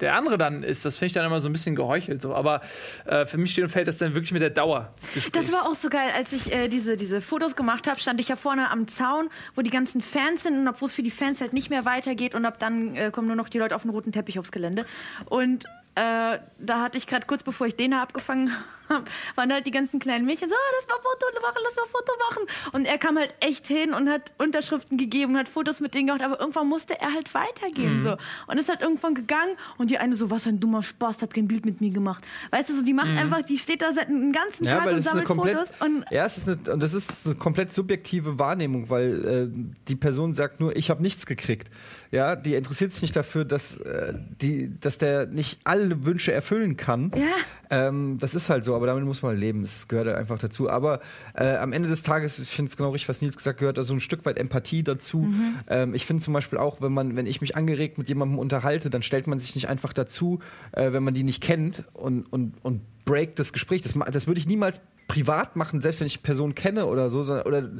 der 0.00 0.14
andere 0.14 0.38
dann 0.38 0.62
ist, 0.62 0.84
das 0.84 0.98
finde 0.98 1.06
ich 1.06 1.12
dann 1.12 1.26
immer 1.26 1.40
so 1.40 1.48
ein 1.48 1.52
bisschen 1.52 1.76
geheuchelt. 1.76 2.22
So. 2.22 2.34
Aber 2.34 2.60
äh, 3.04 3.26
für 3.26 3.38
mich 3.38 3.52
steht 3.52 3.64
und 3.64 3.70
fällt 3.70 3.88
das 3.88 3.96
dann 3.98 4.14
wirklich 4.14 4.32
mit 4.32 4.42
der 4.42 4.50
Dauer 4.50 4.94
des. 5.14 5.30
Das 5.32 5.52
war 5.52 5.68
auch 5.68 5.74
so 5.74 5.88
geil, 5.88 6.10
als 6.16 6.32
ich 6.32 6.52
äh, 6.52 6.68
diese, 6.68 6.96
diese 6.96 7.20
Fotos 7.20 7.56
gemacht 7.56 7.86
habe, 7.86 8.00
stand 8.00 8.20
ich 8.20 8.28
ja 8.28 8.36
vorne 8.36 8.70
am 8.70 8.88
Zaun, 8.88 9.28
wo 9.54 9.62
die 9.62 9.70
ganzen 9.70 10.00
Fans 10.00 10.42
sind 10.42 10.58
und 10.58 10.68
obwohl 10.68 10.86
es 10.86 10.94
für 10.94 11.02
die 11.02 11.10
Fans 11.10 11.40
halt 11.40 11.52
nicht 11.52 11.70
mehr 11.70 11.84
weitergeht 11.84 12.34
und 12.34 12.44
ab 12.44 12.58
dann 12.58 12.94
äh, 12.94 13.10
kommen 13.10 13.26
nur 13.26 13.36
noch 13.36 13.48
die 13.48 13.58
Leute 13.58 13.74
auf 13.74 13.82
den 13.82 13.90
roten 13.90 14.12
Teppich 14.12 14.38
aufs 14.38 14.52
Gelände. 14.52 14.86
Und 15.26 15.64
äh, 15.94 16.38
da 16.58 16.80
hatte 16.80 16.98
ich 16.98 17.06
gerade 17.06 17.26
kurz 17.26 17.42
bevor 17.42 17.66
ich 17.66 17.76
den 17.76 17.92
abgefangen 17.92 18.50
habe, 18.94 19.04
waren 19.34 19.52
halt 19.52 19.66
die 19.66 19.70
ganzen 19.70 19.98
kleinen 20.00 20.24
Mädchen 20.26 20.48
so, 20.48 20.54
oh, 20.54 20.74
lass 20.78 20.88
mal 20.88 21.02
Foto 21.02 21.40
machen, 21.40 21.58
lass 21.64 21.76
mal 21.76 21.86
Foto 21.90 22.12
machen. 22.30 22.72
Und 22.72 22.86
er 22.86 22.98
kam 22.98 23.16
halt 23.18 23.34
echt 23.40 23.66
hin 23.66 23.92
und 23.94 24.08
hat 24.08 24.32
Unterschriften 24.38 24.96
gegeben, 24.98 25.36
hat 25.36 25.48
Fotos 25.48 25.80
mit 25.80 25.94
denen 25.94 26.06
gemacht, 26.06 26.22
aber 26.22 26.40
irgendwann 26.40 26.68
musste 26.68 27.00
er 27.00 27.12
halt 27.12 27.32
weitergehen. 27.34 28.00
Mhm. 28.02 28.06
So. 28.06 28.16
Und 28.46 28.58
ist 28.58 28.68
halt 28.68 28.82
irgendwann 28.82 29.14
gegangen 29.14 29.56
und 29.78 29.90
die 29.90 29.98
eine 29.98 30.14
so, 30.14 30.30
was 30.30 30.44
für 30.44 30.48
ein 30.50 30.60
dummer 30.60 30.82
Spaß, 30.82 31.20
hat 31.22 31.34
kein 31.34 31.48
Bild 31.48 31.66
mit 31.66 31.80
mir 31.80 31.90
gemacht. 31.90 32.24
Weißt 32.50 32.68
du, 32.68 32.76
so, 32.76 32.82
die 32.82 32.92
macht 32.92 33.08
Mhm. 33.10 33.18
einfach, 33.18 33.42
die 33.42 33.58
steht 33.58 33.82
da 33.82 33.92
seit 33.92 34.08
einem 34.08 34.32
ganzen 34.32 34.64
Ja, 34.64 34.78
Tag 34.78 34.92
und 34.92 35.02
sammelt 35.02 35.26
komplett, 35.26 35.56
Fotos. 35.58 35.80
Und 35.80 36.04
ja, 36.10 36.24
es 36.24 36.38
ist 36.38 36.48
eine, 36.48 36.72
und 36.72 36.82
das 36.82 36.94
ist 36.94 37.26
eine 37.26 37.34
komplett 37.36 37.72
subjektive 37.72 38.38
Wahrnehmung, 38.38 38.88
weil 38.90 39.24
äh, 39.52 39.74
die 39.88 39.96
Person 39.96 40.34
sagt 40.34 40.60
nur, 40.60 40.76
ich 40.76 40.90
habe 40.90 41.02
nichts 41.02 41.26
gekriegt. 41.26 41.70
Ja, 42.10 42.36
die 42.36 42.54
interessiert 42.54 42.92
sich 42.92 43.02
nicht 43.02 43.16
dafür, 43.16 43.44
dass, 43.44 43.78
äh, 43.80 44.14
die, 44.40 44.78
dass 44.80 44.98
der 44.98 45.26
nicht 45.26 45.58
alle 45.64 46.04
Wünsche 46.04 46.32
erfüllen 46.32 46.76
kann. 46.76 47.10
Ja. 47.16 47.88
Ähm, 47.88 48.18
das 48.20 48.34
ist 48.34 48.50
halt 48.50 48.64
so, 48.64 48.74
aber 48.76 48.83
damit 48.86 49.04
muss 49.04 49.22
man 49.22 49.36
leben. 49.36 49.62
Es 49.62 49.88
gehört 49.88 50.08
halt 50.08 50.16
einfach 50.16 50.38
dazu. 50.38 50.68
Aber 50.68 51.00
äh, 51.34 51.56
am 51.56 51.72
Ende 51.72 51.88
des 51.88 52.02
Tages, 52.02 52.38
ich 52.38 52.48
finde 52.48 52.70
es 52.70 52.76
genau 52.76 52.90
richtig, 52.90 53.08
was 53.08 53.22
Nils 53.22 53.36
gesagt 53.36 53.56
hat, 53.56 53.60
gehört 53.60 53.78
also 53.78 53.94
ein 53.94 54.00
Stück 54.00 54.24
weit 54.24 54.38
Empathie 54.38 54.82
dazu. 54.82 55.18
Mhm. 55.18 55.54
Ähm, 55.68 55.94
ich 55.94 56.06
finde 56.06 56.22
zum 56.22 56.34
Beispiel 56.34 56.58
auch, 56.58 56.80
wenn 56.80 56.92
man, 56.92 57.16
wenn 57.16 57.26
ich 57.26 57.40
mich 57.40 57.56
angeregt 57.56 57.98
mit 57.98 58.08
jemandem 58.08 58.38
unterhalte, 58.38 58.90
dann 58.90 59.02
stellt 59.02 59.26
man 59.26 59.38
sich 59.38 59.54
nicht 59.54 59.68
einfach 59.68 59.92
dazu, 59.92 60.40
äh, 60.72 60.92
wenn 60.92 61.02
man 61.02 61.14
die 61.14 61.22
nicht 61.22 61.42
kennt 61.42 61.84
und, 61.92 62.22
und, 62.32 62.54
und 62.62 62.80
break 63.04 63.36
das 63.36 63.52
Gespräch. 63.52 63.82
Das, 63.82 63.94
das 64.10 64.26
würde 64.26 64.40
ich 64.40 64.46
niemals 64.46 64.80
privat 65.06 65.56
machen, 65.56 65.80
selbst 65.80 66.00
wenn 66.00 66.06
ich 66.06 66.14
die 66.14 66.22
Person 66.22 66.54
kenne 66.54 66.86
oder 66.86 67.10
so. 67.10 67.20
Oder, 67.20 67.70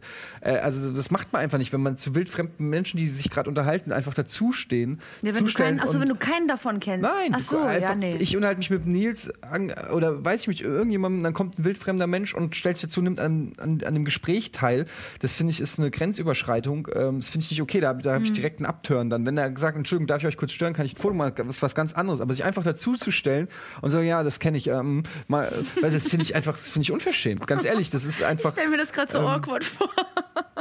äh, 0.40 0.56
also 0.56 0.92
das 0.92 1.10
macht 1.10 1.32
man 1.32 1.42
einfach 1.42 1.58
nicht, 1.58 1.72
wenn 1.72 1.80
man 1.80 1.96
zu 1.96 2.14
wildfremden 2.14 2.68
Menschen, 2.68 2.98
die 2.98 3.06
sich 3.06 3.30
gerade 3.30 3.48
unterhalten, 3.48 3.92
einfach 3.92 4.14
dazustehen. 4.14 5.00
ja, 5.22 5.34
wenn, 5.34 5.44
du 5.44 5.52
keinen, 5.52 5.80
achso, 5.80 6.00
wenn 6.00 6.08
du 6.08 6.16
keinen 6.16 6.48
davon 6.48 6.80
kennst. 6.80 7.02
Nein, 7.02 7.32
Ach 7.32 7.40
so, 7.40 7.58
einfach, 7.60 7.90
ja, 7.90 7.94
nee. 7.94 8.16
ich 8.18 8.36
unterhalte 8.36 8.58
mich 8.58 8.70
mit 8.70 8.86
Nils 8.86 9.32
an, 9.42 9.72
oder 9.92 10.24
weiß 10.24 10.42
ich 10.42 10.48
mich 10.48 10.62
irgendjemandem, 10.62 11.22
dann 11.22 11.32
kommt 11.32 11.58
ein 11.58 11.64
wildfremder 11.64 12.06
Mensch 12.06 12.34
und 12.34 12.56
stellt 12.56 12.76
sich 12.76 12.88
dazu, 12.88 13.00
nimmt 13.00 13.20
an, 13.20 13.54
an, 13.58 13.80
an 13.84 13.94
dem 13.94 14.04
Gespräch 14.04 14.52
teil. 14.52 14.84
Das 15.20 15.32
finde 15.32 15.52
ich 15.52 15.60
ist 15.60 15.78
eine 15.78 15.90
Grenzüberschreitung. 15.90 16.88
Ähm, 16.94 17.20
das 17.20 17.30
finde 17.30 17.44
ich 17.44 17.50
nicht 17.50 17.62
okay. 17.62 17.80
Da, 17.80 17.94
da 17.94 18.14
habe 18.14 18.24
ich 18.24 18.32
direkt 18.32 18.58
einen 18.58 18.66
Abturn. 18.66 19.08
Dann, 19.08 19.24
wenn 19.26 19.38
er 19.38 19.50
gesagt, 19.50 19.76
Entschuldigung, 19.76 20.06
darf 20.08 20.18
ich 20.18 20.26
euch 20.26 20.36
kurz 20.36 20.52
stören, 20.52 20.74
kann 20.74 20.84
ich 20.84 20.94
ein 20.94 21.00
Foto 21.00 21.14
machen, 21.14 21.32
das 21.36 21.56
ist 21.56 21.62
was 21.62 21.74
ganz 21.74 21.94
anderes. 21.94 22.20
Aber 22.20 22.34
sich 22.34 22.44
einfach 22.44 22.62
dazu 22.62 22.94
zu 22.94 23.10
stellen 23.10 23.48
und 23.80 23.90
sagen, 23.90 24.06
ja, 24.06 24.22
das 24.22 24.38
kenne 24.38 24.58
ich, 24.58 24.68
ähm, 24.68 25.04
mal, 25.28 25.46
äh, 25.46 25.82
weiß, 25.82 25.92
das 25.92 26.08
finde 26.08 26.24
ich 26.24 26.34
einfach, 26.34 26.56
das 26.56 26.70
finde 26.70 26.84
ich 26.84 26.92
unverschämt. 26.92 27.46
Ganz 27.46 27.64
ehrlich, 27.64 27.90
das 27.90 28.04
ist 28.04 28.22
einfach. 28.22 28.50
Ich 28.50 28.58
stell 28.58 28.68
mir 28.70 28.78
das 28.78 28.92
gerade 28.92 29.12
so 29.12 29.18
Ähm, 29.18 29.26
awkward 29.26 29.64
vor. 29.64 29.88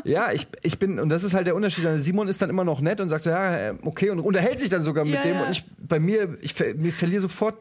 Ja, 0.04 0.32
ich, 0.32 0.48
ich 0.62 0.80
bin, 0.80 1.00
und 1.00 1.10
das 1.10 1.24
ist 1.24 1.34
halt 1.34 1.48
der 1.48 1.56
Unterschied. 1.56 1.86
Simon 1.98 2.28
ist 2.28 2.42
dann 2.42 2.50
immer 2.50 2.64
noch 2.64 2.82
nett 2.82 3.00
und 3.02 3.10
sagt 3.10 3.24
so, 3.24 3.30
ja, 3.30 3.56
äh, 3.70 3.74
okay, 3.84 4.10
und 4.10 4.20
unterhält 4.20 4.60
sich 4.60 4.70
dann 4.70 4.84
sogar 4.84 5.06
mit 5.06 5.16
Ja, 5.16 5.22
dem. 5.22 5.36
ja. 5.36 5.44
Und 5.46 5.52
ich, 5.52 5.64
bei 5.78 6.00
mir, 6.00 6.38
ich 6.42 6.54
ver 6.54 6.74
mir 6.76 6.92
verliere 6.92 7.22
sofort 7.22 7.56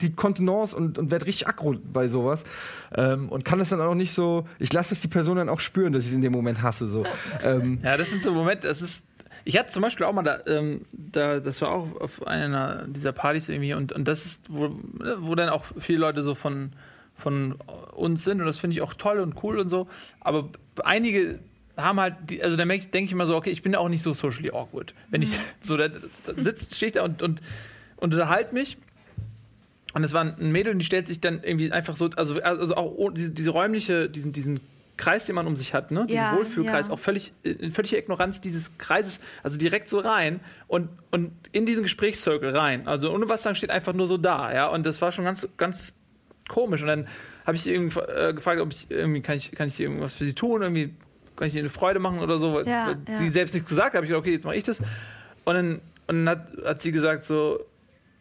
die 0.00 0.14
Kontenance 0.14 0.74
und, 0.76 0.98
und 0.98 1.10
werde 1.10 1.26
richtig 1.26 1.46
aggro 1.48 1.74
bei 1.92 2.08
sowas. 2.08 2.44
Ähm, 2.96 3.28
und 3.28 3.44
kann 3.44 3.58
das 3.58 3.68
dann 3.70 3.80
auch 3.80 3.94
nicht 3.94 4.12
so, 4.14 4.46
ich 4.58 4.72
lasse 4.72 4.94
es 4.94 5.00
die 5.00 5.08
Person 5.08 5.36
dann 5.36 5.48
auch 5.48 5.60
spüren, 5.60 5.92
dass 5.92 6.04
ich 6.04 6.10
es 6.10 6.14
in 6.14 6.22
dem 6.22 6.32
Moment 6.32 6.62
hasse. 6.62 6.88
So. 6.88 7.04
ähm, 7.44 7.80
Ja, 7.82 7.96
das 7.96 8.10
sind 8.10 8.22
so 8.22 8.32
Momente, 8.32 8.66
das 8.68 8.80
ist. 8.80 9.02
Ich 9.44 9.58
hatte 9.58 9.70
zum 9.70 9.82
Beispiel 9.82 10.06
auch 10.06 10.12
mal 10.12 10.22
da, 10.22 10.40
ähm, 10.46 10.86
da 10.92 11.40
das 11.40 11.60
war 11.60 11.70
auch 11.70 12.00
auf 12.00 12.26
einer 12.26 12.86
dieser 12.88 13.12
Partys 13.12 13.48
irgendwie 13.48 13.74
und, 13.74 13.92
und 13.92 14.08
das 14.08 14.24
ist, 14.24 14.42
wo, 14.48 14.70
wo 15.18 15.34
dann 15.34 15.50
auch 15.50 15.64
viele 15.78 15.98
Leute 15.98 16.22
so 16.22 16.34
von, 16.34 16.72
von 17.16 17.56
uns 17.92 18.24
sind 18.24 18.40
und 18.40 18.46
das 18.46 18.58
finde 18.58 18.74
ich 18.74 18.82
auch 18.82 18.94
toll 18.94 19.18
und 19.18 19.42
cool 19.42 19.58
und 19.58 19.68
so. 19.68 19.86
Aber 20.20 20.48
einige 20.82 21.40
haben 21.76 22.00
halt, 22.00 22.14
die, 22.28 22.42
also 22.42 22.56
da 22.56 22.64
denke 22.64 23.04
ich 23.04 23.12
immer 23.12 23.26
so, 23.26 23.36
okay, 23.36 23.50
ich 23.50 23.62
bin 23.62 23.74
auch 23.74 23.88
nicht 23.88 24.02
so 24.02 24.12
socially 24.12 24.50
awkward. 24.50 24.94
Wenn 25.10 25.22
ich 25.22 25.32
so 25.60 25.76
da, 25.76 25.88
da 25.88 25.98
sitzt, 26.36 26.74
stehe 26.74 26.88
ich 26.88 26.94
da 26.94 27.04
und, 27.04 27.22
und, 27.22 27.40
und 27.96 28.14
unterhalte 28.14 28.54
mich. 28.54 28.78
Und 29.92 30.02
es 30.02 30.12
war 30.12 30.22
ein 30.22 30.50
Mädel 30.50 30.72
und 30.72 30.80
die 30.80 30.84
stellt 30.84 31.06
sich 31.06 31.20
dann 31.20 31.42
irgendwie 31.44 31.70
einfach 31.70 31.94
so, 31.94 32.10
also, 32.16 32.40
also 32.42 32.74
auch 32.74 33.10
diese, 33.12 33.30
diese 33.30 33.50
räumliche, 33.50 34.08
diesen, 34.08 34.32
diesen 34.32 34.60
Kreis, 34.96 35.24
den 35.26 35.34
man 35.34 35.46
um 35.46 35.56
sich 35.56 35.74
hat, 35.74 35.90
ne? 35.90 36.06
diesen 36.06 36.18
Ja, 36.20 36.36
Wohlfühlkreis, 36.36 36.86
ja. 36.86 36.92
auch 36.92 36.98
völlig 36.98 37.32
in 37.42 37.72
völliger 37.72 37.98
Ignoranz 37.98 38.40
dieses 38.40 38.78
Kreises, 38.78 39.18
also 39.42 39.58
direkt 39.58 39.88
so 39.88 39.98
rein 39.98 40.40
und, 40.68 40.88
und 41.10 41.32
in 41.52 41.66
diesen 41.66 41.82
Gesprächszirkel 41.82 42.56
rein. 42.56 42.86
Also 42.86 43.12
ohne 43.12 43.28
was 43.28 43.42
sagen, 43.42 43.56
steht 43.56 43.70
einfach 43.70 43.92
nur 43.92 44.06
so 44.06 44.16
da, 44.18 44.54
ja. 44.54 44.68
Und 44.68 44.86
das 44.86 45.02
war 45.02 45.10
schon 45.12 45.24
ganz, 45.24 45.48
ganz 45.56 45.92
komisch. 46.48 46.80
Und 46.82 46.88
dann 46.88 47.08
habe 47.46 47.56
ich 47.56 47.66
irgendwie 47.66 47.98
äh, 48.00 48.32
gefragt, 48.34 48.60
ob 48.60 48.72
ich 48.72 48.90
irgendwie 48.90 49.20
kann 49.20 49.36
ich, 49.36 49.52
kann 49.52 49.68
ich 49.68 49.80
irgendwas 49.80 50.14
für 50.14 50.24
sie 50.24 50.34
tun, 50.34 50.62
irgendwie 50.62 50.94
kann 51.36 51.48
ich 51.48 51.54
ihr 51.54 51.60
eine 51.60 51.70
Freude 51.70 51.98
machen 51.98 52.20
oder 52.20 52.38
so, 52.38 52.54
weil, 52.54 52.68
Ja, 52.68 52.94
weil 53.06 53.16
sie 53.16 53.28
selbst 53.30 53.54
nichts 53.54 53.68
gesagt 53.68 53.88
hat. 53.88 53.94
habe 53.96 54.06
ich 54.06 54.10
gedacht, 54.10 54.22
okay, 54.22 54.32
jetzt 54.34 54.44
mache 54.44 54.56
ich 54.56 54.62
das. 54.62 54.78
Und 55.44 55.54
dann, 55.54 55.80
und 56.06 56.24
dann 56.24 56.28
hat, 56.28 56.48
hat 56.64 56.82
sie 56.82 56.92
gesagt 56.92 57.24
so, 57.24 57.58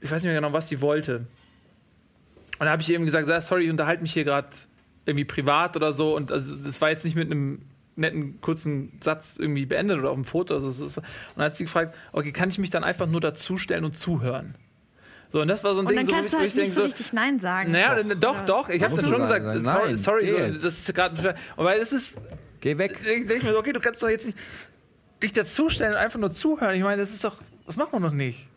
ich 0.01 0.09
weiß 0.11 0.23
nicht 0.23 0.31
mehr 0.31 0.41
genau, 0.41 0.51
was 0.53 0.67
sie 0.69 0.81
wollte. 0.81 1.27
Und 2.59 2.65
da 2.65 2.71
habe 2.71 2.81
ich 2.81 2.91
eben 2.91 3.05
gesagt, 3.05 3.27
sorry, 3.43 3.65
ich 3.65 3.69
unterhalte 3.69 4.01
mich 4.01 4.13
hier 4.13 4.23
gerade 4.23 4.47
irgendwie 5.05 5.25
privat 5.25 5.75
oder 5.75 5.91
so. 5.91 6.15
Und 6.15 6.31
also, 6.31 6.55
das 6.55 6.79
war 6.81 6.89
jetzt 6.89 7.03
nicht 7.05 7.15
mit 7.15 7.29
einem 7.31 7.61
netten, 7.95 8.41
kurzen 8.41 8.99
Satz 9.03 9.37
irgendwie 9.37 9.65
beendet 9.65 9.99
oder 9.99 10.09
auf 10.09 10.15
dem 10.15 10.25
Foto. 10.25 10.53
Also, 10.55 10.69
ist- 10.69 10.97
und 10.97 11.03
dann 11.35 11.45
hat 11.45 11.55
sie 11.55 11.65
gefragt, 11.65 11.95
okay, 12.11 12.31
kann 12.31 12.49
ich 12.49 12.57
mich 12.57 12.69
dann 12.69 12.83
einfach 12.83 13.07
nur 13.07 13.21
dazustellen 13.21 13.85
und 13.85 13.95
zuhören? 13.97 14.55
So, 15.31 15.41
und 15.41 15.47
das 15.47 15.63
war 15.63 15.73
so 15.73 15.79
ein 15.81 15.87
Und 15.87 15.95
Ding, 15.95 15.97
dann 15.97 16.05
so, 16.05 16.11
wo 16.11 16.15
kannst 16.17 16.27
ich, 16.27 16.31
du 16.31 16.37
halt 16.39 16.47
ich 16.49 16.55
nicht 16.55 16.65
denke, 16.67 16.75
so 16.75 16.81
so, 16.81 16.85
richtig 16.85 17.13
Nein 17.13 17.39
sagen. 17.39 17.71
naja, 17.71 18.03
doch, 18.03 18.15
doch, 18.15 18.41
doch, 18.41 18.69
ich 18.69 18.83
habe 18.83 18.95
das 18.95 19.07
schon 19.09 19.21
gesagt. 19.21 19.43
Nein, 19.45 19.63
sorry, 19.63 19.95
sorry 19.95 20.27
so, 20.27 20.37
das 20.59 20.63
ist 20.79 20.93
gerade. 20.93 21.35
Aber 21.57 21.75
es 21.75 21.91
ist, 21.91 22.17
geh 22.61 22.77
weg. 22.77 22.97
ich 22.99 23.05
denke 23.27 23.33
ich 23.35 23.43
mir 23.43 23.51
so, 23.51 23.59
okay, 23.59 23.73
du 23.73 23.79
kannst 23.79 24.03
doch 24.03 24.09
jetzt 24.09 24.27
nicht 24.27 24.37
dich 25.23 25.33
dazustellen 25.33 25.93
und 25.93 25.97
einfach 25.97 26.19
nur 26.19 26.31
zuhören. 26.31 26.75
Ich 26.75 26.83
meine, 26.83 27.01
das 27.01 27.11
ist 27.11 27.23
doch, 27.23 27.35
das 27.65 27.77
macht 27.77 27.93
man 27.93 28.03
doch 28.03 28.11
nicht. 28.11 28.47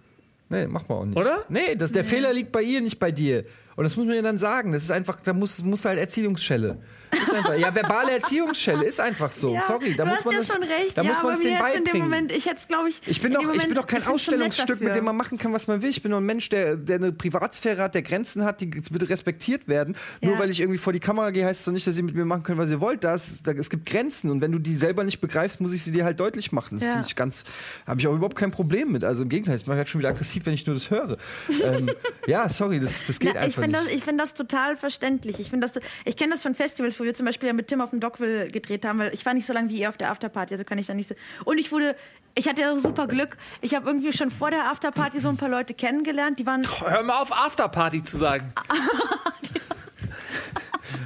Nee, 0.48 0.66
machen 0.66 0.84
wir 0.88 0.94
auch 0.96 1.04
nicht. 1.06 1.16
Oder? 1.18 1.44
Nee, 1.48 1.74
das, 1.76 1.92
der 1.92 2.04
Fehler 2.04 2.32
liegt 2.32 2.52
bei 2.52 2.62
ihr, 2.62 2.80
nicht 2.80 2.98
bei 2.98 3.10
dir. 3.10 3.44
Und 3.76 3.84
das 3.84 3.96
muss 3.96 4.06
man 4.06 4.16
ja 4.16 4.22
dann 4.22 4.38
sagen. 4.38 4.72
Das 4.72 4.82
ist 4.82 4.90
einfach, 4.90 5.20
da 5.20 5.32
muss, 5.32 5.62
muss 5.62 5.84
halt 5.84 5.98
Erziehungsschelle. 5.98 6.78
Ist 7.10 7.32
einfach, 7.34 7.54
ja, 7.56 7.74
verbale 7.74 8.12
Erziehungsschelle 8.12 8.84
ist 8.84 9.00
einfach 9.00 9.32
so. 9.32 9.54
Ja, 9.54 9.60
Sorry, 9.60 9.94
da 9.94 10.04
muss 10.04 10.24
man 10.24 10.34
ja 10.34 10.40
das, 10.40 10.48
schon 10.48 10.62
recht. 10.62 10.96
da 10.96 11.02
ja, 11.02 11.08
muss 11.08 11.22
man 11.22 11.34
es 11.34 11.40
dem 11.40 11.58
beibringen. 11.58 12.02
Moment, 12.02 12.32
ich 12.32 12.48
glaube 12.68 12.90
ich. 12.90 13.00
Ich 13.06 13.20
bin 13.20 13.32
in 13.32 13.40
doch, 13.40 13.54
ich 13.54 13.64
bin 13.64 13.74
doch 13.74 13.86
kein 13.86 14.02
ich 14.02 14.08
Ausstellungsstück, 14.08 14.80
mit 14.80 14.94
dem 14.94 15.04
man 15.04 15.16
machen 15.16 15.38
kann, 15.38 15.52
was 15.52 15.66
man 15.66 15.82
will. 15.82 15.90
Ich 15.90 16.02
bin 16.02 16.12
doch 16.12 16.18
ein 16.18 16.26
Mensch, 16.26 16.48
der, 16.48 16.76
der 16.76 16.96
eine 16.96 17.12
Privatsphäre 17.12 17.82
hat, 17.82 17.94
der 17.94 18.02
Grenzen 18.02 18.44
hat, 18.44 18.60
die 18.60 18.66
bitte 18.66 19.08
respektiert 19.08 19.68
werden. 19.68 19.96
Nur 20.20 20.38
weil 20.38 20.50
ich 20.50 20.60
irgendwie 20.60 20.78
vor 20.78 20.92
die 20.92 21.00
Kamera 21.00 21.30
gehe, 21.30 21.44
heißt 21.44 21.60
es 21.60 21.64
doch 21.66 21.72
nicht, 21.72 21.86
dass 21.86 21.96
ihr 21.96 22.04
mit 22.04 22.14
mir 22.14 22.24
machen 22.24 22.42
könnt, 22.42 22.58
was 22.58 22.70
ihr 22.70 22.80
wollt. 22.80 23.04
Das, 23.04 23.42
da, 23.42 23.52
es 23.52 23.70
gibt 23.70 23.86
Grenzen 23.86 24.30
und 24.30 24.40
wenn 24.40 24.52
du 24.52 24.58
die 24.58 24.74
selber 24.74 25.04
nicht 25.04 25.20
begreifst, 25.20 25.60
muss 25.60 25.72
ich 25.72 25.82
sie 25.82 25.92
dir 25.92 26.04
halt 26.04 26.20
deutlich 26.20 26.52
machen. 26.52 26.78
Das 26.78 26.88
finde 26.88 27.06
ich 27.06 27.16
ganz, 27.16 27.44
habe 27.86 28.00
ich 28.00 28.06
auch 28.08 28.14
überhaupt 28.14 28.36
kein 28.36 28.50
Problem 28.50 28.92
mit. 28.92 29.04
Also 29.04 29.22
im 29.22 29.28
Gegenteil, 29.28 29.56
ich 29.56 29.66
mache 29.66 29.78
halt 29.78 29.88
schon 29.88 30.00
wieder 30.00 30.10
aggressiv, 30.10 30.46
wenn 30.46 30.54
ich 30.54 30.66
nur 30.66 30.74
das 30.74 30.90
höre. 30.90 31.16
ähm, 31.62 31.90
ja, 32.26 32.48
sorry, 32.48 32.80
das, 32.80 33.06
das 33.06 33.18
geht 33.18 33.32
Na, 33.34 33.40
ich 33.40 33.46
einfach 33.46 33.62
finde 33.62 33.78
nicht. 33.78 33.90
das, 33.90 33.96
ich 33.96 34.04
find 34.04 34.20
das 34.20 34.34
total 34.34 34.76
verständlich. 34.76 35.40
Ich, 35.40 35.50
das, 35.50 35.72
ich 36.04 36.16
kenne 36.16 36.32
das 36.32 36.42
von 36.42 36.54
Festivals, 36.54 36.95
wo 36.98 37.04
wir 37.04 37.14
zum 37.14 37.26
Beispiel 37.26 37.46
ja 37.48 37.52
mit 37.52 37.68
Tim 37.68 37.80
auf 37.80 37.90
dem 37.90 38.00
Dockville 38.00 38.48
gedreht 38.48 38.84
haben, 38.84 38.98
weil 38.98 39.14
ich 39.14 39.24
war 39.24 39.34
nicht 39.34 39.46
so 39.46 39.52
lange 39.52 39.68
wie 39.70 39.78
ihr 39.80 39.88
auf 39.88 39.96
der 39.96 40.10
Afterparty, 40.10 40.54
also 40.54 40.64
kann 40.64 40.78
ich 40.78 40.86
da 40.86 40.94
nicht 40.94 41.08
so. 41.08 41.14
Und 41.44 41.58
ich 41.58 41.72
wurde, 41.72 41.96
ich 42.34 42.48
hatte 42.48 42.60
ja 42.60 42.76
super 42.76 43.06
Glück. 43.06 43.36
Ich 43.60 43.74
habe 43.74 43.86
irgendwie 43.86 44.12
schon 44.12 44.30
vor 44.30 44.50
der 44.50 44.70
Afterparty 44.70 45.20
so 45.20 45.28
ein 45.28 45.36
paar 45.36 45.48
Leute 45.48 45.74
kennengelernt, 45.74 46.38
die 46.38 46.46
waren. 46.46 46.66
Hör 46.80 47.02
mal 47.02 47.20
auf, 47.20 47.32
Afterparty 47.32 48.02
zu 48.02 48.16
sagen. 48.16 48.52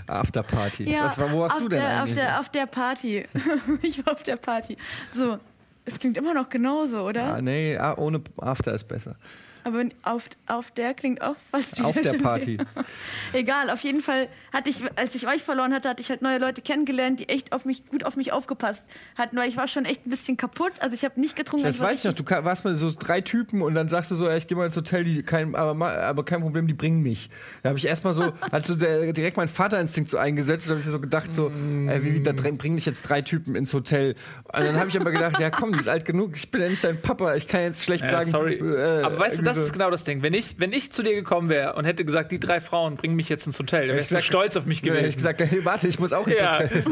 Afterparty. 0.07 0.91
Ja, 0.91 1.05
Was 1.05 1.19
war, 1.19 1.33
wo 1.33 1.41
warst 1.41 1.61
du 1.61 1.69
denn 1.69 1.81
der, 1.81 2.03
eigentlich? 2.03 2.19
Auf 2.19 2.25
der, 2.25 2.41
auf 2.41 2.49
der 2.49 2.67
Party. 2.67 3.27
ich 3.83 4.05
war 4.05 4.15
auf 4.15 4.23
der 4.23 4.37
Party. 4.37 4.77
So, 5.15 5.39
es 5.85 5.99
klingt 5.99 6.17
immer 6.19 6.35
noch 6.35 6.49
genauso, 6.49 7.03
oder? 7.03 7.35
ah, 7.35 7.41
nee, 7.41 7.79
ohne 7.97 8.21
After 8.39 8.75
ist 8.75 8.89
besser. 8.89 9.17
Aber 9.65 9.85
auf, 10.03 10.25
auf 10.47 10.71
der 10.71 10.95
klingt 10.95 11.21
auch 11.23 11.37
fast 11.51 11.77
wieder 11.77 11.89
Auf 11.89 12.01
der. 12.01 12.13
Party. 12.15 12.59
Egal, 13.33 13.71
auf 13.71 13.81
jeden 13.83 14.01
Fall 14.01 14.29
hatte 14.53 14.71
ich, 14.71 14.83
als 14.97 15.15
ich 15.15 15.27
euch 15.29 15.43
verloren 15.43 15.73
hatte, 15.73 15.89
hatte 15.89 16.03
ich 16.03 16.11
halt 16.11 16.23
neue 16.23 16.39
Leute 16.39 16.63
kennengelernt, 16.63 17.21
die 17.21 17.29
echt 17.29 17.53
auf 17.53 17.65
mich, 17.65 17.87
gut 17.87 18.05
auf 18.05 18.17
mich 18.17 18.33
aufgepasst 18.33 18.83
hatten, 19.17 19.37
weil 19.37 19.49
ich 19.49 19.57
war 19.57 19.69
schon 19.69 19.85
echt 19.85 20.07
ein 20.07 20.11
bisschen 20.11 20.37
kaputt. 20.37 20.73
Also 20.81 20.95
ich 20.95 21.05
habe 21.05 21.21
nicht 21.21 21.37
getrunken. 21.37 21.67
Das 21.67 21.77
ich 21.77 21.81
war 21.81 21.91
weiß 21.91 22.01
ich 22.01 22.05
noch, 22.05 22.15
du 22.15 22.25
warst 22.45 22.65
mal 22.65 22.75
so 22.75 22.91
drei 22.99 23.21
Typen 23.21 23.63
und 23.63 23.75
dann 23.75 23.89
sagst 23.89 24.11
du 24.11 24.15
so, 24.15 24.29
ja, 24.29 24.37
ich 24.37 24.47
gehe 24.47 24.57
mal 24.57 24.67
ins 24.67 24.77
Hotel, 24.77 25.05
die 25.05 25.23
kein, 25.23 25.55
aber, 25.55 25.75
ma- 25.75 25.93
aber 25.95 26.25
kein 26.25 26.41
Problem, 26.41 26.67
die 26.67 26.75
bringen 26.75 27.03
mich. 27.03 27.31
Da 27.63 27.69
habe 27.71 27.79
ich 27.79 27.87
erstmal 27.87 28.13
so, 28.15 28.33
hat 28.53 28.67
so 28.67 28.75
der, 28.75 29.13
direkt 29.13 29.37
mein 29.37 29.49
Vaterinstinkt 29.49 30.11
so 30.11 30.19
eingesetzt, 30.19 30.69
da 30.69 30.73
habe 30.73 30.81
ich 30.81 30.87
so 30.87 30.99
gedacht, 31.01 31.35
so, 31.35 31.49
äh, 31.87 32.03
wie, 32.03 32.21
da 32.21 32.33
bringen 32.33 32.77
dich 32.77 32.87
jetzt 32.87 33.03
drei 33.03 33.23
Typen 33.23 33.55
ins 33.55 33.73
Hotel. 33.75 34.15
Und 34.53 34.65
dann 34.65 34.77
habe 34.79 34.89
ich 34.89 34.99
aber 35.01 35.11
gedacht, 35.13 35.39
ja 35.39 35.51
komm, 35.51 35.73
die 35.73 35.79
ist 35.81 35.89
alt 35.89 36.05
genug, 36.05 36.33
ich 36.35 36.51
bin 36.51 36.63
ja 36.63 36.69
nicht 36.69 36.83
dein 36.83 37.01
Papa, 37.01 37.35
ich 37.37 37.47
kann 37.47 37.61
jetzt 37.63 37.85
schlecht 37.85 38.05
Ja, 38.05 38.11
sagen. 38.11 38.31
sorry. 38.31 38.55
äh, 38.55 39.03
aber 39.03 39.19
weißt 39.19 39.41
du, 39.41 39.45
das 39.57 39.65
ist 39.67 39.73
genau 39.73 39.91
das 39.91 40.05
Ding. 40.05 40.23
Wenn 40.23 40.35
ich, 40.35 40.57
wenn 40.59 40.73
ich 40.73 40.93
zu 40.93 41.03
dir 41.03 41.15
gekommen 41.15 41.49
wäre 41.49 41.75
und 41.75 41.85
hätte 41.85 42.05
gesagt, 42.05 42.33
die 42.33 42.41
drei 42.41 42.61
Frauen 42.61 42.97
bringen 42.97 43.15
mich 43.17 43.29
jetzt 43.29 43.47
ins 43.47 43.59
Hotel, 43.59 43.89
dann 43.89 43.97
wärst 43.97 44.11
du 44.11 44.15
gesagt- 44.15 44.27
stolz 44.27 44.57
auf 44.57 44.67
mich 44.67 44.81
ja, 44.81 44.93
hätte 44.95 45.07
ich 45.07 45.17
gewesen. 45.17 45.35
gesagt, 45.37 45.41
hey, 45.53 45.65
warte, 45.65 45.89
ich 45.89 45.99
muss 45.99 46.13
auch 46.13 46.27
ins 46.27 46.41
Ja, 46.41 46.59
Hotel. 46.61 46.83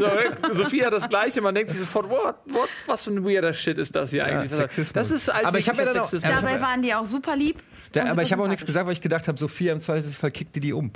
so, 0.51 0.55
Sophie 0.65 0.85
hat 0.85 0.93
das 0.93 1.09
Gleiche. 1.09 1.41
Man 1.41 1.55
denkt 1.55 1.71
sich 1.71 1.79
sofort, 1.81 2.09
what, 2.11 2.37
what, 2.47 2.69
was 2.87 3.05
für 3.05 3.11
ein 3.11 3.25
weirder 3.25 3.53
Shit 3.53 3.79
ist 3.79 3.95
das 3.97 4.11
hier 4.11 4.25
eigentlich? 4.25 4.53
Sexismus. 4.53 4.93
Das 4.93 5.11
ist 5.11 5.29
Aber 5.29 5.59
ich 5.59 5.67
ja 5.67 5.73
dann 5.73 5.99
auch- 5.99 6.11
Dabei 6.11 6.61
waren 6.61 6.83
die 6.83 6.95
auch 6.95 7.07
super 7.07 7.37
lieb. 7.37 7.63
Da, 7.93 8.11
aber 8.11 8.23
ich 8.23 8.33
habe 8.33 8.43
auch 8.43 8.49
nichts 8.49 8.67
gesagt, 8.67 8.87
weil 8.87 8.93
ich 8.93 9.01
gedacht 9.01 9.29
habe, 9.29 9.39
Sophia 9.39 9.73
im 9.73 9.81
Zweifelsfall 9.81 10.31
kickt 10.31 10.55
die 10.57 10.61
die 10.61 10.73
um, 10.73 10.93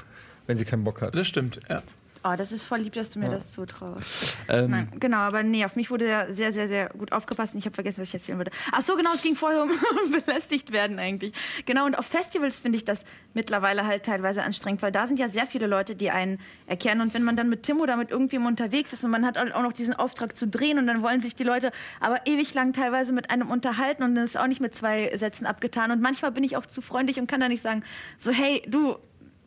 wenn 0.47 0.59
sie 0.59 0.65
keinen 0.65 0.85
Bock 0.85 1.01
hat. 1.01 1.15
Das 1.15 1.27
stimmt, 1.27 1.61
ja. 1.69 1.83
Oh, 2.25 2.35
das 2.37 2.53
ist 2.53 2.63
voll 2.63 2.79
lieb, 2.79 2.93
dass 2.93 3.11
du 3.11 3.19
mir 3.19 3.29
das 3.29 3.51
zutraust. 3.51 4.37
Ähm, 4.49 4.71
Nein, 4.71 4.93
genau, 5.01 5.19
aber 5.19 5.43
nee, 5.43 5.65
auf 5.65 5.75
mich 5.75 5.91
wurde 5.91 6.09
ja 6.09 6.33
sehr, 6.33 6.53
sehr, 6.53 6.69
sehr 6.69 6.89
gut 6.91 7.11
aufgepasst 7.11 7.55
und 7.55 7.59
ich 7.59 7.65
habe 7.65 7.75
vergessen, 7.75 8.01
was 8.01 8.09
ich 8.09 8.15
erzählen 8.15 8.39
wollte. 8.39 8.53
Ach 8.71 8.81
so, 8.81 8.95
genau, 8.97 9.13
es 9.13 9.23
ging 9.23 9.35
vorher 9.35 9.63
um 9.63 9.71
belästigt 10.25 10.73
werden 10.73 11.01
eigentlich. 11.01 11.33
Genau, 11.67 11.85
und 11.85 11.99
auf 11.99 12.07
Festivals 12.07 12.61
finde 12.61 12.77
ich 12.77 12.85
das 12.85 13.05
mittlerweile 13.35 13.87
halt 13.87 14.05
teilweise 14.05 14.45
anstrengend, 14.45 14.83
weil 14.83 14.93
da 14.93 15.07
sind 15.07 15.19
ja 15.19 15.29
sehr 15.29 15.47
viele 15.47 15.67
Leute, 15.67 15.97
die 15.97 16.11
einen 16.11 16.39
erkennen 16.67 17.01
und 17.01 17.13
wenn 17.13 17.25
man 17.25 17.37
dann 17.37 17.49
mit 17.49 17.65
Tim 17.65 17.81
oder 17.81 17.97
mit 17.97 18.11
irgendjemandem 18.11 18.53
unterwegs 18.53 18.93
ist 18.93 19.03
und 19.05 19.11
man 19.11 19.27
hat 19.27 19.37
halt 19.37 19.53
auch 19.53 19.63
noch 19.63 19.73
diesen 19.73 19.95
Auftrag 19.95 20.37
zu 20.37 20.47
drehen 20.47 20.79
und 20.79 20.87
dann 20.87 21.03
wollen 21.03 21.23
sich 21.23 21.35
die 21.35 21.45
Leute 21.45 21.73
aber 21.99 22.27
ewig 22.27 22.55
lang 22.55 22.73
teilweise 22.73 23.13
mit 23.13 23.31
einem 23.31 23.51
unterhalten 23.51 24.05
und 24.05 24.15
dann 24.15 24.25
ist 24.25 24.39
auch 24.39 24.47
nicht 24.47 24.61
mit 24.61 24.75
zwei 24.77 25.17
Sätzen 25.17 25.47
abgetan 25.47 25.91
und 25.91 26.01
manchmal 26.01 26.31
bin 26.31 26.45
ich 26.45 26.57
auch 26.57 26.67
zu 26.67 26.83
freundlich 26.83 27.19
und 27.19 27.27
kann 27.27 27.41
da 27.41 27.49
nicht 27.49 27.63
sagen, 27.63 27.83
so 28.17 28.31
hey, 28.31 28.63
du, 28.69 28.97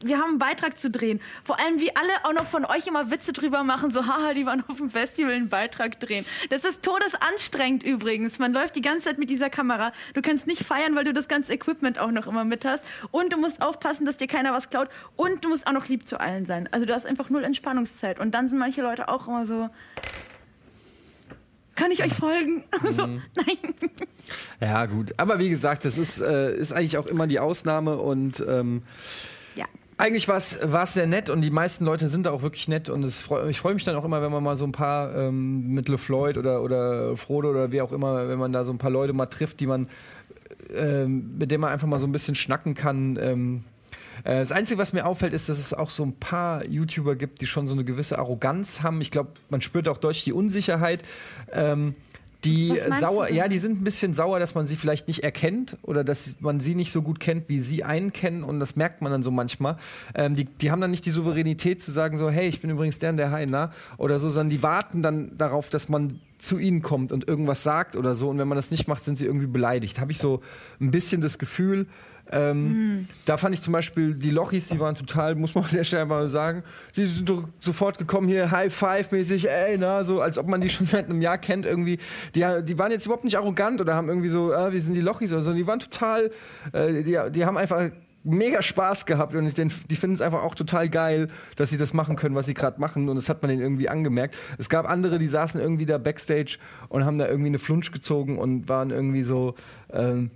wir 0.06 0.18
haben 0.18 0.32
einen 0.32 0.39
Beitrag 0.39 0.78
zu 0.78 0.89
drehen. 0.89 1.20
Vor 1.43 1.60
allem, 1.60 1.80
wie 1.80 1.95
alle 1.95 2.10
auch 2.24 2.34
noch 2.34 2.45
von 2.45 2.66
euch 2.66 2.88
immer 2.88 3.12
Witze 3.12 3.34
drüber 3.34 3.64
machen, 3.64 3.91
so, 3.91 4.06
haha, 4.06 4.34
die 4.34 4.45
waren 4.45 4.64
auf 4.68 4.78
dem 4.78 4.89
Festival 4.89 5.34
einen 5.34 5.49
Beitrag 5.49 5.99
drehen. 5.99 6.26
Das 6.49 6.64
ist 6.64 6.84
todesanstrengend 6.84 7.84
übrigens. 7.84 8.39
Man 8.39 8.53
läuft 8.53 8.76
die 8.76 8.82
ganze 8.82 9.06
Zeit 9.06 9.18
mit 9.18 9.30
dieser 9.30 9.49
Kamera. 9.49 9.91
Du 10.14 10.22
kannst 10.22 10.47
nicht 10.47 10.64
feiern, 10.64 10.95
weil 10.95 11.03
du 11.03 11.14
das 11.14 11.28
ganze 11.28 11.53
Equipment 11.53 11.99
auch 11.99 12.12
noch 12.12 12.28
immer 12.28 12.43
mit 12.43 12.66
hast. 12.66 12.84
Und 13.12 13.34
du 13.34 13.38
musst 13.38 13.62
aufpassen, 13.62 14.06
dass 14.06 14.18
dir 14.18 14.28
keiner 14.28 14.53
was 14.53 14.70
klaut. 14.70 14.89
Und 15.16 15.43
du 15.43 15.49
musst 15.49 15.68
auch 15.68 15.74
noch 15.74 15.88
lieb 15.88 16.08
zu 16.08 16.20
allen 16.20 16.45
sein. 16.45 16.70
Also 16.72 16.86
du 16.86 16.93
hast 16.93 17.06
einfach 17.06 17.30
null 17.30 17.43
Entspannungszeit. 17.43 18.20
Und 18.20 18.32
dann 18.32 18.49
sind 18.49 18.60
manche 18.60 18.82
Leute 18.82 19.10
auch 19.10 19.28
immer 19.28 19.45
so, 19.45 19.70
kann 21.76 21.91
ich 21.91 22.03
euch 22.03 22.14
folgen? 22.14 22.64
so, 22.95 23.06
nein. 23.06 23.58
Ja, 24.62 24.86
gut. 24.86 25.14
Aber 25.18 25.39
wie 25.39 25.49
gesagt, 25.49 25.86
das 25.86 25.97
ist, 25.97 26.22
äh, 26.22 26.56
ist 26.56 26.74
eigentlich 26.74 26.97
auch 26.97 27.08
immer 27.08 27.28
die 27.28 27.39
Ausnahme 27.39 27.97
und 27.97 28.43
ähm. 28.47 28.84
Eigentlich 29.98 30.28
war 30.28 30.38
es 30.38 30.93
sehr 30.93 31.08
nett 31.08 31.30
und 31.30 31.41
die 31.41 31.52
meisten 31.52 31.86
Leute 31.86 32.08
sind 32.08 32.26
da 32.26 32.32
auch 32.32 32.41
wirklich 32.41 32.68
nett 32.68 32.89
und 32.89 33.04
es 33.04 33.22
freu, 33.22 33.48
ich 33.48 33.60
freue 33.60 33.74
mich 33.74 33.84
dann 33.86 33.96
auch 33.96 34.06
immer, 34.06 34.22
wenn 34.22 34.32
man 34.32 34.43
mal 34.43 34.56
so 34.56 34.66
ein 34.66 34.72
paar 34.72 35.16
ähm, 35.16 35.74
mit 35.74 35.88
LeFloid 35.88 36.38
oder, 36.38 36.62
oder 36.62 37.16
Frodo 37.16 37.50
oder 37.50 37.72
wie 37.72 37.82
auch 37.82 37.91
immer, 37.91 38.28
wenn 38.28 38.38
man 38.38 38.52
da 38.52 38.66
so 38.66 38.74
ein 38.74 38.78
paar 38.78 38.91
Leute 38.91 39.14
mal 39.14 39.28
trifft, 39.28 39.60
die 39.60 39.68
man 39.68 39.88
ähm, 40.74 41.38
mit 41.38 41.52
denen 41.52 41.62
man 41.62 41.72
einfach 41.72 41.88
mal 41.88 42.00
so 42.00 42.08
ein 42.08 42.12
bisschen 42.12 42.36
schnacken 42.36 42.74
kann. 42.74 43.18
Ähm, 43.22 43.64
äh, 44.24 44.39
das 44.39 44.52
Einzige, 44.52 44.80
was 44.80 44.93
mir 44.93 45.06
auffällt, 45.06 45.34
ist, 45.34 45.50
dass 45.50 45.60
es 45.60 45.74
auch 45.74 45.89
so 45.89 46.04
ein 46.04 46.14
paar 46.14 46.66
YouTuber 46.66 47.16
gibt, 47.16 47.41
die 47.41 47.48
schon 47.48 47.68
so 47.68 47.74
eine 47.74 47.84
gewisse 47.84 48.18
Arroganz 48.20 48.82
haben. 48.82 49.02
Ich 49.02 49.12
glaube, 49.12 49.32
man 49.50 49.62
spürt 49.62 49.88
auch 49.88 49.98
deutlich 49.98 50.24
die 50.24 50.34
Unsicherheit. 50.34 51.04
Ähm, 51.52 51.96
die 52.46 52.80
sauer, 53.00 53.32
ja, 53.32 53.48
die 53.48 53.58
sind 53.58 53.82
ein 53.82 53.84
bisschen 53.84 54.14
sauer, 54.14 54.39
dass 54.39 54.56
man 54.56 54.66
sie 54.66 54.76
vielleicht 54.76 55.08
nicht 55.08 55.24
erkennt 55.24 55.78
oder 55.82 56.04
dass 56.04 56.36
man 56.39 56.60
sie 56.60 56.76
nicht 56.76 56.91
so 56.91 57.02
gut 57.02 57.20
kennt, 57.20 57.50
wie 57.50 57.60
sie 57.60 57.84
einen 57.84 58.14
kennen 58.14 58.43
und 58.43 58.60
das 58.60 58.76
merkt 58.76 59.02
man 59.02 59.12
dann 59.12 59.24
so 59.24 59.32
manchmal. 59.32 59.78
Ähm, 60.14 60.36
die, 60.36 60.46
die 60.46 60.72
haben 60.72 60.82
dann 60.82 60.91
nicht 60.91 61.06
die 61.06 61.12
Souveränität 61.12 61.82
zu 61.82 61.91
sagen 61.91 62.18
so, 62.18 62.30
hey, 62.30 62.48
ich 62.48 62.62
bin 62.62 62.70
übrigens 62.70 63.00
der 63.00 63.10
und 63.10 63.18
der 63.18 63.32
Heiner 63.32 63.72
oder 63.98 64.20
so, 64.20 64.30
sondern 64.30 64.50
die 64.50 64.64
warten 64.64 65.02
dann 65.02 65.38
darauf, 65.38 65.70
dass 65.70 65.89
man 65.89 66.20
zu 66.38 66.58
ihnen 66.58 66.82
kommt 66.82 67.12
und 67.12 67.28
irgendwas 67.28 67.64
sagt 67.64 67.96
oder 67.96 68.14
so 68.14 68.30
und 68.30 68.38
wenn 68.38 68.48
man 68.48 68.58
das 68.58 68.72
nicht 68.72 68.88
macht, 68.88 69.04
sind 69.04 69.18
sie 69.18 69.26
irgendwie 69.26 69.48
beleidigt. 69.48 70.00
Habe 70.00 70.12
ich 70.12 70.18
so 70.18 70.41
ein 70.80 70.91
bisschen 70.91 71.22
das 71.22 71.39
Gefühl. 71.39 71.88
Ähm, 72.36 73.07
Da 73.23 73.38
fand 73.38 73.55
ich 73.55 73.61
zum 73.61 73.71
Beispiel 73.71 74.13
die 74.13 74.29
Lochis, 74.29 74.67
die 74.67 74.79
waren 74.79 74.93
total, 74.93 75.36
muss 75.36 75.55
man 75.55 75.63
an 75.63 75.71
der 75.71 75.83
Stelle 75.83 76.05
mal 76.05 76.29
sagen, 76.29 76.63
die 76.95 77.05
sind 77.05 77.29
doch 77.29 77.47
sofort 77.59 77.97
gekommen 77.97 78.27
hier, 78.27 78.51
High 78.51 78.73
Five 78.73 79.11
mäßig, 79.11 79.49
ey, 79.49 79.77
na, 79.77 80.03
so 80.03 80.21
als 80.21 80.38
ob 80.38 80.47
man 80.47 80.61
die 80.61 80.69
schon 80.69 80.86
seit 80.86 81.05
einem 81.05 81.21
Jahr 81.21 81.38
kennt 81.38 81.65
irgendwie. 81.65 81.97
Die, 82.36 82.45
die 82.63 82.77
waren 82.77 82.91
jetzt 82.91 83.05
überhaupt 83.05 83.23
nicht 83.23 83.38
arrogant 83.38 83.79
oder 83.79 83.95
haben 83.95 84.09
irgendwie 84.09 84.27
so, 84.27 84.53
ah, 84.53 84.71
wir 84.71 84.81
sind 84.81 84.93
die 84.93 85.01
Lochis 85.01 85.31
oder 85.31 85.41
so, 85.41 85.53
die 85.53 85.65
waren 85.65 85.79
total, 85.79 86.29
äh, 86.73 87.03
die, 87.03 87.17
die 87.31 87.45
haben 87.45 87.57
einfach 87.57 87.89
mega 88.25 88.61
Spaß 88.61 89.05
gehabt 89.05 89.36
und 89.36 89.47
ich 89.47 89.53
den, 89.53 89.71
die 89.89 89.95
finden 89.95 90.15
es 90.15 90.21
einfach 90.21 90.43
auch 90.43 90.55
total 90.55 90.89
geil, 90.89 91.29
dass 91.55 91.69
sie 91.69 91.77
das 91.77 91.93
machen 91.93 92.15
können, 92.15 92.36
was 92.36 92.47
sie 92.47 92.55
gerade 92.55 92.81
machen 92.81 93.07
und 93.07 93.15
das 93.15 93.29
hat 93.29 93.41
man 93.43 93.49
denen 93.49 93.61
irgendwie 93.61 93.88
angemerkt. 93.88 94.36
Es 94.57 94.67
gab 94.67 94.89
andere, 94.89 95.19
die 95.19 95.27
saßen 95.27 95.61
irgendwie 95.61 95.86
da 95.86 95.99
Backstage 95.99 96.57
und 96.89 97.05
haben 97.05 97.17
da 97.17 97.27
irgendwie 97.27 97.49
eine 97.49 97.59
Flunsch 97.59 97.91
gezogen 97.91 98.39
und 98.39 98.67
waren 98.67 98.89
irgendwie 98.89 99.23
so, 99.23 99.55
ähm, 99.93 100.31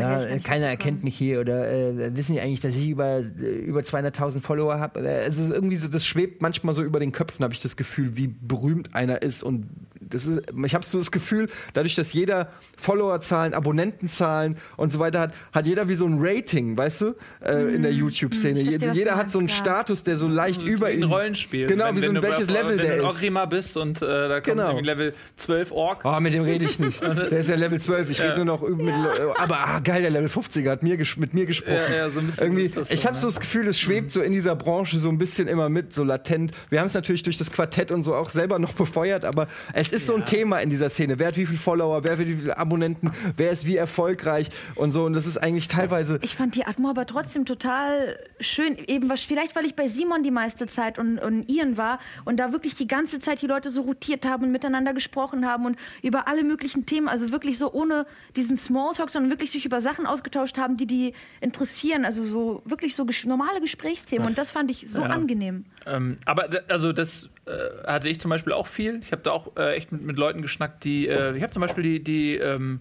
ja, 0.00 0.26
ja, 0.26 0.38
keiner 0.38 0.66
erkennt 0.66 1.04
mich 1.04 1.16
hier 1.16 1.40
oder 1.40 1.70
äh, 1.70 2.16
wissen 2.16 2.34
die 2.34 2.40
eigentlich, 2.40 2.60
dass 2.60 2.74
ich 2.74 2.88
über, 2.88 3.18
äh, 3.18 3.20
über 3.20 3.80
200.000 3.80 4.40
Follower 4.40 4.78
habe? 4.78 5.00
Es 5.00 5.38
ist 5.38 5.50
irgendwie 5.50 5.76
so, 5.76 5.88
das 5.88 6.04
schwebt 6.04 6.42
manchmal 6.42 6.74
so 6.74 6.82
über 6.82 7.00
den 7.00 7.12
Köpfen, 7.12 7.42
habe 7.44 7.54
ich 7.54 7.62
das 7.62 7.76
Gefühl, 7.76 8.16
wie 8.16 8.28
berühmt 8.28 8.94
einer 8.94 9.22
ist 9.22 9.42
und 9.42 9.66
das 10.00 10.26
ist, 10.26 10.42
ich 10.64 10.74
habe 10.74 10.84
so 10.84 10.98
das 10.98 11.10
Gefühl, 11.10 11.48
dadurch, 11.72 11.94
dass 11.94 12.12
jeder 12.12 12.48
Followerzahlen, 12.78 13.54
Abonnentenzahlen 13.54 14.56
und 14.76 14.92
so 14.92 14.98
weiter 14.98 15.20
hat, 15.20 15.34
hat 15.52 15.66
jeder 15.66 15.88
wie 15.88 15.94
so 15.94 16.06
ein 16.06 16.18
Rating, 16.20 16.76
weißt 16.76 17.00
du, 17.02 17.14
äh, 17.44 17.74
in 17.74 17.82
der 17.82 17.92
YouTube-Szene. 17.92 18.60
ich 18.60 18.68
verstehe, 18.68 18.88
was 18.90 18.96
jeder 18.96 19.10
du 19.12 19.16
hat 19.16 19.30
so 19.30 19.38
einen 19.38 19.48
klar. 19.48 19.58
Status, 19.58 20.02
der 20.04 20.16
so 20.16 20.28
leicht 20.28 20.62
Das 20.62 20.68
ist 20.68 20.74
über 20.76 20.88
wie 20.88 20.92
ein 20.92 21.02
ihm. 21.02 21.10
Rollenspiel. 21.10 21.66
Genau, 21.66 21.86
Wenn- 21.86 21.96
wie 21.96 22.00
so 22.00 22.06
wenn 22.08 22.16
ein 22.16 22.22
du- 22.22 22.28
welches 22.28 22.50
Level 22.50 22.70
wenn 22.70 22.76
der 22.78 22.86
du 22.86 22.92
ein 22.92 22.98
ist. 23.08 23.14
Orgrima 23.14 23.44
bist 23.46 23.76
und 23.76 24.02
äh, 24.02 24.06
da 24.28 24.40
kommt 24.40 24.44
Genau. 24.56 24.80
Level 24.80 25.14
12 25.36 25.72
Ork. 25.72 26.00
Oh, 26.04 26.20
mit 26.20 26.34
dem 26.34 26.44
rede 26.44 26.64
ich 26.64 26.78
nicht. 26.78 27.02
Der 27.16 27.32
ist 27.32 27.48
ja 27.48 27.56
Level 27.56 27.80
12. 27.80 28.10
Ich 28.10 28.22
rede 28.22 28.36
nur 28.36 28.44
noch 28.44 28.62
mit. 28.68 28.94
Aber 29.38 29.58
ah, 29.58 29.80
geil, 29.80 30.02
der 30.02 30.10
Level 30.10 30.28
50er 30.28 30.70
hat 30.70 30.82
mir 30.82 30.96
mit 31.16 31.34
mir 31.34 31.46
gesprochen. 31.46 31.74
Ja, 31.90 31.94
ja, 31.96 32.10
so 32.10 32.20
ein 32.20 32.26
bisschen 32.26 32.44
Irgendwie, 32.46 32.64
ist 32.64 32.76
das 32.76 32.88
so, 32.88 32.94
ich 32.94 33.04
habe 33.06 33.14
ne? 33.14 33.20
so 33.20 33.26
das 33.28 33.40
Gefühl, 33.40 33.66
es 33.68 33.78
schwebt 33.80 34.10
so 34.10 34.22
in 34.22 34.32
dieser 34.32 34.54
Branche 34.54 34.98
so 34.98 35.08
ein 35.08 35.18
bisschen 35.18 35.48
immer 35.48 35.68
mit, 35.68 35.92
so 35.92 36.04
latent. 36.04 36.52
Wir 36.70 36.80
haben 36.80 36.86
es 36.86 36.94
natürlich 36.94 37.22
durch 37.22 37.36
das 37.38 37.50
Quartett 37.50 37.90
und 37.90 38.02
so 38.02 38.14
auch 38.14 38.30
selber 38.30 38.58
noch 38.58 38.72
befeuert, 38.74 39.24
aber 39.24 39.46
es 39.72 39.85
ist 39.92 40.06
so 40.06 40.14
ein 40.14 40.24
Thema 40.24 40.58
in 40.58 40.70
dieser 40.70 40.88
Szene. 40.90 41.18
Wer 41.18 41.28
hat 41.28 41.36
wie 41.36 41.46
viele 41.46 41.58
Follower, 41.58 42.04
wer 42.04 42.12
hat 42.12 42.18
wie 42.20 42.34
viele 42.34 42.56
Abonnenten, 42.56 43.10
wer 43.36 43.50
ist 43.50 43.66
wie 43.66 43.76
erfolgreich 43.76 44.48
und 44.74 44.90
so. 44.90 45.04
Und 45.04 45.14
das 45.14 45.26
ist 45.26 45.38
eigentlich 45.38 45.68
teilweise. 45.68 46.18
Ich 46.22 46.36
fand 46.36 46.54
die 46.54 46.64
Atmo 46.66 46.88
aber 46.90 47.06
trotzdem 47.06 47.44
total 47.44 48.18
schön. 48.40 48.76
Eben 48.86 49.08
was, 49.08 49.22
vielleicht, 49.22 49.56
weil 49.56 49.64
ich 49.66 49.74
bei 49.74 49.88
Simon 49.88 50.22
die 50.22 50.30
meiste 50.30 50.66
Zeit 50.66 50.98
und, 50.98 51.18
und 51.18 51.50
Ian 51.50 51.76
war 51.76 51.98
und 52.24 52.38
da 52.38 52.52
wirklich 52.52 52.74
die 52.74 52.86
ganze 52.86 53.18
Zeit 53.20 53.42
die 53.42 53.46
Leute 53.46 53.70
so 53.70 53.82
rotiert 53.82 54.26
haben 54.26 54.44
und 54.44 54.52
miteinander 54.52 54.92
gesprochen 54.94 55.46
haben 55.46 55.66
und 55.66 55.76
über 56.02 56.28
alle 56.28 56.42
möglichen 56.44 56.86
Themen, 56.86 57.08
also 57.08 57.30
wirklich 57.30 57.58
so 57.58 57.72
ohne 57.72 58.06
diesen 58.36 58.56
Smalltalk, 58.56 59.10
sondern 59.10 59.30
wirklich 59.30 59.50
sich 59.50 59.64
über 59.64 59.80
Sachen 59.80 60.06
ausgetauscht 60.06 60.58
haben, 60.58 60.76
die 60.76 60.86
die 60.86 61.12
interessieren. 61.40 62.04
Also 62.04 62.24
so 62.24 62.62
wirklich 62.64 62.94
so 62.94 63.04
ges 63.04 63.24
normale 63.24 63.60
Gesprächsthemen. 63.60 64.26
Und 64.26 64.38
das 64.38 64.50
fand 64.50 64.70
ich 64.70 64.88
so 64.90 65.02
Ja. 65.02 65.06
angenehm. 65.08 65.64
Ähm, 65.86 66.16
aber 66.24 66.48
also 66.68 66.92
das 66.92 67.28
äh, 67.46 67.86
hatte 67.86 68.08
ich 68.08 68.20
zum 68.20 68.28
Beispiel 68.30 68.52
auch 68.52 68.66
viel. 68.66 68.98
Ich 69.02 69.12
habe 69.12 69.22
da 69.22 69.30
auch 69.30 69.56
äh, 69.56 69.74
echt 69.76 69.92
mit, 69.92 70.02
mit 70.02 70.16
Leuten 70.16 70.42
geschnackt, 70.42 70.84
die. 70.84 71.06
Äh, 71.08 71.36
ich 71.36 71.42
habe 71.42 71.52
zum 71.52 71.60
Beispiel 71.62 71.82
die, 71.84 72.02
die 72.02 72.36
ähm, 72.36 72.80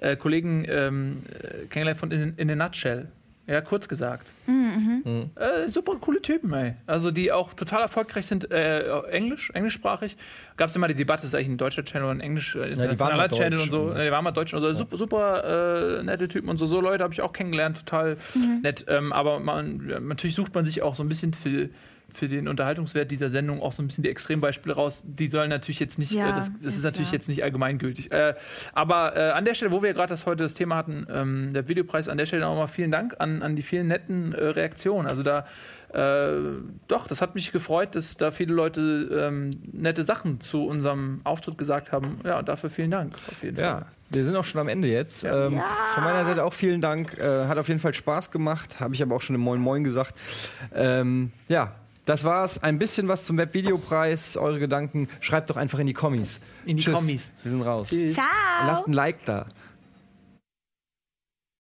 äh, 0.00 0.16
Kollegen 0.16 0.64
ähm, 0.68 1.22
äh, 1.28 1.66
kennengelernt 1.66 1.98
von 1.98 2.10
in, 2.10 2.34
in 2.36 2.50
a 2.50 2.54
Nutshell. 2.54 3.08
Ja, 3.46 3.60
kurz 3.60 3.88
gesagt. 3.88 4.26
Äh, 4.46 5.68
super 5.68 5.96
coole 6.00 6.22
Typen, 6.22 6.50
ey. 6.54 6.76
Also 6.86 7.10
die 7.10 7.30
auch 7.30 7.52
total 7.52 7.82
erfolgreich 7.82 8.24
sind, 8.24 8.50
äh, 8.50 8.88
Englisch, 9.10 9.50
englischsprachig. 9.52 10.16
Gab 10.56 10.70
es 10.70 10.76
immer 10.76 10.88
die 10.88 10.94
Debatte, 10.94 11.26
ist 11.26 11.34
eigentlich 11.34 11.48
ein 11.48 11.58
deutscher 11.58 11.84
Channel 11.84 12.06
oder 12.06 12.14
ein 12.14 12.20
Englisch, 12.20 12.56
äh, 12.56 12.70
internationaler 12.70 13.16
mal 13.18 13.28
Channel 13.28 13.50
deutsch, 13.58 13.62
und 13.64 13.70
so. 13.70 13.90
ja. 13.90 13.98
Äh, 13.98 14.04
Die 14.06 14.12
waren 14.12 14.24
mal 14.24 14.30
deutsch 14.30 14.54
und 14.54 14.62
so. 14.62 14.72
Super, 14.72 14.96
super 14.96 15.98
äh, 15.98 16.02
nette 16.04 16.26
Typen 16.28 16.48
und 16.48 16.56
so. 16.56 16.64
So 16.64 16.80
Leute 16.80 17.04
habe 17.04 17.12
ich 17.12 17.20
auch 17.20 17.34
kennengelernt, 17.34 17.80
total 17.80 18.16
nett. 18.62 18.86
Ähm, 18.88 19.12
aber 19.12 19.40
man, 19.40 19.90
ja, 19.90 20.00
natürlich 20.00 20.36
sucht 20.36 20.54
man 20.54 20.64
sich 20.64 20.80
auch 20.80 20.94
so 20.94 21.02
ein 21.02 21.10
bisschen 21.10 21.34
für, 21.34 21.68
für 22.14 22.28
den 22.28 22.48
Unterhaltungswert 22.48 23.10
dieser 23.10 23.30
Sendung 23.30 23.60
auch 23.60 23.72
so 23.72 23.82
ein 23.82 23.86
bisschen 23.88 24.04
die 24.04 24.10
Extrembeispiele 24.10 24.74
raus. 24.74 25.02
Die 25.06 25.26
sollen 25.26 25.50
natürlich 25.50 25.80
jetzt 25.80 25.98
nicht, 25.98 26.12
Ja, 26.12 26.30
äh, 26.30 26.34
das, 26.34 26.52
das 26.54 26.62
ja, 26.62 26.68
ist 26.70 26.82
natürlich 26.84 27.08
klar. 27.08 27.18
jetzt 27.18 27.28
nicht 27.28 27.42
allgemeingültig. 27.42 28.10
Äh, 28.12 28.34
aber 28.72 29.16
äh, 29.16 29.30
an 29.30 29.44
der 29.44 29.54
Stelle, 29.54 29.70
wo 29.72 29.82
wir 29.82 29.92
gerade 29.92 30.08
das 30.10 30.26
heute 30.26 30.44
das 30.44 30.54
Thema 30.54 30.76
hatten, 30.76 31.06
ähm, 31.10 31.52
der 31.52 31.68
Videopreis, 31.68 32.08
an 32.08 32.16
der 32.18 32.26
Stelle 32.26 32.42
nochmal 32.42 32.68
vielen 32.68 32.90
Dank 32.90 33.16
an, 33.18 33.42
an 33.42 33.56
die 33.56 33.62
vielen 33.62 33.88
netten 33.88 34.32
äh, 34.32 34.44
Reaktionen. 34.46 35.06
Also 35.08 35.22
da, 35.22 35.46
äh, 35.92 36.60
doch, 36.88 37.06
das 37.06 37.20
hat 37.20 37.34
mich 37.34 37.52
gefreut, 37.52 37.94
dass 37.94 38.16
da 38.16 38.30
viele 38.30 38.54
Leute 38.54 38.80
ähm, 39.28 39.50
nette 39.72 40.02
Sachen 40.02 40.40
zu 40.40 40.66
unserem 40.66 41.20
Auftritt 41.24 41.58
gesagt 41.58 41.92
haben. 41.92 42.18
Ja, 42.24 42.42
dafür 42.42 42.70
vielen 42.70 42.90
Dank. 42.90 43.14
Auf 43.14 43.42
jeden 43.42 43.58
Ja, 43.58 43.78
Fall. 43.78 43.86
Wir 44.10 44.24
sind 44.24 44.36
auch 44.36 44.44
schon 44.44 44.60
am 44.60 44.68
Ende 44.68 44.86
jetzt. 44.86 45.24
Ähm, 45.24 45.60
Von 45.94 46.04
meiner 46.04 46.24
Seite 46.24 46.44
auch 46.44 46.52
vielen 46.52 46.80
Dank. 46.80 47.18
Äh, 47.18 47.46
hat 47.46 47.58
auf 47.58 47.66
jeden 47.68 47.80
Fall 47.80 47.94
Spaß 47.94 48.30
gemacht. 48.30 48.78
Habe 48.78 48.94
ich 48.94 49.02
aber 49.02 49.16
auch 49.16 49.20
schon 49.22 49.34
im 49.34 49.40
Moin 49.42 49.60
Moin 49.60 49.82
gesagt. 49.82 50.14
Ähm, 50.74 51.32
ja, 51.48 51.72
das 52.04 52.24
war's. 52.24 52.62
Ein 52.62 52.78
bisschen 52.78 53.08
was 53.08 53.24
zum 53.24 53.36
Webvideopreis. 53.38 54.36
Eure 54.36 54.58
Gedanken 54.58 55.08
schreibt 55.20 55.50
doch 55.50 55.56
einfach 55.56 55.78
in 55.78 55.86
die 55.86 55.94
Kommis. 55.94 56.40
In 56.66 56.76
die 56.76 56.82
Tschüss. 56.82 56.94
Kommis. 56.94 57.28
Wir 57.42 57.50
sind 57.50 57.62
raus. 57.62 57.88
Ciao. 58.08 58.24
Lasst 58.66 58.86
ein 58.86 58.92
Like 58.92 59.24
da. 59.24 59.46